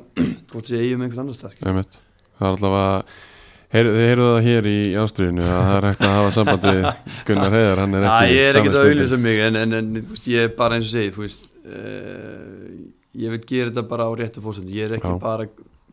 hvort 0.52 0.70
sé 0.70 0.80
eigum 0.80 1.04
einhvers 1.04 1.22
annars 1.24 1.42
það 1.42 1.60
ég 1.60 1.78
mitt 1.82 2.00
Það 2.38 2.56
er 2.56 2.62
Þið 2.62 3.31
heyrðu 3.72 4.26
það 4.28 4.46
hér 4.46 4.66
í 4.72 4.76
ástriðinu 5.02 5.44
að 5.46 5.62
það 5.66 5.76
er 5.78 5.86
hægt 5.88 6.02
að 6.08 6.16
hafa 6.18 6.32
samband 6.36 6.66
við 6.68 6.88
Gunnar 7.28 7.54
Heiðar 7.56 7.80
Hann 7.82 7.94
er 7.98 8.04
Já, 8.06 8.10
ekki 8.16 8.34
ég 8.36 8.48
er 8.50 8.58
ekkert 8.60 8.74
að 8.74 8.82
samningsbundinn. 8.82 8.98
auðlýsa 8.98 9.20
mig 9.26 9.40
en, 9.46 9.60
en, 9.62 9.76
en 9.78 9.92
þú 10.02 10.16
veist, 10.16 10.28
ég 10.32 10.48
er 10.48 10.52
bara 10.58 10.76
eins 10.78 10.88
og 10.90 10.92
segi 10.96 11.14
þú 11.16 11.24
veist, 11.24 11.46
uh, 11.64 12.82
ég 13.22 13.34
vil 13.36 13.40
gera 13.52 13.70
þetta 13.72 13.84
bara 13.92 14.08
á 14.08 14.10
réttu 14.20 14.44
fórsöndu, 14.44 14.74
ég 14.76 14.90
er 14.90 14.98
ekki 14.98 15.12
Já. 15.14 15.18
bara 15.22 15.46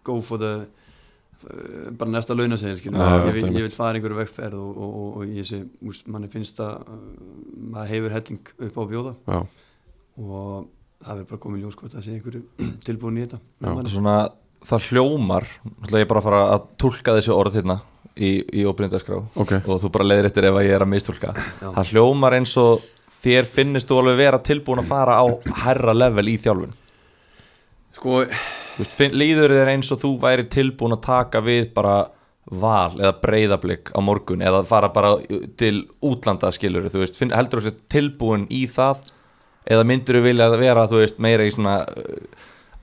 go 0.10 0.18
for 0.26 0.42
the 0.42 0.52
uh, 0.64 1.92
bara 2.00 2.12
næsta 2.18 2.36
launasegil 2.36 2.92
ég, 2.92 2.98
vil- 2.98 3.44
einmitt. 3.44 3.56
ég 3.60 3.68
vil 3.70 3.76
fara 3.76 3.96
einhverju 4.00 4.20
vegferð 4.20 4.60
og, 4.60 4.76
og, 4.76 4.92
og, 5.00 5.16
og 5.24 5.38
ég 5.40 5.48
sé, 5.48 5.62
úst, 5.88 6.08
manni 6.12 6.28
finnst 6.32 6.60
að 6.64 6.84
uh, 6.84 7.00
maður 7.76 7.94
hefur 7.96 8.16
helling 8.18 8.54
upp 8.68 8.76
á 8.76 8.82
að 8.84 8.92
bjóða 8.94 9.16
Já, 9.30 9.40
og 10.20 10.68
það 11.00 11.16
verður 11.16 11.28
bara 11.32 11.42
komið 11.48 11.62
ljós 11.64 11.78
hvort 11.80 11.94
það 11.96 12.06
sé 12.10 12.16
einhverju 12.18 12.44
tilbúin 12.88 13.20
í 13.22 13.24
þetta. 13.24 13.40
Svona, 13.88 14.16
það 14.68 14.90
hljómar 14.90 15.48
ég 15.94 16.10
bara 16.10 16.22
að 16.22 16.28
fara 16.28 16.44
að 16.56 16.68
tólka 16.82 17.16
þessi 17.18 17.34
orð 17.36 17.60
hérna 17.60 17.80
í, 18.16 18.32
í 18.62 18.66
óbyrjundaskrá 18.68 19.20
ok. 19.20 19.56
Og 19.66 19.82
þú 19.84 19.92
bara 19.96 20.08
leiðir 20.10 20.30
eftir 20.30 20.50
ef 20.50 20.60
að 20.60 20.68
ég 20.68 20.78
er 20.78 20.86
að 20.86 20.94
mistúlka. 20.94 21.34
Já. 21.36 21.70
það 21.78 21.94
hljómar 21.94 22.38
eins 22.40 22.56
og 22.60 22.86
þér 23.24 23.50
finnist 23.50 23.90
þú 23.90 24.04
alveg 24.04 24.22
vera 24.22 24.40
tilbúin 24.44 24.84
að 24.84 24.92
fara 24.92 25.18
á 25.20 25.26
herra 25.66 25.96
level 25.96 26.28
í 26.32 26.38
þjálfun. 26.40 26.78
Sko, 28.00 28.22
finn, 28.96 29.18
líður 29.18 29.56
þér 29.58 29.74
eins 29.74 29.92
og 29.92 30.02
þú 30.04 30.14
væri 30.22 30.48
tilbúin 30.52 30.96
að 30.96 31.06
taka 31.10 31.44
við 31.44 31.72
bara 31.76 31.98
val 32.50 32.96
eða 32.98 33.14
breyðablик 33.22 33.92
á 33.94 34.00
morgun 34.02 34.42
eða 34.42 34.64
fara 34.66 34.90
bara 34.94 35.18
til 35.60 35.84
útlanda 36.02 36.50
skilur 36.54 36.88
þú 36.90 37.04
veist, 37.04 37.18
finn, 37.20 37.34
heldur 37.36 37.62
þú 37.62 37.70
sér 37.70 37.82
tilbúin 37.94 38.48
í 38.50 38.64
það 38.72 39.04
eða 39.70 39.86
myndur 39.86 40.18
þú 40.18 40.24
vilja 40.26 40.48
vera 40.58 40.88
þú 40.90 41.04
veist, 41.04 41.20
meira 41.22 41.46
í 41.46 41.52
svona 41.54 41.76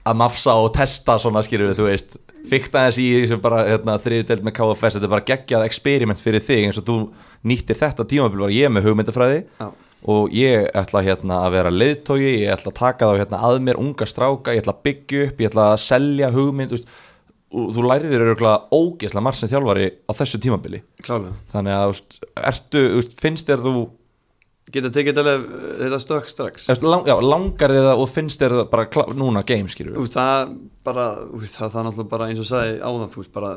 að 0.06 0.18
mafsa 0.22 0.54
og 0.60 0.70
testa 0.76 1.16
svona 1.22 1.42
skilur 1.44 1.74
þú 1.76 1.88
veist, 1.88 2.18
fykta 2.46 2.84
þess 2.86 3.00
í 3.02 3.06
þessu 3.22 3.40
bara 3.42 3.64
hérna, 3.66 3.96
þriðdelt 4.02 4.44
með 4.46 4.54
KFS, 4.58 4.98
þetta 4.98 5.08
er 5.08 5.14
bara 5.16 5.26
geggjað 5.32 5.66
eksperiment 5.66 6.22
fyrir 6.22 6.44
þig 6.46 6.68
eins 6.68 6.78
og 6.80 6.86
þú 6.86 7.00
nýttir 7.46 7.80
þetta 7.80 8.06
tímabil 8.06 8.44
var 8.44 8.54
ég 8.54 8.72
með 8.72 8.86
hugmyndafræði 8.86 9.42
já, 9.42 9.66
og 10.06 10.36
ég 10.36 10.68
ætla 10.78 11.02
hérna 11.06 11.40
að 11.46 11.56
vera 11.56 11.74
leiðtógi, 11.74 12.30
ég 12.44 12.54
ætla 12.54 12.70
að 12.70 12.78
taka 12.78 13.10
þá 13.10 13.20
hérna 13.22 13.42
að 13.48 13.58
mér 13.66 13.82
unga 13.82 14.06
stráka, 14.06 14.54
ég 14.54 14.62
ætla 14.62 14.76
að 14.76 14.86
byggja 14.86 15.26
upp 15.26 15.42
ég 15.42 15.50
ætla 15.50 15.68
að 15.72 15.82
selja 15.82 16.30
hugmynd 16.34 16.76
veist, 16.76 16.90
og 17.56 17.70
þú 17.74 17.84
lærir 17.86 18.10
þér 18.12 18.24
örgulega 18.32 18.74
ógeðslega 18.74 19.24
margt 19.24 19.40
sem 19.40 19.50
þjálfari 19.50 19.86
á 20.06 20.12
þessu 20.18 20.40
tímabili. 20.42 20.82
Klálega. 21.06 21.36
Þannig 21.52 21.76
að 21.76 21.86
veist, 21.92 22.18
ertu, 22.50 22.82
veist, 22.96 23.14
finnst 23.22 23.50
þér 23.50 23.62
þú 23.64 23.74
geta 24.74 24.90
tekið 24.90 25.18
þetta, 25.20 25.98
stökk 26.02 26.30
strax? 26.30 26.68
Lang, 26.82 27.06
já, 27.06 27.14
langar 27.22 27.74
þið 27.74 27.84
það 27.86 28.00
og 28.02 28.08
finnst 28.10 28.42
þér 28.42 28.54
það 28.56 28.70
bara 28.72 29.04
núna 29.18 29.42
game 29.46 29.70
skilur 29.70 29.98
veist, 30.00 30.16
það 30.16 30.56
bara, 30.86 31.04
veist, 31.30 31.58
það, 31.58 31.70
það 31.72 31.80
er 31.80 31.86
náttúrulega 31.88 32.12
bara 32.14 32.30
eins 32.30 32.42
og 32.42 32.48
sagði 32.50 32.80
áðan, 32.80 33.12
þú 33.12 33.22
veist, 33.22 33.32
bara, 33.36 33.52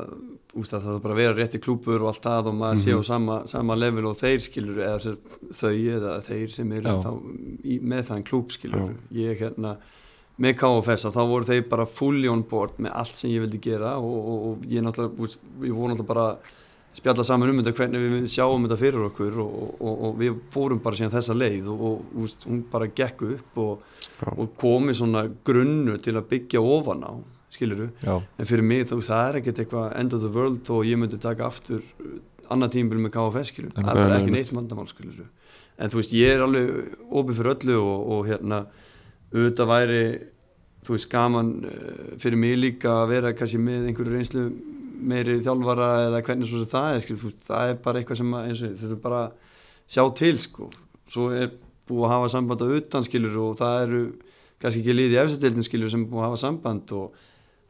veist, 0.54 0.74
það 0.74 0.86
þarf 0.86 1.00
bara 1.04 1.16
að 1.16 1.22
vera 1.22 1.36
rétti 1.38 1.62
klúpur 1.62 2.04
og 2.04 2.12
allt 2.12 2.28
það 2.28 2.50
og 2.52 2.58
maður 2.60 2.82
sé 2.84 2.94
á 2.94 3.02
sama, 3.10 3.38
sama 3.50 3.78
level 3.78 4.10
og 4.10 4.18
þeir 4.20 4.44
skilur, 4.46 4.82
eða 4.86 5.16
þau 5.60 5.72
eða 5.96 6.14
þeir 6.28 6.54
sem 6.54 6.76
eru 6.78 6.94
Já. 6.94 7.00
þá 7.06 7.10
í, 7.64 7.80
með 7.94 8.06
þann 8.12 8.26
klúp 8.30 8.54
skilur, 8.54 8.94
ég 9.16 9.42
hérna 9.42 9.76
með 10.40 10.56
KFS 10.62 11.10
þá 11.12 11.20
voru 11.28 11.44
þeir 11.50 11.66
bara 11.68 11.90
fully 11.90 12.30
on 12.30 12.46
board 12.48 12.78
með 12.80 12.94
allt 13.02 13.18
sem 13.18 13.34
ég 13.34 13.42
vildi 13.44 13.60
gera 13.66 13.98
og, 14.00 14.14
og, 14.16 14.42
og 14.50 14.70
ég 14.72 14.86
náttúrulega, 14.86 15.18
veist, 15.18 15.42
ég 15.66 15.74
voru 15.74 15.90
náttúrulega 15.90 16.12
bara 16.14 16.28
spjalla 16.96 17.24
saman 17.24 17.52
um 17.52 17.60
þetta 17.60 17.74
hvernig 17.78 18.02
við 18.02 18.30
sjáum 18.32 18.64
þetta 18.66 18.78
fyrir 18.80 19.04
okkur 19.06 19.36
og, 19.44 19.58
og, 19.78 20.00
og 20.08 20.16
við 20.18 20.38
fórum 20.50 20.80
bara 20.82 20.98
síðan 20.98 21.14
þessa 21.14 21.36
leið 21.36 21.68
og, 21.70 21.84
og 21.86 22.46
hún 22.48 22.64
bara 22.72 22.88
gekk 22.90 23.22
upp 23.28 23.60
og, 23.62 23.84
komi 24.58 24.94
svona 24.96 25.26
grunnu 25.46 25.98
til 26.02 26.16
að 26.18 26.26
byggja 26.32 26.64
ofan 26.64 27.06
á 27.06 27.12
skiluru, 27.50 27.90
Já, 28.02 28.14
en 28.38 28.46
fyrir 28.46 28.66
mig 28.66 28.84
veist, 28.86 29.10
það 29.10 29.28
er 29.28 29.38
ekkert 29.40 29.62
eitthvað 29.62 29.94
end 29.98 30.14
of 30.14 30.22
the 30.22 30.30
world 30.30 30.60
þó 30.66 30.84
ég 30.86 30.98
myndi 31.00 31.18
taka 31.20 31.48
aftur 31.48 31.82
annað 32.50 32.76
tímabil 32.76 33.02
með 33.04 33.14
KFS 33.16 33.52
skiluru, 33.52 33.74
það 33.78 34.02
er 34.04 34.14
ekki 34.16 34.30
nei. 34.30 34.36
neitt 34.38 34.52
vandamál 34.54 34.90
skiluru, 34.90 35.26
en 35.78 35.92
þú 35.92 36.00
veist, 36.00 36.14
ég 36.14 36.34
er 36.36 36.44
alveg 36.46 36.70
opið 37.08 37.40
fyrir 37.40 37.54
öllu 37.56 37.80
og, 37.80 38.04
og 38.14 38.28
hérna 38.30 38.60
auðvitað 39.30 39.70
væri 39.70 40.04
þú 40.86 40.96
veist, 40.96 41.10
gaman 41.12 41.50
uh, 41.66 42.04
fyrir 42.22 42.40
mig 42.40 42.58
líka 42.58 43.00
að 43.02 43.14
vera 43.16 43.34
kannski 43.36 43.60
með 43.62 43.90
einhverju 43.90 44.14
reynslu 44.14 44.46
meiri 45.00 45.38
þjálfara 45.44 45.88
eða 46.08 46.22
hvernig 46.26 46.48
svo 46.50 46.60
sem 46.62 46.70
það 46.72 46.94
er 46.96 47.04
skilur, 47.04 47.20
þú 47.22 47.30
veist, 47.30 47.42
það 47.48 47.72
er 47.72 47.80
bara 47.84 48.00
eitthvað 48.00 48.20
sem 48.20 48.34
að, 48.36 48.48
eins 48.50 48.62
og 48.62 48.74
þetta 48.80 48.96
er 48.96 49.02
bara 49.04 49.22
sjá 49.90 50.02
til 50.20 50.32
sko, 50.40 50.70
svo 51.10 51.28
er 51.34 51.52
búið 51.90 52.06
að 52.06 52.14
hafa 52.14 52.32
samband 52.36 52.64
að 52.66 52.74
utan 52.78 53.06
skilur 53.06 53.38
og 53.44 53.56
það 53.60 53.84
eru 53.86 54.02
kannski 54.60 54.82
ekki 54.84 54.96
liði 54.96 55.20
efstildin 55.22 55.66
skilur 55.66 55.92
sem 55.92 56.04
er 56.04 56.10
búið 56.10 56.24
að 56.24 56.28
hafa 56.28 56.42
samband 56.44 56.96
og 56.98 57.22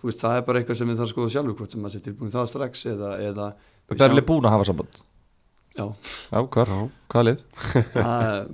veist, 0.05 0.23
það 0.23 0.39
er 0.39 0.49
bara 0.49 0.63
eitthvað 0.63 0.81
sem 0.81 0.91
við 0.91 0.99
þarfum 0.99 1.11
að 1.11 1.15
skoða 1.15 1.35
sjálfur 1.37 1.59
hvort 1.61 1.75
sem 1.77 1.85
maður 1.85 1.95
sé 1.97 2.03
tilbúin 2.07 2.35
það 2.35 2.51
strax 2.55 2.87
eða, 2.95 3.13
eða 3.21 3.53
það 3.91 4.03
er 4.05 4.11
alveg 4.15 4.29
búin 4.31 4.49
að 4.49 4.57
hafa 4.57 4.69
samband? 4.71 5.01
Já, 5.77 5.85
Já, 6.33 6.41
hvar, 6.51 6.75
hvað 7.13 7.27
lið? 7.29 7.47
það 7.95 8.51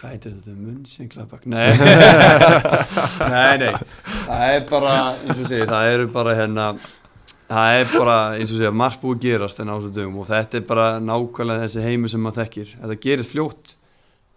hvað 0.00 0.14
heitir 0.14 0.32
þetta, 0.32 0.54
munnsenglaðbak 0.56 1.42
nei. 1.50 1.66
nei, 3.34 3.54
nei. 3.60 3.72
Það 4.24 4.44
er 4.46 4.62
bara, 4.70 4.94
eins 5.26 5.42
og 5.42 5.50
segi, 5.50 5.66
það 5.68 5.88
eru 5.94 6.06
bara 6.14 6.36
hérna 6.38 6.68
það 7.50 7.80
er 7.80 7.90
bara, 7.98 8.16
eins 8.38 8.52
og 8.54 8.60
segja, 8.60 8.70
margt 8.84 9.02
búið 9.02 9.18
að 9.18 9.26
gerast 9.26 9.58
þennan 9.60 9.76
áslu 9.80 9.90
dögum 9.96 10.22
og 10.22 10.30
þetta 10.30 10.58
er 10.60 10.64
bara 10.70 10.86
nákvæmlega 11.02 11.66
þessi 11.66 11.84
heimur 11.88 12.12
sem 12.12 12.22
maður 12.24 12.44
þekkir 12.44 12.72
þetta 12.78 12.98
gerist 13.04 13.34
fljótt 13.34 13.76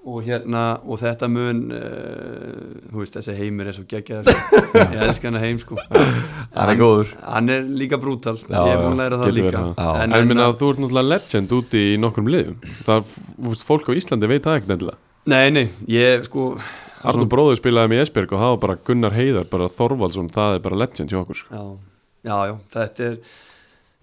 og 0.03 0.18
hérna, 0.26 0.61
og 0.84 0.97
þetta 0.99 1.28
mun 1.32 1.59
uh, 1.72 2.64
þú 2.91 2.97
veist, 2.99 3.14
þessi 3.16 3.36
heimur 3.38 3.70
er 3.72 3.76
svo 3.78 3.86
geggjaður 3.88 4.34
sko. 4.36 4.59
ég 4.82 5.03
elska 5.05 5.30
hennar 5.30 5.45
heim 5.45 5.61
sko 5.61 5.78
Hann 5.80 6.72
er 6.74 6.80
góður. 6.82 7.14
hann 7.24 7.53
er 7.53 7.64
líka 7.70 7.95
brútal, 8.01 8.36
Já, 8.36 8.57
ég 8.68 8.74
er 8.74 8.82
búin 8.84 8.97
að 8.97 8.99
læra 8.99 9.20
það 9.22 9.32
líka. 9.38 9.61
En 10.03 10.18
ég 10.18 10.28
minna 10.28 10.49
að 10.49 10.57
þú 10.59 10.72
ert 10.74 10.82
náttúrulega 10.84 11.09
legend 11.14 11.55
úti 11.55 11.84
í 11.93 11.95
nokkrum 12.03 12.28
liðum 12.34 12.57
Það 12.84 12.93
er, 12.97 13.07
þú 13.38 13.53
veist, 13.53 13.66
fólk 13.70 13.88
á 13.88 13.91
Íslandi 14.01 14.30
veit 14.34 14.43
það 14.43 14.57
ekkert 14.59 14.74
nefnilega 14.74 14.99
nei, 15.32 15.47
nei, 15.55 15.66
ég 15.88 16.28
sko 16.28 16.49
Arnur 17.07 17.30
bróður 17.32 17.61
spilaði 17.61 17.93
með 17.93 18.03
Esbjörg 18.03 18.36
og 18.36 18.43
það 18.43 18.51
var 18.57 18.61
bara 18.68 18.78
Gunnar 18.89 19.16
Heiðar, 19.16 19.47
bara 19.55 19.72
Þorvaldsson, 19.72 20.28
það 20.36 20.57
er 20.59 20.61
bara 20.68 20.82
legend 20.84 21.11
hjá 21.16 21.22
okkur 21.24 21.39
sko. 21.45 21.55
já, 21.55 21.64
já, 22.24 22.38
já, 22.49 22.53
þetta 22.76 23.09
er 23.09 23.17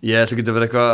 ég 0.01 0.23
ætla 0.25 0.37
ekki 0.37 0.47
að 0.49 0.57
vera 0.57 0.68
eitthvað 0.68 0.93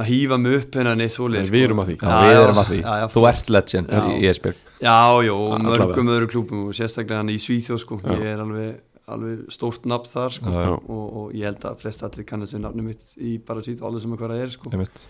að 0.00 0.08
hýfa 0.08 0.38
mig 0.42 0.56
upp 0.58 0.78
hennar 0.80 0.98
neitt 0.98 1.14
svoleið 1.14 1.44
Nei, 1.44 1.52
við 1.54 1.66
erum 1.68 1.82
að 1.82 1.90
því. 1.92 1.96
Já, 2.00 2.16
við 2.24 2.40
erum 2.42 2.60
að 2.62 2.72
því 2.72 2.78
já, 2.80 2.90
já, 3.02 3.06
Þú 3.14 3.24
ert 3.30 3.52
legend 3.54 3.92
Já. 3.94 4.00
í 4.08 4.16
E 4.18 4.54
Já, 4.78 4.94
já, 5.26 5.32
og 5.34 5.54
Allavega. 5.58 5.86
mörgum 5.90 6.10
öðru 6.14 6.28
klúbum 6.30 6.66
og 6.68 6.74
sérstaklega 6.78 7.18
hann 7.22 7.32
í 7.34 7.38
Svíþjóð 7.42 7.80
sko. 7.82 7.96
Já. 8.04 8.12
ég 8.14 8.28
er 8.30 8.42
alveg, 8.44 8.76
alveg 9.10 9.40
stórt 9.50 9.86
nafn 9.90 10.10
þar 10.12 10.34
sko. 10.36 10.52
Já, 10.54 10.60
já. 10.68 10.74
og, 10.78 11.06
og 11.18 11.32
ég 11.34 11.48
held 11.48 11.64
að 11.66 11.80
flest 11.82 12.04
allir 12.06 12.26
kannast 12.28 12.54
við 12.54 12.62
nafnum 12.62 12.90
mitt 12.92 13.14
í 13.18 13.32
bara 13.42 13.64
Svíþjóð, 13.66 13.86
alveg 13.90 14.04
sem 14.04 14.14
að 14.14 14.22
það 14.22 14.42
er 14.44 14.54
sko. 14.54 14.70
Einmitt. 14.74 15.02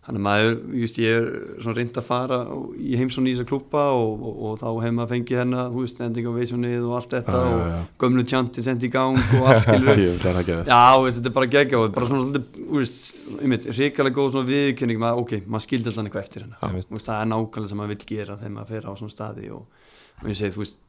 Þannig 0.00 0.20
að 0.20 0.24
maður, 0.24 0.54
veist, 0.72 0.98
ég 1.02 1.16
er 1.18 1.26
svona 1.60 1.74
reynd 1.76 1.98
að 2.00 2.06
fara 2.06 2.38
í 2.80 2.94
heimsón 2.96 3.26
í 3.28 3.34
þessa 3.34 3.48
klúpa 3.50 3.82
og, 3.92 4.22
og, 4.24 4.38
og 4.48 4.54
þá 4.62 4.68
hef 4.86 4.94
maður 4.96 5.10
fengið 5.12 5.40
hennar 5.42 5.68
þú 5.74 5.82
veist, 5.84 6.00
ending 6.06 6.30
á 6.30 6.32
veisjónið 6.38 6.86
og 6.88 6.94
allt 6.96 7.12
þetta 7.18 7.36
Já, 7.36 7.50
já, 7.50 7.66
já. 7.68 7.80
og 7.84 8.04
gömlu 8.04 8.24
tjanti 8.32 8.64
sendi 8.64 8.88
í 8.88 8.92
gang 8.94 9.20
og 9.20 9.44
allt 9.52 9.66
skilur 9.66 10.00
gerðist 10.48 10.72
Já, 10.72 10.80
þetta 11.04 11.30
er 11.32 11.36
bara 11.36 11.50
geggja 11.52 11.82
og 11.82 11.92
bara 11.98 12.08
svona 12.08 12.24
svolítið, 12.30 13.68
hrikalega 13.76 14.16
góð 14.16 14.32
svona 14.38 14.50
viðkynning 14.50 15.04
að, 15.04 15.20
ok, 15.24 15.36
maður 15.46 15.66
skildi 15.66 15.92
alltaf 15.92 16.08
eitthvað 16.08 16.24
eftir 16.24 16.46
hennar. 16.46 16.74
Veist, 16.80 17.06
það 17.06 17.20
er 17.20 17.30
nákvæmlega 17.34 17.72
sem 17.74 17.82
maður 17.82 17.92
vill 17.94 18.08
gera 18.14 18.38
þegar 18.40 18.54
maður 18.56 18.72
fer 18.72 18.88
á 18.88 18.92
svona 18.96 19.14
staði 19.14 19.52
og, 19.52 19.86
og 20.24 20.32
ég 20.32 20.40
segi, 20.40 20.54
þú 20.56 20.64
veist, 20.64 20.80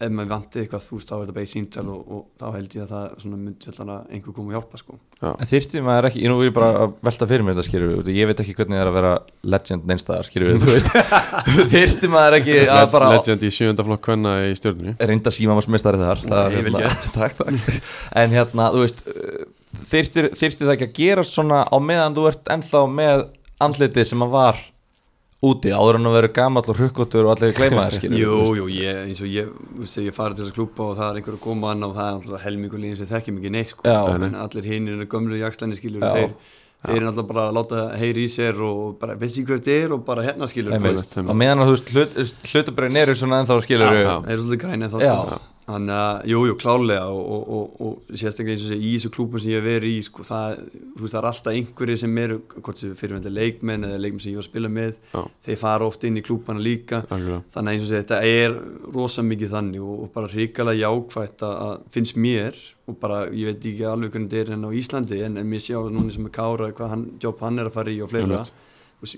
ef 0.00 0.12
maður 0.14 0.30
vanti 0.32 0.60
eitthvað, 0.62 0.84
þú 0.86 0.96
veist, 0.98 1.10
þá 1.10 1.14
er 1.16 1.20
þetta 1.22 1.34
bara 1.36 1.46
í 1.46 1.50
síntal 1.50 1.84
og, 1.92 2.00
og 2.16 2.22
þá 2.40 2.46
held 2.56 2.76
ég 2.76 2.84
að 2.86 2.92
það 2.94 3.06
svona 3.24 3.38
myndi 3.40 3.70
allan 3.72 3.92
að 3.94 4.14
einhver 4.16 4.36
koma 4.36 4.50
og 4.50 4.56
hjálpa, 4.56 4.80
sko. 4.80 4.96
En 5.30 5.50
þyrfti 5.50 5.82
maður 5.84 6.08
ekki, 6.08 6.22
ég 6.24 6.32
nú 6.32 6.38
vil 6.40 6.52
bara 6.56 6.70
að 6.86 6.94
velta 7.04 7.28
fyrir 7.28 7.44
mér 7.44 7.58
þetta 7.60 7.82
við, 7.84 8.10
ég 8.16 8.30
veit 8.30 8.40
ekki 8.40 8.54
hvernig 8.56 8.78
það 8.78 8.84
er 8.84 8.90
að 8.90 8.96
vera 8.96 9.12
legend 9.54 9.90
neinstæðar 9.90 10.28
skilur 10.30 10.52
við, 10.54 10.64
þú 10.64 10.70
veist 10.72 10.90
Þyrfti 11.74 12.10
maður 12.12 12.38
ekki 12.40 12.56
að 12.72 12.84
bara 12.94 13.10
Legend 13.14 13.44
í 13.44 13.52
sjönda 13.52 13.84
flokk 13.86 14.04
kvenna 14.08 14.34
í 14.48 14.56
stjórnunni 14.56 14.96
reynda 15.10 15.34
símamásmestari 15.36 16.00
þar 16.00 16.24
það 16.24 16.40
er 16.40 16.56
Ok, 16.56 16.64
vel 16.70 16.74
hérna- 16.78 17.12
takk, 17.18 17.36
takk. 17.42 17.80
En 18.22 18.34
hérna, 18.38 18.70
þú 18.72 18.84
veist 18.86 19.04
þyrfti, 19.90 20.26
þyrfti 20.40 20.64
það 20.66 20.74
ekki 20.76 20.88
að 20.88 20.98
gera 21.02 21.26
svona 21.26 21.62
á 21.68 21.76
meðan 21.82 22.16
þú 22.16 22.26
ert 22.32 22.52
ennþá 22.56 22.82
með 22.96 23.26
andlitið 23.60 24.08
sem 24.10 24.24
að 24.24 24.34
var 24.34 24.60
úti 25.40 25.72
áður 25.72 25.96
en 25.96 26.08
að 26.10 26.16
vera 26.18 26.30
gamall 26.36 26.68
og 26.68 26.76
hrukkotur 26.76 27.26
og 27.26 27.32
allir 27.34 27.54
gleyma 27.56 27.86
þér 27.88 28.14
Jú, 28.20 28.38
jú, 28.58 28.68
ég, 28.76 29.02
eins 29.06 29.20
og 29.24 29.30
ég, 29.32 29.50
ég 29.80 30.16
farið 30.16 30.40
til 30.40 30.44
þessa 30.46 30.56
klúpa 30.56 30.88
og 30.90 30.96
það 30.98 31.06
er 31.08 31.20
einhver 31.20 31.36
að 31.38 31.44
koma 31.46 31.70
annað 31.72 31.92
og 31.92 31.98
það 31.98 32.08
er 32.08 32.18
alltaf 32.18 32.44
helmingur 32.44 32.82
líðin 32.82 32.98
sem 33.00 33.08
þekkjum 33.10 33.38
ekki 33.40 33.52
neitt, 33.56 33.70
sko. 33.72 33.84
En 33.88 34.36
allir 34.44 34.68
hinn 34.68 34.90
eru 34.92 35.06
gömlu 35.10 35.40
jakslæni, 35.40 35.78
skilur, 35.80 36.04
Já. 36.04 36.12
þeir, 36.18 36.58
þeir 36.84 36.98
eru 36.98 37.10
alltaf 37.12 37.30
bara 37.30 37.46
að 37.48 37.56
láta 37.56 37.86
heyri 38.02 38.26
í 38.26 38.32
sér 38.32 38.60
og 38.68 38.82
bara, 39.00 39.16
veist 39.20 39.40
ekki 39.40 39.54
hver 39.54 39.62
þetta 39.62 39.78
er 39.86 39.94
og 39.96 40.04
bara 40.10 40.26
hérna, 40.28 40.50
skilur, 40.50 40.76
á 40.76 41.32
meðan 41.32 41.64
að 41.64 41.72
þú 41.72 41.78
veist 41.78 41.94
hlut, 41.94 42.20
hlutabröðin 42.52 43.00
eru 43.06 43.16
svona 43.22 43.40
ennþá 43.40 43.58
skilur 43.64 43.96
Já, 43.96 44.12
er 44.20 44.44
svolítið 44.44 44.62
græn 44.66 44.84
en 44.84 44.92
þá. 44.92 45.40
Þannig 45.70 45.94
að, 45.94 46.16
jú, 46.30 46.40
jú, 46.48 46.54
klálega 46.58 47.06
og, 47.14 47.20
og, 47.34 47.50
og, 47.54 47.82
og 47.86 48.16
sérstaklega 48.18 48.56
eins 48.56 48.64
og 48.64 48.70
segja 48.72 48.86
í 48.88 48.92
þessu 48.96 49.10
klúpum 49.14 49.42
sem 49.42 49.52
ég 49.52 49.60
hef 49.60 49.66
verið 49.68 49.92
í, 49.94 50.00
sko, 50.06 50.24
það, 50.26 50.62
þú 50.96 51.04
veist, 51.04 51.14
það 51.14 51.18
er 51.20 51.28
alltaf 51.30 51.52
einhverjir 51.54 52.00
sem 52.02 52.20
eru, 52.24 52.38
hvort 52.56 52.80
sem 52.80 52.94
fyrirvendir 52.98 53.34
leikmenn 53.36 53.86
eða 53.88 54.00
leikmenn 54.02 54.24
sem 54.24 54.32
ég 54.32 54.40
var 54.40 54.46
að 54.46 54.48
spila 54.50 54.72
með, 54.76 54.98
Já. 55.14 55.22
þeir 55.46 55.60
fara 55.62 55.88
oft 55.90 56.06
inn 56.08 56.18
í 56.18 56.24
klúpana 56.26 56.64
líka, 56.64 57.02
Algjörlega. 57.06 57.42
þannig 57.54 57.70
að 57.70 57.78
eins 57.78 57.86
og 57.86 57.90
segja, 57.92 58.04
þetta 58.04 58.20
er 58.34 58.56
rosa 58.96 59.26
mikið 59.30 59.54
þannig 59.54 59.86
og, 59.86 60.06
bara 60.14 60.32
hrikalega 60.34 60.82
jákvætt 60.84 61.44
að, 61.46 61.56
að 61.66 61.88
finnst 61.96 62.20
mér 62.26 62.62
og 62.90 62.98
bara, 63.02 63.20
ég 63.30 63.52
veit 63.52 63.68
ekki 63.70 63.86
alveg 63.86 64.14
hvernig 64.16 64.30
þetta 64.32 64.42
er 64.42 64.54
hérna 64.54 64.72
á 64.72 64.78
Íslandi 64.80 65.20
en, 65.26 65.36
en 65.38 65.50
mér 65.52 65.62
sjá 65.62 65.78
núna 65.86 66.14
sem 66.14 66.26
er 66.26 66.34
Kára, 66.34 66.72
hvað 66.74 66.94
hann, 66.96 67.04
jobb 67.22 67.44
hann 67.46 67.62
er 67.62 67.70
að 67.70 67.76
fara 67.76 67.92
í 67.94 68.00
og 68.02 68.10
fleira, 68.10 68.40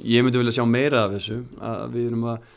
ég 0.05 0.27
myndi 0.27 0.43
vilja 0.43 0.59
sjá 0.59 0.67
meira 0.69 1.07
af 1.07 1.17
þessu 1.17 1.39
að 1.63 1.87
við 1.97 2.11
erum 2.11 2.27
að 2.35 2.51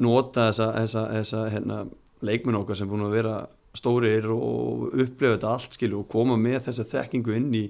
nota 0.00 0.48
þessa, 0.48 0.70
þessa, 0.78 1.02
þessa 1.18 1.42
hérna, 1.52 1.82
leikmenn 2.22 2.58
okkar 2.62 2.78
sem 2.78 2.88
búin 2.90 3.04
að 3.06 3.16
vera 3.18 3.34
stórir 3.76 4.26
og 4.32 4.90
upplifa 4.92 5.34
þetta 5.36 5.52
allt 5.54 5.76
skilu 5.78 6.02
og 6.02 6.08
koma 6.12 6.36
með 6.36 6.66
þessa 6.68 6.84
þekkingu 6.92 7.36
inn 7.38 7.52
í 7.56 7.62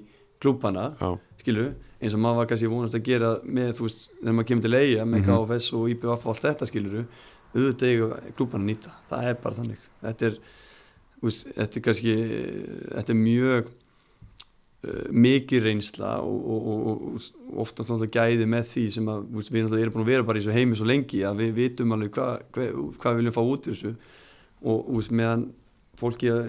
klúbana 0.43 0.89
Já, 0.99 1.13
skilu 1.39 1.67
eins 2.03 2.15
og 2.17 2.19
maður 2.19 2.41
var 2.41 2.49
kannski 2.51 2.67
vonast 2.71 2.97
að 2.97 3.05
gera 3.07 3.29
með 3.45 3.69
þú 3.77 3.85
veist 3.87 4.01
þegar 4.19 4.33
maður 4.35 4.49
kemur 4.49 4.65
til 4.65 4.73
eiga 4.79 5.05
með 5.07 5.21
Mhm. 5.21 5.29
KFS 5.29 5.69
og 5.77 5.85
IBF 5.93 6.25
og 6.25 6.33
allt 6.33 6.43
þetta 6.49 6.67
skiluru 6.67 7.05
auðvitað 7.53 7.87
eiga 7.93 8.07
klúbana 8.35 8.63
að 8.63 8.67
nýta. 8.71 8.91
Það 9.09 9.27
er 9.29 9.35
bara 9.43 9.55
þannig. 9.59 9.81
Þetta 10.01 10.25
er, 10.25 10.37
veist, 11.21 11.47
þetta 11.55 11.77
er 11.79 11.83
kannski 11.87 12.15
þetta 12.97 13.13
er 13.13 13.19
mjög 13.21 13.67
uh, 14.83 15.03
mikið 15.13 15.63
reynsla 15.67 16.15
og, 16.25 16.39
og, 16.55 16.67
og, 16.67 17.05
og, 17.13 17.27
ofta 17.63 17.85
náttúrulega 17.85 18.17
gæði 18.27 18.47
með 18.49 18.67
því 18.73 18.83
sem 18.97 19.07
að 19.13 19.21
veist, 19.37 19.53
við 19.53 19.63
náttúrulega 19.67 19.85
erum 19.87 19.95
búin 19.95 20.05
að 20.07 20.11
vera 20.11 20.27
bara 20.27 20.41
í 20.41 20.43
þessu 20.43 20.57
heimi 20.57 20.79
svo 20.79 20.89
lengi 20.89 21.21
að 21.29 21.39
við 21.43 21.53
vitum 21.61 21.95
alveg 21.95 22.11
hvað 22.17 22.33
hva, 22.57 22.67
hva 22.99 23.13
við 23.13 23.21
viljum 23.21 23.37
fá 23.37 23.43
út 23.45 23.69
úr 23.69 23.77
þessu 23.77 23.93
og 24.63 24.87
veist, 24.97 25.11
meðan 25.15 25.49
fólki 25.99 26.31
að, 26.33 26.47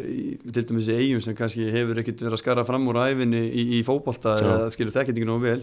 til 0.55 0.65
dæmis 0.71 0.87
í 0.89 0.95
eigum 0.97 1.21
sem 1.25 1.37
kannski 1.37 1.67
hefur 1.75 2.01
ekkert 2.01 2.23
verið 2.25 2.39
að 2.39 2.41
skara 2.41 2.65
fram 2.67 2.87
úr 2.91 3.01
æfinni 3.05 3.43
í, 3.51 3.65
í 3.79 3.83
fótbolta 3.87 4.39
Já. 4.41 4.47
eða 4.55 4.71
skilur 4.73 4.95
þekkert 4.95 5.19
ekki 5.19 5.29
nógu 5.29 5.45
vel 5.45 5.59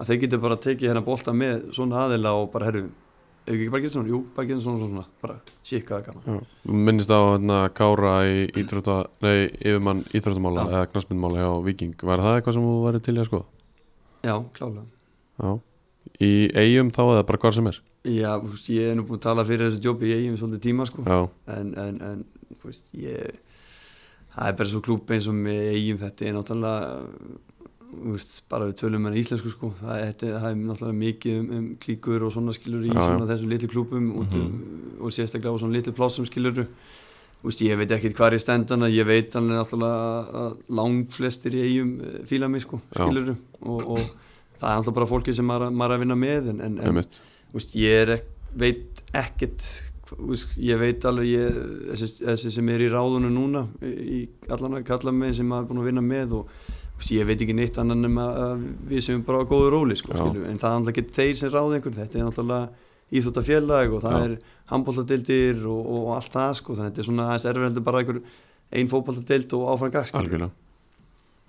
að 0.00 0.10
þeir 0.10 0.18
getur 0.24 0.42
bara 0.42 0.58
tekið 0.64 0.90
hérna 0.90 1.04
bolta 1.06 1.34
með 1.36 1.68
svona 1.76 2.02
aðila 2.06 2.34
og 2.40 2.50
bara 2.54 2.70
herru 2.70 2.82
við 2.88 3.54
ekki 3.54 3.70
bara 3.72 3.82
geta 3.84 3.94
svona, 3.96 4.10
jú, 4.12 4.20
bara 4.34 4.48
geta 4.50 4.64
svona, 4.64 4.82
svona, 4.82 4.90
svona 4.90 5.22
bara 5.22 5.38
síkka 5.70 5.96
það 5.96 6.04
gaman 6.08 6.26
já. 6.26 6.50
Þú 6.66 6.82
minnist 6.88 7.10
á 7.14 7.20
hérna, 7.20 7.56
Kára 7.74 8.12
í 8.28 8.36
íþrótta, 8.62 8.98
nei, 9.24 9.38
yfirmann 9.62 10.02
íþróttamála 10.10 10.66
eða 10.68 10.84
knassmyndmála 10.92 11.42
hjá 11.44 11.50
Viking 11.66 12.04
Var 12.10 12.22
það 12.26 12.36
eitthvað 12.38 12.56
sem 12.58 12.68
þú 12.68 12.76
væri 12.84 13.02
til 13.06 13.16
í 13.16 13.22
að 13.22 13.28
skoða? 13.30 13.46
já, 14.26 14.34
klálega 14.58 14.86
Já 15.40 15.50
Í 16.20 16.32
eigum 16.52 16.90
þá 16.92 17.02
eða 17.14 17.26
bara 17.30 17.40
hvar 17.44 17.54
sem 17.56 17.70
er? 17.70 17.78
já, 18.04 18.30
veist, 18.40 18.68
ég 18.72 18.90
er 18.90 18.96
nú 18.96 19.04
búin 19.08 19.18
að 19.20 19.26
tala 19.26 19.44
fyrir 19.44 19.68
þessu 19.68 19.82
jobbi 19.84 20.08
í 20.08 20.16
eigum 20.16 20.36
svolítið 20.40 20.62
tíma 20.64 20.86
sko 20.88 21.02
Já, 21.04 21.18
en, 21.56 21.72
en, 21.80 21.98
en 22.00 22.22
veist, 22.64 22.86
ég 22.96 23.38
það 24.32 24.46
er 24.48 24.54
bara 24.60 24.70
svo 24.70 24.80
klúb 24.84 25.10
eins 25.12 25.26
og 25.28 25.36
með 25.36 25.66
eigum 25.74 25.98
þetta 26.00 26.24
er 26.30 26.36
náttúrulega 26.38 26.94
veist, 28.12 28.38
bara 28.48 28.68
við 28.70 28.78
tölum 28.80 29.04
með 29.04 29.18
íslensku 29.20 29.52
sko, 29.52 29.72
það, 29.80 30.00
þetta, 30.06 30.30
það 30.38 30.48
er 30.52 30.58
náttúrulega 30.62 30.98
mikið 31.00 31.36
um, 31.40 31.50
um 31.58 31.68
klíkur 31.82 32.24
og 32.24 32.32
svona 32.36 32.54
skilur 32.56 32.86
í 32.86 32.92
Já, 32.92 32.96
já. 32.96 33.04
svona 33.10 33.28
þessum 33.32 33.52
litlu 33.52 33.70
klúpum 33.74 34.08
út, 34.22 34.36
um, 34.38 34.56
og 35.00 35.14
sérstaklega 35.16 35.52
á 35.52 35.60
svona 35.60 35.76
litlu 35.76 35.94
plássum 35.96 36.28
skilur 36.28 36.62
veist, 37.44 37.64
ég 37.66 37.76
veit 37.80 37.92
ekkert 37.96 38.16
hvað 38.16 38.36
er 38.38 38.44
stendana 38.44 38.88
ég 38.92 39.08
veit 39.08 39.36
alveg 39.36 39.58
náttúrulega 39.58 40.40
að 40.44 40.58
langflestir 40.80 41.56
í 41.58 41.64
eigum 41.68 41.92
eh, 42.06 42.18
fíla 42.30 42.48
mig 42.52 42.64
sko, 42.64 42.80
Já. 42.94 43.02
skilur 43.04 43.34
og, 43.34 43.94
og 43.98 44.29
það 44.60 44.70
er 44.70 44.80
náttúrulega 44.80 44.98
bara 44.98 45.10
fólki 45.10 45.36
sem 45.36 45.48
maður 45.48 45.76
maður 45.76 45.96
að 45.96 46.02
vinna 46.04 46.18
með 46.20 46.50
en, 46.54 46.64
en, 46.68 47.00
Úst, 47.50 47.72
ég 47.74 48.04
er, 48.04 48.20
veit 48.54 49.00
ekkert 49.16 49.64
úst, 50.18 50.52
ég 50.62 50.78
veit 50.78 51.04
alveg 51.06 51.30
ég, 51.30 51.56
þessi, 51.92 52.10
þessi 52.22 52.52
sem 52.54 52.68
er 52.70 52.84
í 52.84 52.90
ráðunum 52.92 53.34
núna 53.34 53.64
í 53.82 54.20
allan 54.50 54.78
að 54.78 54.86
kalla 54.90 55.14
með 55.14 55.40
sem 55.40 55.50
maður 55.50 55.64
er 55.64 55.70
búin 55.70 55.82
að 55.82 55.88
vinna 55.90 56.04
með 56.04 56.36
og 56.38 56.52
úst, 56.98 57.12
ég 57.14 57.26
veit 57.26 57.40
ekki 57.40 57.56
neitt 57.56 57.80
annan 57.82 58.06
en 58.06 58.70
við 58.90 59.04
sem 59.08 59.24
bara 59.26 59.42
á 59.42 59.50
góðu 59.50 59.72
róli 59.74 59.98
sko, 59.98 60.14
en 60.14 60.22
það 60.22 60.46
er 60.46 60.54
náttúrulega 60.60 60.94
ekki 60.94 61.18
þeir 61.18 61.36
sem 61.42 61.52
ráða 61.54 61.78
einhvern 61.78 61.98
þetta 61.98 62.20
er 62.20 62.28
náttúrulega 62.28 62.88
íþjóttafélag 63.10 63.94
og 63.96 64.04
það 64.04 64.16
Já. 64.16 64.26
er 64.26 64.58
handbóltadildir 64.70 65.64
og, 65.66 65.80
og, 65.82 66.10
allt 66.14 66.34
það 66.34 66.58
sko, 66.60 66.76
þannig 66.76 66.86
að 66.86 66.92
þetta 66.92 67.02
er 67.02 67.10
svona 67.10 67.30
aðeins 67.30 67.48
erfið 67.50 67.66
heldur 67.68 67.86
bara 67.88 68.02
einhver 68.04 68.20
ein 68.70 68.90
fótbóltadild 68.92 69.56
og 69.58 69.70
áfram 69.72 69.96
skilur. 69.96 70.20
algjörlega. 70.20 70.52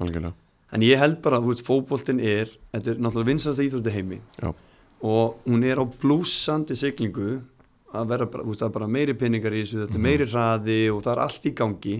Algjörlega 0.01 0.39
En 0.72 0.84
ég 0.86 0.99
held 0.99 1.19
bara 1.24 1.41
að 1.41 1.63
fótboltinn 1.67 2.22
er, 2.24 2.51
þetta 2.72 2.93
er 2.93 3.01
náttúrulega 3.03 3.32
vinsast 3.32 3.63
íþrótti 3.63 3.95
heimi. 3.95 4.22
Já. 4.41 4.53
og 5.01 5.41
hún 5.49 5.63
er 5.65 5.82
á 5.82 5.86
blúsandi 5.86 6.76
siglingu 6.78 7.39
að 7.91 8.11
vera 8.11 8.26
bara, 8.30 8.43
veist, 8.45 8.61
er 8.61 8.69
bara 8.69 8.88
meiri 8.88 9.15
peningar 9.17 9.53
í 9.53 9.63
þessu, 9.63 9.80
þetta 9.82 9.97
er 9.97 10.03
meiri 10.05 10.28
hraði 10.30 10.82
og 10.93 10.99
það 11.01 11.13
er 11.15 11.22
allt 11.26 11.47
í 11.49 11.53
gangi. 11.57 11.95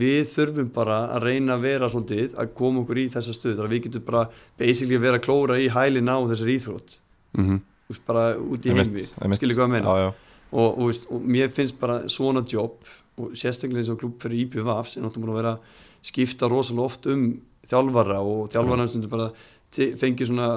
Við 0.00 0.26
þurfum 0.34 0.72
bara 0.74 0.98
að 1.14 1.26
reyna 1.28 1.54
að 1.54 1.64
vera 1.66 1.88
svolítið 1.90 2.34
að 2.38 2.50
koma 2.58 2.82
okkur 2.82 3.00
í 3.00 3.06
þessa 3.14 3.34
stöð, 3.34 3.56
þar 3.58 3.68
að 3.68 3.74
við 3.74 3.84
getum 3.86 4.04
bara 4.06 4.24
basically 4.58 4.98
að 4.98 5.06
vera 5.06 5.20
að 5.20 5.24
klóra 5.24 5.58
í 5.58 5.70
hælinn 5.70 6.10
á 6.10 6.18
þessar 6.30 6.52
íþrótt, 6.56 6.96
mm 7.38 7.60
þú 7.90 7.96
veist, 7.96 8.06
bara 8.06 8.24
út 8.38 8.66
í 8.66 8.74
heimi, 8.76 9.04
skilur 9.34 9.58
hvað 9.58 9.66
að 9.66 9.72
meina? 9.72 9.94
Já, 9.94 10.04
já. 10.04 10.10
og, 10.52 10.66
og, 10.68 10.82
veist, 10.90 11.06
og 11.10 11.22
mér 11.26 11.54
finnst 11.54 11.78
bara 11.80 11.96
svona 12.06 12.44
jobb 12.46 12.90
og 13.20 13.32
sérstaklega 13.34 13.82
eins 13.82 13.90
og 13.90 13.98
klúb 13.98 14.20
fyrir 14.22 14.44
IPVAF 14.44 14.92
sem 14.92 15.02
náttúrulega 15.02 15.32
að 15.32 15.40
vera 15.40 15.54
að 15.56 16.10
skipta 16.10 16.48
rosalega 16.50 16.86
oft 16.86 17.08
um 17.10 17.24
þjálfara 17.68 18.20
og 18.24 18.50
þjálfara 18.52 18.88
stundur 18.88 19.12
bara 19.12 19.30
fengið 19.70 20.30
svona 20.30 20.50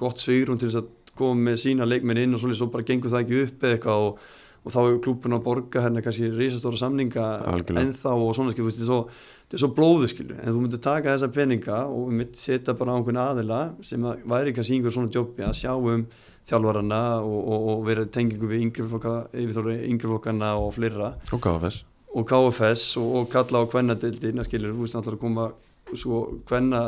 gott 0.00 0.22
svigrum 0.22 0.58
til 0.58 0.70
þess 0.70 0.82
að 0.82 1.16
koma 1.18 1.50
með 1.50 1.58
sína 1.64 1.88
leikmenn 1.88 2.22
inn 2.22 2.36
og 2.36 2.42
svolítið 2.42 2.62
svo 2.62 2.70
bara 2.72 2.86
gengur 2.86 3.12
það 3.12 3.24
ekki 3.24 3.42
upp 3.44 3.66
eða 3.66 3.76
eitthvað 3.76 4.06
og, 4.06 4.24
og 4.60 4.74
þá 4.74 4.80
er 4.80 4.96
klúbun 5.04 5.36
að 5.36 5.44
borga 5.44 5.84
hérna 5.84 6.02
kannski 6.04 6.30
reisastóra 6.32 6.80
samninga 6.80 7.26
Algjörlega. 7.52 7.84
ennþá 7.84 8.14
og 8.16 8.32
svona 8.36 8.54
skil, 8.54 8.66
veist, 8.66 8.82
svo, 8.86 9.02
þetta 9.44 9.58
er 9.58 9.62
svo 9.64 9.70
blóðu 9.76 10.10
skilu 10.10 10.38
en 10.38 10.50
þú 10.50 10.64
myndir 10.64 10.82
taka 10.84 11.14
þessa 11.14 11.30
peninga 11.34 11.84
og 11.92 12.10
mitt 12.16 12.40
setja 12.40 12.74
bara 12.78 12.96
á 12.96 12.98
einhvern 12.98 13.22
aðila 13.22 13.60
sem 13.86 14.08
að 14.08 14.26
væri 14.32 14.56
kannski 14.56 14.78
einhver 14.78 14.96
svona 14.96 15.14
jobbi 15.14 15.46
að 15.46 15.56
sjá 15.60 15.72
um 15.76 16.06
þjálfarana 16.50 17.02
og, 17.22 17.38
og, 17.38 17.70
og 17.74 17.86
vera 17.86 18.06
tengingu 18.10 18.48
við 18.50 18.66
yngri 18.66 18.88
flokka, 18.90 19.16
yfirþóri 19.36 19.76
yngri 19.86 20.08
flokkana 20.10 20.54
og 20.58 20.72
fleira. 20.74 21.12
Og 21.30 21.42
KFS 21.44 21.82
og 22.10 22.26
KFS 22.26 22.84
og, 22.98 23.28
kalla 23.30 23.62
á 23.62 23.70
kvennadildina 23.70 24.42
skilur, 24.46 24.72
þú 24.74 24.86
veist 24.86 24.96
náttúrulega 24.96 25.20
að 25.20 25.26
koma 25.28 25.50
svo 25.96 26.20
kvenna 26.46 26.80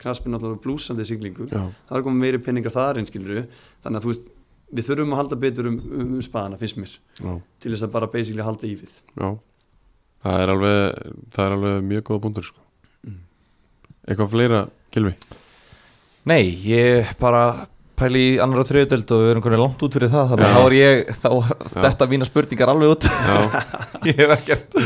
knaspin 0.00 0.32
náttúrulega 0.34 0.62
blúsandi 0.64 1.06
siglingu, 1.08 1.48
já, 1.50 1.62
það 1.88 1.98
er 1.98 2.04
komið 2.06 2.24
meiri 2.24 2.42
peningar 2.44 2.74
þar 2.74 3.00
einn 3.00 3.08
skilur, 3.08 3.42
þannig 3.84 4.00
að 4.00 4.06
þú 4.06 4.12
veist 4.12 4.30
við 4.68 4.88
þurfum 4.88 5.14
að 5.14 5.20
halda 5.22 5.40
betur 5.42 5.68
um, 5.70 5.76
um, 5.88 6.14
um 6.16 6.24
spana 6.24 6.60
finnst 6.60 6.80
mér, 6.80 6.94
já, 7.18 7.32
til 7.60 7.74
þess 7.74 7.86
að 7.88 7.94
bara 7.96 8.10
basically 8.12 8.44
halda 8.46 8.68
í 8.68 8.74
við. 8.78 8.96
Já. 9.14 9.28
Það 10.24 10.42
er 10.42 10.52
alveg, 10.54 11.02
það 11.34 11.44
er 11.44 11.56
alveg 11.56 11.84
mjög 11.92 12.06
góða 12.08 12.22
búndur 12.24 12.48
sko. 12.48 12.64
Mm. 13.06 13.20
eitthvað 14.08 14.32
fleira, 14.32 14.62
Gilvi 14.94 15.12
Nei, 16.28 16.42
ég 16.66 17.12
bara 17.20 17.68
pæli 17.98 18.24
í 18.34 18.34
annar 18.42 18.62
og 18.62 18.68
þriðdöld 18.68 19.12
og 19.14 19.22
við 19.22 19.30
erum 19.32 19.44
konið 19.44 19.62
langt 19.62 19.84
út 19.86 19.94
fyrir 19.96 20.10
það 20.12 20.32
þannig 20.32 20.48
að 20.48 20.56
þá 20.56 20.64
er 20.64 20.76
ég, 20.76 21.14
þá 21.22 21.30
þetta 21.86 22.08
mína 22.10 22.28
spurningar 22.28 22.72
alveg 22.74 22.92
út. 22.94 23.08
Ég 24.08 24.20
hef 24.20 24.34
ekkert 24.36 24.76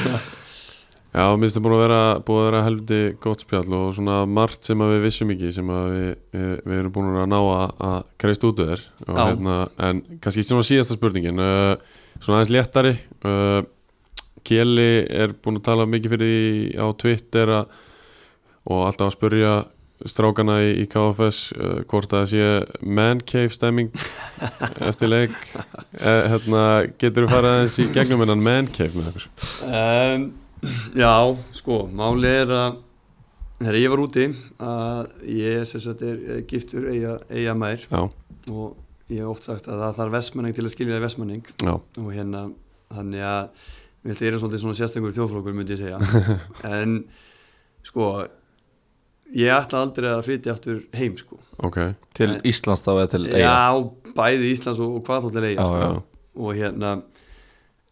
já, 1.12 1.24
minnst 1.38 1.58
er 1.58 1.64
búin 1.64 1.76
að 1.76 1.82
vera 1.84 2.00
vera 2.26 2.62
helviti 2.66 3.00
gott 3.22 3.44
spjall 3.44 3.76
og 3.78 3.92
svona 3.96 4.22
margt 4.28 4.64
sem 4.68 4.80
við 4.80 5.04
vissum 5.04 5.34
ekki 5.34 5.52
sem 5.54 5.68
við, 5.68 6.08
við, 6.32 6.78
erum 6.78 6.94
búin 6.94 7.12
að 7.12 7.28
ná 7.32 7.38
að, 7.40 7.76
að 7.90 7.98
kreist 8.24 8.48
út 8.48 8.64
Já. 9.06 9.12
hérna, 9.18 9.58
en 9.78 10.02
kannski 10.24 10.46
svona 10.46 10.66
síðasta 10.66 10.96
spurningin 10.96 11.42
uh, 11.42 11.76
svona 12.18 12.40
aðeins 12.40 12.54
léttari 12.56 12.96
uh, 13.28 13.60
Kjeli 14.42 15.06
er 15.06 15.36
búin 15.38 15.60
að 15.60 15.68
tala 15.68 15.86
mikið 15.86 16.16
fyrir 16.16 16.32
því 16.32 16.82
á 16.82 16.86
Twitter 16.98 17.54
að, 17.60 17.78
og 18.66 18.84
alltaf 18.88 19.12
að 19.12 19.16
spurja 19.16 19.54
strákana 20.08 20.58
í, 20.64 20.70
í 20.82 20.86
KFS 20.90 21.52
uh, 21.54 21.80
hvort 21.90 22.10
að 22.10 22.24
það 22.24 22.30
sé 22.32 22.86
man 22.98 23.22
cave 23.22 23.54
stemming 23.54 23.92
eftir 24.88 25.12
leik. 25.12 25.36
Uh, 25.94 26.24
hérna, 26.32 26.64
getur 26.98 27.28
þú 27.28 27.34
farið 27.36 27.50
aðeins 27.52 27.78
í 27.78 27.88
gegnum 27.94 28.24
hennan 28.24 28.42
man 28.42 28.70
cave 28.74 28.98
með 28.98 29.12
okkur? 29.12 29.28
Um, 29.68 30.26
Já, 30.98 31.12
sko, 31.56 31.82
máli 31.90 32.28
er 32.42 32.52
að 32.54 32.80
þegar 33.62 33.78
ég 33.78 33.92
var 33.92 34.02
úti 34.02 34.24
að 34.62 35.28
ég 35.32 35.64
sem 35.70 35.82
sagt 35.82 36.02
er 36.06 36.42
giftur 36.50 36.88
eiga, 36.92 37.16
eiga 37.30 37.54
mær. 37.58 37.84
Já, 37.90 38.02
og 38.50 38.76
ég 39.12 39.22
hef 39.22 39.30
oft 39.32 39.46
sagt 39.48 39.68
að 39.70 39.82
það 39.84 39.96
þarf 40.00 40.14
vestmanning 40.16 40.56
til 40.56 40.66
að 40.66 40.74
skilja 40.74 40.96
það 40.96 41.04
vestmanning 41.06 41.50
já, 41.62 41.72
og 41.76 42.10
hérna 42.14 42.44
þannig 42.92 43.24
að 43.28 43.66
við 44.02 44.22
erum 44.28 44.42
svolítið 44.42 44.62
svona 44.64 44.78
sérstakur 44.78 45.14
þjóðflokkur 45.16 45.54
myndi 45.58 45.76
ég 45.76 45.82
segja. 45.82 45.98
En 46.82 46.96
sko 47.86 48.08
ég 49.34 49.52
ætla 49.54 49.82
aldrei 49.86 50.10
að 50.12 50.24
flytja 50.26 50.54
aftur 50.56 50.80
heim 50.98 51.14
sko. 51.18 51.38
Ok. 51.66 51.78
Til 52.18 52.32
Nei. 52.34 52.40
Íslands 52.50 52.82
þá 52.84 52.90
eða 52.96 53.10
til 53.14 53.22
eiga 53.30 53.42
já, 53.44 53.58
bæði 54.16 54.50
Íslands 54.56 54.82
og, 54.82 54.98
og 54.98 55.06
hvað 55.06 55.28
þáttir 55.28 55.46
eiga 55.52 55.62
Já, 55.62 55.68
sko. 55.70 55.78
já, 55.82 56.26
og 56.42 56.58
hérna 56.58 56.90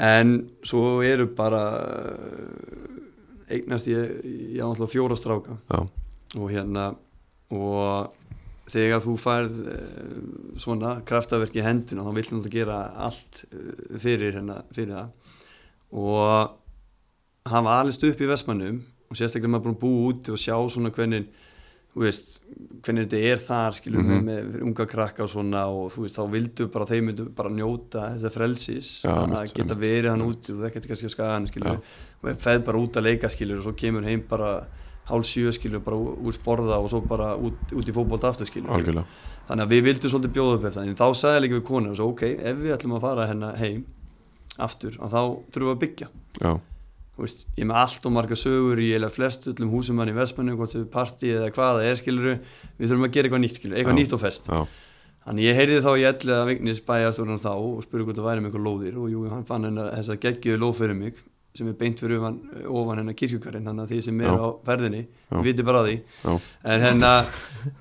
en 0.01 0.37
svo 0.65 1.01
eru 1.05 1.29
bara 1.37 1.65
uh, 1.77 3.51
eignast 3.53 3.91
ég 3.91 4.23
ég 4.57 4.63
á 4.63 4.69
alltaf 4.71 4.93
fjóra 4.95 5.19
stráka. 5.19 5.59
Já, 5.69 5.85
og 6.39 6.49
hérna 6.53 6.95
og 7.51 8.17
þegar 8.71 9.03
þú 9.05 9.17
færð 9.21 9.59
uh, 9.67 10.15
svona 10.61 10.97
kraftaverk 11.07 11.59
í 11.59 11.67
hendina 11.67 12.07
þá 12.07 12.13
vill 12.17 12.27
náttúrulega 12.31 12.57
gera 12.57 12.79
allt 13.09 13.45
uh, 13.51 13.99
fyrir, 14.01 14.39
hérna, 14.39 14.63
fyrir 14.73 14.97
það. 14.97 15.37
Og 15.91 17.51
hann 17.51 17.67
var 17.67 17.83
alveg 17.83 18.11
upp 18.13 18.25
í 18.25 18.31
Vestmannum 18.31 18.83
og 19.11 19.19
sérstaklega 19.19 19.57
maður 19.57 19.79
búa 19.81 20.11
úti 20.13 20.33
og 20.33 20.41
sjá 20.41 20.55
svona 20.71 20.93
hvernig 20.95 21.27
þú 21.27 21.50
veist, 21.97 22.41
hvernig 22.87 23.09
þetta 23.09 23.21
er 23.33 23.39
þar 23.43 23.73
skilur 23.75 24.03
Mhm. 24.03 24.21
með, 24.25 24.45
með 24.55 24.63
unga 24.63 24.87
krakka 24.87 25.23
og 25.25 25.29
svona 25.29 25.63
og 25.69 25.91
þú 25.93 26.05
veist, 26.07 26.17
þá 26.17 26.31
vildu 26.31 26.67
bara, 26.71 26.85
myndu 27.03 27.25
bara 27.35 27.51
njóta 27.51 28.05
þessa 28.15 28.31
frelsis. 28.31 29.03
Já, 29.03 29.11
að 29.11 29.25
einmitt, 29.27 29.55
geta 29.55 29.75
einmitt. 29.75 29.81
verið 29.91 30.11
hann 30.11 30.23
úti 30.23 30.53
og 30.55 30.61
það 30.63 30.73
geta 30.75 30.89
kannski 30.89 31.07
að 31.07 31.15
skaga 31.17 31.33
hann 31.35 31.47
skilur 31.47 31.67
Já. 31.67 31.81
og 32.23 32.37
feð 32.39 32.65
bara 32.65 32.79
út 32.79 32.93
að 32.97 33.03
leika 33.03 33.29
skilur 33.31 33.59
og 33.59 33.65
svo 33.65 33.73
kemur 33.75 34.05
heim 34.05 34.23
bara 34.29 34.67
hálf 35.11 35.25
sjö 35.27 35.51
skilur 35.53 35.81
bara 35.83 35.97
úr 35.97 36.33
sporða 36.33 36.79
og 36.79 36.89
svo 36.91 37.01
bara 37.07 37.35
út, 37.37 37.59
út 37.75 37.89
í 37.89 37.93
fótbolt 37.93 38.23
aftur 38.23 38.47
þannig 39.51 39.67
að 39.67 39.71
við 39.75 39.83
vildum 39.83 40.11
svolítið 40.13 40.33
bjóða 40.37 40.55
upp 40.55 40.65
eftir 40.71 40.83
en 40.87 40.95
þá 40.95 41.11
sagði 41.19 41.41
líka 41.43 41.59
við 41.59 41.65
konu 41.67 41.91
og 41.91 41.97
svo 41.97 42.09
ok, 42.13 42.23
ef 42.39 42.57
við 42.57 42.77
ætlum 42.77 42.95
að 42.95 43.01
fara 43.01 43.27
hérna 43.27 43.57
heim 43.59 43.85
aftur, 44.59 44.95
að 45.01 45.11
þá 45.11 45.23
þurfum 45.51 45.67
við 45.67 45.75
að 45.75 45.81
byggja. 45.81 46.09
Já, 46.41 46.61
veist, 47.25 47.47
ég 47.57 47.65
er 47.65 47.69
með 47.71 47.81
allt 47.83 48.07
og 48.09 48.15
marga 48.17 48.39
sögur 48.39 48.81
í 48.83 48.91
eða 48.97 49.11
flest 49.15 49.49
öllum 49.53 49.73
húsum 49.75 49.99
hann 50.03 50.13
í 50.13 50.17
Vestmannu 50.17 50.55
hvort 50.59 50.73
sem 50.73 50.83
við 50.85 50.93
partí 50.95 51.33
eða 51.35 51.51
hvað 51.55 51.81
það 51.81 51.89
er 51.89 51.99
skiluru 52.01 52.37
við 52.37 52.87
þurfum 52.93 53.09
að 53.09 53.17
gera 53.17 53.29
eitthvað 53.31 53.43
nýtt 53.45 53.59
skiluru, 53.61 53.79
eitthvað 53.81 53.97
Já. 53.97 54.01
nýtt 54.01 54.15
og 54.17 54.23
fest. 54.23 54.51
Já, 54.51 54.61
þannig 55.27 55.49
ég 55.49 55.59
heyrði 55.61 55.81
þá 55.87 55.91
í 55.95 56.07
elli 56.11 56.37
að 56.37 56.47
Vignis 56.51 56.85
bæjastúran 56.87 57.43
þá 57.43 57.51
og 57.57 57.83
spurði 57.87 58.07
hvort 58.09 58.21
það 58.21 58.31
væri 58.31 58.45
með 58.45 58.51
eitthvað 58.51 58.67
lóðir 58.69 59.01
og 59.01 59.11
jú, 59.15 59.27
hann 59.33 59.49
fann 59.49 59.69
hennar 59.69 59.93
þessa 59.99 60.19
geggjöðu 60.25 60.63
lóð 60.65 60.79
fyrir 60.81 60.99
mig 61.01 61.21
sem 61.59 61.67
er 61.67 61.75
beint 61.75 61.99
fyrir 61.99 62.21
ofan, 62.21 62.37
ofan 62.71 63.01
hennar 63.01 63.17
kirkjukarinn 63.19 63.67
þannig 63.67 63.83
að 63.83 63.91
því 63.91 64.01
sem 64.07 64.21
er 64.23 64.29
Já. 64.31 64.39
á 64.39 64.49
ferðinni 64.69 65.01
við 65.35 65.49
viti 65.49 65.67
bara 65.67 65.83
því. 65.83 65.97
En 66.31 66.85
hérna 66.85 67.11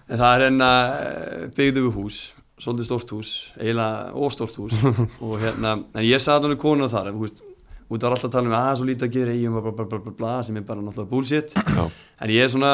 en 0.10 0.18
það 0.18 0.32
er 0.32 0.44
hérna 0.48 0.70
eh, 0.96 1.44
byggðu 1.54 1.84
við 1.86 2.00
hús 2.00 2.20
svolítið 2.60 2.90
stórt 2.90 3.14
hús, 3.16 3.30
eiginlega 3.60 4.10
óstórt 4.20 4.58
hús. 4.60 4.76
Og 5.26 5.38
hérna, 5.40 5.78
en 5.96 6.06
ég 6.06 6.22
sagði 6.24 6.52
hann 6.52 6.62
konuna 6.62 6.90
þar, 6.92 7.14
þú 7.16 7.24
veist, 7.24 7.44
út 7.90 8.06
var 8.06 8.16
alltaf 8.16 8.30
að 8.30 8.36
tala 8.38 8.50
um 8.50 8.58
að 8.60 8.72
svo 8.80 8.88
lítið 8.90 9.08
að 9.08 9.16
gera 9.18 9.36
eigum, 9.36 9.60
bla 9.66 9.86
bla 9.90 10.16
bla 10.22 10.34
sem 10.46 10.58
er 10.60 10.66
bara 10.68 10.84
náttúrulega 10.84 11.10
bullshit. 11.10 11.56
Já, 11.58 11.86
en 12.22 12.34
ég 12.34 12.52
svona 12.54 12.74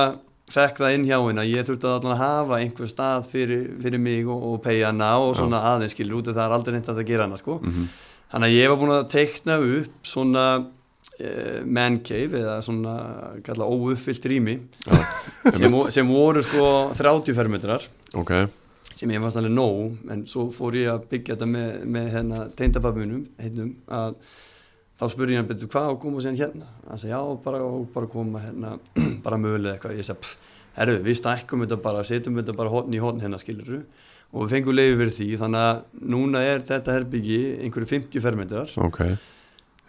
fekk 0.52 0.82
það 0.84 0.96
inn 0.96 1.06
hjá 1.08 1.18
henn 1.24 1.42
að 1.42 1.52
ég 1.52 1.68
þurfti 1.68 1.90
að 1.90 2.08
hafa 2.20 2.60
einhver 2.62 2.90
stað 2.92 3.30
fyrir, 3.32 3.64
fyrir 3.82 4.02
mig 4.02 4.28
og, 4.30 4.44
og 4.52 4.60
pegja 4.66 4.92
hana 4.92 5.16
og 5.24 5.34
svona 5.40 5.64
aðeins 5.72 5.96
skilur 5.96 6.20
út 6.20 6.30
að 6.30 6.38
það 6.38 6.46
er 6.46 6.58
aldrei 6.60 6.76
neitt 6.76 6.92
að 6.92 7.00
það 7.00 7.10
gera 7.10 7.28
hana 7.28 7.40
sko. 7.42 7.58
Mhm, 7.64 7.88
þannig 8.34 8.52
að 8.52 8.58
ég 8.60 8.72
var 8.72 8.82
búin 8.82 8.94
að 8.96 9.08
teikna 9.16 9.58
upp 9.80 10.12
svona 10.12 10.46
uh, 10.60 11.60
man 11.66 12.00
cave 12.06 12.42
eða 12.44 12.60
svona 12.66 12.96
kalla 13.46 13.70
óuppfyllt 13.72 14.30
rými 14.30 14.60
já 14.86 15.02
sem, 15.56 15.80
sem 15.98 16.14
voru 16.14 16.46
sko 16.46 16.70
30 16.98 17.38
fermetrar. 17.38 17.90
Ok, 18.16 18.34
sem 18.94 19.12
ég 19.12 19.24
fannst 19.24 19.42
alveg 19.42 19.56
nóg 19.56 20.12
en 20.14 20.26
svo 20.30 20.52
fór 20.54 20.78
ég 20.78 20.92
að 20.94 21.08
byggja 21.12 21.36
þetta 21.36 21.50
með, 21.50 21.72
með 21.98 22.12
hérna 22.14 22.44
teindababunum 22.60 23.26
heitum 23.42 23.74
að 23.90 24.20
þá 24.96 25.06
spurði 25.12 25.36
ég 25.36 25.42
hann 25.42 25.50
betur 25.50 25.72
hvað 25.74 25.92
og 25.94 26.02
koma 26.04 26.24
síðan 26.24 26.40
hérna? 26.40 26.72
Hann 26.90 27.02
sagði 27.02 27.14
já 27.14 27.22
bara, 27.46 27.62
og 27.68 27.86
bara 27.96 28.12
koma 28.12 28.44
hérna 28.44 28.76
bara 29.26 29.40
mögulega 29.42 29.76
eitthvað. 29.76 30.00
Ég 30.00 30.10
sagði 30.10 30.34
herru, 30.76 30.98
við 31.06 31.20
stækkum 31.22 31.64
þetta 31.66 31.80
bara, 31.84 32.04
setjum 32.08 32.42
þetta 32.42 32.58
bara 32.58 32.74
hotn 32.74 32.96
í 32.96 33.04
hotn 33.04 33.24
hérna 33.24 33.40
skilur 33.42 33.86
og 34.36 34.42
við 34.44 34.58
fengum 34.58 34.76
leiði 34.76 34.98
fyrir 35.00 35.16
því 35.16 35.30
þannig 35.40 35.62
að 35.70 36.04
núna 36.16 36.42
er 36.44 36.66
þetta 36.68 36.98
herbyggi 36.98 37.40
einhverju 37.64 37.92
50 37.94 38.24
fermetrar. 38.26 38.74
Ok, 38.84 39.00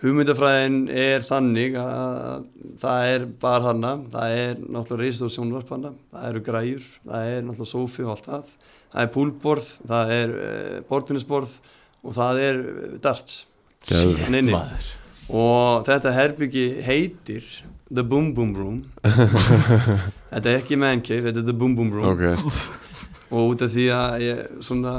hugmyndafræðin 0.03 0.79
er 0.93 1.25
þannig 1.25 1.77
að 1.81 2.45
það 2.83 3.11
er 3.15 3.27
bara 3.41 3.65
þarna 3.65 3.93
það 4.13 4.37
er 4.43 4.61
náttúrulega 4.61 5.03
reistur 5.03 5.33
sjónvarp 5.33 5.73
hana 5.73 5.93
það 6.13 6.29
eru 6.31 6.43
græjur, 6.51 6.89
það 7.07 7.33
er 7.33 7.47
náttúrulega 7.47 7.73
sófi 7.73 8.05
og 8.05 8.13
allt 8.13 8.29
það, 8.29 8.55
það 8.93 9.03
er 9.03 9.13
púlborð 9.17 9.71
það 9.93 10.15
er 10.19 10.35
uh, 10.37 10.79
bortinisborð 10.91 11.55
og 12.03 12.17
það 12.19 12.43
er 12.45 12.61
uh, 12.61 12.99
darts 13.03 13.41
Nei, 13.87 14.43
nei. 14.43 14.61
og 15.31 15.87
þetta 15.87 16.13
herbyggi 16.15 16.67
heitir 16.87 17.47
The 17.87 18.03
Boom 18.03 18.33
Boom 18.35 18.55
Room. 18.57 18.79
Þetta 20.33 20.51
er 20.51 20.57
ekki 20.59 20.77
man 20.77 21.03
cave, 21.07 21.29
þetta 21.29 21.39
er 21.39 21.47
The 21.47 21.55
Boom 21.55 21.77
Boom 21.79 21.93
Room. 21.95 22.09
Ok. 22.11 23.05
Og 23.31 23.53
út 23.53 23.63
af 23.63 23.71
því 23.73 23.85
að 23.95 24.25
ég, 24.25 24.41
svona 24.63 24.95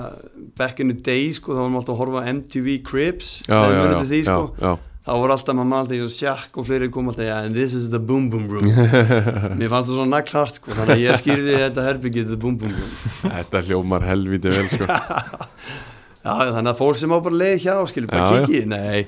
back 0.58 0.80
in 0.84 0.92
the 0.92 0.96
day 1.04 1.34
sko, 1.36 1.52
þá 1.56 1.66
varum 1.66 1.76
alltaf 1.80 1.96
að 1.96 2.00
horfa 2.00 2.24
MTV 2.32 2.78
Cribs. 2.88 3.34
Já, 3.48 3.60
já, 3.72 3.82
já, 3.92 4.00
því, 4.08 4.22
sko. 4.28 4.72
þá 5.08 5.12
voru 5.20 5.36
alltaf 5.36 5.60
maður 5.60 5.78
alltaf 5.82 5.98
í 5.98 6.08
sjakk 6.16 6.60
og 6.60 6.68
fleiri 6.68 6.90
kom 6.96 7.12
alltaf, 7.12 7.30
and 7.36 7.60
this 7.60 7.76
is 7.76 7.90
the 7.92 8.00
boom 8.00 8.32
boom 8.32 8.48
room. 8.52 8.72
Mér 9.60 9.72
fannst 9.72 9.92
það 9.92 10.00
svona 10.00 10.14
naglhart 10.16 10.62
sko, 10.62 10.72
þannig 10.80 10.96
að 10.96 11.04
ég 11.04 11.22
skýrði 11.24 11.60
þetta 11.66 11.88
herbyggið 11.90 12.34
the 12.34 12.40
boom 12.40 12.58
boom 12.64 12.76
room. 12.80 12.98
Þetta 13.28 13.64
hljómar 13.68 14.08
helviti 14.08 14.56
vel 14.56 14.68
sko 14.72 14.90
já, 16.28 16.54
þannig 16.58 16.72
að 16.74 16.80
fólk 16.84 17.00
sem 17.00 17.16
á 17.16 17.18
bara 17.18 17.42
leið 17.42 17.58
hjá 17.64 17.74
skilur 17.92 18.12
bara 18.12 18.44
kikið, 18.44 18.70
nei. 18.76 19.08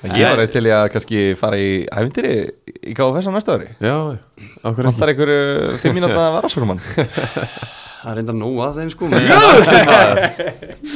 Ég 0.00 0.24
var 0.24 0.40
eitthvað 0.40 0.54
til 0.54 0.72
að 0.72 0.86
kannski 0.94 1.24
fara 1.36 1.56
í 1.60 1.72
æfintýri 1.84 2.36
í 2.88 2.94
KFS 2.96 3.28
á 3.28 3.32
næsta 3.34 3.58
ári. 3.58 3.66
Já, 3.84 3.96
okkur 4.62 4.70
ekki? 4.70 4.86
Vantar 4.86 5.12
einhverju 5.12 5.74
fimm 5.82 5.98
mínúta 5.98 6.30
varasórumann 6.38 6.80
það 8.00 8.10
er 8.10 8.18
reynda 8.20 8.36
nóg 8.36 8.60
að 8.64 8.78
þeim 8.80 8.90
sko 8.94 9.08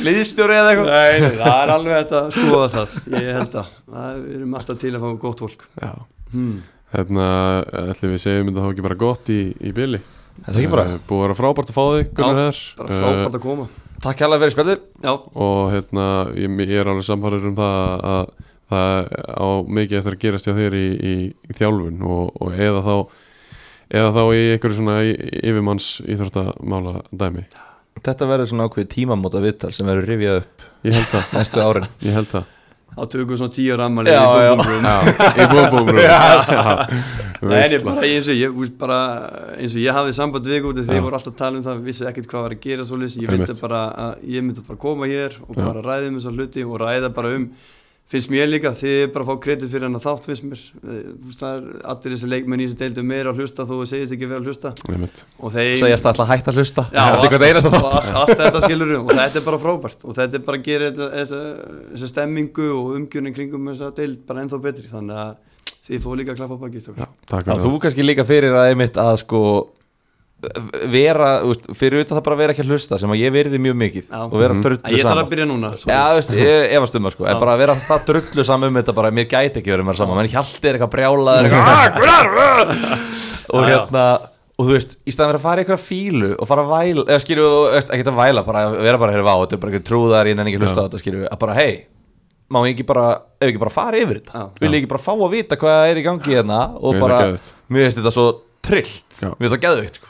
Liðstjóri 0.04 0.56
eða 0.56 0.72
eitthvað? 0.72 0.88
Nei, 0.88 1.36
það 1.36 1.58
er 1.58 1.72
alveg 1.74 1.98
þetta 1.98 2.20
að 2.20 2.30
skoða 2.38 2.68
það 2.72 2.96
ég 3.18 3.30
held 3.38 3.58
að, 3.60 3.70
það 3.92 4.18
við 4.22 4.36
erum 4.38 4.58
alltaf 4.60 4.80
til 4.80 4.92
að 4.94 5.04
fá 5.04 5.08
gott 5.26 5.44
fólk. 5.44 5.68
Já, 5.82 5.92
hmm. 6.32 6.58
hérna, 6.94 7.30
ætlum 7.84 8.14
við 8.14 8.24
segjum 8.24 8.50
þetta 8.50 8.64
þá 8.64 8.70
ekki 8.72 8.86
bara 8.88 9.00
gott 9.04 9.32
í, 9.34 9.40
í 9.60 9.76
byli 9.76 10.00
Þetta 10.34 10.50
er 10.50 10.60
ekki 10.64 10.72
bara? 10.72 10.84
Eh, 10.90 11.02
búið 11.06 11.20
að 11.20 11.26
vera 11.28 11.38
frábært 11.38 11.70
að 11.70 11.76
fá 11.76 11.84
þig, 11.84 12.08
Já, 12.08 12.24
bara 12.24 12.46
frábært 13.04 13.36
að 13.36 13.44
koma 13.44 13.68
Takk 14.02 14.22
hérlega 14.24 14.42
fyrir 14.42 14.54
spjallið. 14.54 14.80
Já, 15.04 15.12
og 15.14 15.60
hérna, 15.72 16.06
ég, 16.38 16.56
ég 16.64 16.80
er 16.80 16.90
alveg 16.90 17.06
samfæður 17.06 17.50
um 17.50 17.58
það 17.58 18.08
að 18.14 18.32
það 18.74 19.12
á 19.38 19.48
mikið 19.78 19.98
eftir 20.00 20.16
að 20.16 20.22
gerast 20.24 20.48
hjá 20.48 20.54
þér 20.56 20.76
í, 20.78 20.86
í, 20.94 21.14
í 21.30 21.56
þjálfun 21.58 22.00
og, 22.08 22.32
og 22.40 22.56
eða 22.56 22.82
þá 22.84 22.96
eða 23.94 24.10
þá 24.16 24.22
í 24.24 24.42
einhverju 24.54 24.78
svona 24.78 24.96
yfirmanns 25.04 25.88
íþróttamála 26.08 26.96
dæmi. 27.12 27.44
Þetta 28.04 28.28
verður 28.28 28.50
svona 28.50 28.68
ákveð 28.68 28.90
tímamóta 28.96 29.42
viðtal 29.44 29.72
sem 29.76 29.88
verður 29.88 30.10
rifjað 30.10 30.40
upp 30.42 30.68
ég 30.88 30.98
held 30.98 31.10
það, 31.12 31.30
næstu 31.38 31.64
árin. 31.64 31.90
Ég 32.04 32.18
held 32.18 32.32
það 32.32 32.53
þá 32.94 33.02
tökum 33.10 33.32
við 33.34 33.40
svona 33.42 33.54
tíu 33.54 33.76
rammali 33.78 34.14
Já, 34.14 34.22
já. 34.44 34.52
já, 34.86 34.94
í 35.34 35.46
búbúbrum 35.52 36.00
Nei, 37.44 37.58
en 37.60 37.74
ég 37.74 37.82
bara 37.84 38.06
eins 38.08 38.28
og 38.30 38.38
ég, 38.38 38.60
bara, 38.80 38.98
eins 39.58 39.74
og 39.76 39.82
ég 39.82 39.96
hafði 39.96 40.14
samband 40.16 40.46
við 40.48 40.60
ykkur 40.60 40.78
Já. 40.78 40.86
þið 40.88 41.02
voru 41.04 41.18
alltaf 41.18 41.34
að 41.34 41.40
tala 41.42 41.60
um 41.60 41.64
það, 41.66 41.82
vissi 41.84 42.06
ekkert 42.08 42.28
hvað 42.30 42.46
var 42.46 42.54
að 42.56 42.62
gera 42.64 42.86
svo 42.88 43.00
ég 43.04 43.32
vildi 43.34 43.56
bara 43.60 43.80
að 44.06 44.24
ég 44.36 44.46
myndi 44.46 44.64
bara 44.68 44.80
koma 44.86 45.08
hér 45.10 45.36
og 45.44 45.58
bara 45.58 45.84
ræða 45.84 46.10
um 46.10 46.18
þessar 46.20 46.38
hluti 46.38 46.64
og 46.64 46.78
ræða 46.80 47.10
bara 47.16 47.34
um, 47.36 47.48
finnst 48.12 48.28
mér 48.30 48.46
líka 48.50 48.70
þið 48.76 48.96
er 49.00 49.08
bara 49.14 49.24
að 49.24 49.30
fá 49.30 49.40
kredit 49.46 49.70
fyrir 49.72 49.86
hann 49.88 49.96
að 49.98 50.04
þátt 50.04 50.26
finnst 50.28 50.44
mér. 50.46 50.60
Eh, 50.84 51.06
er 51.48 51.62
allir 51.92 52.14
þessi 52.14 52.28
leikmenn 52.30 52.60
í 52.62 52.66
þessu 52.68 52.78
deildu 52.82 53.04
meira 53.08 53.32
að 53.32 53.40
hlusta 53.40 53.64
þó 53.64 53.72
þú 53.80 53.86
segist 53.90 54.12
ekki 54.16 54.28
vera 54.30 54.42
að 54.42 54.50
hlusta. 54.50 54.72
Þeir 55.54 55.78
Segjast 55.80 56.08
alltaf 56.10 56.28
hægt 56.30 56.50
að 56.52 56.60
hlusta. 56.60 56.84
Já, 56.92 57.04
og 57.70 57.74
þátt. 57.78 57.88
allt, 57.90 58.12
allt 58.20 58.34
þetta 58.44 58.62
skilur 58.66 58.92
og 59.00 59.10
þetta 59.14 59.40
er 59.40 59.46
bara 59.48 59.62
frábært. 59.64 60.04
Og 60.04 60.18
þetta 60.20 60.38
er 60.40 60.44
bara 60.50 60.60
að 60.60 60.68
gera 60.68 60.90
þetta- 60.90 61.10
þessa, 61.16 61.40
þessa 61.94 62.12
stemmingu 62.12 62.68
og 62.76 62.92
umgjörnin 63.00 63.34
kringum 63.40 63.72
þessa 63.72 63.90
deild 63.96 64.20
bara 64.28 64.44
ennþá 64.44 64.60
betri. 64.68 64.86
Þannig 64.92 65.22
að 65.24 65.34
þið 65.88 66.04
fóðu 66.04 66.20
líka 66.20 66.32
að 66.36 66.38
klappa 66.42 66.60
baki 66.60 66.84
Já, 67.00 67.08
takk 67.28 67.48
Já, 67.48 67.56
fyrir 67.56 67.64
þú 67.64 67.72
kannski 67.82 68.04
líka 68.06 68.24
fyrir 68.28 68.54
að 68.56 68.70
einmitt 68.70 69.00
að 69.00 69.16
sko 69.24 69.40
vera, 70.92 71.28
veist, 71.46 71.66
fyrir 71.78 72.04
utan 72.04 72.18
það 72.18 72.24
bara 72.28 72.36
vera 72.40 72.54
ekki 72.54 72.64
að 72.64 72.70
hlusta 72.74 72.98
sem 73.00 73.10
að 73.14 73.20
ég 73.22 73.32
verði 73.34 73.60
mjög 73.62 73.76
mikið 73.82 74.04
Já. 74.10 74.20
og 74.24 74.36
vera 74.40 74.54
Mhm. 74.54 74.62
drullu 74.64 74.80
Æ, 74.84 74.90
Ég 74.90 75.00
þarf 75.04 75.08
saman 75.10 75.24
að 75.24 75.30
byrja 75.34 75.46
núna 75.50 75.70
sorry. 75.78 75.94
Já, 75.94 76.04
veist, 76.18 76.30
ég 76.44 76.74
efast 76.78 76.94
um 76.98 77.02
það 77.08 77.14
sko, 77.16 77.26
en 77.30 77.40
bara 77.40 77.54
að 77.54 77.62
vera 77.64 77.74
það 77.74 78.04
drullu 78.10 78.44
saman 78.44 78.68
um 78.68 78.78
þetta 78.82 78.94
bara, 78.94 79.10
mér 79.10 79.26
gæti 79.30 79.60
ekki 79.62 79.72
verið 79.74 79.88
mér 79.88 79.96
saman, 80.00 80.16
menn 80.20 80.30
hjalti 80.34 80.68
er 80.70 80.78
eitthvað 80.78 80.94
brjálað 80.94 81.42
eitthvað, 81.44 81.72
"Ah, 81.74 81.88
Gunnar, 81.98 82.28
ah!" 82.38 82.98
og 83.54 83.64
hérna, 83.68 84.04
og 84.58 84.66
þú 84.68 84.72
veist, 84.76 84.96
í 85.04 85.10
staðan 85.14 85.32
fyrir 85.34 85.40
að 85.40 85.46
fara 85.48 85.60
í 85.60 85.64
eitthvað 85.64 85.82
fílu 85.84 86.30
og 86.38 86.46
fara 86.48 86.62
að 86.62 86.70
væla, 86.74 87.04
eða 87.10 87.22
skilju, 87.24 87.48
ekki 87.80 88.06
að 88.06 88.20
væla, 88.20 88.44
bara 88.46 88.62
að 88.68 88.78
vera 88.86 88.98
bara 88.98 89.12
að 89.18 89.26
vá, 89.26 89.34
þetta 89.42 89.52
er 89.56 89.62
bara 89.64 89.72
eitthvað 89.72 89.88
trúðar, 89.90 90.26
ég 90.30 90.36
nenni 90.38 90.52
ekki 90.52 90.60
að 90.60 90.66
hlusta 90.68 90.80
á 90.80 90.86
þetta, 90.86 91.02
skilju, 91.02 91.26
að 91.28 91.38
bara, 91.42 91.54
hei, 91.58 91.72
má 92.54 92.60
ég 92.68 92.74
ekki 92.76 92.86
bara, 92.86 93.06
ef 93.40 93.48
ekki 93.50 93.58
bara 93.62 93.70
fara 93.74 93.96
yfir 93.98 94.20
þetta, 94.20 94.32
Já. 94.34 94.44
vil 94.60 94.70
ég 94.70 94.82
ekki 94.82 94.92
bara 94.92 95.02
fá 95.02 95.12
að 95.16 95.30
vita 95.34 95.56
hvað 95.56 95.90
er 95.90 95.96
í 95.96 96.04
gangi 96.06 96.34
hérna 96.38 96.60
og 96.78 96.98
bara, 97.00 97.18
mér 97.68 97.86
finnst 97.88 97.98
þetta 97.98 98.12
svo 98.14 98.26
trillt, 98.62 99.20
mér 99.40 99.50
finnst 99.50 99.64
það 99.64 99.88
sko. 99.98 100.06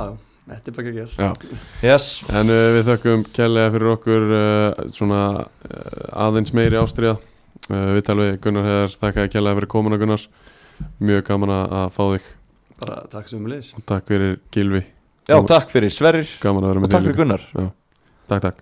Já, 0.00 0.10
já, 0.10 0.54
þetta 0.54 0.70
er 0.70 0.76
bara 0.76 0.90
ekki 0.90 1.02
að 1.04 1.16
Já. 1.20 1.56
Yes, 1.84 2.06
En 2.28 2.52
uh, 2.52 2.60
við 2.76 2.88
þökkum 2.88 3.24
kærlega 3.36 3.72
fyrir 3.74 3.90
okkur 3.94 4.30
uh, 4.36 4.84
svona 4.96 5.22
uh, 5.44 6.04
aðeins 6.26 6.54
meiri 6.56 6.80
ástriða 6.80 7.16
uh, 7.18 7.90
Við 7.96 8.02
talum 8.08 8.26
við 8.26 8.38
Gunnar 8.46 8.68
Heðar, 8.68 8.96
þakkaði 9.02 9.32
kærlega 9.34 9.60
fyrir 9.60 9.72
komuna 9.76 10.00
Gunnar. 10.00 10.24
Mjög 11.04 11.26
gaman 11.28 11.52
að 11.58 11.90
fá 11.92 12.02
þig. 12.14 12.30
Bara 12.80 13.02
takk 13.12 13.28
sem 13.28 13.44
við 13.44 13.52
leys 13.58 13.74
og 13.76 13.84
takk 13.90 14.08
fyrir 14.08 14.38
Gilvi 14.54 14.80
já, 15.28 15.36
takk 15.46 15.68
fyrir 15.70 15.92
Sverrir. 15.92 16.32
Gaman 16.40 16.64
að 16.64 16.72
vera 16.72 16.86
og 16.86 16.94
takk 16.94 17.06
fyrir. 17.06 17.18
Gunnar. 17.20 17.44
Takk, 18.30 18.40
takk 18.46 18.56